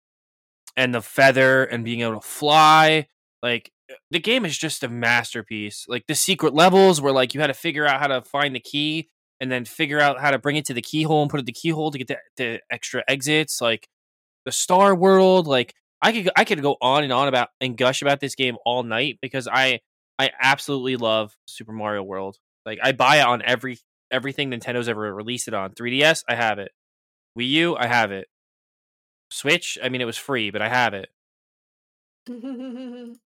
and 0.77 0.95
the 0.95 1.03
feather, 1.03 1.65
and 1.65 1.85
being 1.85 2.01
able 2.01 2.21
to 2.21 2.27
fly. 2.27 3.07
Like 3.43 3.71
the 4.11 4.21
game 4.21 4.45
is 4.45 4.57
just 4.57 4.83
a 4.83 4.89
masterpiece. 4.89 5.87
Like 5.89 6.07
the 6.07 6.15
secret 6.15 6.55
levels 6.55 7.01
where 7.01 7.13
like 7.13 7.35
you 7.35 7.41
had 7.41 7.49
to 7.49 7.55
figure 7.55 7.87
out 7.87 8.01
how 8.01 8.09
to 8.09 8.23
find 8.23 8.55
the 8.55 8.61
key 8.61 9.09
and 9.41 9.51
then 9.51 9.65
figure 9.65 10.01
out 10.01 10.21
how 10.21 10.31
to 10.31 10.39
bring 10.39 10.57
it 10.57 10.65
to 10.67 10.75
the 10.75 10.83
keyhole 10.83 11.23
and 11.23 11.31
put 11.31 11.39
it 11.39 11.43
in 11.43 11.47
the 11.47 11.53
keyhole 11.53 11.91
to 11.91 11.99
get 11.99 12.09
the, 12.09 12.17
the 12.37 12.61
extra 12.71 13.03
exits. 13.09 13.61
Like 13.61 13.89
the 14.45 14.53
Star 14.53 14.95
World, 14.95 15.47
like 15.47 15.75
I 16.03 16.13
could 16.13 16.31
I 16.37 16.45
could 16.45 16.63
go 16.63 16.77
on 16.81 17.05
and 17.05 17.13
on 17.13 17.29
about 17.29 17.49
and 17.61 17.77
gush 17.77 18.03
about 18.03 18.21
this 18.21 18.35
game 18.35 18.57
all 18.65 18.83
night 18.83 19.19
because 19.21 19.49
I 19.51 19.81
I 20.19 20.31
absolutely 20.41 20.97
love 20.97 21.37
Super 21.47 21.73
Mario 21.73 22.03
World. 22.03 22.37
Like 22.65 22.79
I 22.83 22.93
buy 22.93 23.17
it 23.19 23.27
on 23.27 23.43
every 23.43 23.79
everything 24.11 24.51
Nintendo's 24.51 24.89
ever 24.89 25.15
released 25.15 25.49
it 25.49 25.55
on. 25.55 25.73
3DS, 25.73 26.25
I 26.29 26.35
have 26.35 26.59
it. 26.59 26.73
Wii 27.39 27.49
U, 27.49 27.77
I 27.77 27.87
have 27.87 28.13
it. 28.13 28.29
Switch, 29.31 29.79
I 29.83 29.89
mean 29.89 30.01
it 30.01 30.07
was 30.07 30.17
free, 30.17 30.51
but 30.51 30.63
I 30.63 30.69
have 30.69 30.95
it. 30.95 31.09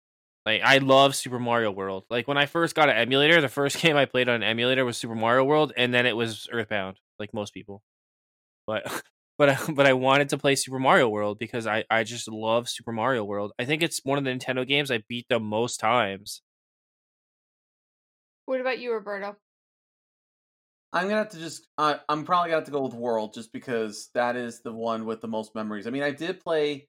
Like 0.47 0.61
I 0.63 0.77
love 0.77 1.13
Super 1.13 1.39
Mario 1.39 1.71
World. 1.71 2.05
Like 2.09 2.25
when 2.25 2.37
I 2.37 2.45
first 2.45 2.73
got 2.73 2.87
an 2.89 2.95
emulator, 2.95 3.41
the 3.41 3.49
first 3.49 3.77
game 3.81 3.97
I 3.97 4.05
played 4.05 4.29
on 4.29 4.35
an 4.35 4.43
emulator 4.43 4.85
was 4.85 4.97
Super 4.97 5.13
Mario 5.13 5.43
World, 5.43 5.73
and 5.75 5.93
then 5.93 6.05
it 6.05 6.15
was 6.15 6.47
Earthbound, 6.49 7.01
like 7.19 7.33
most 7.33 7.53
people. 7.53 7.83
But 8.65 8.85
but 9.37 9.49
I, 9.49 9.57
but 9.73 9.85
I 9.85 9.91
wanted 9.91 10.29
to 10.29 10.37
play 10.37 10.55
Super 10.55 10.79
Mario 10.79 11.09
World 11.09 11.37
because 11.37 11.67
I 11.67 11.83
I 11.89 12.05
just 12.05 12.29
love 12.29 12.69
Super 12.69 12.93
Mario 12.93 13.25
World. 13.25 13.51
I 13.59 13.65
think 13.65 13.83
it's 13.83 13.99
one 14.05 14.17
of 14.17 14.23
the 14.23 14.31
Nintendo 14.31 14.65
games 14.65 14.89
I 14.89 15.03
beat 15.09 15.25
the 15.29 15.39
most 15.39 15.79
times. 15.81 16.41
what 18.45 18.61
about 18.61 18.79
you, 18.79 18.93
Roberto? 18.93 19.35
I'm 20.93 21.03
gonna 21.03 21.17
have 21.17 21.29
to 21.29 21.39
just. 21.39 21.67
Uh, 21.77 21.95
I'm 22.07 22.23
probably 22.23 22.49
gonna 22.49 22.61
have 22.61 22.65
to 22.65 22.71
go 22.71 22.81
with 22.81 22.93
World 22.93 23.33
just 23.33 23.51
because 23.51 24.09
that 24.13 24.35
is 24.35 24.61
the 24.61 24.71
one 24.71 25.05
with 25.05 25.21
the 25.21 25.27
most 25.27 25.53
memories. 25.53 25.85
I 25.87 25.89
mean, 25.89 26.03
I 26.03 26.11
did 26.11 26.39
play 26.39 26.87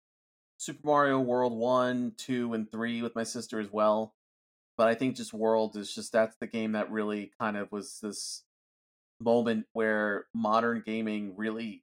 Super 0.58 0.80
Mario 0.84 1.20
World 1.20 1.52
one, 1.52 2.12
two, 2.16 2.54
and 2.54 2.70
three 2.70 3.02
with 3.02 3.14
my 3.16 3.24
sister 3.24 3.60
as 3.60 3.70
well, 3.72 4.14
but 4.76 4.88
I 4.88 4.94
think 4.94 5.16
just 5.16 5.34
World 5.34 5.76
is 5.76 5.92
just 5.92 6.12
that's 6.12 6.36
the 6.40 6.46
game 6.46 6.72
that 6.72 6.90
really 6.90 7.32
kind 7.40 7.56
of 7.56 7.70
was 7.72 7.98
this 8.00 8.44
moment 9.20 9.66
where 9.72 10.26
modern 10.32 10.82
gaming 10.86 11.34
really 11.36 11.82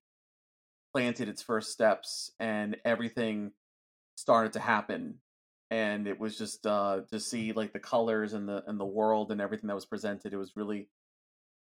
planted 0.93 1.28
its 1.28 1.41
first 1.41 1.72
steps 1.72 2.32
and 2.39 2.78
everything 2.86 3.51
started 4.16 4.53
to 4.53 4.59
happen 4.59 5.16
and 5.70 6.07
it 6.07 6.18
was 6.18 6.38
just 6.38 6.66
uh 6.66 7.01
to 7.11 7.20
see 7.20 7.51
like 7.51 7.74
the 7.74 7.80
colors 7.80 8.32
and 8.32 8.47
the 8.47 8.63
and 8.68 8.80
the 8.80 8.86
world 8.86 9.32
and 9.32 9.41
everything 9.41 9.68
that 9.68 9.76
was 9.76 9.86
presented 9.86 10.32
it 10.32 10.38
was 10.38 10.55
really 10.55 10.88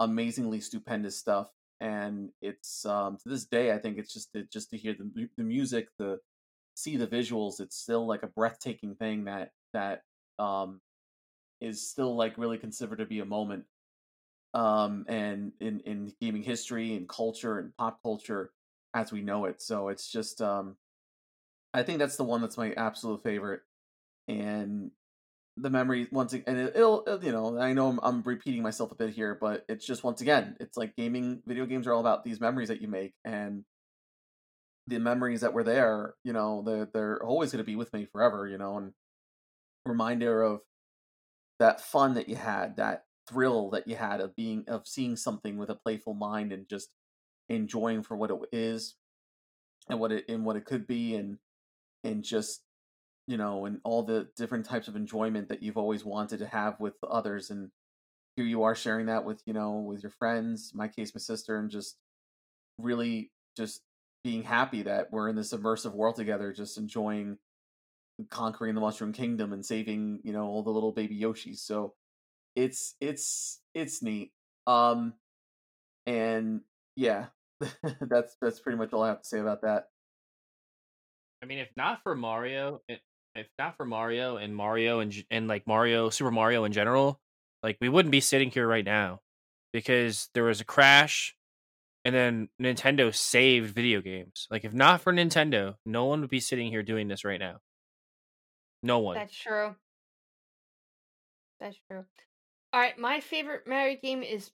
amazingly 0.01 0.59
stupendous 0.59 1.15
stuff 1.15 1.49
and 1.79 2.29
it's 2.41 2.85
um 2.85 3.17
to 3.17 3.29
this 3.29 3.45
day 3.45 3.71
i 3.71 3.77
think 3.77 3.97
it's 3.97 4.13
just 4.13 4.33
to, 4.33 4.43
just 4.51 4.69
to 4.71 4.77
hear 4.77 4.93
the 4.93 5.29
the 5.37 5.43
music 5.43 5.87
the 5.99 6.19
see 6.75 6.97
the 6.97 7.07
visuals 7.07 7.59
it's 7.59 7.77
still 7.77 8.07
like 8.07 8.23
a 8.23 8.27
breathtaking 8.27 8.95
thing 8.95 9.25
that 9.25 9.51
that 9.73 10.01
um 10.39 10.81
is 11.59 11.87
still 11.87 12.15
like 12.15 12.37
really 12.37 12.57
considered 12.57 12.97
to 12.97 13.05
be 13.05 13.19
a 13.19 13.25
moment 13.25 13.63
um 14.55 15.05
and 15.07 15.51
in 15.59 15.79
in 15.81 16.11
gaming 16.19 16.43
history 16.43 16.95
and 16.95 17.07
culture 17.07 17.59
and 17.59 17.75
pop 17.77 17.99
culture 18.01 18.51
as 18.95 19.11
we 19.11 19.21
know 19.21 19.45
it 19.45 19.61
so 19.61 19.89
it's 19.89 20.11
just 20.11 20.41
um 20.41 20.75
i 21.75 21.83
think 21.83 21.99
that's 21.99 22.17
the 22.17 22.23
one 22.23 22.41
that's 22.41 22.57
my 22.57 22.73
absolute 22.73 23.21
favorite 23.21 23.61
and 24.27 24.89
the 25.57 25.69
memory 25.69 26.07
once 26.11 26.33
again, 26.33 26.55
and 26.55 26.69
it, 26.69 26.75
it'll, 26.75 27.03
it'll, 27.05 27.23
you 27.23 27.31
know, 27.31 27.59
I 27.59 27.73
know 27.73 27.89
I'm, 27.89 27.99
I'm 28.03 28.21
repeating 28.23 28.63
myself 28.63 28.91
a 28.91 28.95
bit 28.95 29.13
here, 29.13 29.37
but 29.39 29.65
it's 29.67 29.85
just 29.85 30.03
once 30.03 30.21
again, 30.21 30.55
it's 30.59 30.77
like 30.77 30.95
gaming, 30.95 31.41
video 31.45 31.65
games 31.65 31.87
are 31.87 31.93
all 31.93 31.99
about 31.99 32.23
these 32.23 32.39
memories 32.39 32.69
that 32.69 32.81
you 32.81 32.87
make, 32.87 33.13
and 33.25 33.63
the 34.87 34.99
memories 34.99 35.41
that 35.41 35.53
were 35.53 35.63
there, 35.63 36.15
you 36.23 36.33
know, 36.33 36.63
they're 36.65 36.89
they're 36.93 37.23
always 37.23 37.51
going 37.51 37.63
to 37.63 37.69
be 37.69 37.75
with 37.75 37.93
me 37.93 38.05
forever, 38.05 38.47
you 38.47 38.57
know, 38.57 38.77
and 38.77 38.93
reminder 39.85 40.41
of 40.41 40.61
that 41.59 41.81
fun 41.81 42.15
that 42.15 42.29
you 42.29 42.35
had, 42.35 42.77
that 42.77 43.03
thrill 43.29 43.69
that 43.69 43.87
you 43.87 43.95
had 43.95 44.19
of 44.19 44.35
being 44.35 44.63
of 44.67 44.87
seeing 44.87 45.15
something 45.15 45.57
with 45.57 45.69
a 45.69 45.75
playful 45.75 46.13
mind 46.13 46.51
and 46.51 46.67
just 46.67 46.89
enjoying 47.49 48.03
for 48.03 48.15
what 48.15 48.31
it 48.31 48.37
is 48.51 48.95
and 49.89 49.99
what 49.99 50.11
it 50.11 50.25
and 50.27 50.45
what 50.45 50.55
it 50.55 50.65
could 50.65 50.87
be 50.87 51.15
and 51.15 51.37
and 52.03 52.23
just 52.23 52.61
you 53.31 53.37
know, 53.37 53.65
and 53.65 53.79
all 53.85 54.03
the 54.03 54.27
different 54.35 54.65
types 54.65 54.89
of 54.89 54.97
enjoyment 54.97 55.47
that 55.47 55.63
you've 55.63 55.77
always 55.77 56.03
wanted 56.03 56.39
to 56.39 56.45
have 56.47 56.77
with 56.81 56.95
others. 57.09 57.49
And 57.49 57.71
here 58.35 58.43
you 58.43 58.63
are 58.63 58.75
sharing 58.75 59.05
that 59.05 59.23
with, 59.23 59.41
you 59.45 59.53
know, 59.53 59.77
with 59.79 60.03
your 60.03 60.09
friends, 60.09 60.73
my 60.75 60.89
case, 60.89 61.15
my 61.15 61.19
sister, 61.19 61.57
and 61.57 61.71
just 61.71 61.95
really 62.77 63.31
just 63.55 63.83
being 64.21 64.43
happy 64.43 64.81
that 64.83 65.13
we're 65.13 65.29
in 65.29 65.37
this 65.37 65.53
immersive 65.53 65.93
world 65.93 66.17
together, 66.17 66.51
just 66.51 66.77
enjoying 66.77 67.37
conquering 68.29 68.75
the 68.75 68.81
Mushroom 68.81 69.13
Kingdom 69.13 69.53
and 69.53 69.65
saving, 69.65 70.19
you 70.25 70.33
know, 70.33 70.43
all 70.43 70.61
the 70.61 70.69
little 70.69 70.91
baby 70.91 71.17
Yoshis. 71.17 71.59
So 71.59 71.93
it's 72.57 72.95
it's 72.99 73.61
it's 73.73 74.03
neat. 74.03 74.33
Um 74.67 75.13
and 76.05 76.63
yeah, 76.97 77.27
that's 78.01 78.35
that's 78.41 78.59
pretty 78.59 78.77
much 78.77 78.91
all 78.91 79.03
I 79.03 79.07
have 79.07 79.21
to 79.21 79.27
say 79.27 79.39
about 79.39 79.61
that. 79.61 79.85
I 81.41 81.45
mean, 81.45 81.59
if 81.59 81.69
not 81.77 82.03
for 82.03 82.13
Mario, 82.13 82.81
i- 82.89 82.99
if 83.35 83.47
not 83.57 83.77
for 83.77 83.85
Mario 83.85 84.37
and 84.37 84.55
Mario 84.55 84.99
and 84.99 85.13
and 85.29 85.47
like 85.47 85.67
Mario, 85.67 86.09
Super 86.09 86.31
Mario 86.31 86.63
in 86.63 86.71
general, 86.71 87.19
like 87.63 87.77
we 87.81 87.89
wouldn't 87.89 88.11
be 88.11 88.19
sitting 88.19 88.51
here 88.51 88.67
right 88.67 88.85
now 88.85 89.21
because 89.73 90.29
there 90.33 90.43
was 90.43 90.61
a 90.61 90.65
crash 90.65 91.35
and 92.03 92.13
then 92.13 92.49
Nintendo 92.61 93.13
saved 93.13 93.73
video 93.73 94.01
games. 94.01 94.47
Like 94.49 94.65
if 94.65 94.73
not 94.73 95.01
for 95.01 95.13
Nintendo, 95.13 95.75
no 95.85 96.05
one 96.05 96.21
would 96.21 96.29
be 96.29 96.39
sitting 96.39 96.69
here 96.69 96.83
doing 96.83 97.07
this 97.07 97.23
right 97.23 97.39
now. 97.39 97.57
No 98.83 98.99
one. 98.99 99.15
That's 99.15 99.35
true. 99.35 99.75
That's 101.59 101.77
true. 101.89 102.03
All 102.73 102.79
right, 102.79 102.97
my 102.97 103.19
favorite 103.19 103.67
Mario 103.67 103.97
game 104.01 104.23
is 104.23 104.51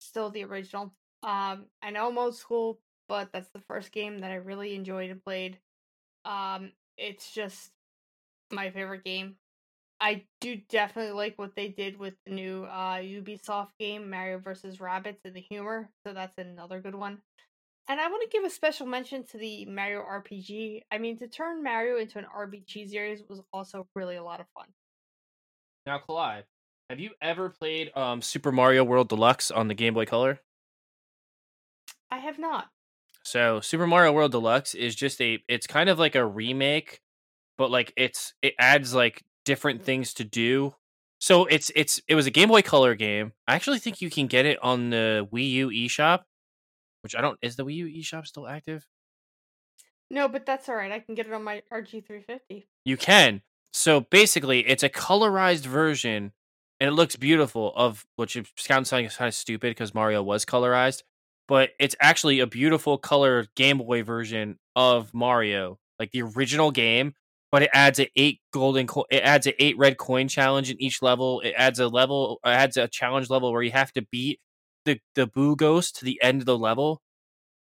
still 0.00 0.30
the 0.30 0.44
original. 0.44 0.92
Um, 1.22 1.66
I 1.82 1.90
know 1.90 2.08
I'm 2.08 2.18
old 2.18 2.36
school, 2.36 2.80
but 3.08 3.32
that's 3.32 3.48
the 3.50 3.60
first 3.60 3.92
game 3.92 4.18
that 4.18 4.30
I 4.30 4.36
really 4.36 4.74
enjoyed 4.74 5.10
and 5.10 5.24
played. 5.24 5.58
Um, 6.24 6.72
it's 6.98 7.32
just 7.32 7.70
my 8.50 8.70
favorite 8.70 9.04
game. 9.04 9.36
I 10.00 10.24
do 10.40 10.56
definitely 10.70 11.12
like 11.12 11.38
what 11.38 11.54
they 11.54 11.68
did 11.68 11.98
with 11.98 12.14
the 12.24 12.32
new 12.32 12.64
uh 12.64 12.96
Ubisoft 12.96 13.70
game, 13.78 14.08
Mario 14.08 14.38
vs. 14.38 14.78
Rabbids, 14.78 15.18
and 15.24 15.34
the 15.34 15.40
humor. 15.40 15.90
So 16.06 16.14
that's 16.14 16.38
another 16.38 16.80
good 16.80 16.94
one. 16.94 17.20
And 17.88 18.00
I 18.00 18.08
want 18.08 18.22
to 18.22 18.28
give 18.28 18.44
a 18.44 18.50
special 18.50 18.86
mention 18.86 19.24
to 19.26 19.38
the 19.38 19.64
Mario 19.66 20.00
RPG. 20.00 20.82
I 20.92 20.98
mean, 20.98 21.18
to 21.18 21.28
turn 21.28 21.62
Mario 21.62 21.98
into 21.98 22.18
an 22.18 22.26
RPG 22.34 22.88
series 22.88 23.22
was 23.28 23.42
also 23.52 23.86
really 23.94 24.16
a 24.16 24.22
lot 24.22 24.40
of 24.40 24.46
fun. 24.56 24.68
Now, 25.86 25.98
Kalai, 25.98 26.44
have 26.88 27.00
you 27.00 27.10
ever 27.20 27.50
played 27.50 27.90
um 27.96 28.22
Super 28.22 28.52
Mario 28.52 28.84
World 28.84 29.08
Deluxe 29.08 29.50
on 29.50 29.68
the 29.68 29.74
Game 29.74 29.94
Boy 29.94 30.06
Color? 30.06 30.40
I 32.10 32.18
have 32.18 32.38
not. 32.38 32.68
So 33.22 33.60
Super 33.60 33.86
Mario 33.86 34.12
World 34.12 34.32
Deluxe 34.32 34.74
is 34.74 34.94
just 34.94 35.20
a 35.20 35.42
it's 35.48 35.66
kind 35.66 35.88
of 35.88 35.98
like 35.98 36.14
a 36.14 36.24
remake, 36.24 37.00
but 37.60 37.70
like 37.70 37.92
it's 37.94 38.32
it 38.40 38.54
adds 38.58 38.94
like 38.94 39.22
different 39.44 39.82
things 39.82 40.14
to 40.14 40.24
do. 40.24 40.74
So 41.18 41.44
it's 41.44 41.70
it's 41.76 42.00
it 42.08 42.14
was 42.14 42.26
a 42.26 42.30
Game 42.30 42.48
Boy 42.48 42.62
Color 42.62 42.94
game. 42.94 43.34
I 43.46 43.54
actually 43.54 43.80
think 43.80 44.00
you 44.00 44.08
can 44.08 44.28
get 44.28 44.46
it 44.46 44.58
on 44.62 44.88
the 44.88 45.28
Wii 45.30 45.50
U 45.50 45.68
eShop, 45.68 46.20
which 47.02 47.14
I 47.14 47.20
don't 47.20 47.38
is 47.42 47.56
the 47.56 47.66
Wii 47.66 47.74
U 47.74 47.86
eShop 47.86 48.26
still 48.26 48.48
active? 48.48 48.86
No, 50.10 50.26
but 50.26 50.46
that's 50.46 50.70
all 50.70 50.74
right. 50.74 50.90
I 50.90 51.00
can 51.00 51.14
get 51.14 51.26
it 51.26 51.34
on 51.34 51.44
my 51.44 51.60
RG350. 51.70 52.64
You 52.86 52.96
can. 52.96 53.42
So 53.74 54.00
basically, 54.00 54.66
it's 54.66 54.82
a 54.82 54.88
colorized 54.88 55.66
version, 55.66 56.32
and 56.80 56.88
it 56.88 56.92
looks 56.92 57.16
beautiful. 57.16 57.74
Of 57.76 58.06
which 58.16 58.38
sounds 58.56 58.88
kind 58.88 59.06
of 59.06 59.34
stupid 59.34 59.72
because 59.72 59.94
Mario 59.94 60.22
was 60.22 60.46
colorized, 60.46 61.02
but 61.46 61.72
it's 61.78 61.94
actually 62.00 62.40
a 62.40 62.46
beautiful 62.46 62.96
color 62.96 63.48
Game 63.54 63.76
Boy 63.76 64.02
version 64.02 64.58
of 64.74 65.12
Mario, 65.12 65.78
like 65.98 66.12
the 66.12 66.22
original 66.22 66.70
game. 66.70 67.12
But 67.52 67.62
it 67.64 67.70
adds 67.72 67.98
a 68.00 68.08
eight 68.16 68.40
golden. 68.52 68.86
Co- 68.86 69.06
it 69.10 69.22
adds 69.24 69.46
a 69.46 69.62
eight 69.64 69.76
red 69.78 69.98
coin 69.98 70.28
challenge 70.28 70.70
in 70.70 70.80
each 70.80 71.02
level. 71.02 71.40
It 71.40 71.54
adds 71.56 71.80
a 71.80 71.88
level. 71.88 72.40
It 72.44 72.48
adds 72.50 72.76
a 72.76 72.88
challenge 72.88 73.30
level 73.30 73.52
where 73.52 73.62
you 73.62 73.72
have 73.72 73.92
to 73.94 74.02
beat 74.12 74.40
the 74.84 75.00
the 75.16 75.26
Boo 75.26 75.56
Ghost 75.56 75.96
to 75.98 76.04
the 76.04 76.20
end 76.22 76.42
of 76.42 76.46
the 76.46 76.58
level. 76.58 77.02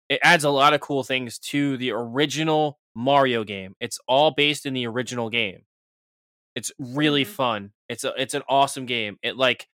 It 0.09 0.19
adds 0.23 0.43
a 0.43 0.49
lot 0.51 0.73
of 0.73 0.81
cool 0.81 1.03
things 1.03 1.39
to 1.39 1.77
the 1.77 1.91
original 1.91 2.79
Mario 2.95 3.43
game. 3.43 3.75
It's 3.79 3.99
all 4.07 4.31
based 4.31 4.65
in 4.65 4.73
the 4.73 4.87
original 4.87 5.29
game. 5.29 5.63
It's 6.55 6.71
really 6.79 7.25
Mhm. 7.25 7.27
fun. 7.27 7.73
It's 7.89 8.03
a 8.03 8.13
it's 8.21 8.33
an 8.33 8.43
awesome 8.49 8.85
game. 8.85 9.17
It 9.23 9.37
like 9.37 9.67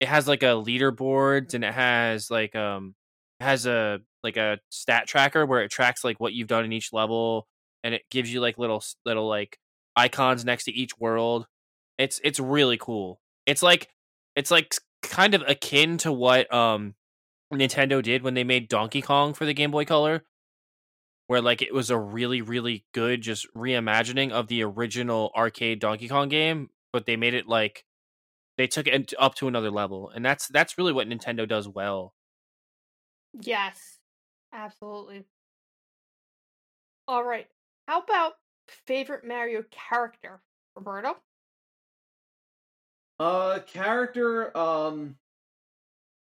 it 0.00 0.08
has 0.08 0.28
like 0.28 0.42
a 0.42 0.46
leaderboards 0.56 1.54
and 1.54 1.64
it 1.64 1.74
has 1.74 2.30
like 2.30 2.56
um 2.56 2.94
it 3.40 3.44
has 3.44 3.66
a 3.66 4.00
like 4.22 4.36
a 4.36 4.60
stat 4.70 5.08
tracker 5.08 5.46
where 5.46 5.62
it 5.62 5.70
tracks 5.70 6.04
like 6.04 6.20
what 6.20 6.34
you've 6.34 6.48
done 6.48 6.64
in 6.64 6.72
each 6.72 6.92
level 6.92 7.48
and 7.84 7.94
it 7.94 8.02
gives 8.10 8.32
you 8.32 8.40
like 8.40 8.58
little 8.58 8.82
little 9.04 9.28
like 9.28 9.58
icons 9.96 10.44
next 10.44 10.64
to 10.64 10.72
each 10.72 10.98
world 10.98 11.46
It's 11.98 12.20
it's 12.24 12.40
really 12.40 12.78
cool. 12.78 13.20
It's 13.46 13.62
like 13.62 13.88
it's 14.36 14.50
like 14.52 14.74
kind 15.02 15.34
of 15.34 15.42
akin 15.48 15.98
to 16.00 16.12
what 16.12 16.52
um 16.54 16.94
Nintendo 17.54 18.02
did 18.02 18.22
when 18.22 18.34
they 18.34 18.44
made 18.44 18.68
Donkey 18.68 19.02
Kong 19.02 19.34
for 19.34 19.46
the 19.46 19.54
Game 19.54 19.70
Boy 19.72 19.84
Color, 19.86 20.24
where 21.26 21.40
like 21.42 21.62
it 21.62 21.74
was 21.74 21.90
a 21.90 21.98
really 21.98 22.40
really 22.40 22.84
good 22.92 23.20
just 23.20 23.46
reimagining 23.54 24.30
of 24.30 24.48
the 24.48 24.62
original 24.62 25.32
arcade 25.36 25.80
Donkey 25.80 26.08
Kong 26.08 26.28
game, 26.28 26.70
but 26.92 27.06
they 27.06 27.16
made 27.16 27.34
it 27.34 27.46
like 27.48 27.84
they 28.58 28.66
took 28.68 28.86
it 28.88 29.14
up 29.18 29.34
to 29.36 29.48
another 29.48 29.70
level, 29.70 30.10
and 30.10 30.24
that's 30.24 30.48
that's 30.48 30.78
really 30.78 30.92
what 30.92 31.08
Nintendo 31.08 31.48
does 31.48 31.68
well. 31.68 32.14
Yes, 33.40 34.00
absolutely. 34.52 35.26
All 37.08 37.24
right. 37.24 37.48
How 37.86 38.00
about 38.00 38.34
favorite 38.68 39.24
Mario 39.26 39.64
character, 39.70 40.40
Roberto? 40.74 41.16
Uh, 43.18 43.60
character. 43.60 44.56
Um, 44.56 45.16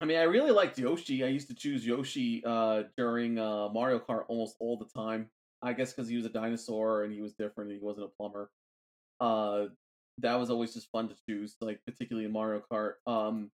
I 0.01 0.05
mean, 0.05 0.19
I 0.19 0.25
really 0.25 0.51
liked 0.51 0.79
Yoshi. 0.79 1.25
I 1.25 1.29
used 1.29 1.49
to 1.49 1.55
choose 1.55 1.87
Yoshi 1.87 2.43
uh 2.45 2.85
during 2.97 3.39
uh 3.39 3.69
Mario 3.71 3.99
Kart 3.99 4.25
almost 4.29 4.57
all 4.61 4.77
the 4.77 4.85
time. 4.85 5.31
I 5.63 5.73
guess 5.73 5.93
because 5.93 6.09
he 6.09 6.17
was 6.17 6.27
a 6.27 6.31
dinosaur 6.31 7.05
and 7.05 7.13
he 7.13 7.23
was 7.23 7.33
different. 7.33 7.71
And 7.71 7.81
he 7.81 7.85
wasn't 7.85 8.07
a 8.07 8.11
plumber. 8.11 8.51
Uh, 9.19 9.67
that 10.19 10.35
was 10.35 10.51
always 10.51 10.75
just 10.75 10.91
fun 10.91 11.09
to 11.09 11.17
choose, 11.29 11.57
like 11.61 11.81
particularly 11.87 12.27
in 12.27 12.33
Mario 12.33 12.63
Kart. 12.71 12.95
Um, 13.07 13.51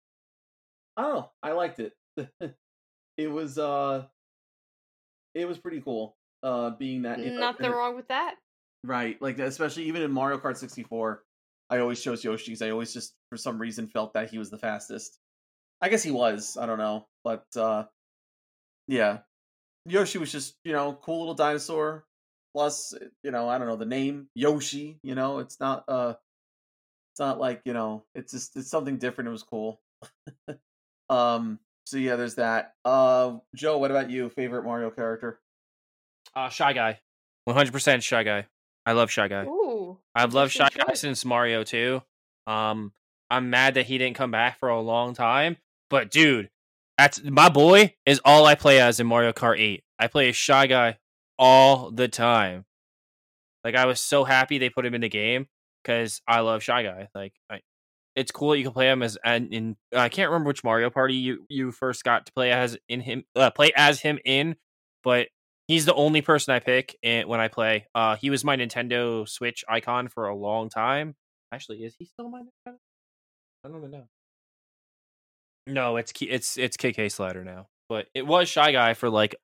I 0.98 1.04
don't 1.04 1.16
know. 1.16 1.32
I 1.44 1.52
liked 1.52 1.80
it. 1.80 1.94
it 3.18 3.28
was 3.32 3.58
uh, 3.58 4.06
it 5.36 5.48
was 5.48 5.60
pretty 5.60 5.82
cool. 5.82 6.18
Uh, 6.44 6.72
being 6.72 7.04
that 7.04 7.20
know, 7.20 7.40
Nothing 7.40 7.72
wrong 7.72 7.96
with 7.96 8.08
that. 8.08 8.36
Right, 8.84 9.22
like 9.22 9.38
especially 9.38 9.84
even 9.84 10.02
in 10.02 10.12
Mario 10.12 10.40
Kart 10.40 10.58
64, 10.58 11.24
I 11.70 11.80
always 11.80 12.02
chose 12.02 12.24
Yoshi 12.24 12.46
because 12.48 12.64
I 12.64 12.72
always 12.72 12.94
just 12.94 13.14
for 13.30 13.38
some 13.38 13.60
reason 13.60 13.88
felt 13.88 14.14
that 14.14 14.30
he 14.30 14.40
was 14.40 14.50
the 14.50 14.58
fastest. 14.58 15.20
I 15.82 15.90
guess 15.90 16.04
he 16.04 16.12
was, 16.12 16.58
I 16.58 16.66
don't 16.66 16.80
know, 16.80 17.08
but 17.24 17.46
uh 17.56 17.86
yeah. 18.88 19.20
Yoshi 19.86 20.18
was 20.18 20.32
just, 20.32 20.56
you 20.64 20.74
know, 20.74 20.94
cool 21.02 21.20
little 21.20 21.34
dinosaur. 21.34 22.06
Plus, 22.54 22.94
you 23.24 23.32
know, 23.32 23.48
I 23.48 23.58
don't 23.58 23.68
know, 23.68 23.78
the 23.78 23.86
name 23.86 24.28
Yoshi, 24.36 25.00
you 25.04 25.16
know, 25.16 25.40
it's 25.40 25.60
not 25.60 25.86
uh 25.88 26.16
it's 27.14 27.20
not 27.20 27.40
like, 27.40 27.62
you 27.66 27.74
know, 27.74 28.04
it's 28.16 28.34
just 28.34 28.58
it's 28.58 28.70
something 28.70 28.98
different. 28.98 29.28
It 29.28 29.32
was 29.32 29.44
cool. 29.44 29.80
um 31.10 31.60
so 31.86 31.98
yeah, 31.98 32.16
there's 32.16 32.36
that. 32.36 32.74
Uh 32.84 33.38
Joe, 33.56 33.78
what 33.78 33.92
about 33.92 34.10
you? 34.10 34.30
Favorite 34.30 34.64
Mario 34.64 34.90
character? 34.90 35.40
Uh, 36.36 36.50
Shy 36.50 36.74
Guy, 36.74 37.00
one 37.46 37.56
hundred 37.56 37.74
percent 37.74 38.04
Shy 38.04 38.24
Guy. 38.24 38.48
I 38.86 38.94
love 38.94 39.12
Shy 39.12 39.28
Guy. 39.28 39.46
Ooh. 39.46 39.98
I've 40.16 40.34
loved 40.34 40.52
Shy 40.52 40.70
Guy 40.74 40.94
since 40.94 41.24
Mario 41.24 41.64
2. 41.64 42.02
Um, 42.48 42.94
I'm 43.30 43.50
mad 43.50 43.76
that 43.76 43.86
he 43.86 43.98
didn't 43.98 44.18
come 44.18 44.32
back 44.32 44.60
for 44.60 44.70
a 44.70 44.82
long 44.82 45.14
time. 45.14 45.58
But 45.90 46.10
dude, 46.10 46.50
that's 46.98 47.24
my 47.24 47.50
boy 47.50 47.96
is 48.06 48.22
all 48.26 48.46
I 48.46 48.56
play 48.56 48.80
as 48.80 49.00
in 49.00 49.08
Mario 49.08 49.34
Kart 49.34 49.60
8. 49.60 49.84
I 50.00 50.08
play 50.08 50.30
as 50.30 50.36
Shy 50.36 50.68
Guy 50.68 50.98
all 51.38 51.92
the 51.92 52.08
time. 52.08 52.66
Like 53.64 53.76
I 53.76 53.86
was 53.86 54.02
so 54.02 54.24
happy 54.24 54.58
they 54.58 54.70
put 54.70 54.86
him 54.86 54.96
in 54.96 55.02
the 55.02 55.10
game 55.10 55.48
because 55.84 56.22
I 56.28 56.40
love 56.40 56.64
Shy 56.64 56.84
Guy. 56.84 57.10
Like 57.14 57.34
I, 57.50 57.62
it's 58.16 58.32
cool 58.32 58.52
that 58.52 58.58
you 58.58 58.64
can 58.64 58.74
play 58.74 58.90
him 58.90 59.04
as 59.04 59.18
and 59.24 59.54
in 59.54 59.76
I 59.96 60.10
can't 60.10 60.30
remember 60.30 60.50
which 60.50 60.64
Mario 60.64 60.90
Party 60.90 61.16
you 61.16 61.46
you 61.50 61.72
first 61.72 62.04
got 62.04 62.26
to 62.26 62.34
play 62.34 62.52
as 62.52 62.78
in 62.90 63.02
him 63.02 63.24
uh, 63.36 63.52
play 63.52 63.72
as 63.76 64.02
him 64.02 64.18
in, 64.26 64.56
but 65.04 65.28
he's 65.72 65.86
the 65.86 65.94
only 65.94 66.22
person 66.22 66.54
I 66.54 66.60
pick 66.60 66.98
when 67.02 67.40
I 67.40 67.48
play. 67.48 67.88
Uh, 67.96 68.18
he 68.18 68.30
was 68.30 68.44
my 68.44 68.58
Nintendo 68.58 69.28
Switch 69.28 69.64
icon 69.70 70.10
for 70.10 70.28
a 70.28 70.36
long 70.36 70.68
time. 70.70 71.16
Actually, 71.54 71.86
is 71.86 71.96
he 71.98 72.04
still 72.04 72.30
my 72.30 72.42
Nintendo? 72.42 72.76
I 73.64 73.70
don't 73.70 73.78
even 73.78 73.92
know. 73.92 74.08
No, 75.68 75.96
it's 75.96 76.12
it's 76.20 76.58
it's 76.58 76.76
KK 76.76 77.10
Slider 77.10 77.46
now, 77.46 77.68
but 77.88 78.08
it 78.14 78.28
was 78.28 78.50
Shy 78.50 78.74
Guy 78.74 78.96
for 78.96 79.10
like 79.10 79.36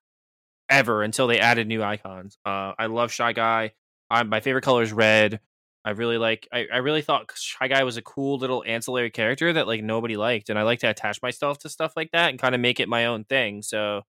ever 0.70 1.02
until 1.02 1.28
they 1.28 1.40
added 1.40 1.68
new 1.68 1.82
icons. 1.82 2.38
Uh, 2.46 2.74
I 2.78 2.88
love 2.88 3.12
Shy 3.12 3.32
Guy. 3.32 3.72
I, 4.10 4.24
my 4.24 4.42
favorite 4.42 4.64
color 4.64 4.82
is 4.82 4.92
red. 4.92 5.40
I 5.86 5.92
really 5.92 6.18
like. 6.18 6.48
I, 6.52 6.66
I 6.74 6.78
really 6.78 7.04
thought 7.04 7.32
Shy 7.36 7.70
Guy 7.70 7.84
was 7.84 7.96
a 7.96 8.02
cool 8.02 8.38
little 8.38 8.66
ancillary 8.68 9.12
character 9.12 9.54
that 9.54 9.68
like 9.68 9.82
nobody 9.82 10.18
liked, 10.18 10.50
and 10.50 10.60
I 10.60 10.64
like 10.64 10.80
to 10.80 10.90
attach 10.90 11.22
myself 11.22 11.60
to 11.60 11.70
stuff 11.70 11.94
like 11.96 12.12
that 12.12 12.32
and 12.32 12.40
kind 12.40 12.54
of 12.56 12.60
make 12.60 12.82
it 12.82 12.90
my 12.90 13.06
own 13.06 13.24
thing. 13.24 13.62
So 13.62 14.02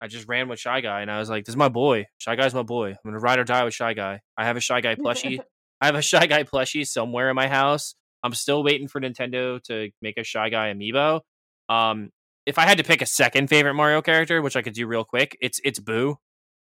I 0.00 0.08
just 0.08 0.28
ran 0.28 0.48
with 0.48 0.58
Shy 0.58 0.80
Guy, 0.80 1.00
and 1.02 1.10
I 1.10 1.18
was 1.18 1.30
like, 1.30 1.44
"This 1.44 1.52
is 1.52 1.56
my 1.56 1.68
boy. 1.68 2.06
Shy 2.18 2.36
Guy's 2.36 2.54
my 2.54 2.62
boy. 2.62 2.90
I'm 2.90 2.98
gonna 3.04 3.18
ride 3.18 3.38
or 3.38 3.44
die 3.44 3.64
with 3.64 3.74
Shy 3.74 3.94
Guy. 3.94 4.20
I 4.36 4.44
have 4.44 4.56
a 4.56 4.60
Shy 4.60 4.80
Guy 4.80 4.94
plushie. 4.94 5.40
I 5.80 5.86
have 5.86 5.94
a 5.94 6.02
Shy 6.02 6.26
Guy 6.26 6.44
plushie 6.44 6.86
somewhere 6.86 7.30
in 7.30 7.36
my 7.36 7.48
house. 7.48 7.94
I'm 8.22 8.34
still 8.34 8.62
waiting 8.62 8.88
for 8.88 9.00
Nintendo 9.00 9.62
to 9.64 9.90
make 10.00 10.16
a 10.16 10.24
Shy 10.24 10.48
Guy 10.48 10.72
amiibo. 10.72 11.20
Um, 11.68 12.10
if 12.46 12.58
I 12.58 12.62
had 12.62 12.78
to 12.78 12.84
pick 12.84 13.02
a 13.02 13.06
second 13.06 13.48
favorite 13.48 13.74
Mario 13.74 14.02
character, 14.02 14.42
which 14.42 14.56
I 14.56 14.62
could 14.62 14.74
do 14.74 14.86
real 14.86 15.04
quick, 15.04 15.36
it's 15.40 15.60
it's 15.64 15.78
Boo. 15.78 16.18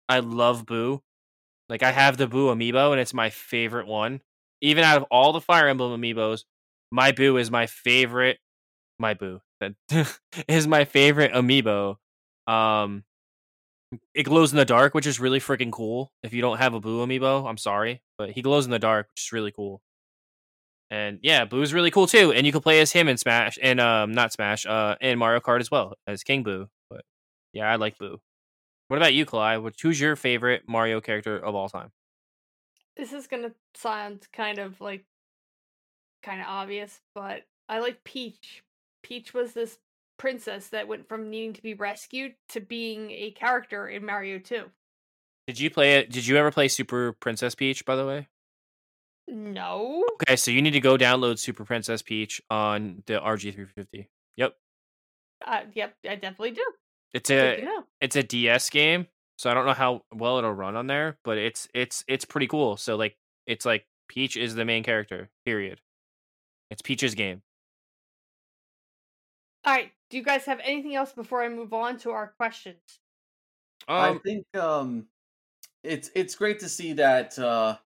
I 0.07 0.19
love 0.19 0.65
Boo. 0.65 1.01
Like 1.69 1.83
I 1.83 1.91
have 1.91 2.17
the 2.17 2.27
Boo 2.27 2.47
amiibo, 2.47 2.91
and 2.91 2.99
it's 2.99 3.13
my 3.13 3.29
favorite 3.29 3.87
one. 3.87 4.21
Even 4.61 4.83
out 4.83 4.97
of 4.97 5.03
all 5.11 5.33
the 5.33 5.41
Fire 5.41 5.67
Emblem 5.67 5.99
amiibos, 5.99 6.43
my 6.91 7.11
Boo 7.11 7.37
is 7.37 7.51
my 7.51 7.67
favorite. 7.67 8.37
My 8.97 9.13
Boo 9.13 9.41
is 10.47 10.67
my 10.67 10.85
favorite 10.85 11.33
amiibo. 11.33 11.97
Um, 12.47 13.03
it 14.13 14.23
glows 14.23 14.51
in 14.51 14.57
the 14.57 14.65
dark, 14.65 14.93
which 14.93 15.07
is 15.07 15.19
really 15.19 15.39
freaking 15.39 15.71
cool. 15.71 16.11
If 16.23 16.33
you 16.33 16.41
don't 16.41 16.57
have 16.57 16.73
a 16.73 16.79
Boo 16.79 17.05
amiibo, 17.05 17.47
I'm 17.47 17.57
sorry, 17.57 18.01
but 18.17 18.31
he 18.31 18.41
glows 18.41 18.65
in 18.65 18.71
the 18.71 18.79
dark, 18.79 19.07
which 19.09 19.25
is 19.27 19.31
really 19.31 19.51
cool. 19.51 19.81
And 20.89 21.19
yeah, 21.23 21.45
Boo's 21.45 21.73
really 21.73 21.91
cool 21.91 22.07
too, 22.07 22.31
and 22.31 22.45
you 22.45 22.51
can 22.51 22.61
play 22.61 22.79
as 22.79 22.91
him 22.91 23.07
in 23.07 23.17
Smash 23.17 23.57
and 23.61 23.79
um 23.79 24.13
not 24.13 24.31
Smash, 24.33 24.65
uh 24.65 24.95
in 25.01 25.17
Mario 25.17 25.39
Kart 25.39 25.59
as 25.59 25.71
well 25.71 25.95
as 26.07 26.23
King 26.23 26.43
Boo. 26.43 26.67
But 26.89 27.03
yeah, 27.53 27.71
I 27.71 27.75
like 27.77 27.97
Boo. 27.97 28.19
What 28.87 28.97
about 28.97 29.13
you, 29.13 29.25
Kalai? 29.25 29.61
Which 29.61 29.81
who's 29.81 29.99
your 29.99 30.15
favorite 30.15 30.63
Mario 30.67 31.01
character 31.01 31.37
of 31.37 31.55
all 31.55 31.69
time? 31.69 31.91
This 32.95 33.13
is 33.13 33.27
gonna 33.27 33.53
sound 33.73 34.27
kind 34.31 34.59
of 34.59 34.79
like 34.79 35.05
kind 36.23 36.41
of 36.41 36.47
obvious, 36.47 37.01
but 37.13 37.43
I 37.67 37.79
like 37.79 38.03
Peach. 38.03 38.63
Peach 39.03 39.33
was 39.33 39.53
this 39.53 39.79
princess 40.17 40.69
that 40.69 40.87
went 40.87 41.07
from 41.07 41.29
needing 41.29 41.53
to 41.53 41.61
be 41.61 41.73
rescued 41.73 42.33
to 42.49 42.59
being 42.59 43.11
a 43.11 43.31
character 43.31 43.87
in 43.87 44.05
Mario 44.05 44.39
2. 44.39 44.63
Did 45.47 45.59
you 45.59 45.69
play 45.69 45.95
it? 45.95 46.09
Did 46.11 46.25
you 46.25 46.37
ever 46.37 46.51
play 46.51 46.67
Super 46.67 47.13
Princess 47.13 47.53
Peach? 47.55 47.85
By 47.85 47.95
the 47.95 48.05
way, 48.05 48.27
No. 49.27 50.03
okay, 50.23 50.35
so 50.35 50.49
you 50.51 50.61
need 50.61 50.71
to 50.71 50.79
go 50.79 50.97
download 50.97 51.37
Super 51.39 51.65
Princess 51.65 52.01
Peach 52.01 52.41
on 52.49 53.03
the 53.05 53.19
RG350. 53.19 54.07
Yep, 54.37 54.55
Uh, 55.45 55.61
yep, 55.73 55.95
I 56.07 56.15
definitely 56.15 56.51
do. 56.51 56.65
it's 57.13 57.29
a 57.29 57.61
know. 57.63 57.83
it's 58.01 58.15
a 58.15 58.23
DS 58.23 58.69
game, 58.71 59.07
so 59.37 59.49
I 59.51 59.53
don't 59.53 59.65
know 59.67 59.73
how 59.73 60.01
well 60.13 60.37
it'll 60.39 60.51
run 60.53 60.75
on 60.75 60.87
there, 60.87 61.17
but 61.23 61.37
it's 61.37 61.67
it's 61.73 62.03
it's 62.07 62.25
pretty 62.25 62.47
cool. 62.47 62.75
So 62.77 62.95
like 62.95 63.15
it's 63.45 63.65
like 63.65 63.85
Peach 64.07 64.37
is 64.37 64.55
the 64.55 64.65
main 64.65 64.83
character. 64.83 65.29
Period. 65.45 65.79
It's 66.71 66.81
Peach's 66.81 67.13
game. 67.13 67.43
All 69.63 69.73
right. 69.73 69.91
Do 70.15 70.19
you 70.19 70.23
guys 70.23 70.45
have 70.45 70.61
anything 70.63 70.95
else 70.95 71.11
before 71.11 71.43
I 71.43 71.49
move 71.49 71.73
on 71.73 71.97
to 71.97 72.11
our 72.11 72.29
questions? 72.37 72.79
I 73.85 74.07
Um, 74.11 74.21
think 74.21 74.45
um 74.55 75.09
it's 75.83 76.09
it's 76.15 76.35
great 76.35 76.59
to 76.59 76.69
see 76.69 76.93
that 76.93 77.37
uh 77.37 77.77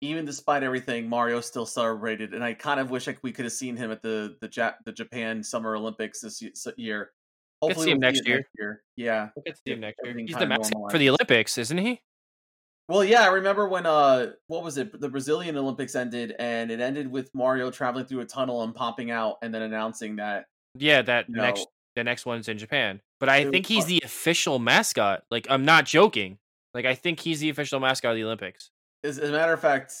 even 0.00 0.24
despite 0.24 0.62
everything, 0.62 1.06
Mario's 1.06 1.44
still 1.44 1.66
celebrated, 1.66 2.32
and 2.32 2.42
I 2.42 2.54
kind 2.54 2.80
of 2.80 2.90
wish 2.90 3.06
like 3.06 3.18
we 3.22 3.30
could 3.30 3.44
have 3.44 3.52
seen 3.52 3.76
him 3.76 3.90
at 3.90 4.00
the 4.00 4.38
the 4.40 4.48
ja- 4.50 4.76
the 4.86 4.92
Japan 4.92 5.42
Summer 5.42 5.76
Olympics 5.76 6.22
this 6.22 6.40
ye- 6.40 6.48
s- 6.48 6.66
year. 6.78 7.12
Could 7.62 7.76
see 7.76 7.90
him 7.90 7.98
we'll 7.98 8.10
next 8.10 8.26
year. 8.26 8.82
Yeah. 8.96 9.28
we'll 9.36 9.42
get 9.42 9.56
to 9.56 9.60
see 9.66 9.72
him 9.74 9.80
next 9.80 10.00
year. 10.02 10.16
He's 10.16 10.28
the 10.28 10.38
kinda 10.38 10.58
mascot 10.60 10.90
for 10.90 10.96
the. 10.96 11.10
Olympics, 11.10 11.58
isn't 11.58 11.76
he? 11.76 12.00
Well, 12.88 13.04
yeah, 13.04 13.20
I 13.24 13.26
remember 13.26 13.68
when 13.68 13.84
uh 13.84 14.32
what 14.46 14.64
was 14.64 14.78
it? 14.78 14.98
The 14.98 15.10
Brazilian 15.10 15.58
Olympics 15.58 15.94
ended, 15.94 16.34
and 16.38 16.70
it 16.70 16.80
ended 16.80 17.06
with 17.12 17.30
Mario 17.34 17.70
traveling 17.70 18.06
through 18.06 18.20
a 18.20 18.24
tunnel 18.24 18.62
and 18.62 18.74
popping 18.74 19.10
out, 19.10 19.36
and 19.42 19.52
then 19.52 19.60
announcing 19.60 20.16
that 20.16 20.46
Yeah, 20.74 21.02
that 21.02 21.28
No. 21.28 21.42
next 21.42 21.66
the 21.96 22.04
next 22.04 22.24
one's 22.24 22.48
in 22.48 22.56
Japan. 22.58 23.00
But 23.18 23.28
I 23.28 23.38
It 23.38 23.50
think 23.50 23.66
he's 23.66 23.86
the 23.86 24.00
official 24.04 24.58
mascot. 24.58 25.24
Like 25.30 25.46
I'm 25.50 25.64
not 25.64 25.84
joking. 25.84 26.38
Like 26.72 26.86
I 26.86 26.94
think 26.94 27.20
he's 27.20 27.40
the 27.40 27.50
official 27.50 27.80
mascot 27.80 28.12
of 28.12 28.16
the 28.16 28.24
Olympics. 28.24 28.70
as, 29.02 29.18
as 29.18 29.30
a 29.30 29.32
matter 29.32 29.52
of 29.52 29.60
fact, 29.60 29.92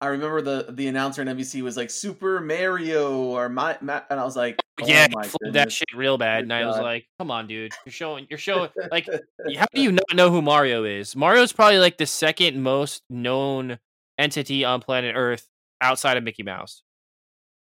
I 0.00 0.08
remember 0.08 0.42
the 0.42 0.66
the 0.70 0.86
announcer 0.86 1.22
in 1.22 1.28
NBC 1.28 1.62
was 1.62 1.76
like 1.76 1.90
Super 1.90 2.40
Mario 2.40 3.20
or 3.22 3.48
my, 3.48 3.76
ma 3.80 4.02
and 4.10 4.20
I 4.20 4.24
was 4.24 4.36
like, 4.36 4.56
oh 4.80 4.86
yeah, 4.86 5.08
oh 5.16 5.22
flipped 5.22 5.54
that 5.54 5.72
shit 5.72 5.88
real 5.94 6.18
bad, 6.18 6.42
and 6.42 6.52
I 6.52 6.64
was 6.66 6.78
like, 6.78 7.06
"Come 7.18 7.32
on, 7.32 7.48
dude, 7.48 7.72
you're 7.84 7.92
showing, 7.92 8.26
you're 8.30 8.38
showing, 8.38 8.70
like, 8.92 9.08
how 9.56 9.66
do 9.74 9.80
you 9.82 9.90
not 9.90 10.14
know 10.14 10.30
who 10.30 10.40
Mario 10.40 10.84
is? 10.84 11.16
Mario's 11.16 11.52
probably 11.52 11.78
like 11.78 11.98
the 11.98 12.06
second 12.06 12.62
most 12.62 13.02
known 13.10 13.78
entity 14.18 14.64
on 14.64 14.80
planet 14.80 15.16
Earth 15.16 15.48
outside 15.80 16.16
of 16.16 16.22
Mickey 16.22 16.44
Mouse. 16.44 16.82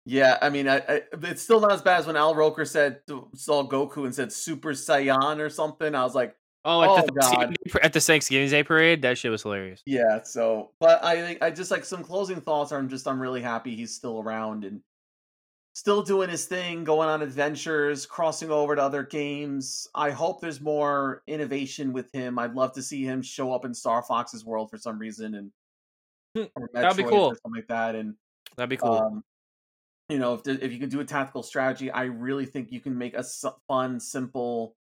Yeah, 0.09 0.37
I 0.41 0.49
mean, 0.49 0.69
I, 0.69 0.77
I, 0.87 1.01
it's 1.23 1.41
still 1.41 1.59
not 1.59 1.73
as 1.73 1.81
bad 1.81 1.99
as 1.99 2.07
when 2.07 2.15
Al 2.15 2.33
Roker 2.33 2.63
said 2.63 3.01
saw 3.35 3.67
Goku 3.67 4.05
and 4.05 4.15
said 4.15 4.31
Super 4.31 4.71
Saiyan 4.71 5.39
or 5.39 5.49
something. 5.49 5.93
I 5.93 6.03
was 6.03 6.15
like, 6.15 6.33
Oh, 6.63 6.81
at, 6.81 6.89
Oh, 6.89 6.95
the 6.95 7.01
Thanksgiving 7.11 7.47
God. 7.49 7.55
Day 7.73 7.79
at 7.83 7.93
the 7.93 7.99
Thanksgiving 8.01 8.49
Day 8.49 8.63
parade, 8.63 9.01
that 9.01 9.17
shit 9.17 9.31
was 9.31 9.43
hilarious. 9.43 9.81
Yeah, 9.85 10.23
so 10.23 10.71
but 10.79 11.03
I 11.03 11.15
think 11.21 11.41
I 11.43 11.51
just 11.51 11.71
like 11.71 11.83
some 11.85 12.03
closing 12.03 12.39
thoughts 12.41 12.71
are 12.71 12.77
I'm 12.79 12.87
just 12.89 13.07
I'm 13.07 13.21
really 13.21 13.41
happy 13.41 13.75
he's 13.75 13.93
still 13.95 14.19
around 14.21 14.63
and 14.63 14.81
still 15.73 16.01
doing 16.01 16.29
his 16.29 16.45
thing, 16.45 16.83
going 16.85 17.07
on 17.09 17.21
adventures, 17.21 18.05
crossing 18.05 18.49
over 18.49 18.75
to 18.75 18.81
other 18.81 19.03
games. 19.03 19.87
I 19.93 20.11
hope 20.11 20.41
there's 20.41 20.59
more 20.61 21.21
innovation 21.27 21.91
with 21.93 22.11
him. 22.13 22.39
I'd 22.39 22.53
love 22.55 22.73
to 22.73 22.81
see 22.81 23.03
him 23.03 23.21
show 23.21 23.53
up 23.53 23.63
in 23.65 23.73
Star 23.73 24.01
Fox's 24.03 24.43
world 24.45 24.69
for 24.69 24.77
some 24.77 24.97
reason 24.97 25.35
and 25.35 25.51
or 26.35 26.47
Hmm, 26.57 26.63
That'd 26.73 26.97
be 26.97 27.03
cool. 27.03 27.25
or 27.25 27.35
something 27.35 27.55
like 27.57 27.67
that. 27.67 27.95
And 27.95 28.15
That'd 28.55 28.69
be 28.69 28.77
cool. 28.77 28.93
um, 28.93 29.23
you 30.09 30.19
know, 30.19 30.35
if 30.35 30.47
if 30.47 30.71
you 30.71 30.79
can 30.79 30.89
do 30.89 30.99
a 31.01 31.05
tactical 31.05 31.43
strategy, 31.43 31.91
I 31.91 32.05
really 32.05 32.45
think 32.45 32.71
you 32.71 32.79
can 32.79 32.97
make 32.97 33.13
a 33.13 33.23
fun, 33.67 33.99
simple, 33.99 34.75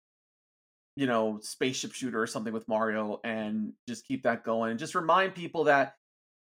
you 0.97 1.07
know, 1.07 1.39
spaceship 1.43 1.93
shooter 1.93 2.21
or 2.21 2.27
something 2.27 2.53
with 2.53 2.69
Mario, 2.69 3.21
and 3.25 3.73
just 3.89 4.07
keep 4.07 4.23
that 4.23 4.45
going, 4.45 4.71
and 4.71 4.79
just 4.79 4.95
remind 4.95 5.35
people 5.35 5.65
that 5.65 5.95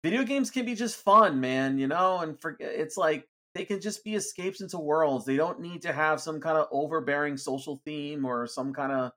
video 0.05 0.25
games 0.25 0.51
can 0.51 0.67
be 0.67 0.75
just 0.75 0.97
fun, 1.03 1.41
man. 1.41 1.79
You 1.79 1.89
know, 1.89 2.21
and 2.21 2.41
for 2.41 2.57
it's 2.61 2.97
like 2.97 3.27
they 3.55 3.65
can 3.65 3.81
just 3.81 4.05
be 4.05 4.15
escapes 4.17 4.61
into 4.63 4.79
worlds. 4.79 5.27
They 5.27 5.37
don't 5.37 5.61
need 5.61 5.83
to 5.83 5.93
have 5.93 6.21
some 6.21 6.41
kind 6.41 6.59
of 6.59 6.69
overbearing 6.73 7.37
social 7.37 7.83
theme 7.87 8.25
or 8.25 8.47
some 8.47 8.73
kind 8.73 8.93
of 8.93 9.13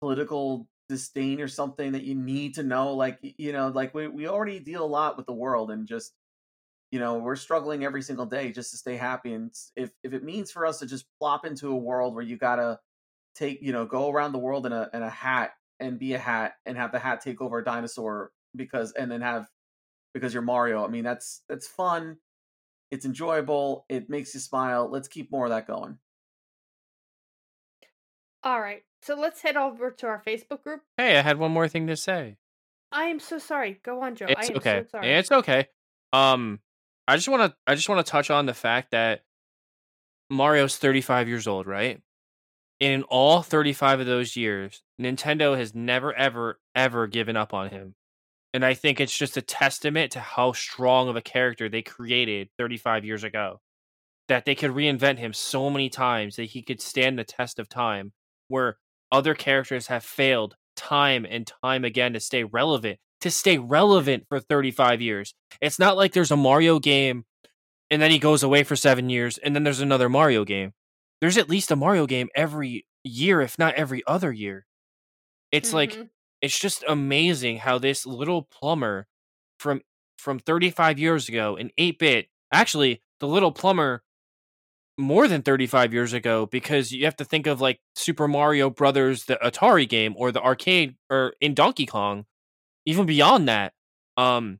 political 0.00 0.68
disdain 0.88 1.40
or 1.40 1.48
something 1.48 1.92
that 1.92 2.04
you 2.04 2.14
need 2.14 2.54
to 2.54 2.62
know. 2.62 2.94
Like 2.94 3.18
you 3.22 3.52
know, 3.52 3.68
like 3.68 3.94
we 3.94 4.08
we 4.08 4.28
already 4.28 4.60
deal 4.60 4.84
a 4.84 4.86
lot 4.86 5.16
with 5.16 5.26
the 5.26 5.34
world, 5.34 5.70
and 5.70 5.86
just 5.86 6.14
you 6.90 6.98
know 6.98 7.18
we're 7.18 7.36
struggling 7.36 7.84
every 7.84 8.02
single 8.02 8.26
day 8.26 8.50
just 8.50 8.70
to 8.70 8.76
stay 8.76 8.96
happy 8.96 9.32
and 9.32 9.52
if 9.76 9.90
if 10.02 10.12
it 10.12 10.24
means 10.24 10.50
for 10.50 10.64
us 10.66 10.78
to 10.78 10.86
just 10.86 11.06
plop 11.18 11.44
into 11.44 11.68
a 11.70 11.76
world 11.76 12.14
where 12.14 12.24
you 12.24 12.36
gotta 12.36 12.78
take 13.34 13.58
you 13.62 13.72
know 13.72 13.86
go 13.86 14.10
around 14.10 14.32
the 14.32 14.38
world 14.38 14.66
in 14.66 14.72
a 14.72 14.88
in 14.92 15.02
a 15.02 15.10
hat 15.10 15.52
and 15.80 15.98
be 15.98 16.14
a 16.14 16.18
hat 16.18 16.54
and 16.66 16.76
have 16.76 16.92
the 16.92 16.98
hat 16.98 17.20
take 17.20 17.40
over 17.40 17.58
a 17.58 17.64
dinosaur 17.64 18.32
because 18.56 18.92
and 18.92 19.10
then 19.10 19.20
have 19.20 19.46
because 20.14 20.32
you're 20.32 20.42
mario 20.42 20.84
i 20.84 20.88
mean 20.88 21.04
that's 21.04 21.42
that's 21.48 21.66
fun 21.66 22.16
it's 22.90 23.04
enjoyable 23.04 23.84
it 23.88 24.08
makes 24.08 24.32
you 24.34 24.40
smile 24.40 24.88
let's 24.90 25.08
keep 25.08 25.30
more 25.30 25.44
of 25.44 25.50
that 25.50 25.66
going 25.66 25.98
All 28.42 28.60
right. 28.60 28.82
So 29.02 29.14
let's 29.14 29.42
head 29.42 29.56
over 29.56 29.90
to 29.90 30.06
our 30.06 30.22
Facebook 30.26 30.62
group. 30.62 30.80
hey, 30.96 31.18
I 31.18 31.22
had 31.22 31.38
one 31.38 31.52
more 31.52 31.68
thing 31.68 31.86
to 31.86 31.96
say. 31.96 32.36
I 32.90 33.04
am 33.04 33.20
so 33.20 33.38
sorry. 33.38 33.80
Go 33.84 34.02
on, 34.02 34.16
Joe. 34.16 34.26
I 34.28 34.32
It's 34.32 34.50
am 34.50 34.56
okay. 34.56 34.80
so 34.82 34.88
sorry. 34.98 35.12
It's 35.12 35.30
okay. 35.30 35.66
Um, 36.12 36.60
I 37.08 37.16
just 37.16 37.28
want 37.28 37.50
to 37.50 37.56
I 37.66 37.74
just 37.74 37.88
want 37.88 38.04
to 38.04 38.10
touch 38.10 38.30
on 38.30 38.44
the 38.44 38.54
fact 38.54 38.90
that 38.90 39.22
Mario's 40.30 40.76
35 40.76 41.26
years 41.26 41.46
old, 41.46 41.66
right? 41.66 42.02
And 42.80 42.92
in 42.92 43.02
all 43.04 43.42
35 43.42 44.00
of 44.00 44.06
those 44.06 44.36
years, 44.36 44.82
Nintendo 45.00 45.56
has 45.56 45.74
never 45.74 46.14
ever 46.14 46.60
ever 46.74 47.06
given 47.06 47.34
up 47.34 47.54
on 47.54 47.70
him. 47.70 47.94
And 48.52 48.64
I 48.64 48.74
think 48.74 49.00
it's 49.00 49.16
just 49.16 49.38
a 49.38 49.42
testament 49.42 50.12
to 50.12 50.20
how 50.20 50.52
strong 50.52 51.08
of 51.08 51.16
a 51.16 51.22
character 51.22 51.68
they 51.68 51.82
created 51.82 52.50
35 52.58 53.06
years 53.06 53.24
ago. 53.24 53.60
That 54.28 54.44
they 54.44 54.54
could 54.54 54.72
reinvent 54.72 55.18
him 55.18 55.32
so 55.32 55.70
many 55.70 55.88
times 55.88 56.36
that 56.36 56.44
he 56.44 56.62
could 56.62 56.82
stand 56.82 57.18
the 57.18 57.24
test 57.24 57.58
of 57.58 57.70
time 57.70 58.12
where 58.48 58.76
other 59.10 59.34
characters 59.34 59.86
have 59.86 60.04
failed 60.04 60.56
time 60.76 61.26
and 61.28 61.50
time 61.62 61.84
again 61.84 62.12
to 62.12 62.20
stay 62.20 62.44
relevant, 62.44 62.98
to 63.20 63.30
stay 63.30 63.58
relevant 63.58 64.26
for 64.28 64.40
35 64.40 65.00
years. 65.00 65.34
It's 65.60 65.78
not 65.78 65.96
like 65.96 66.12
there's 66.12 66.30
a 66.30 66.36
Mario 66.36 66.78
game 66.78 67.24
and 67.90 68.00
then 68.02 68.10
he 68.10 68.18
goes 68.18 68.42
away 68.42 68.62
for 68.64 68.76
7 68.76 69.08
years 69.10 69.38
and 69.38 69.54
then 69.54 69.64
there's 69.64 69.80
another 69.80 70.08
Mario 70.08 70.44
game. 70.44 70.72
There's 71.20 71.38
at 71.38 71.48
least 71.48 71.70
a 71.70 71.76
Mario 71.76 72.06
game 72.06 72.28
every 72.36 72.86
year 73.04 73.40
if 73.40 73.58
not 73.58 73.74
every 73.74 74.02
other 74.06 74.32
year. 74.32 74.66
It's 75.52 75.72
like 75.72 75.92
Mhm. 75.92 76.10
it's 76.42 76.58
just 76.58 76.84
amazing 76.88 77.58
how 77.58 77.78
this 77.78 78.06
little 78.06 78.42
plumber 78.42 79.06
from 79.58 79.82
from 80.18 80.38
35 80.38 80.98
years 80.98 81.28
ago 81.28 81.56
in 81.56 81.70
8-bit 81.78 82.28
actually 82.52 83.02
the 83.20 83.26
little 83.28 83.52
plumber 83.52 84.02
more 84.98 85.28
than 85.28 85.42
35 85.42 85.92
years 85.94 86.12
ago 86.12 86.46
because 86.46 86.90
you 86.92 87.04
have 87.04 87.16
to 87.16 87.24
think 87.24 87.46
of 87.46 87.60
like 87.60 87.80
Super 87.94 88.26
Mario 88.26 88.68
Brothers 88.68 89.24
the 89.26 89.36
Atari 89.42 89.88
game 89.88 90.14
or 90.16 90.32
the 90.32 90.42
arcade 90.42 90.96
or 91.08 91.34
in 91.40 91.54
Donkey 91.54 91.86
Kong 91.86 92.26
even 92.88 93.06
beyond 93.06 93.48
that 93.48 93.72
um 94.16 94.58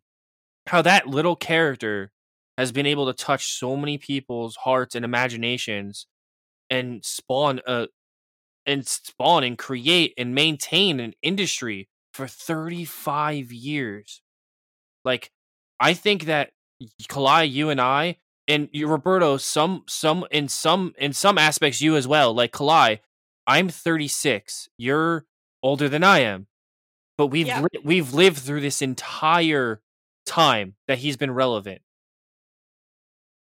how 0.69 0.83
that 0.83 1.07
little 1.07 1.37
character 1.37 2.13
has 2.59 2.73
been 2.73 2.87
able 2.87 3.07
to 3.07 3.13
touch 3.13 3.53
so 3.59 3.77
many 3.77 3.99
people's 3.99 4.57
hearts 4.57 4.95
and 4.95 5.05
imaginations 5.05 6.07
and 6.71 7.05
spawn 7.05 7.61
a 7.67 7.89
and 8.67 8.87
spawn 8.87 9.45
and 9.45 9.57
create 9.57 10.13
and 10.19 10.35
maintain 10.35 11.01
an 11.01 11.15
industry 11.23 11.89
for 12.13 12.29
35 12.29 13.51
years. 13.53 14.21
Like, 15.05 15.31
I 15.81 15.95
think 15.95 16.25
that 16.25 16.51
Kalai, 17.05 17.51
you 17.51 17.71
and 17.71 17.81
I, 17.81 18.19
and 18.47 18.69
you, 18.73 18.89
Roberto, 18.89 19.39
some, 19.39 19.85
some, 19.89 20.27
in 20.31 20.49
some, 20.49 20.95
in 20.99 21.13
some 21.13 21.39
aspects, 21.39 21.81
you 21.81 21.97
as 21.97 22.07
well. 22.07 22.35
Like 22.35 22.53
Kalai, 22.53 22.99
I'm 23.47 23.69
36. 23.71 24.69
You're 24.77 25.25
older 25.63 25.89
than 25.89 26.05
I 26.05 26.21
am, 26.21 26.47
but 27.19 27.27
we've 27.29 27.49
Yeah. 27.49 27.61
li- 27.63 27.81
we've 27.85 28.15
lived 28.15 28.39
through 28.39 28.63
this 28.63 28.81
entire 28.83 29.83
time 30.27 30.77
that 30.89 30.99
he's 30.99 31.17
been 31.19 31.33
relevant. 31.33 31.83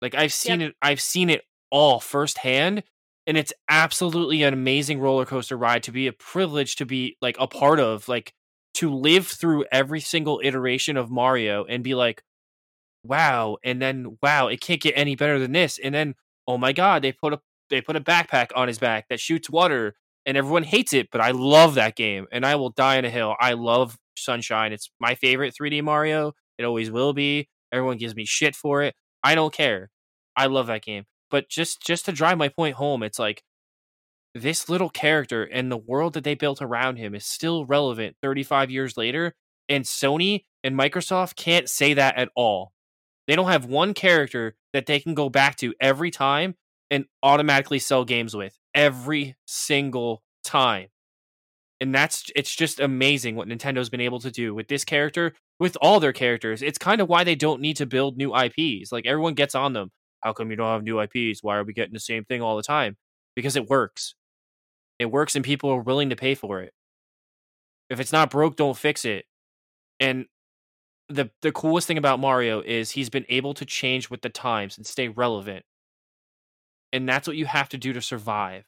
Like 0.01 0.15
I've 0.15 0.33
seen 0.33 0.61
it, 0.61 0.75
I've 0.81 1.01
seen 1.01 1.29
it 1.29 1.43
all 1.71 1.99
firsthand, 1.99 2.83
and 3.27 3.37
it's 3.37 3.53
absolutely 3.69 4.43
an 4.43 4.53
amazing 4.53 4.99
roller 4.99 5.25
coaster 5.25 5.57
ride 5.57 5.83
to 5.83 5.91
be 5.91 6.07
a 6.07 6.13
privilege 6.13 6.75
to 6.77 6.85
be 6.85 7.17
like 7.21 7.37
a 7.39 7.47
part 7.47 7.79
of, 7.79 8.07
like 8.07 8.33
to 8.75 8.93
live 8.93 9.27
through 9.27 9.65
every 9.71 10.01
single 10.01 10.41
iteration 10.43 10.97
of 10.97 11.09
Mario 11.09 11.65
and 11.65 11.83
be 11.83 11.95
like, 11.95 12.23
wow, 13.03 13.57
and 13.63 13.81
then 13.81 14.17
wow, 14.23 14.47
it 14.47 14.61
can't 14.61 14.81
get 14.81 14.93
any 14.97 15.15
better 15.15 15.39
than 15.39 15.53
this, 15.53 15.79
and 15.79 15.93
then 15.95 16.15
oh 16.47 16.57
my 16.57 16.73
god, 16.73 17.01
they 17.01 17.11
put 17.11 17.33
a 17.33 17.41
they 17.69 17.81
put 17.81 17.95
a 17.95 18.01
backpack 18.01 18.49
on 18.55 18.67
his 18.67 18.79
back 18.79 19.07
that 19.09 19.19
shoots 19.19 19.49
water, 19.49 19.95
and 20.25 20.37
everyone 20.37 20.63
hates 20.63 20.93
it, 20.93 21.09
but 21.11 21.21
I 21.21 21.31
love 21.31 21.75
that 21.75 21.95
game, 21.95 22.25
and 22.31 22.45
I 22.45 22.55
will 22.55 22.71
die 22.71 22.97
on 22.97 23.05
a 23.05 23.09
hill. 23.09 23.35
I 23.39 23.53
love 23.53 23.97
Sunshine. 24.17 24.73
It's 24.73 24.89
my 24.99 25.15
favorite 25.15 25.53
3D 25.59 25.83
Mario. 25.83 26.33
It 26.57 26.63
always 26.63 26.89
will 26.91 27.13
be. 27.13 27.49
Everyone 27.71 27.97
gives 27.97 28.15
me 28.15 28.25
shit 28.25 28.55
for 28.55 28.81
it. 28.81 28.95
I 29.23 29.35
don't 29.35 29.53
care. 29.53 29.89
I 30.35 30.47
love 30.47 30.67
that 30.67 30.83
game. 30.83 31.05
But 31.29 31.49
just 31.49 31.81
just 31.81 32.05
to 32.05 32.11
drive 32.11 32.37
my 32.37 32.49
point 32.49 32.75
home, 32.75 33.03
it's 33.03 33.19
like 33.19 33.43
this 34.33 34.69
little 34.69 34.89
character 34.89 35.43
and 35.43 35.71
the 35.71 35.77
world 35.77 36.13
that 36.13 36.23
they 36.23 36.35
built 36.35 36.61
around 36.61 36.97
him 36.97 37.15
is 37.15 37.25
still 37.25 37.65
relevant 37.65 38.15
35 38.21 38.69
years 38.69 38.97
later, 38.97 39.33
and 39.69 39.85
Sony 39.85 40.43
and 40.63 40.77
Microsoft 40.77 41.35
can't 41.35 41.69
say 41.69 41.93
that 41.93 42.17
at 42.17 42.29
all. 42.35 42.73
They 43.27 43.35
don't 43.35 43.49
have 43.49 43.65
one 43.65 43.93
character 43.93 44.55
that 44.73 44.85
they 44.85 44.99
can 44.99 45.13
go 45.13 45.29
back 45.29 45.55
to 45.57 45.73
every 45.81 46.11
time 46.11 46.55
and 46.91 47.05
automatically 47.23 47.79
sell 47.79 48.05
games 48.05 48.35
with 48.35 48.57
every 48.75 49.35
single 49.47 50.23
time. 50.43 50.89
And 51.81 51.93
that's 51.93 52.31
it's 52.35 52.55
just 52.55 52.79
amazing 52.79 53.35
what 53.35 53.47
Nintendo's 53.47 53.89
been 53.89 54.01
able 54.01 54.19
to 54.21 54.31
do 54.31 54.55
with 54.55 54.67
this 54.67 54.85
character, 54.85 55.33
with 55.59 55.77
all 55.81 55.99
their 55.99 56.13
characters. 56.13 56.61
It's 56.61 56.77
kind 56.77 57.01
of 57.01 57.09
why 57.09 57.23
they 57.23 57.35
don't 57.35 57.61
need 57.61 57.77
to 57.77 57.85
build 57.85 58.17
new 58.17 58.33
IPs. 58.35 58.91
Like 58.91 59.05
everyone 59.05 59.33
gets 59.33 59.55
on 59.55 59.73
them. 59.73 59.91
How 60.21 60.33
come 60.33 60.49
you 60.49 60.55
don't 60.57 60.67
have 60.71 60.83
new 60.83 60.99
IPs? 61.01 61.43
Why 61.43 61.57
are 61.57 61.63
we 61.63 61.73
getting 61.73 61.93
the 61.93 61.99
same 61.99 62.23
thing 62.25 62.41
all 62.41 62.57
the 62.57 62.63
time? 62.63 62.97
Because 63.35 63.55
it 63.55 63.69
works. 63.69 64.15
It 64.99 65.07
works 65.07 65.35
and 65.35 65.45
people 65.45 65.69
are 65.71 65.81
willing 65.81 66.09
to 66.11 66.15
pay 66.15 66.35
for 66.35 66.61
it. 66.61 66.73
If 67.89 67.99
it's 67.99 68.11
not 68.11 68.29
broke, 68.31 68.55
don't 68.55 68.77
fix 68.77 69.05
it. 69.05 69.25
And 69.99 70.25
the 71.09 71.29
the 71.41 71.51
coolest 71.51 71.87
thing 71.87 71.97
about 71.97 72.19
Mario 72.19 72.61
is 72.61 72.91
he's 72.91 73.09
been 73.09 73.25
able 73.29 73.53
to 73.55 73.65
change 73.65 74.09
with 74.09 74.21
the 74.21 74.29
times 74.29 74.77
and 74.77 74.85
stay 74.85 75.07
relevant. 75.09 75.65
And 76.95 77.07
that's 77.09 77.27
what 77.27 77.37
you 77.37 77.45
have 77.45 77.67
to 77.69 77.77
do 77.77 77.91
to 77.93 78.01
survive. 78.01 78.65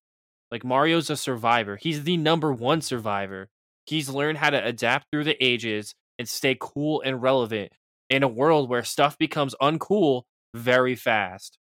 Like 0.52 0.66
Mario's 0.66 1.10
a 1.10 1.16
survivor. 1.16 1.78
He's 1.78 2.04
the 2.04 2.18
number 2.18 2.52
one 2.52 2.82
survivor. 2.82 3.49
He's 3.86 4.10
learned 4.10 4.40
how 4.40 4.49
to 4.49 4.66
adapt 4.66 5.08
through 5.10 5.24
the 5.24 5.41
ages 5.44 5.95
and 6.20 6.28
stay 6.28 6.58
cool 6.60 7.02
and 7.02 7.22
relevant 7.22 7.72
in 8.10 8.24
a 8.24 8.28
world 8.28 8.70
where 8.70 8.84
stuff 8.84 9.18
becomes 9.18 9.56
uncool 9.62 10.24
very 10.54 10.95
fast. 10.95 11.58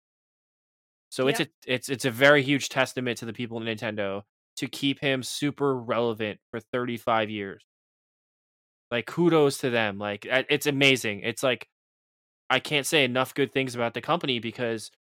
So 1.10 1.27
it's 1.27 1.41
a 1.41 1.48
it's 1.68 1.90
it's 1.90 2.06
a 2.06 2.11
very 2.11 2.41
huge 2.41 2.69
testament 2.69 3.19
to 3.19 3.26
the 3.26 3.34
people 3.34 3.61
in 3.61 3.65
Nintendo 3.65 4.23
to 4.57 4.68
keep 4.68 4.99
him 4.99 5.22
super 5.22 5.76
relevant 5.76 6.40
for 6.49 6.60
35 6.60 7.30
years. 7.30 7.64
Like 8.90 9.06
kudos 9.06 9.60
to 9.60 9.69
them. 9.69 9.99
Like 9.99 10.26
it's 10.30 10.65
amazing. 10.65 11.22
It's 11.22 11.44
like 11.44 11.68
I 12.49 12.60
can't 12.60 12.85
say 12.85 13.03
enough 13.03 13.34
good 13.34 13.52
things 13.52 13.76
about 13.76 13.94
the 13.94 14.02
company 14.02 14.40
because 14.40 14.91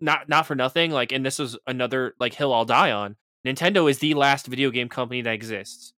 not 0.00 0.28
not 0.28 0.46
for 0.46 0.54
nothing. 0.54 0.90
Like, 0.90 1.12
and 1.12 1.24
this 1.24 1.40
is 1.40 1.56
another 1.66 2.14
like 2.18 2.34
hill 2.34 2.52
I'll 2.52 2.64
die 2.64 2.92
on. 2.92 3.16
Nintendo 3.46 3.88
is 3.88 3.98
the 3.98 4.14
last 4.14 4.46
video 4.46 4.70
game 4.70 4.88
company 4.88 5.22
that 5.22 5.34
exists. 5.34 5.92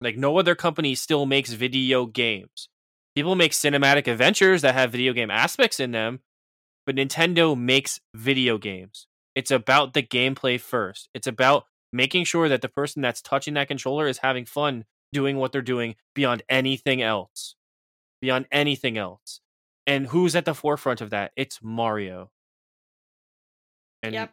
Like 0.00 0.16
no 0.16 0.38
other 0.38 0.54
company 0.54 0.94
still 0.94 1.26
makes 1.26 1.52
video 1.52 2.06
games. 2.06 2.68
People 3.14 3.34
make 3.34 3.52
cinematic 3.52 4.06
adventures 4.06 4.62
that 4.62 4.74
have 4.74 4.92
video 4.92 5.12
game 5.12 5.30
aspects 5.30 5.80
in 5.80 5.90
them, 5.90 6.20
but 6.86 6.96
Nintendo 6.96 7.58
makes 7.58 8.00
video 8.14 8.58
games. 8.58 9.06
It's 9.34 9.50
about 9.50 9.94
the 9.94 10.02
gameplay 10.02 10.60
first. 10.60 11.08
It's 11.14 11.26
about 11.26 11.64
making 11.92 12.24
sure 12.24 12.48
that 12.48 12.62
the 12.62 12.68
person 12.68 13.02
that's 13.02 13.22
touching 13.22 13.54
that 13.54 13.68
controller 13.68 14.06
is 14.06 14.18
having 14.18 14.44
fun 14.44 14.84
doing 15.12 15.36
what 15.36 15.52
they're 15.52 15.62
doing 15.62 15.96
beyond 16.14 16.42
anything 16.48 17.02
else. 17.02 17.54
Beyond 18.20 18.46
anything 18.50 18.98
else. 18.98 19.40
And 19.86 20.08
who's 20.08 20.36
at 20.36 20.44
the 20.44 20.54
forefront 20.54 21.00
of 21.00 21.10
that? 21.10 21.32
It's 21.36 21.60
Mario. 21.62 22.30
And 24.02 24.14
Yep. 24.14 24.32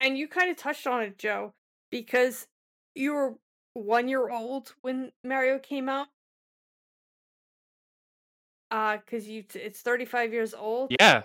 And 0.00 0.18
you 0.18 0.28
kind 0.28 0.50
of 0.50 0.56
touched 0.56 0.86
on 0.86 1.02
it, 1.02 1.18
Joe, 1.18 1.54
because 1.90 2.46
you 2.94 3.12
were 3.12 3.34
one 3.74 4.08
year 4.08 4.28
old 4.30 4.74
when 4.82 5.12
Mario 5.24 5.58
came 5.58 5.88
out. 5.88 6.08
Uh, 8.70 8.98
cause 9.10 9.24
you 9.24 9.42
t- 9.42 9.60
it's 9.60 9.80
35 9.80 10.32
years 10.32 10.52
old. 10.52 10.94
yeah, 11.00 11.22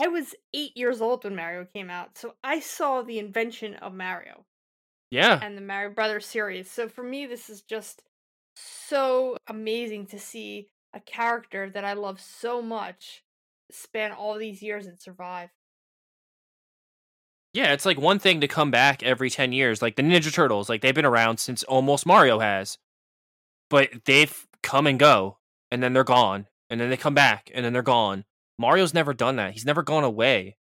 I 0.00 0.08
was 0.08 0.34
eight 0.52 0.76
years 0.76 1.00
old 1.00 1.24
when 1.24 1.36
Mario 1.36 1.66
came 1.72 1.88
out, 1.88 2.18
so 2.18 2.34
I 2.42 2.60
saw 2.60 3.02
the 3.02 3.18
invention 3.18 3.74
of 3.74 3.94
Mario 3.94 4.44
yeah. 5.10 5.38
and 5.40 5.56
the 5.56 5.62
Mario 5.62 5.90
Brothers 5.90 6.26
series. 6.26 6.70
So 6.70 6.88
for 6.88 7.04
me, 7.04 7.26
this 7.26 7.48
is 7.48 7.62
just 7.62 8.02
so 8.56 9.36
amazing 9.46 10.06
to 10.06 10.18
see 10.18 10.68
a 10.92 11.00
character 11.00 11.70
that 11.70 11.84
I 11.84 11.92
love 11.92 12.20
so 12.20 12.60
much 12.60 13.22
span 13.70 14.12
all 14.12 14.36
these 14.36 14.62
years 14.62 14.86
and 14.86 15.00
survive. 15.00 15.50
Yeah, 17.54 17.72
it's 17.72 17.86
like 17.86 17.98
one 17.98 18.18
thing 18.18 18.40
to 18.40 18.48
come 18.48 18.72
back 18.72 19.02
every 19.04 19.30
10 19.30 19.52
years. 19.52 19.80
Like 19.80 19.94
the 19.94 20.02
Ninja 20.02 20.32
Turtles, 20.32 20.68
like 20.68 20.82
they've 20.82 20.94
been 20.94 21.04
around 21.04 21.38
since 21.38 21.62
almost 21.62 22.04
Mario 22.04 22.40
has. 22.40 22.78
But 23.70 24.04
they've 24.04 24.46
come 24.62 24.86
and 24.88 24.98
go, 24.98 25.38
and 25.70 25.82
then 25.82 25.92
they're 25.92 26.04
gone, 26.04 26.48
and 26.68 26.80
then 26.80 26.90
they 26.90 26.96
come 26.96 27.14
back, 27.14 27.50
and 27.54 27.64
then 27.64 27.72
they're 27.72 27.82
gone. 27.82 28.24
Mario's 28.58 28.92
never 28.92 29.14
done 29.14 29.36
that. 29.36 29.52
He's 29.52 29.64
never 29.64 29.82
gone 29.82 30.04
away. 30.04 30.56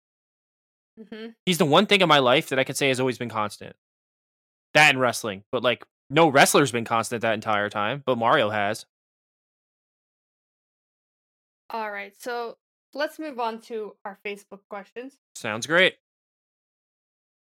hmm 1.10 1.30
He's 1.46 1.58
the 1.58 1.66
one 1.66 1.88
thing 1.88 2.02
in 2.02 2.08
my 2.08 2.20
life 2.20 2.50
that 2.50 2.60
I 2.60 2.64
can 2.64 2.76
say 2.76 2.90
has 2.90 3.00
always 3.00 3.18
been 3.18 3.30
constant. 3.30 3.76
That 4.76 4.92
and 4.92 5.00
wrestling. 5.00 5.44
But 5.52 5.64
like 5.64 5.84
no 6.10 6.30
wrestler's 6.30 6.72
been 6.72 6.86
constant 6.86 7.24
that 7.24 7.34
entire 7.34 7.70
time, 7.70 8.04
but 8.06 8.18
Mario 8.20 8.52
has. 8.52 8.86
All 11.72 11.92
right, 11.92 12.14
so 12.20 12.58
let's 12.94 13.18
move 13.18 13.40
on 13.40 13.60
to 13.62 13.96
our 14.06 14.20
Facebook 14.24 14.60
questions. 14.70 15.18
Sounds 15.36 15.66
great. 15.66 15.96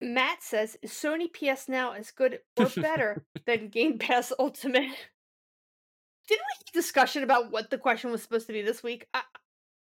Matt 0.02 0.44
says, 0.44 0.78
"Is 0.82 0.91
Sony 0.91 1.32
PS 1.32 1.69
Now 1.69 1.94
as 1.94 2.11
good 2.11 2.41
or 2.57 2.69
better 2.69 3.23
than 3.45 3.69
Game 3.69 3.98
Pass 3.99 4.34
Ultimate?" 4.40 5.10
Didn't 6.28 6.41
we 6.48 6.53
have 6.65 6.73
discussion 6.73 7.23
about 7.23 7.52
what 7.52 7.69
the 7.69 7.78
question 7.78 8.11
was 8.11 8.22
supposed 8.23 8.48
to 8.48 8.53
be 8.53 8.61
this 8.61 8.82
week? 8.84 9.07
I, 9.14 9.22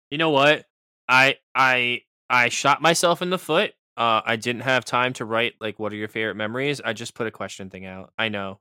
You 0.10 0.18
know 0.18 0.30
what? 0.30 0.66
I 1.08 1.38
I 1.56 2.02
I 2.30 2.50
shot 2.50 2.82
myself 2.82 3.22
in 3.22 3.30
the 3.30 3.40
foot. 3.40 3.74
Uh 3.98 4.22
I 4.26 4.36
didn't 4.36 4.62
have 4.62 4.86
time 4.86 5.14
to 5.14 5.26
write 5.26 5.54
like 5.60 5.80
what 5.80 5.94
are 5.94 5.98
your 5.98 6.08
favorite 6.08 6.36
memories? 6.36 6.82
I 6.82 6.94
just 6.94 7.14
put 7.16 7.28
a 7.28 7.32
question 7.32 7.70
thing 7.70 7.86
out. 7.86 8.14
I 8.18 8.30
know. 8.30 8.60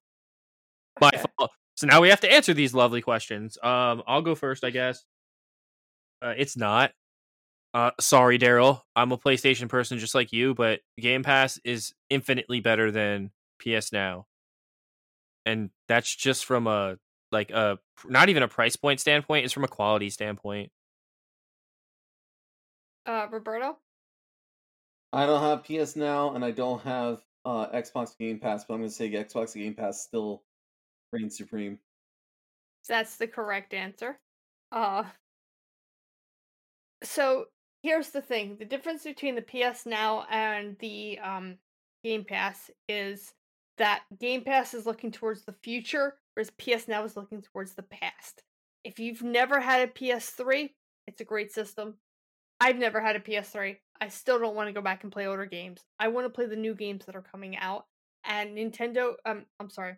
My 1.00 1.10
Okay. 1.14 1.24
fault. 1.38 1.50
So 1.74 1.86
now 1.86 2.00
we 2.00 2.10
have 2.10 2.20
to 2.20 2.32
answer 2.32 2.54
these 2.54 2.74
lovely 2.74 3.00
questions. 3.02 3.58
Um 3.62 4.02
I'll 4.06 4.22
go 4.22 4.34
first, 4.34 4.64
I 4.64 4.70
guess. 4.70 5.04
Uh 6.20 6.34
it's 6.36 6.56
not. 6.56 6.92
Uh 7.74 7.90
sorry, 8.00 8.38
Daryl. 8.38 8.82
I'm 8.94 9.12
a 9.12 9.18
PlayStation 9.18 9.68
person 9.68 9.98
just 9.98 10.14
like 10.14 10.32
you, 10.32 10.54
but 10.54 10.80
Game 10.98 11.22
Pass 11.22 11.58
is 11.64 11.94
infinitely 12.10 12.60
better 12.60 12.90
than 12.90 13.30
PS 13.60 13.92
Now. 13.92 14.26
And 15.46 15.70
that's 15.88 16.14
just 16.14 16.44
from 16.44 16.66
a 16.66 16.98
like 17.32 17.50
a 17.50 17.78
not 18.06 18.28
even 18.28 18.42
a 18.42 18.48
price 18.48 18.76
point 18.76 19.00
standpoint, 19.00 19.44
it's 19.44 19.54
from 19.54 19.64
a 19.64 19.68
quality 19.68 20.10
standpoint. 20.10 20.70
uh, 23.06 23.26
Roberto. 23.30 23.78
I 25.12 25.26
don't 25.26 25.40
have 25.42 25.64
PS 25.64 25.96
Now, 25.96 26.34
and 26.34 26.44
I 26.44 26.50
don't 26.52 26.80
have 26.82 27.22
uh, 27.44 27.68
Xbox 27.70 28.16
Game 28.18 28.38
Pass, 28.38 28.64
but 28.64 28.74
I'm 28.74 28.80
going 28.80 28.90
to 28.90 28.94
say 28.94 29.10
Xbox 29.10 29.54
Game 29.54 29.74
Pass 29.74 30.00
still 30.00 30.42
reigns 31.12 31.36
supreme. 31.36 31.78
That's 32.88 33.16
the 33.16 33.26
correct 33.26 33.74
answer. 33.74 34.18
Uh 34.70 35.04
so 37.02 37.46
here's 37.82 38.10
the 38.10 38.22
thing. 38.22 38.56
The 38.58 38.64
difference 38.64 39.04
between 39.04 39.34
the 39.34 39.42
PS 39.42 39.86
Now 39.86 40.24
and 40.30 40.76
the 40.78 41.18
um 41.18 41.56
Game 42.04 42.24
Pass 42.24 42.70
is 42.88 43.34
that 43.78 44.02
Game 44.18 44.42
Pass 44.42 44.74
is 44.74 44.86
looking 44.86 45.12
towards 45.12 45.44
the 45.44 45.54
future, 45.62 46.14
whereas 46.34 46.50
PS 46.50 46.88
Now 46.88 47.04
is 47.04 47.16
looking 47.16 47.42
towards 47.42 47.74
the 47.74 47.82
past. 47.82 48.42
If 48.84 48.98
you've 48.98 49.22
never 49.22 49.60
had 49.60 49.88
a 49.88 49.92
PS3, 49.92 50.70
it's 51.06 51.20
a 51.20 51.24
great 51.24 51.52
system. 51.52 51.94
I've 52.60 52.78
never 52.78 53.00
had 53.00 53.16
a 53.16 53.20
PS3. 53.20 53.76
I 54.00 54.08
still 54.08 54.38
don't 54.38 54.56
want 54.56 54.68
to 54.68 54.72
go 54.72 54.80
back 54.80 55.04
and 55.04 55.12
play 55.12 55.26
older 55.26 55.46
games. 55.46 55.80
I 55.98 56.08
want 56.08 56.26
to 56.26 56.30
play 56.30 56.46
the 56.46 56.56
new 56.56 56.74
games 56.74 57.06
that 57.06 57.16
are 57.16 57.22
coming 57.22 57.56
out. 57.56 57.86
And 58.24 58.56
Nintendo, 58.56 59.14
um, 59.24 59.46
I'm 59.58 59.70
sorry, 59.70 59.96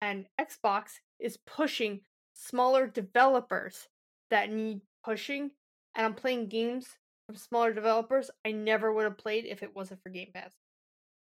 and 0.00 0.26
Xbox 0.40 1.00
is 1.18 1.38
pushing 1.46 2.00
smaller 2.34 2.86
developers 2.86 3.88
that 4.30 4.52
need 4.52 4.80
pushing. 5.04 5.50
And 5.94 6.06
I'm 6.06 6.14
playing 6.14 6.48
games 6.48 6.86
from 7.28 7.36
smaller 7.36 7.74
developers 7.74 8.30
I 8.44 8.52
never 8.52 8.90
would 8.92 9.04
have 9.04 9.18
played 9.18 9.44
if 9.44 9.62
it 9.62 9.76
wasn't 9.76 10.02
for 10.02 10.08
Game 10.08 10.30
Pass. 10.32 10.52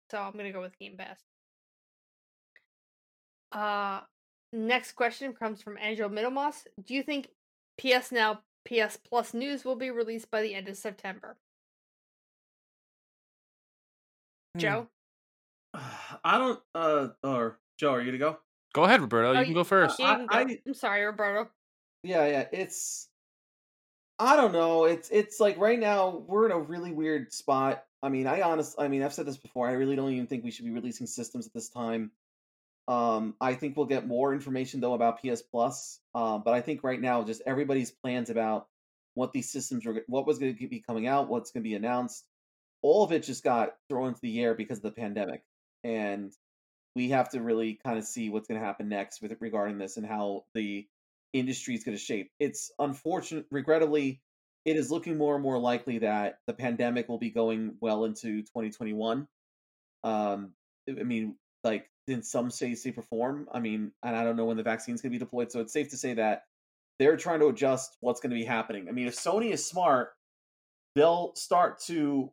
So 0.10 0.18
I'm 0.18 0.32
gonna 0.32 0.54
go 0.54 0.62
with 0.62 0.80
Game 0.80 0.96
Pass. 0.98 1.20
Uh 3.52 4.02
next 4.54 4.94
question 4.94 5.34
comes 5.34 5.62
from 5.62 5.78
Angel 5.82 6.10
Middlemoss. 6.10 6.66
Do 6.86 6.94
you 6.94 7.04
think 7.04 7.28
PS 7.78 8.14
Now 8.14 8.40
PS 8.66 8.98
Plus 8.98 9.34
news 9.34 9.66
will 9.66 9.76
be 9.76 9.92
released 9.92 10.32
by 10.32 10.42
the 10.42 10.56
end 10.56 10.70
of 10.70 10.78
September? 10.78 11.36
Hmm. 14.56 14.60
Joe? 14.60 14.88
I 16.24 16.38
don't. 16.38 16.60
Uh, 16.74 17.10
or 17.22 17.60
Joe, 17.78 17.92
are 17.94 18.02
you 18.02 18.08
gonna 18.08 18.18
go? 18.18 18.38
Go 18.74 18.86
ahead, 18.86 19.02
Roberto. 19.02 19.30
Oh, 19.36 19.40
You 19.40 19.46
can 19.46 19.54
go 19.54 19.64
first. 19.66 20.00
You 20.00 20.06
I- 20.06 20.26
I- 20.30 20.58
I'm 20.66 20.74
sorry, 20.74 21.04
Roberto. 21.04 21.50
Yeah, 22.04 22.26
yeah. 22.28 22.46
It's. 22.54 23.10
I 24.20 24.36
don't 24.36 24.54
know. 24.54 24.86
It's 24.86 25.10
it's 25.10 25.40
like 25.40 25.58
right 25.58 25.80
now 25.80 26.24
we're 26.28 26.46
in 26.46 26.52
a 26.52 26.60
really 26.60 26.92
weird 26.92 27.32
spot. 27.32 27.84
I 28.02 28.10
mean, 28.10 28.28
I 28.28 28.42
honestly, 28.42 28.84
I 28.84 28.88
mean, 28.88 29.04
I've 29.04 29.14
said 29.14 29.26
this 29.26 29.38
before. 29.38 29.68
I 29.68 29.74
really 29.74 29.96
don't 29.96 30.12
even 30.12 30.28
think 30.28 30.44
we 30.44 30.52
should 30.52 30.66
be 30.66 30.72
releasing 30.72 31.08
systems 31.08 31.46
at 31.46 31.54
this 31.54 31.70
time. 31.70 32.12
Um, 32.88 33.36
I 33.42 33.54
think 33.54 33.76
we'll 33.76 33.86
get 33.86 34.08
more 34.08 34.34
information 34.34 34.80
though 34.80 34.94
about 34.94 35.22
PS 35.22 35.42
Plus. 35.42 36.00
Um, 36.16 36.42
but 36.44 36.54
I 36.54 36.62
think 36.62 36.84
right 36.84 37.02
now 37.02 37.24
just 37.24 37.42
everybody's 37.46 37.92
plans 37.92 38.30
about 38.30 38.68
what 39.14 39.34
these 39.34 39.50
systems 39.52 39.86
were, 39.86 40.04
what 40.08 40.26
was 40.26 40.40
going 40.40 40.56
to 40.56 40.68
be 40.68 40.80
coming 40.80 41.08
out, 41.08 41.28
what's 41.28 41.52
going 41.52 41.64
to 41.64 41.70
be 41.70 41.76
announced, 41.76 42.24
all 42.82 43.04
of 43.04 43.12
it 43.12 43.24
just 43.24 43.44
got 43.44 43.76
thrown 43.90 44.10
into 44.10 44.22
the 44.22 44.40
air 44.40 44.54
because 44.54 44.78
of 44.78 44.84
the 44.84 44.92
pandemic, 44.92 45.42
and 45.84 46.32
we 46.96 47.10
have 47.10 47.30
to 47.30 47.42
really 47.42 47.80
kind 47.84 47.98
of 47.98 48.06
see 48.06 48.30
what's 48.30 48.48
going 48.48 48.60
to 48.60 48.66
happen 48.66 48.90
next 48.90 49.22
with 49.22 49.36
regarding 49.40 49.78
this 49.78 49.98
and 49.98 50.06
how 50.06 50.46
the 50.54 50.88
industry 51.34 51.76
is 51.76 51.84
going 51.84 51.98
to 51.98 52.04
shape. 52.04 52.32
It's 52.40 52.72
unfortunate, 52.80 53.46
regrettably, 53.52 54.22
it 54.66 54.76
is 54.76 54.92
looking 54.92 55.18
more 55.18 55.36
and 55.36 55.44
more 55.44 55.58
likely 55.58 56.00
that 56.00 56.40
the 56.46 56.54
pandemic 56.54 57.08
will 57.08 57.18
be 57.18 57.30
going 57.30 57.76
well 57.80 58.04
into 58.04 58.42
2021. 58.42 59.28
Um, 60.04 60.54
I 60.90 61.04
mean, 61.04 61.36
like 61.64 61.90
in 62.08 62.24
some 62.24 62.50
say, 62.52 62.76
shape, 62.76 62.98
or 62.98 63.02
form. 63.04 63.48
I 63.52 63.60
mean, 63.60 63.92
and 64.04 64.16
I 64.16 64.24
don't 64.24 64.36
know 64.36 64.46
when 64.46 64.58
the 64.58 64.64
vaccine's 64.64 65.02
going 65.02 65.12
to 65.12 65.20
be 65.20 65.24
deployed, 65.24 65.52
so 65.52 65.62
it's 65.62 65.74
safe 65.74 65.90
to 65.90 65.98
say 65.98 66.14
that 66.16 66.44
they're 67.00 67.18
trying 67.18 67.40
to 67.42 67.48
adjust 67.48 67.98
what's 68.02 68.20
going 68.20 68.32
to 68.32 68.36
be 68.36 68.46
happening. 68.46 68.88
I 68.90 68.92
mean, 68.92 69.08
if 69.08 69.16
Sony 69.16 69.52
is 69.52 69.66
smart, 69.66 70.10
they'll 70.96 71.34
start 71.36 71.80
to 71.88 72.32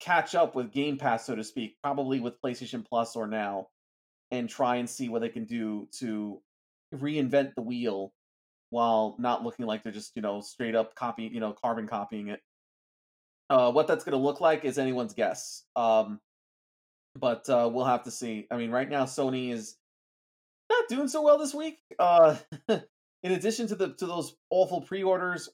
catch 0.00 0.34
up 0.34 0.54
with 0.54 0.72
Game 0.72 0.98
Pass, 0.98 1.26
so 1.26 1.36
to 1.36 1.44
speak, 1.44 1.76
probably 1.82 2.20
with 2.20 2.40
PlayStation 2.42 2.84
Plus 2.84 3.14
or 3.14 3.26
now, 3.26 3.68
and 4.30 4.48
try 4.48 4.76
and 4.76 4.88
see 4.88 5.08
what 5.08 5.20
they 5.20 5.28
can 5.28 5.44
do 5.44 5.88
to 5.98 6.40
reinvent 6.92 7.54
the 7.54 7.62
wheel 7.62 8.12
while 8.70 9.16
not 9.18 9.42
looking 9.42 9.66
like 9.66 9.82
they're 9.82 9.92
just 9.92 10.12
you 10.16 10.22
know 10.22 10.40
straight 10.40 10.74
up 10.74 10.94
copying 10.94 11.34
you 11.34 11.40
know 11.40 11.52
carbon 11.52 11.86
copying 11.86 12.28
it. 12.28 12.40
Uh 13.50 13.70
what 13.72 13.86
that's 13.86 14.04
going 14.04 14.16
to 14.18 14.24
look 14.24 14.40
like 14.40 14.64
is 14.64 14.78
anyone's 14.78 15.14
guess 15.14 15.64
um 15.76 16.20
but 17.18 17.48
uh 17.48 17.68
we'll 17.72 17.84
have 17.84 18.04
to 18.04 18.10
see. 18.10 18.46
I 18.50 18.56
mean 18.56 18.70
right 18.70 18.88
now 18.88 19.04
sony 19.04 19.52
is 19.52 19.76
not 20.70 20.88
doing 20.88 21.08
so 21.08 21.22
well 21.22 21.38
this 21.38 21.54
week 21.54 21.78
uh 21.98 22.36
in 22.68 23.32
addition 23.32 23.66
to 23.68 23.74
the 23.74 23.92
to 23.94 24.06
those 24.06 24.34
awful 24.50 24.80
pre-orders 24.80 25.48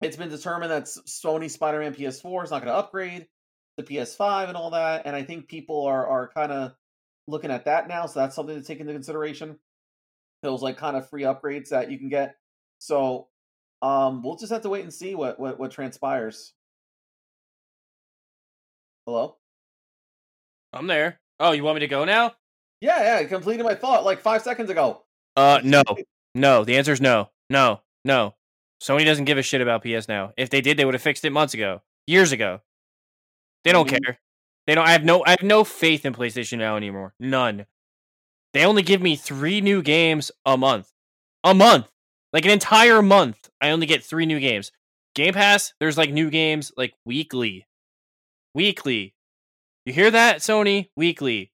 it's 0.00 0.16
been 0.16 0.28
determined 0.28 0.70
that 0.70 0.84
sony 0.84 1.50
spider-man 1.50 1.94
ps4 1.94 2.44
is 2.44 2.50
not 2.50 2.62
going 2.62 2.72
to 2.72 2.78
upgrade 2.78 3.26
the 3.76 3.82
ps5 3.82 4.48
and 4.48 4.56
all 4.56 4.70
that 4.70 5.02
and 5.06 5.14
i 5.14 5.22
think 5.22 5.48
people 5.48 5.84
are 5.86 6.06
are 6.06 6.28
kind 6.28 6.52
of 6.52 6.74
looking 7.26 7.50
at 7.50 7.64
that 7.66 7.88
now 7.88 8.06
so 8.06 8.20
that's 8.20 8.34
something 8.34 8.60
to 8.60 8.66
take 8.66 8.80
into 8.80 8.92
consideration 8.92 9.58
those 10.44 10.62
like 10.62 10.76
kind 10.76 10.96
of 10.96 11.08
free 11.08 11.22
upgrades 11.22 11.70
that 11.70 11.90
you 11.90 11.98
can 11.98 12.08
get. 12.08 12.36
So 12.78 13.28
um 13.82 14.22
we'll 14.22 14.36
just 14.36 14.52
have 14.52 14.62
to 14.62 14.68
wait 14.68 14.84
and 14.84 14.94
see 14.94 15.14
what 15.16 15.40
what, 15.40 15.58
what 15.58 15.70
transpires. 15.72 16.52
Hello? 19.06 19.36
I'm 20.72 20.86
there. 20.86 21.20
Oh, 21.40 21.52
you 21.52 21.62
want 21.64 21.76
me 21.76 21.80
to 21.80 21.88
go 21.88 22.04
now? 22.04 22.34
Yeah, 22.80 23.02
yeah, 23.02 23.20
I 23.20 23.24
completed 23.24 23.64
my 23.64 23.74
thought 23.74 24.04
like 24.04 24.20
five 24.20 24.42
seconds 24.42 24.70
ago. 24.70 25.02
Uh, 25.36 25.60
no, 25.64 25.82
no. 26.34 26.64
The 26.64 26.76
answer 26.76 26.92
is 26.92 27.00
no, 27.00 27.30
no, 27.50 27.80
no. 28.04 28.34
Sony 28.82 29.04
doesn't 29.04 29.24
give 29.24 29.38
a 29.38 29.42
shit 29.42 29.60
about 29.60 29.82
PS 29.82 30.08
Now. 30.08 30.32
If 30.36 30.50
they 30.50 30.60
did, 30.60 30.76
they 30.76 30.84
would 30.84 30.94
have 30.94 31.02
fixed 31.02 31.24
it 31.24 31.30
months 31.30 31.54
ago, 31.54 31.82
years 32.06 32.32
ago. 32.32 32.60
They 33.64 33.72
don't 33.72 33.88
Mhm. 33.88 34.02
care. 34.04 34.18
They 34.66 34.74
don't. 34.74 34.86
I 34.86 34.92
have 34.92 35.04
no. 35.04 35.24
I 35.24 35.30
have 35.30 35.42
no 35.42 35.64
faith 35.64 36.04
in 36.04 36.14
PlayStation 36.14 36.58
now 36.58 36.76
anymore. 36.76 37.14
None. 37.18 37.66
They 38.54 38.64
only 38.64 38.82
give 38.82 39.02
me 39.02 39.16
three 39.16 39.60
new 39.60 39.82
games 39.82 40.30
a 40.46 40.56
month. 40.56 40.90
A 41.42 41.52
month, 41.52 41.90
like 42.32 42.46
an 42.46 42.52
entire 42.52 43.02
month. 43.02 43.50
I 43.60 43.70
only 43.70 43.86
get 43.86 44.02
three 44.02 44.24
new 44.24 44.40
games. 44.40 44.72
Game 45.14 45.34
Pass. 45.34 45.74
There's 45.80 45.98
like 45.98 46.10
new 46.10 46.30
games 46.30 46.72
like 46.76 46.94
weekly. 47.04 47.66
Weekly. 48.54 49.14
You 49.84 49.92
hear 49.92 50.10
that, 50.10 50.38
Sony? 50.38 50.88
Weekly. 50.96 51.52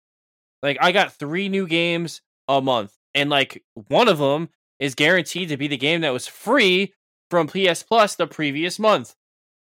Like 0.62 0.76
I 0.80 0.92
got 0.92 1.12
three 1.12 1.48
new 1.48 1.66
games 1.66 2.20
a 2.46 2.60
month, 2.60 2.94
and 3.14 3.30
like 3.30 3.64
one 3.88 4.06
of 4.06 4.18
them 4.18 4.50
is 4.78 4.94
guaranteed 4.94 5.48
to 5.48 5.56
be 5.56 5.68
the 5.68 5.76
game 5.76 6.02
that 6.02 6.12
was 6.12 6.26
free 6.26 6.94
from 7.30 7.48
PS 7.48 7.82
Plus 7.82 8.14
the 8.14 8.26
previous 8.26 8.78
month. 8.78 9.14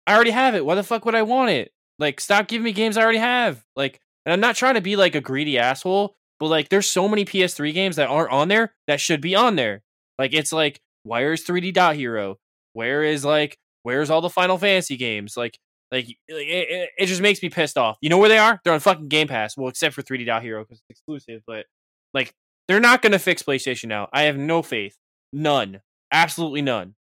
I 0.08 0.14
already 0.14 0.32
have 0.32 0.56
it. 0.56 0.66
Why 0.66 0.76
the 0.76 0.84
fuck 0.84 1.06
would 1.06 1.16
I 1.16 1.24
want 1.24 1.50
it? 1.50 1.72
Like, 1.98 2.20
stop 2.20 2.48
giving 2.48 2.64
me 2.66 2.74
games 2.74 2.98
I 2.98 3.02
already 3.02 3.20
have. 3.20 3.64
Like, 3.76 4.00
and 4.26 4.34
I'm 4.34 4.40
not 4.40 4.56
trying 4.56 4.76
to 4.76 4.82
be 4.82 4.96
like 4.96 5.16
a 5.16 5.22
greedy 5.22 5.58
asshole, 5.58 6.16
but 6.40 6.48
like, 6.48 6.70
there's 6.70 6.90
so 6.90 7.08
many 7.08 7.26
PS3 7.26 7.74
games 7.74 7.96
that 7.96 8.10
aren't 8.10 8.32
on 8.32 8.48
there 8.48 8.74
that 8.88 9.00
should 9.00 9.22
be 9.22 9.36
on 9.36 9.56
there. 9.56 9.84
Like, 10.20 10.34
it's 10.34 10.52
like, 10.52 10.80
where 11.04 11.34
is 11.34 11.46
3D 11.46 11.74
Dot 11.74 11.96
Hero? 11.96 12.38
Where 12.74 13.04
is 13.04 13.24
like, 13.24 13.58
where's 13.84 14.10
all 14.10 14.22
the 14.22 14.30
Final 14.30 14.58
Fantasy 14.58 14.98
games? 14.98 15.38
Like, 15.38 15.58
like 15.92 16.10
it, 16.10 16.18
it, 16.28 16.90
it 16.98 17.06
just 17.06 17.22
makes 17.22 17.42
me 17.42 17.50
pissed 17.50 17.78
off. 17.78 17.98
You 18.02 18.10
know 18.10 18.18
where 18.18 18.30
they 18.30 18.38
are? 18.38 18.60
They're 18.64 18.74
on 18.74 18.80
fucking 18.80 19.08
Game 19.08 19.28
Pass. 19.28 19.56
Well, 19.56 19.70
except 19.70 19.96
for 19.96 20.02
3D 20.02 20.26
Dot 20.26 20.42
Hero 20.42 20.64
because 20.64 20.80
it's 20.80 21.00
exclusive. 21.00 21.42
But 21.48 21.66
like, 22.14 22.34
they're 22.68 22.80
not 22.80 23.02
gonna 23.02 23.20
fix 23.20 23.44
PlayStation 23.44 23.86
now. 23.86 24.10
I 24.12 24.24
have 24.24 24.38
no 24.38 24.62
faith. 24.62 24.98
None. 25.32 25.82
Absolutely 26.12 26.62
none. 26.62 26.96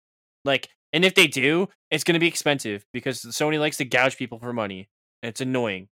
Like, 0.43 0.69
and 0.93 1.05
if 1.05 1.15
they 1.15 1.27
do, 1.27 1.69
it's 1.89 2.03
to 2.03 2.19
be 2.19 2.27
expensive 2.27 2.85
because 2.93 3.21
Sony 3.21 3.59
likes 3.59 3.77
to 3.77 3.85
gouge 3.85 4.17
people 4.17 4.39
for 4.39 4.53
money. 4.53 4.89
It's 5.21 5.41
annoying. 5.41 5.87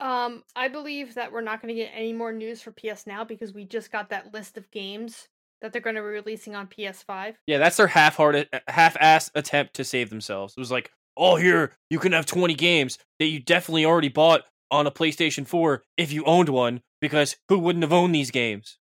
Um, 0.00 0.44
I 0.56 0.68
believe 0.68 1.14
that 1.14 1.30
we're 1.30 1.42
not 1.42 1.60
going 1.60 1.74
to 1.74 1.80
get 1.80 1.92
any 1.94 2.12
more 2.12 2.32
news 2.32 2.62
for 2.62 2.72
PS 2.72 3.06
Now 3.06 3.22
because 3.22 3.52
we 3.52 3.64
just 3.64 3.92
got 3.92 4.10
that 4.10 4.32
list 4.32 4.56
of 4.56 4.70
games 4.70 5.28
that 5.60 5.72
they're 5.72 5.82
going 5.82 5.96
to 5.96 6.02
be 6.02 6.08
releasing 6.08 6.56
on 6.56 6.66
PS5. 6.66 7.34
Yeah, 7.46 7.58
that's 7.58 7.76
their 7.76 7.86
half-hearted, 7.86 8.48
half-ass 8.68 9.30
attempt 9.34 9.74
to 9.74 9.84
save 9.84 10.08
themselves. 10.08 10.54
It 10.56 10.60
was 10.60 10.70
like, 10.70 10.90
oh, 11.16 11.36
here 11.36 11.76
you 11.90 11.98
can 11.98 12.12
have 12.12 12.24
twenty 12.24 12.54
games 12.54 12.98
that 13.18 13.26
you 13.26 13.40
definitely 13.40 13.84
already 13.84 14.08
bought 14.08 14.44
on 14.70 14.86
a 14.86 14.90
PlayStation 14.90 15.46
Four 15.46 15.82
if 15.98 16.12
you 16.12 16.24
owned 16.24 16.48
one, 16.48 16.80
because 17.00 17.36
who 17.48 17.58
wouldn't 17.58 17.82
have 17.82 17.92
owned 17.92 18.14
these 18.14 18.30
games? 18.30 18.78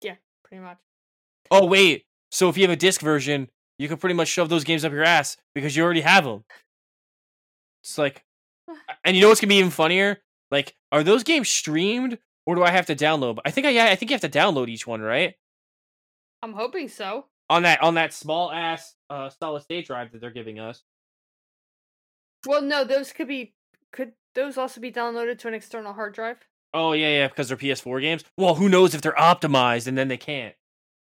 Yeah, 0.00 0.14
pretty 0.44 0.62
much. 0.62 0.78
Oh 1.50 1.66
wait, 1.66 2.04
so 2.30 2.48
if 2.48 2.56
you 2.56 2.62
have 2.62 2.70
a 2.70 2.76
disc 2.76 3.02
version, 3.02 3.50
you 3.78 3.88
can 3.88 3.98
pretty 3.98 4.14
much 4.14 4.28
shove 4.28 4.48
those 4.48 4.64
games 4.64 4.84
up 4.84 4.92
your 4.92 5.04
ass 5.04 5.36
because 5.54 5.76
you 5.76 5.82
already 5.82 6.00
have 6.00 6.24
them. 6.24 6.44
It's 7.82 7.98
like, 7.98 8.24
and 9.04 9.16
you 9.16 9.22
know 9.22 9.28
what's 9.28 9.40
gonna 9.40 9.48
be 9.48 9.56
even 9.56 9.70
funnier? 9.70 10.18
Like, 10.50 10.74
are 10.90 11.02
those 11.02 11.22
games 11.22 11.48
streamed 11.48 12.18
or 12.46 12.54
do 12.54 12.62
I 12.62 12.70
have 12.70 12.86
to 12.86 12.96
download? 12.96 13.38
I 13.44 13.50
think 13.50 13.66
I 13.66 13.70
yeah, 13.70 13.86
I 13.86 13.96
think 13.96 14.10
you 14.10 14.14
have 14.14 14.32
to 14.32 14.38
download 14.38 14.68
each 14.68 14.86
one, 14.86 15.00
right? 15.00 15.34
I'm 16.42 16.52
hoping 16.52 16.88
so. 16.88 17.26
On 17.48 17.62
that 17.64 17.82
on 17.82 17.94
that 17.94 18.12
small 18.12 18.50
ass 18.50 18.94
uh 19.10 19.28
solid 19.28 19.62
state 19.62 19.86
drive 19.86 20.12
that 20.12 20.20
they're 20.20 20.30
giving 20.30 20.58
us. 20.58 20.82
Well, 22.46 22.62
no, 22.62 22.84
those 22.84 23.12
could 23.12 23.28
be 23.28 23.54
could 23.92 24.12
those 24.34 24.56
also 24.58 24.80
be 24.80 24.92
downloaded 24.92 25.38
to 25.40 25.48
an 25.48 25.54
external 25.54 25.92
hard 25.92 26.14
drive? 26.14 26.38
Oh 26.74 26.92
yeah, 26.92 27.08
yeah, 27.08 27.28
because 27.28 27.48
they're 27.48 27.56
PS4 27.56 28.00
games. 28.00 28.24
Well, 28.36 28.54
who 28.54 28.68
knows 28.68 28.94
if 28.94 29.02
they're 29.02 29.12
optimized 29.12 29.86
and 29.86 29.96
then 29.96 30.08
they 30.08 30.16
can't. 30.16 30.54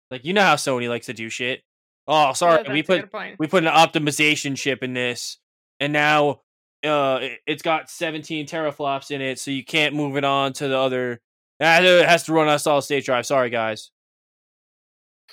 Like 0.09 0.25
you 0.25 0.33
know 0.33 0.41
how 0.41 0.55
Sony 0.55 0.89
likes 0.89 1.05
to 1.05 1.13
do 1.13 1.29
shit. 1.29 1.63
Oh, 2.07 2.33
sorry, 2.33 2.63
Yeah, 2.65 2.73
we 2.73 2.83
put 2.83 3.09
we 3.39 3.47
put 3.47 3.63
an 3.63 3.71
optimization 3.71 4.57
chip 4.57 4.83
in 4.83 4.93
this, 4.93 5.37
and 5.79 5.93
now 5.93 6.41
uh 6.85 7.19
it- 7.21 7.39
it's 7.47 7.61
got 7.63 7.89
17 7.89 8.47
teraflops 8.47 9.11
in 9.11 9.21
it, 9.21 9.39
so 9.39 9.51
you 9.51 9.63
can't 9.63 9.95
move 9.95 10.17
it 10.17 10.23
on 10.23 10.53
to 10.53 10.67
the 10.67 10.77
other. 10.77 11.21
It 11.59 12.05
has 12.07 12.23
to 12.23 12.33
run 12.33 12.47
on 12.47 12.55
a 12.55 12.59
solid 12.59 12.81
state 12.83 13.05
drive. 13.05 13.25
Sorry, 13.25 13.49
guys. 13.49 13.91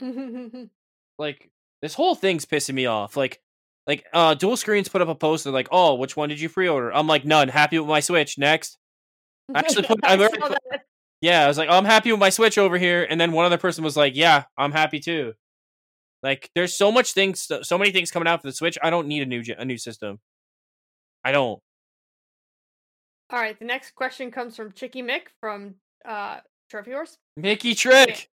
Like 1.18 1.50
this 1.82 1.94
whole 1.94 2.14
thing's 2.14 2.44
pissing 2.46 2.74
me 2.74 2.86
off. 2.86 3.16
Like, 3.16 3.40
like 3.88 4.04
uh, 4.12 4.34
dual 4.34 4.56
screens 4.56 4.88
put 4.88 5.02
up 5.02 5.08
a 5.08 5.14
post. 5.14 5.44
They're 5.44 5.52
like, 5.52 5.68
"Oh, 5.72 5.94
which 5.96 6.16
one 6.16 6.28
did 6.28 6.40
you 6.40 6.48
pre-order?" 6.48 6.92
I'm 6.94 7.08
like, 7.08 7.24
"None. 7.24 7.48
Happy 7.48 7.78
with 7.78 7.88
my 7.88 8.00
Switch." 8.00 8.38
Next. 8.38 8.78
Actually, 9.54 9.86
put- 9.88 9.98
I 10.04 10.14
I 10.14 10.18
already 10.18 10.38
put- 10.38 10.58
Yeah, 11.20 11.44
I 11.44 11.48
was 11.48 11.58
like, 11.58 11.68
oh, 11.68 11.76
I'm 11.76 11.84
happy 11.86 12.12
with 12.12 12.20
my 12.20 12.30
Switch 12.30 12.56
over 12.58 12.78
here, 12.78 13.04
and 13.08 13.20
then 13.20 13.32
one 13.32 13.44
other 13.46 13.58
person 13.58 13.82
was 13.82 13.96
like, 13.96 14.14
Yeah, 14.14 14.44
I'm 14.56 14.70
happy 14.72 15.00
too. 15.00 15.32
Like, 16.22 16.50
there's 16.54 16.74
so 16.74 16.92
much 16.92 17.12
things, 17.14 17.50
so 17.62 17.78
many 17.78 17.90
things 17.90 18.10
coming 18.12 18.28
out 18.28 18.40
for 18.42 18.46
the 18.48 18.52
Switch. 18.52 18.78
I 18.82 18.90
don't 18.90 19.08
need 19.08 19.22
a 19.22 19.26
new 19.26 19.42
a 19.58 19.64
new 19.64 19.78
system. 19.78 20.20
I 21.24 21.32
don't. 21.32 21.60
All 23.30 23.38
right, 23.38 23.58
the 23.58 23.64
next 23.64 23.94
question 23.94 24.30
comes 24.30 24.56
from 24.56 24.72
Chicky 24.72 25.02
Mick 25.02 25.22
from 25.40 25.74
uh 26.04 26.38
Trophy 26.70 26.92
Horse. 26.92 27.18
Mickey 27.36 27.74
Trick. 27.74 28.30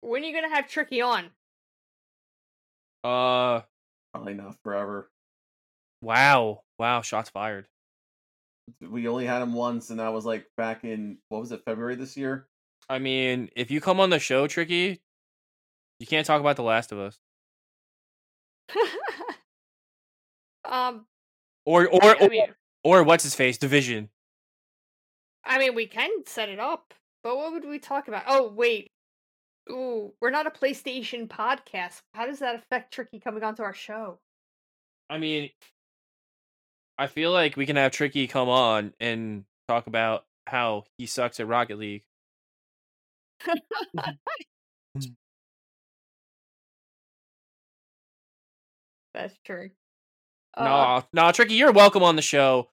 When 0.00 0.22
are 0.22 0.26
you 0.26 0.34
gonna 0.34 0.54
have 0.54 0.68
Tricky 0.68 1.00
on? 1.00 1.26
Uh, 3.02 3.62
Probably 4.12 4.34
not 4.34 4.56
forever. 4.62 5.10
wow, 6.02 6.62
wow, 6.78 7.00
shots 7.02 7.30
fired. 7.30 7.66
We 8.80 9.08
only 9.08 9.26
had 9.26 9.42
him 9.42 9.52
once, 9.52 9.90
and 9.90 9.98
that 10.00 10.12
was 10.12 10.24
like 10.24 10.46
back 10.56 10.84
in 10.84 11.18
what 11.28 11.40
was 11.40 11.50
it, 11.52 11.62
February 11.64 11.96
this 11.96 12.16
year? 12.16 12.46
I 12.88 12.98
mean, 12.98 13.48
if 13.56 13.70
you 13.70 13.80
come 13.80 14.00
on 14.00 14.10
the 14.10 14.18
show, 14.18 14.46
Tricky, 14.46 15.00
you 15.98 16.06
can't 16.06 16.26
talk 16.26 16.40
about 16.40 16.56
The 16.56 16.62
Last 16.62 16.92
of 16.92 16.98
Us, 16.98 17.18
um, 20.64 21.06
or 21.64 21.86
or 21.88 22.22
or, 22.22 22.28
mean, 22.28 22.46
or 22.84 23.02
what's 23.02 23.24
his 23.24 23.34
face, 23.34 23.58
Division. 23.58 24.08
I 25.44 25.58
mean, 25.58 25.74
we 25.74 25.86
can 25.86 26.10
set 26.26 26.48
it 26.48 26.58
up, 26.60 26.94
but 27.22 27.36
what 27.36 27.52
would 27.52 27.64
we 27.64 27.78
talk 27.78 28.08
about? 28.08 28.24
Oh, 28.26 28.52
wait. 28.52 28.90
Ooh, 29.70 30.12
we're 30.20 30.30
not 30.30 30.46
a 30.46 30.50
PlayStation 30.50 31.28
podcast. 31.28 32.00
How 32.14 32.26
does 32.26 32.40
that 32.40 32.56
affect 32.56 32.92
Tricky 32.92 33.20
coming 33.20 33.42
onto 33.42 33.62
our 33.62 33.74
show? 33.74 34.18
I 35.08 35.18
mean, 35.18 35.50
I 36.98 37.06
feel 37.06 37.32
like 37.32 37.56
we 37.56 37.66
can 37.66 37.76
have 37.76 37.92
Tricky 37.92 38.26
come 38.26 38.48
on 38.48 38.92
and 39.00 39.44
talk 39.68 39.86
about 39.86 40.24
how 40.46 40.84
he 40.98 41.06
sucks 41.06 41.40
at 41.40 41.46
Rocket 41.46 41.78
League. 41.78 42.04
Mm. 44.98 45.14
That's 49.14 49.38
true. 49.44 49.70
Uh, 50.56 51.02
No, 51.12 51.24
no, 51.26 51.32
Tricky, 51.32 51.54
you're 51.54 51.72
welcome 51.72 52.02
on 52.02 52.16
the 52.16 52.22
show. 52.22 52.70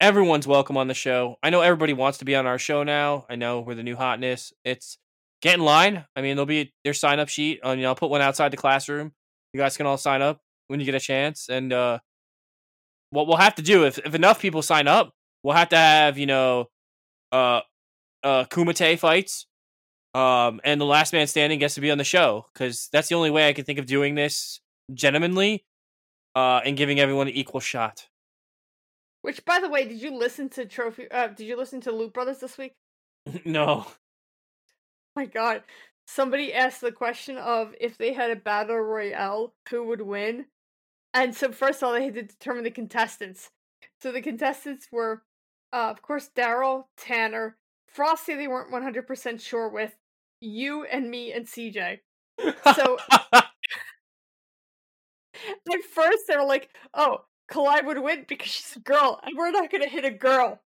Everyone's 0.00 0.46
welcome 0.46 0.76
on 0.76 0.88
the 0.88 0.94
show. 0.94 1.36
I 1.42 1.50
know 1.50 1.60
everybody 1.60 1.92
wants 1.92 2.18
to 2.18 2.24
be 2.24 2.34
on 2.34 2.46
our 2.46 2.58
show 2.58 2.82
now. 2.82 3.26
I 3.28 3.36
know 3.36 3.60
we're 3.60 3.74
the 3.74 3.82
new 3.82 3.96
hotness. 3.96 4.52
It's 4.64 4.98
get 5.42 5.54
in 5.54 5.60
line. 5.64 6.06
I 6.16 6.22
mean, 6.22 6.36
there'll 6.36 6.46
be 6.46 6.72
their 6.84 6.94
sign 6.94 7.20
up 7.20 7.28
sheet. 7.28 7.60
On, 7.62 7.76
you 7.78 7.82
know, 7.82 7.90
I'll 7.90 7.94
put 7.94 8.10
one 8.10 8.22
outside 8.22 8.50
the 8.50 8.56
classroom. 8.56 9.12
You 9.52 9.60
guys 9.60 9.76
can 9.76 9.86
all 9.86 9.98
sign 9.98 10.22
up 10.22 10.40
when 10.68 10.80
you 10.80 10.86
get 10.86 10.94
a 10.94 11.00
chance. 11.00 11.48
And 11.48 11.72
uh, 11.72 11.98
what 13.10 13.26
we'll 13.26 13.36
have 13.36 13.56
to 13.56 13.62
do 13.62 13.84
if 13.84 13.98
if 13.98 14.14
enough 14.14 14.40
people 14.40 14.62
sign 14.62 14.88
up, 14.88 15.12
we'll 15.42 15.56
have 15.56 15.68
to 15.70 15.76
have 15.76 16.16
you 16.16 16.26
know, 16.26 16.70
uh, 17.32 17.60
uh, 18.22 18.44
Kumite 18.44 18.98
fights. 18.98 19.46
Um, 20.14 20.60
and 20.64 20.80
the 20.80 20.86
last 20.86 21.12
man 21.12 21.26
standing 21.26 21.58
gets 21.60 21.74
to 21.74 21.80
be 21.80 21.90
on 21.90 21.98
the 21.98 22.04
show 22.04 22.46
because 22.52 22.88
that's 22.92 23.08
the 23.08 23.14
only 23.14 23.30
way 23.30 23.48
I 23.48 23.52
can 23.52 23.64
think 23.64 23.78
of 23.78 23.86
doing 23.86 24.16
this 24.16 24.60
gentlemanly 24.92 25.64
uh, 26.34 26.60
and 26.64 26.76
giving 26.76 27.00
everyone 27.00 27.28
an 27.28 27.34
equal 27.34 27.60
shot. 27.60 28.08
Which, 29.22 29.44
by 29.44 29.60
the 29.60 29.68
way, 29.68 29.86
did 29.86 30.00
you 30.00 30.16
listen 30.16 30.48
to 30.50 30.64
Trophy? 30.64 31.10
Uh, 31.10 31.28
did 31.28 31.46
you 31.46 31.56
listen 31.56 31.80
to 31.82 31.92
Loop 31.92 32.14
Brothers 32.14 32.38
this 32.38 32.56
week? 32.56 32.74
no. 33.44 33.86
my 35.14 35.26
god. 35.26 35.62
Somebody 36.06 36.52
asked 36.52 36.80
the 36.80 36.92
question 36.92 37.36
of 37.36 37.74
if 37.80 37.96
they 37.98 38.12
had 38.12 38.30
a 38.30 38.36
battle 38.36 38.78
royale, 38.78 39.54
who 39.68 39.84
would 39.86 40.00
win? 40.00 40.46
And 41.12 41.34
so 41.34 41.52
first 41.52 41.82
of 41.82 41.86
all, 41.86 41.92
they 41.92 42.04
had 42.04 42.14
to 42.14 42.22
determine 42.22 42.64
the 42.64 42.70
contestants. 42.70 43.50
So 44.00 44.10
the 44.10 44.22
contestants 44.22 44.88
were, 44.90 45.22
uh, 45.72 45.90
of 45.90 46.02
course, 46.02 46.30
Daryl, 46.34 46.84
Tanner, 46.96 47.56
Frosty. 47.86 48.34
They 48.34 48.48
weren't 48.48 48.72
one 48.72 48.82
hundred 48.82 49.06
percent 49.06 49.40
sure 49.40 49.68
with 49.68 49.96
you 50.40 50.84
and 50.84 51.10
me 51.10 51.32
and 51.32 51.46
CJ. 51.46 51.98
So 52.74 52.98
at 55.72 55.82
first 55.84 56.24
they 56.28 56.36
were 56.36 56.44
like, 56.44 56.70
"Oh, 56.94 57.24
Kalai 57.50 57.84
would 57.84 57.98
win 57.98 58.24
because 58.28 58.48
she's 58.48 58.76
a 58.76 58.80
girl, 58.80 59.20
and 59.22 59.36
we're 59.36 59.50
not 59.50 59.70
gonna 59.70 59.88
hit 59.88 60.04
a 60.04 60.10
girl." 60.10 60.60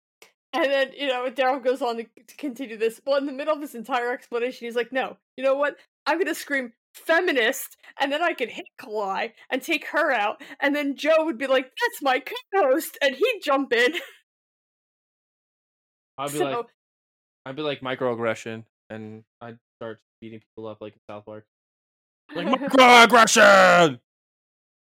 And 0.53 0.65
then 0.65 0.91
you 0.97 1.07
know 1.07 1.29
Daryl 1.31 1.63
goes 1.63 1.81
on 1.81 1.97
to, 1.97 2.03
to 2.03 2.35
continue 2.37 2.77
this. 2.77 3.01
Well, 3.05 3.17
in 3.17 3.25
the 3.25 3.31
middle 3.31 3.53
of 3.53 3.61
this 3.61 3.75
entire 3.75 4.11
explanation, 4.11 4.67
he's 4.67 4.75
like, 4.75 4.91
"No, 4.91 5.17
you 5.37 5.43
know 5.43 5.55
what? 5.55 5.77
I'm 6.05 6.17
gonna 6.17 6.35
scream 6.35 6.73
feminist, 6.93 7.77
and 7.99 8.11
then 8.11 8.21
I 8.21 8.33
could 8.33 8.49
hit 8.49 8.65
Kalai 8.79 9.31
and 9.49 9.61
take 9.61 9.87
her 9.87 10.11
out, 10.11 10.41
and 10.59 10.75
then 10.75 10.95
Joe 10.95 11.25
would 11.25 11.37
be 11.37 11.47
like, 11.47 11.65
"That's 11.65 12.01
my 12.01 12.19
co-host," 12.19 12.97
and 13.01 13.15
he'd 13.15 13.41
jump 13.43 13.73
in. 13.73 13.93
I'd 16.17 16.31
be 16.31 16.37
so 16.37 16.45
like, 16.45 16.65
I'd 17.45 17.55
be 17.55 17.61
like 17.61 17.81
microaggression, 17.81 18.65
and 18.89 19.23
I'd 19.41 19.57
start 19.77 19.99
beating 20.21 20.39
people 20.39 20.67
up 20.67 20.81
like 20.81 20.93
in 20.93 20.99
South 21.09 21.25
Park. 21.25 21.45
Like 22.35 22.47
microaggression. 22.59 23.99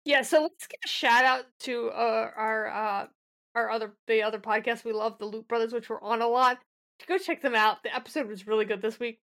Yeah, 0.05 0.23
so 0.23 0.43
let's 0.43 0.67
give 0.67 0.81
a 0.85 0.89
shout 0.89 1.25
out 1.25 1.45
to 1.61 1.89
uh, 1.91 2.31
our 2.37 2.69
uh, 2.69 3.07
our 3.55 3.71
other 3.71 3.95
the 4.07 4.23
other 4.23 4.39
podcast 4.39 4.85
we 4.85 4.93
love, 4.93 5.19
the 5.19 5.27
Loop 5.27 5.49
Brothers, 5.49 5.73
which 5.73 5.91
we're 5.91 6.01
on 6.03 6.23
a 6.23 6.29
lot. 6.29 6.59
Go 7.07 7.19
check 7.19 7.43
them 7.43 7.55
out. 7.55 7.83
The 7.83 7.95
episode 7.95 8.29
was 8.29 8.47
really 8.47 8.65
good 8.65 8.83
this 8.83 9.01
week. 9.01 9.21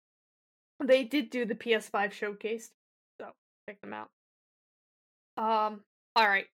They 0.85 1.05
did 1.05 1.31
do 1.31 1.45
the 1.45 1.55
PS5 1.55 2.13
showcase, 2.13 2.71
so 3.21 3.29
check 3.69 3.81
them 3.81 3.93
out. 3.93 4.11
Um, 5.37 5.81
all 6.17 6.27
right. 6.29 6.47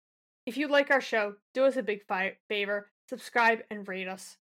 If 0.45 0.57
you 0.57 0.67
like 0.67 0.91
our 0.91 1.01
show, 1.01 1.35
do 1.53 1.65
us 1.65 1.77
a 1.77 1.83
big 1.83 2.05
fi- 2.07 2.37
favor, 2.47 2.89
subscribe 3.09 3.59
and 3.69 3.87
rate 3.87 4.07
us. 4.07 4.37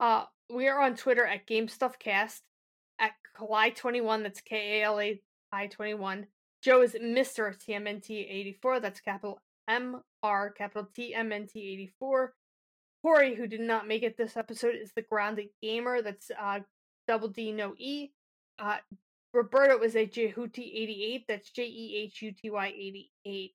Uh, 0.00 0.24
we 0.52 0.68
are 0.68 0.80
on 0.80 0.96
Twitter 0.96 1.24
at 1.24 1.46
GameStuffCast, 1.46 2.40
at 2.98 3.12
Kalai21, 3.38 4.22
that's 4.22 4.40
K 4.40 4.80
A 4.80 4.84
L 4.84 5.00
A 5.00 5.20
I 5.52 5.66
21. 5.68 6.26
Joe 6.66 6.82
is 6.82 6.94
Mr. 6.94 7.56
TMNT84, 7.56 8.82
that's 8.82 8.98
capital 8.98 9.38
M 9.68 10.02
R 10.24 10.50
capital 10.50 10.88
T 10.96 11.14
M 11.14 11.30
N 11.30 11.46
T 11.46 11.60
84. 11.60 12.34
Corey, 13.02 13.36
who 13.36 13.46
did 13.46 13.60
not 13.60 13.86
make 13.86 14.02
it 14.02 14.16
this 14.16 14.36
episode, 14.36 14.74
is 14.74 14.90
the 14.96 15.02
Grounded 15.02 15.46
Gamer, 15.62 16.02
that's 16.02 16.32
uh, 16.36 16.58
double 17.06 17.28
D 17.28 17.52
no 17.52 17.74
E. 17.78 18.08
Uh, 18.58 18.78
Roberto 19.32 19.80
is 19.84 19.94
a 19.94 20.08
Jehuty 20.08 20.74
88, 20.74 21.24
that's 21.28 21.50
J 21.50 21.66
E 21.66 22.02
H 22.02 22.22
U 22.22 22.32
T 22.32 22.50
Y 22.50 22.66
88. 22.66 23.54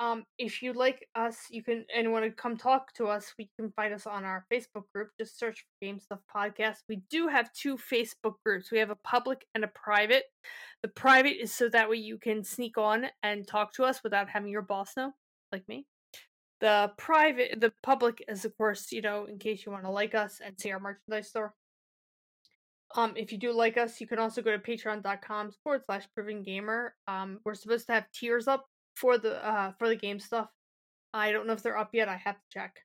Um, 0.00 0.24
if 0.38 0.62
you 0.62 0.72
like 0.72 1.08
us, 1.16 1.36
you 1.50 1.64
can 1.64 1.84
and 1.94 2.12
want 2.12 2.24
to 2.24 2.30
come 2.30 2.56
talk 2.56 2.92
to 2.94 3.06
us, 3.06 3.34
we 3.36 3.50
can 3.58 3.72
find 3.72 3.92
us 3.92 4.06
on 4.06 4.24
our 4.24 4.46
Facebook 4.52 4.84
group. 4.94 5.10
Just 5.18 5.38
search 5.38 5.58
for 5.58 5.84
Game 5.84 5.98
Stuff 5.98 6.20
Podcast. 6.34 6.76
We 6.88 7.02
do 7.10 7.26
have 7.26 7.52
two 7.52 7.76
Facebook 7.76 8.34
groups. 8.46 8.70
We 8.70 8.78
have 8.78 8.90
a 8.90 8.98
public 9.02 9.44
and 9.56 9.64
a 9.64 9.68
private. 9.68 10.24
The 10.82 10.88
private 10.88 11.42
is 11.42 11.52
so 11.52 11.68
that 11.70 11.90
way 11.90 11.96
you 11.96 12.16
can 12.16 12.44
sneak 12.44 12.78
on 12.78 13.06
and 13.24 13.46
talk 13.46 13.72
to 13.74 13.84
us 13.84 14.04
without 14.04 14.28
having 14.28 14.50
your 14.50 14.62
boss 14.62 14.96
know, 14.96 15.12
like 15.50 15.66
me. 15.66 15.84
The 16.60 16.92
private, 16.96 17.60
the 17.60 17.72
public 17.82 18.24
is 18.28 18.44
of 18.44 18.56
course, 18.56 18.92
you 18.92 19.02
know, 19.02 19.24
in 19.24 19.38
case 19.38 19.66
you 19.66 19.72
want 19.72 19.84
to 19.84 19.90
like 19.90 20.14
us 20.14 20.40
and 20.44 20.58
see 20.58 20.70
our 20.70 20.80
merchandise 20.80 21.28
store. 21.28 21.54
Um, 22.94 23.14
if 23.16 23.32
you 23.32 23.38
do 23.38 23.52
like 23.52 23.76
us, 23.76 24.00
you 24.00 24.06
can 24.06 24.18
also 24.18 24.42
go 24.42 24.56
to 24.56 24.58
patreon.com 24.58 25.52
forward 25.62 25.82
slash 25.86 26.04
proven 26.14 26.42
gamer. 26.42 26.94
Um, 27.08 27.40
we're 27.44 27.54
supposed 27.54 27.86
to 27.88 27.92
have 27.92 28.10
tiers 28.12 28.48
up 28.48 28.66
for 29.00 29.18
the 29.18 29.44
uh 29.46 29.72
for 29.78 29.88
the 29.88 29.96
game 29.96 30.20
stuff. 30.20 30.48
I 31.14 31.32
don't 31.32 31.46
know 31.46 31.52
if 31.52 31.62
they're 31.62 31.78
up 31.78 31.94
yet. 31.94 32.08
I 32.08 32.16
have 32.16 32.36
to 32.36 32.46
check. 32.50 32.80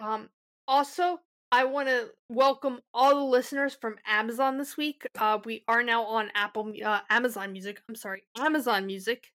Um, 0.00 0.30
also, 0.66 1.20
I 1.52 1.64
want 1.64 1.88
to 1.88 2.10
welcome 2.28 2.80
all 2.92 3.14
the 3.14 3.24
listeners 3.24 3.76
from 3.80 3.96
Amazon 4.06 4.58
this 4.58 4.76
week. 4.76 5.06
Uh, 5.18 5.38
we 5.44 5.62
are 5.68 5.82
now 5.82 6.02
on 6.04 6.30
Apple, 6.34 6.72
uh, 6.84 7.00
Amazon 7.10 7.52
Music. 7.52 7.80
I'm 7.88 7.94
sorry, 7.94 8.24
Amazon 8.36 8.86
Music. 8.86 9.30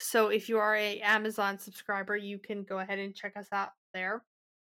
So 0.00 0.28
if 0.28 0.48
you 0.48 0.58
are 0.58 0.74
a 0.74 1.00
Amazon 1.00 1.58
subscriber, 1.58 2.16
you 2.16 2.38
can 2.38 2.62
go 2.62 2.78
ahead 2.78 2.98
and 2.98 3.14
check 3.14 3.36
us 3.36 3.48
out 3.52 3.70
there. 3.94 4.22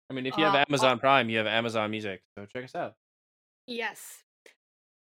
I 0.10 0.14
mean, 0.14 0.26
if 0.26 0.38
you 0.38 0.44
have 0.44 0.56
Uh, 0.56 0.66
Amazon 0.68 1.00
Prime, 1.00 1.30
you 1.30 1.38
have 1.38 1.48
Amazon 1.48 1.92
Music, 1.92 2.22
so 2.38 2.46
check 2.46 2.64
us 2.66 2.76
out. 2.76 2.96
Yes. 3.68 4.24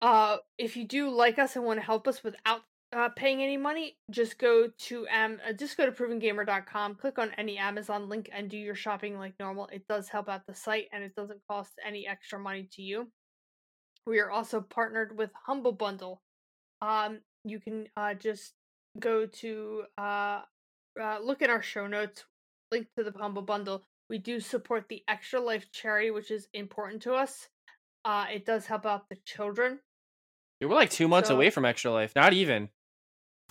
Uh, 0.02 0.38
if 0.58 0.76
you 0.76 0.84
do 0.84 1.10
like 1.10 1.38
us 1.38 1.56
and 1.56 1.64
want 1.64 1.80
to 1.80 1.86
help 1.86 2.06
us 2.06 2.22
without 2.22 2.62
uh, 2.94 3.08
paying 3.10 3.42
any 3.42 3.56
money, 3.56 3.96
just 4.10 4.38
go 4.38 4.68
to 4.78 5.06
um, 5.08 5.38
uh, 5.48 5.52
just 5.52 5.76
go 5.76 5.86
to 5.86 5.92
provengamer.com, 5.92 6.94
click 6.94 7.18
on 7.18 7.30
any 7.36 7.58
Amazon 7.58 8.08
link, 8.08 8.30
and 8.32 8.48
do 8.48 8.56
your 8.56 8.74
shopping 8.74 9.18
like 9.18 9.34
normal. 9.40 9.68
It 9.72 9.86
does 9.88 10.08
help 10.08 10.28
out 10.28 10.42
the 10.46 10.54
site, 10.54 10.86
and 10.92 11.02
it 11.02 11.14
doesn't 11.16 11.40
cost 11.50 11.72
any 11.86 12.06
extra 12.06 12.38
money 12.38 12.68
to 12.72 12.82
you. 12.82 13.08
We 14.06 14.20
are 14.20 14.30
also 14.30 14.60
partnered 14.60 15.16
with 15.18 15.30
Humble 15.46 15.72
Bundle. 15.72 16.22
Um, 16.80 17.20
you 17.44 17.58
can 17.58 17.88
uh, 17.96 18.14
just 18.14 18.52
go 19.00 19.26
to 19.26 19.82
uh, 19.98 20.42
uh, 21.00 21.18
look 21.22 21.42
at 21.42 21.50
our 21.50 21.62
show 21.62 21.86
notes, 21.86 22.24
link 22.70 22.86
to 22.96 23.04
the 23.04 23.12
Humble 23.18 23.42
Bundle. 23.42 23.82
We 24.08 24.18
do 24.18 24.38
support 24.38 24.86
the 24.88 25.02
Extra 25.08 25.40
Life 25.40 25.72
charity, 25.72 26.12
which 26.12 26.30
is 26.30 26.46
important 26.54 27.02
to 27.02 27.14
us. 27.14 27.48
Uh, 28.04 28.26
it 28.32 28.46
does 28.46 28.66
help 28.66 28.86
out 28.86 29.08
the 29.08 29.16
children. 29.24 29.80
Dude, 30.60 30.70
we're 30.70 30.76
like 30.76 30.90
two 30.90 31.08
months 31.08 31.28
So- 31.28 31.34
away 31.34 31.50
from 31.50 31.64
Extra 31.64 31.90
Life. 31.90 32.12
Not 32.14 32.32
even. 32.32 32.68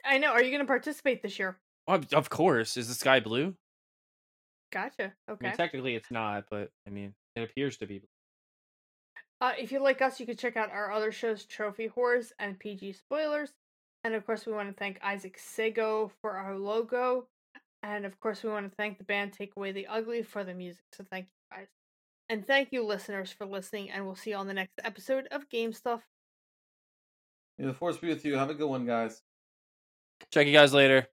I 0.06 0.18
know. 0.18 0.32
Are 0.32 0.44
you 0.44 0.50
going 0.52 0.62
to 0.62 0.68
participate 0.68 1.22
this 1.22 1.40
year? 1.40 1.58
Well, 1.88 2.02
of 2.14 2.30
course. 2.30 2.78
Is 2.78 2.88
the 2.88 2.94
sky 2.94 3.20
blue? 3.20 3.56
Gotcha. 4.72 5.14
I 5.28 5.32
Okay. 5.32 5.48
mean, 5.48 5.58
technically 5.58 5.96
it's 5.96 6.12
not, 6.12 6.46
but 6.50 6.70
I 6.88 6.90
mean, 6.90 7.14
it 7.36 7.42
appears 7.44 7.78
to 7.78 7.88
be. 7.88 8.02
Uh, 9.42 9.54
if 9.58 9.72
you 9.72 9.80
like 9.80 10.02
us, 10.02 10.20
you 10.20 10.26
can 10.26 10.38
check 10.38 10.58
out 10.58 10.72
our 10.72 10.92
other 10.92 11.12
shows, 11.12 11.46
Trophy 11.46 11.90
Whores 11.90 12.32
and 12.40 12.58
PG 12.60 12.94
Spoilers. 12.94 13.54
And 14.04 14.14
of 14.14 14.26
course, 14.26 14.46
we 14.46 14.54
want 14.54 14.70
to 14.70 14.76
thank 14.76 15.00
Isaac 15.04 15.38
Sego 15.38 16.12
for 16.22 16.32
our 16.32 16.58
logo. 16.58 17.28
And 17.84 18.06
of 18.06 18.20
course, 18.20 18.44
we 18.44 18.50
want 18.50 18.70
to 18.70 18.76
thank 18.76 18.98
the 18.98 19.04
band 19.04 19.34
Take 19.34 19.52
Away 19.58 19.72
the 19.72 19.88
Ugly 19.88 20.24
for 20.24 20.44
the 20.44 20.54
music. 20.54 20.84
So 20.94 21.04
thank 21.10 21.26
you 21.26 21.58
guys. 21.58 21.68
And 22.30 22.46
thank 22.46 22.72
you, 22.72 22.84
listeners, 22.84 23.32
for 23.32 23.46
listening. 23.46 23.92
And 23.92 24.06
we'll 24.06 24.16
see 24.16 24.32
you 24.32 24.36
on 24.38 24.48
the 24.48 24.54
next 24.54 24.74
episode 24.84 25.28
of 25.32 25.48
Game 25.50 25.74
Stuff. 25.74 26.02
May 27.60 27.66
the 27.66 27.74
force 27.74 27.98
be 27.98 28.08
with 28.08 28.26
you. 28.26 28.36
Have 28.36 28.50
a 28.50 28.56
good 28.56 28.68
one, 28.68 28.86
guys. 28.86 29.22
Check 30.32 30.48
you 30.48 30.54
guys 30.54 30.74
later. 30.74 31.08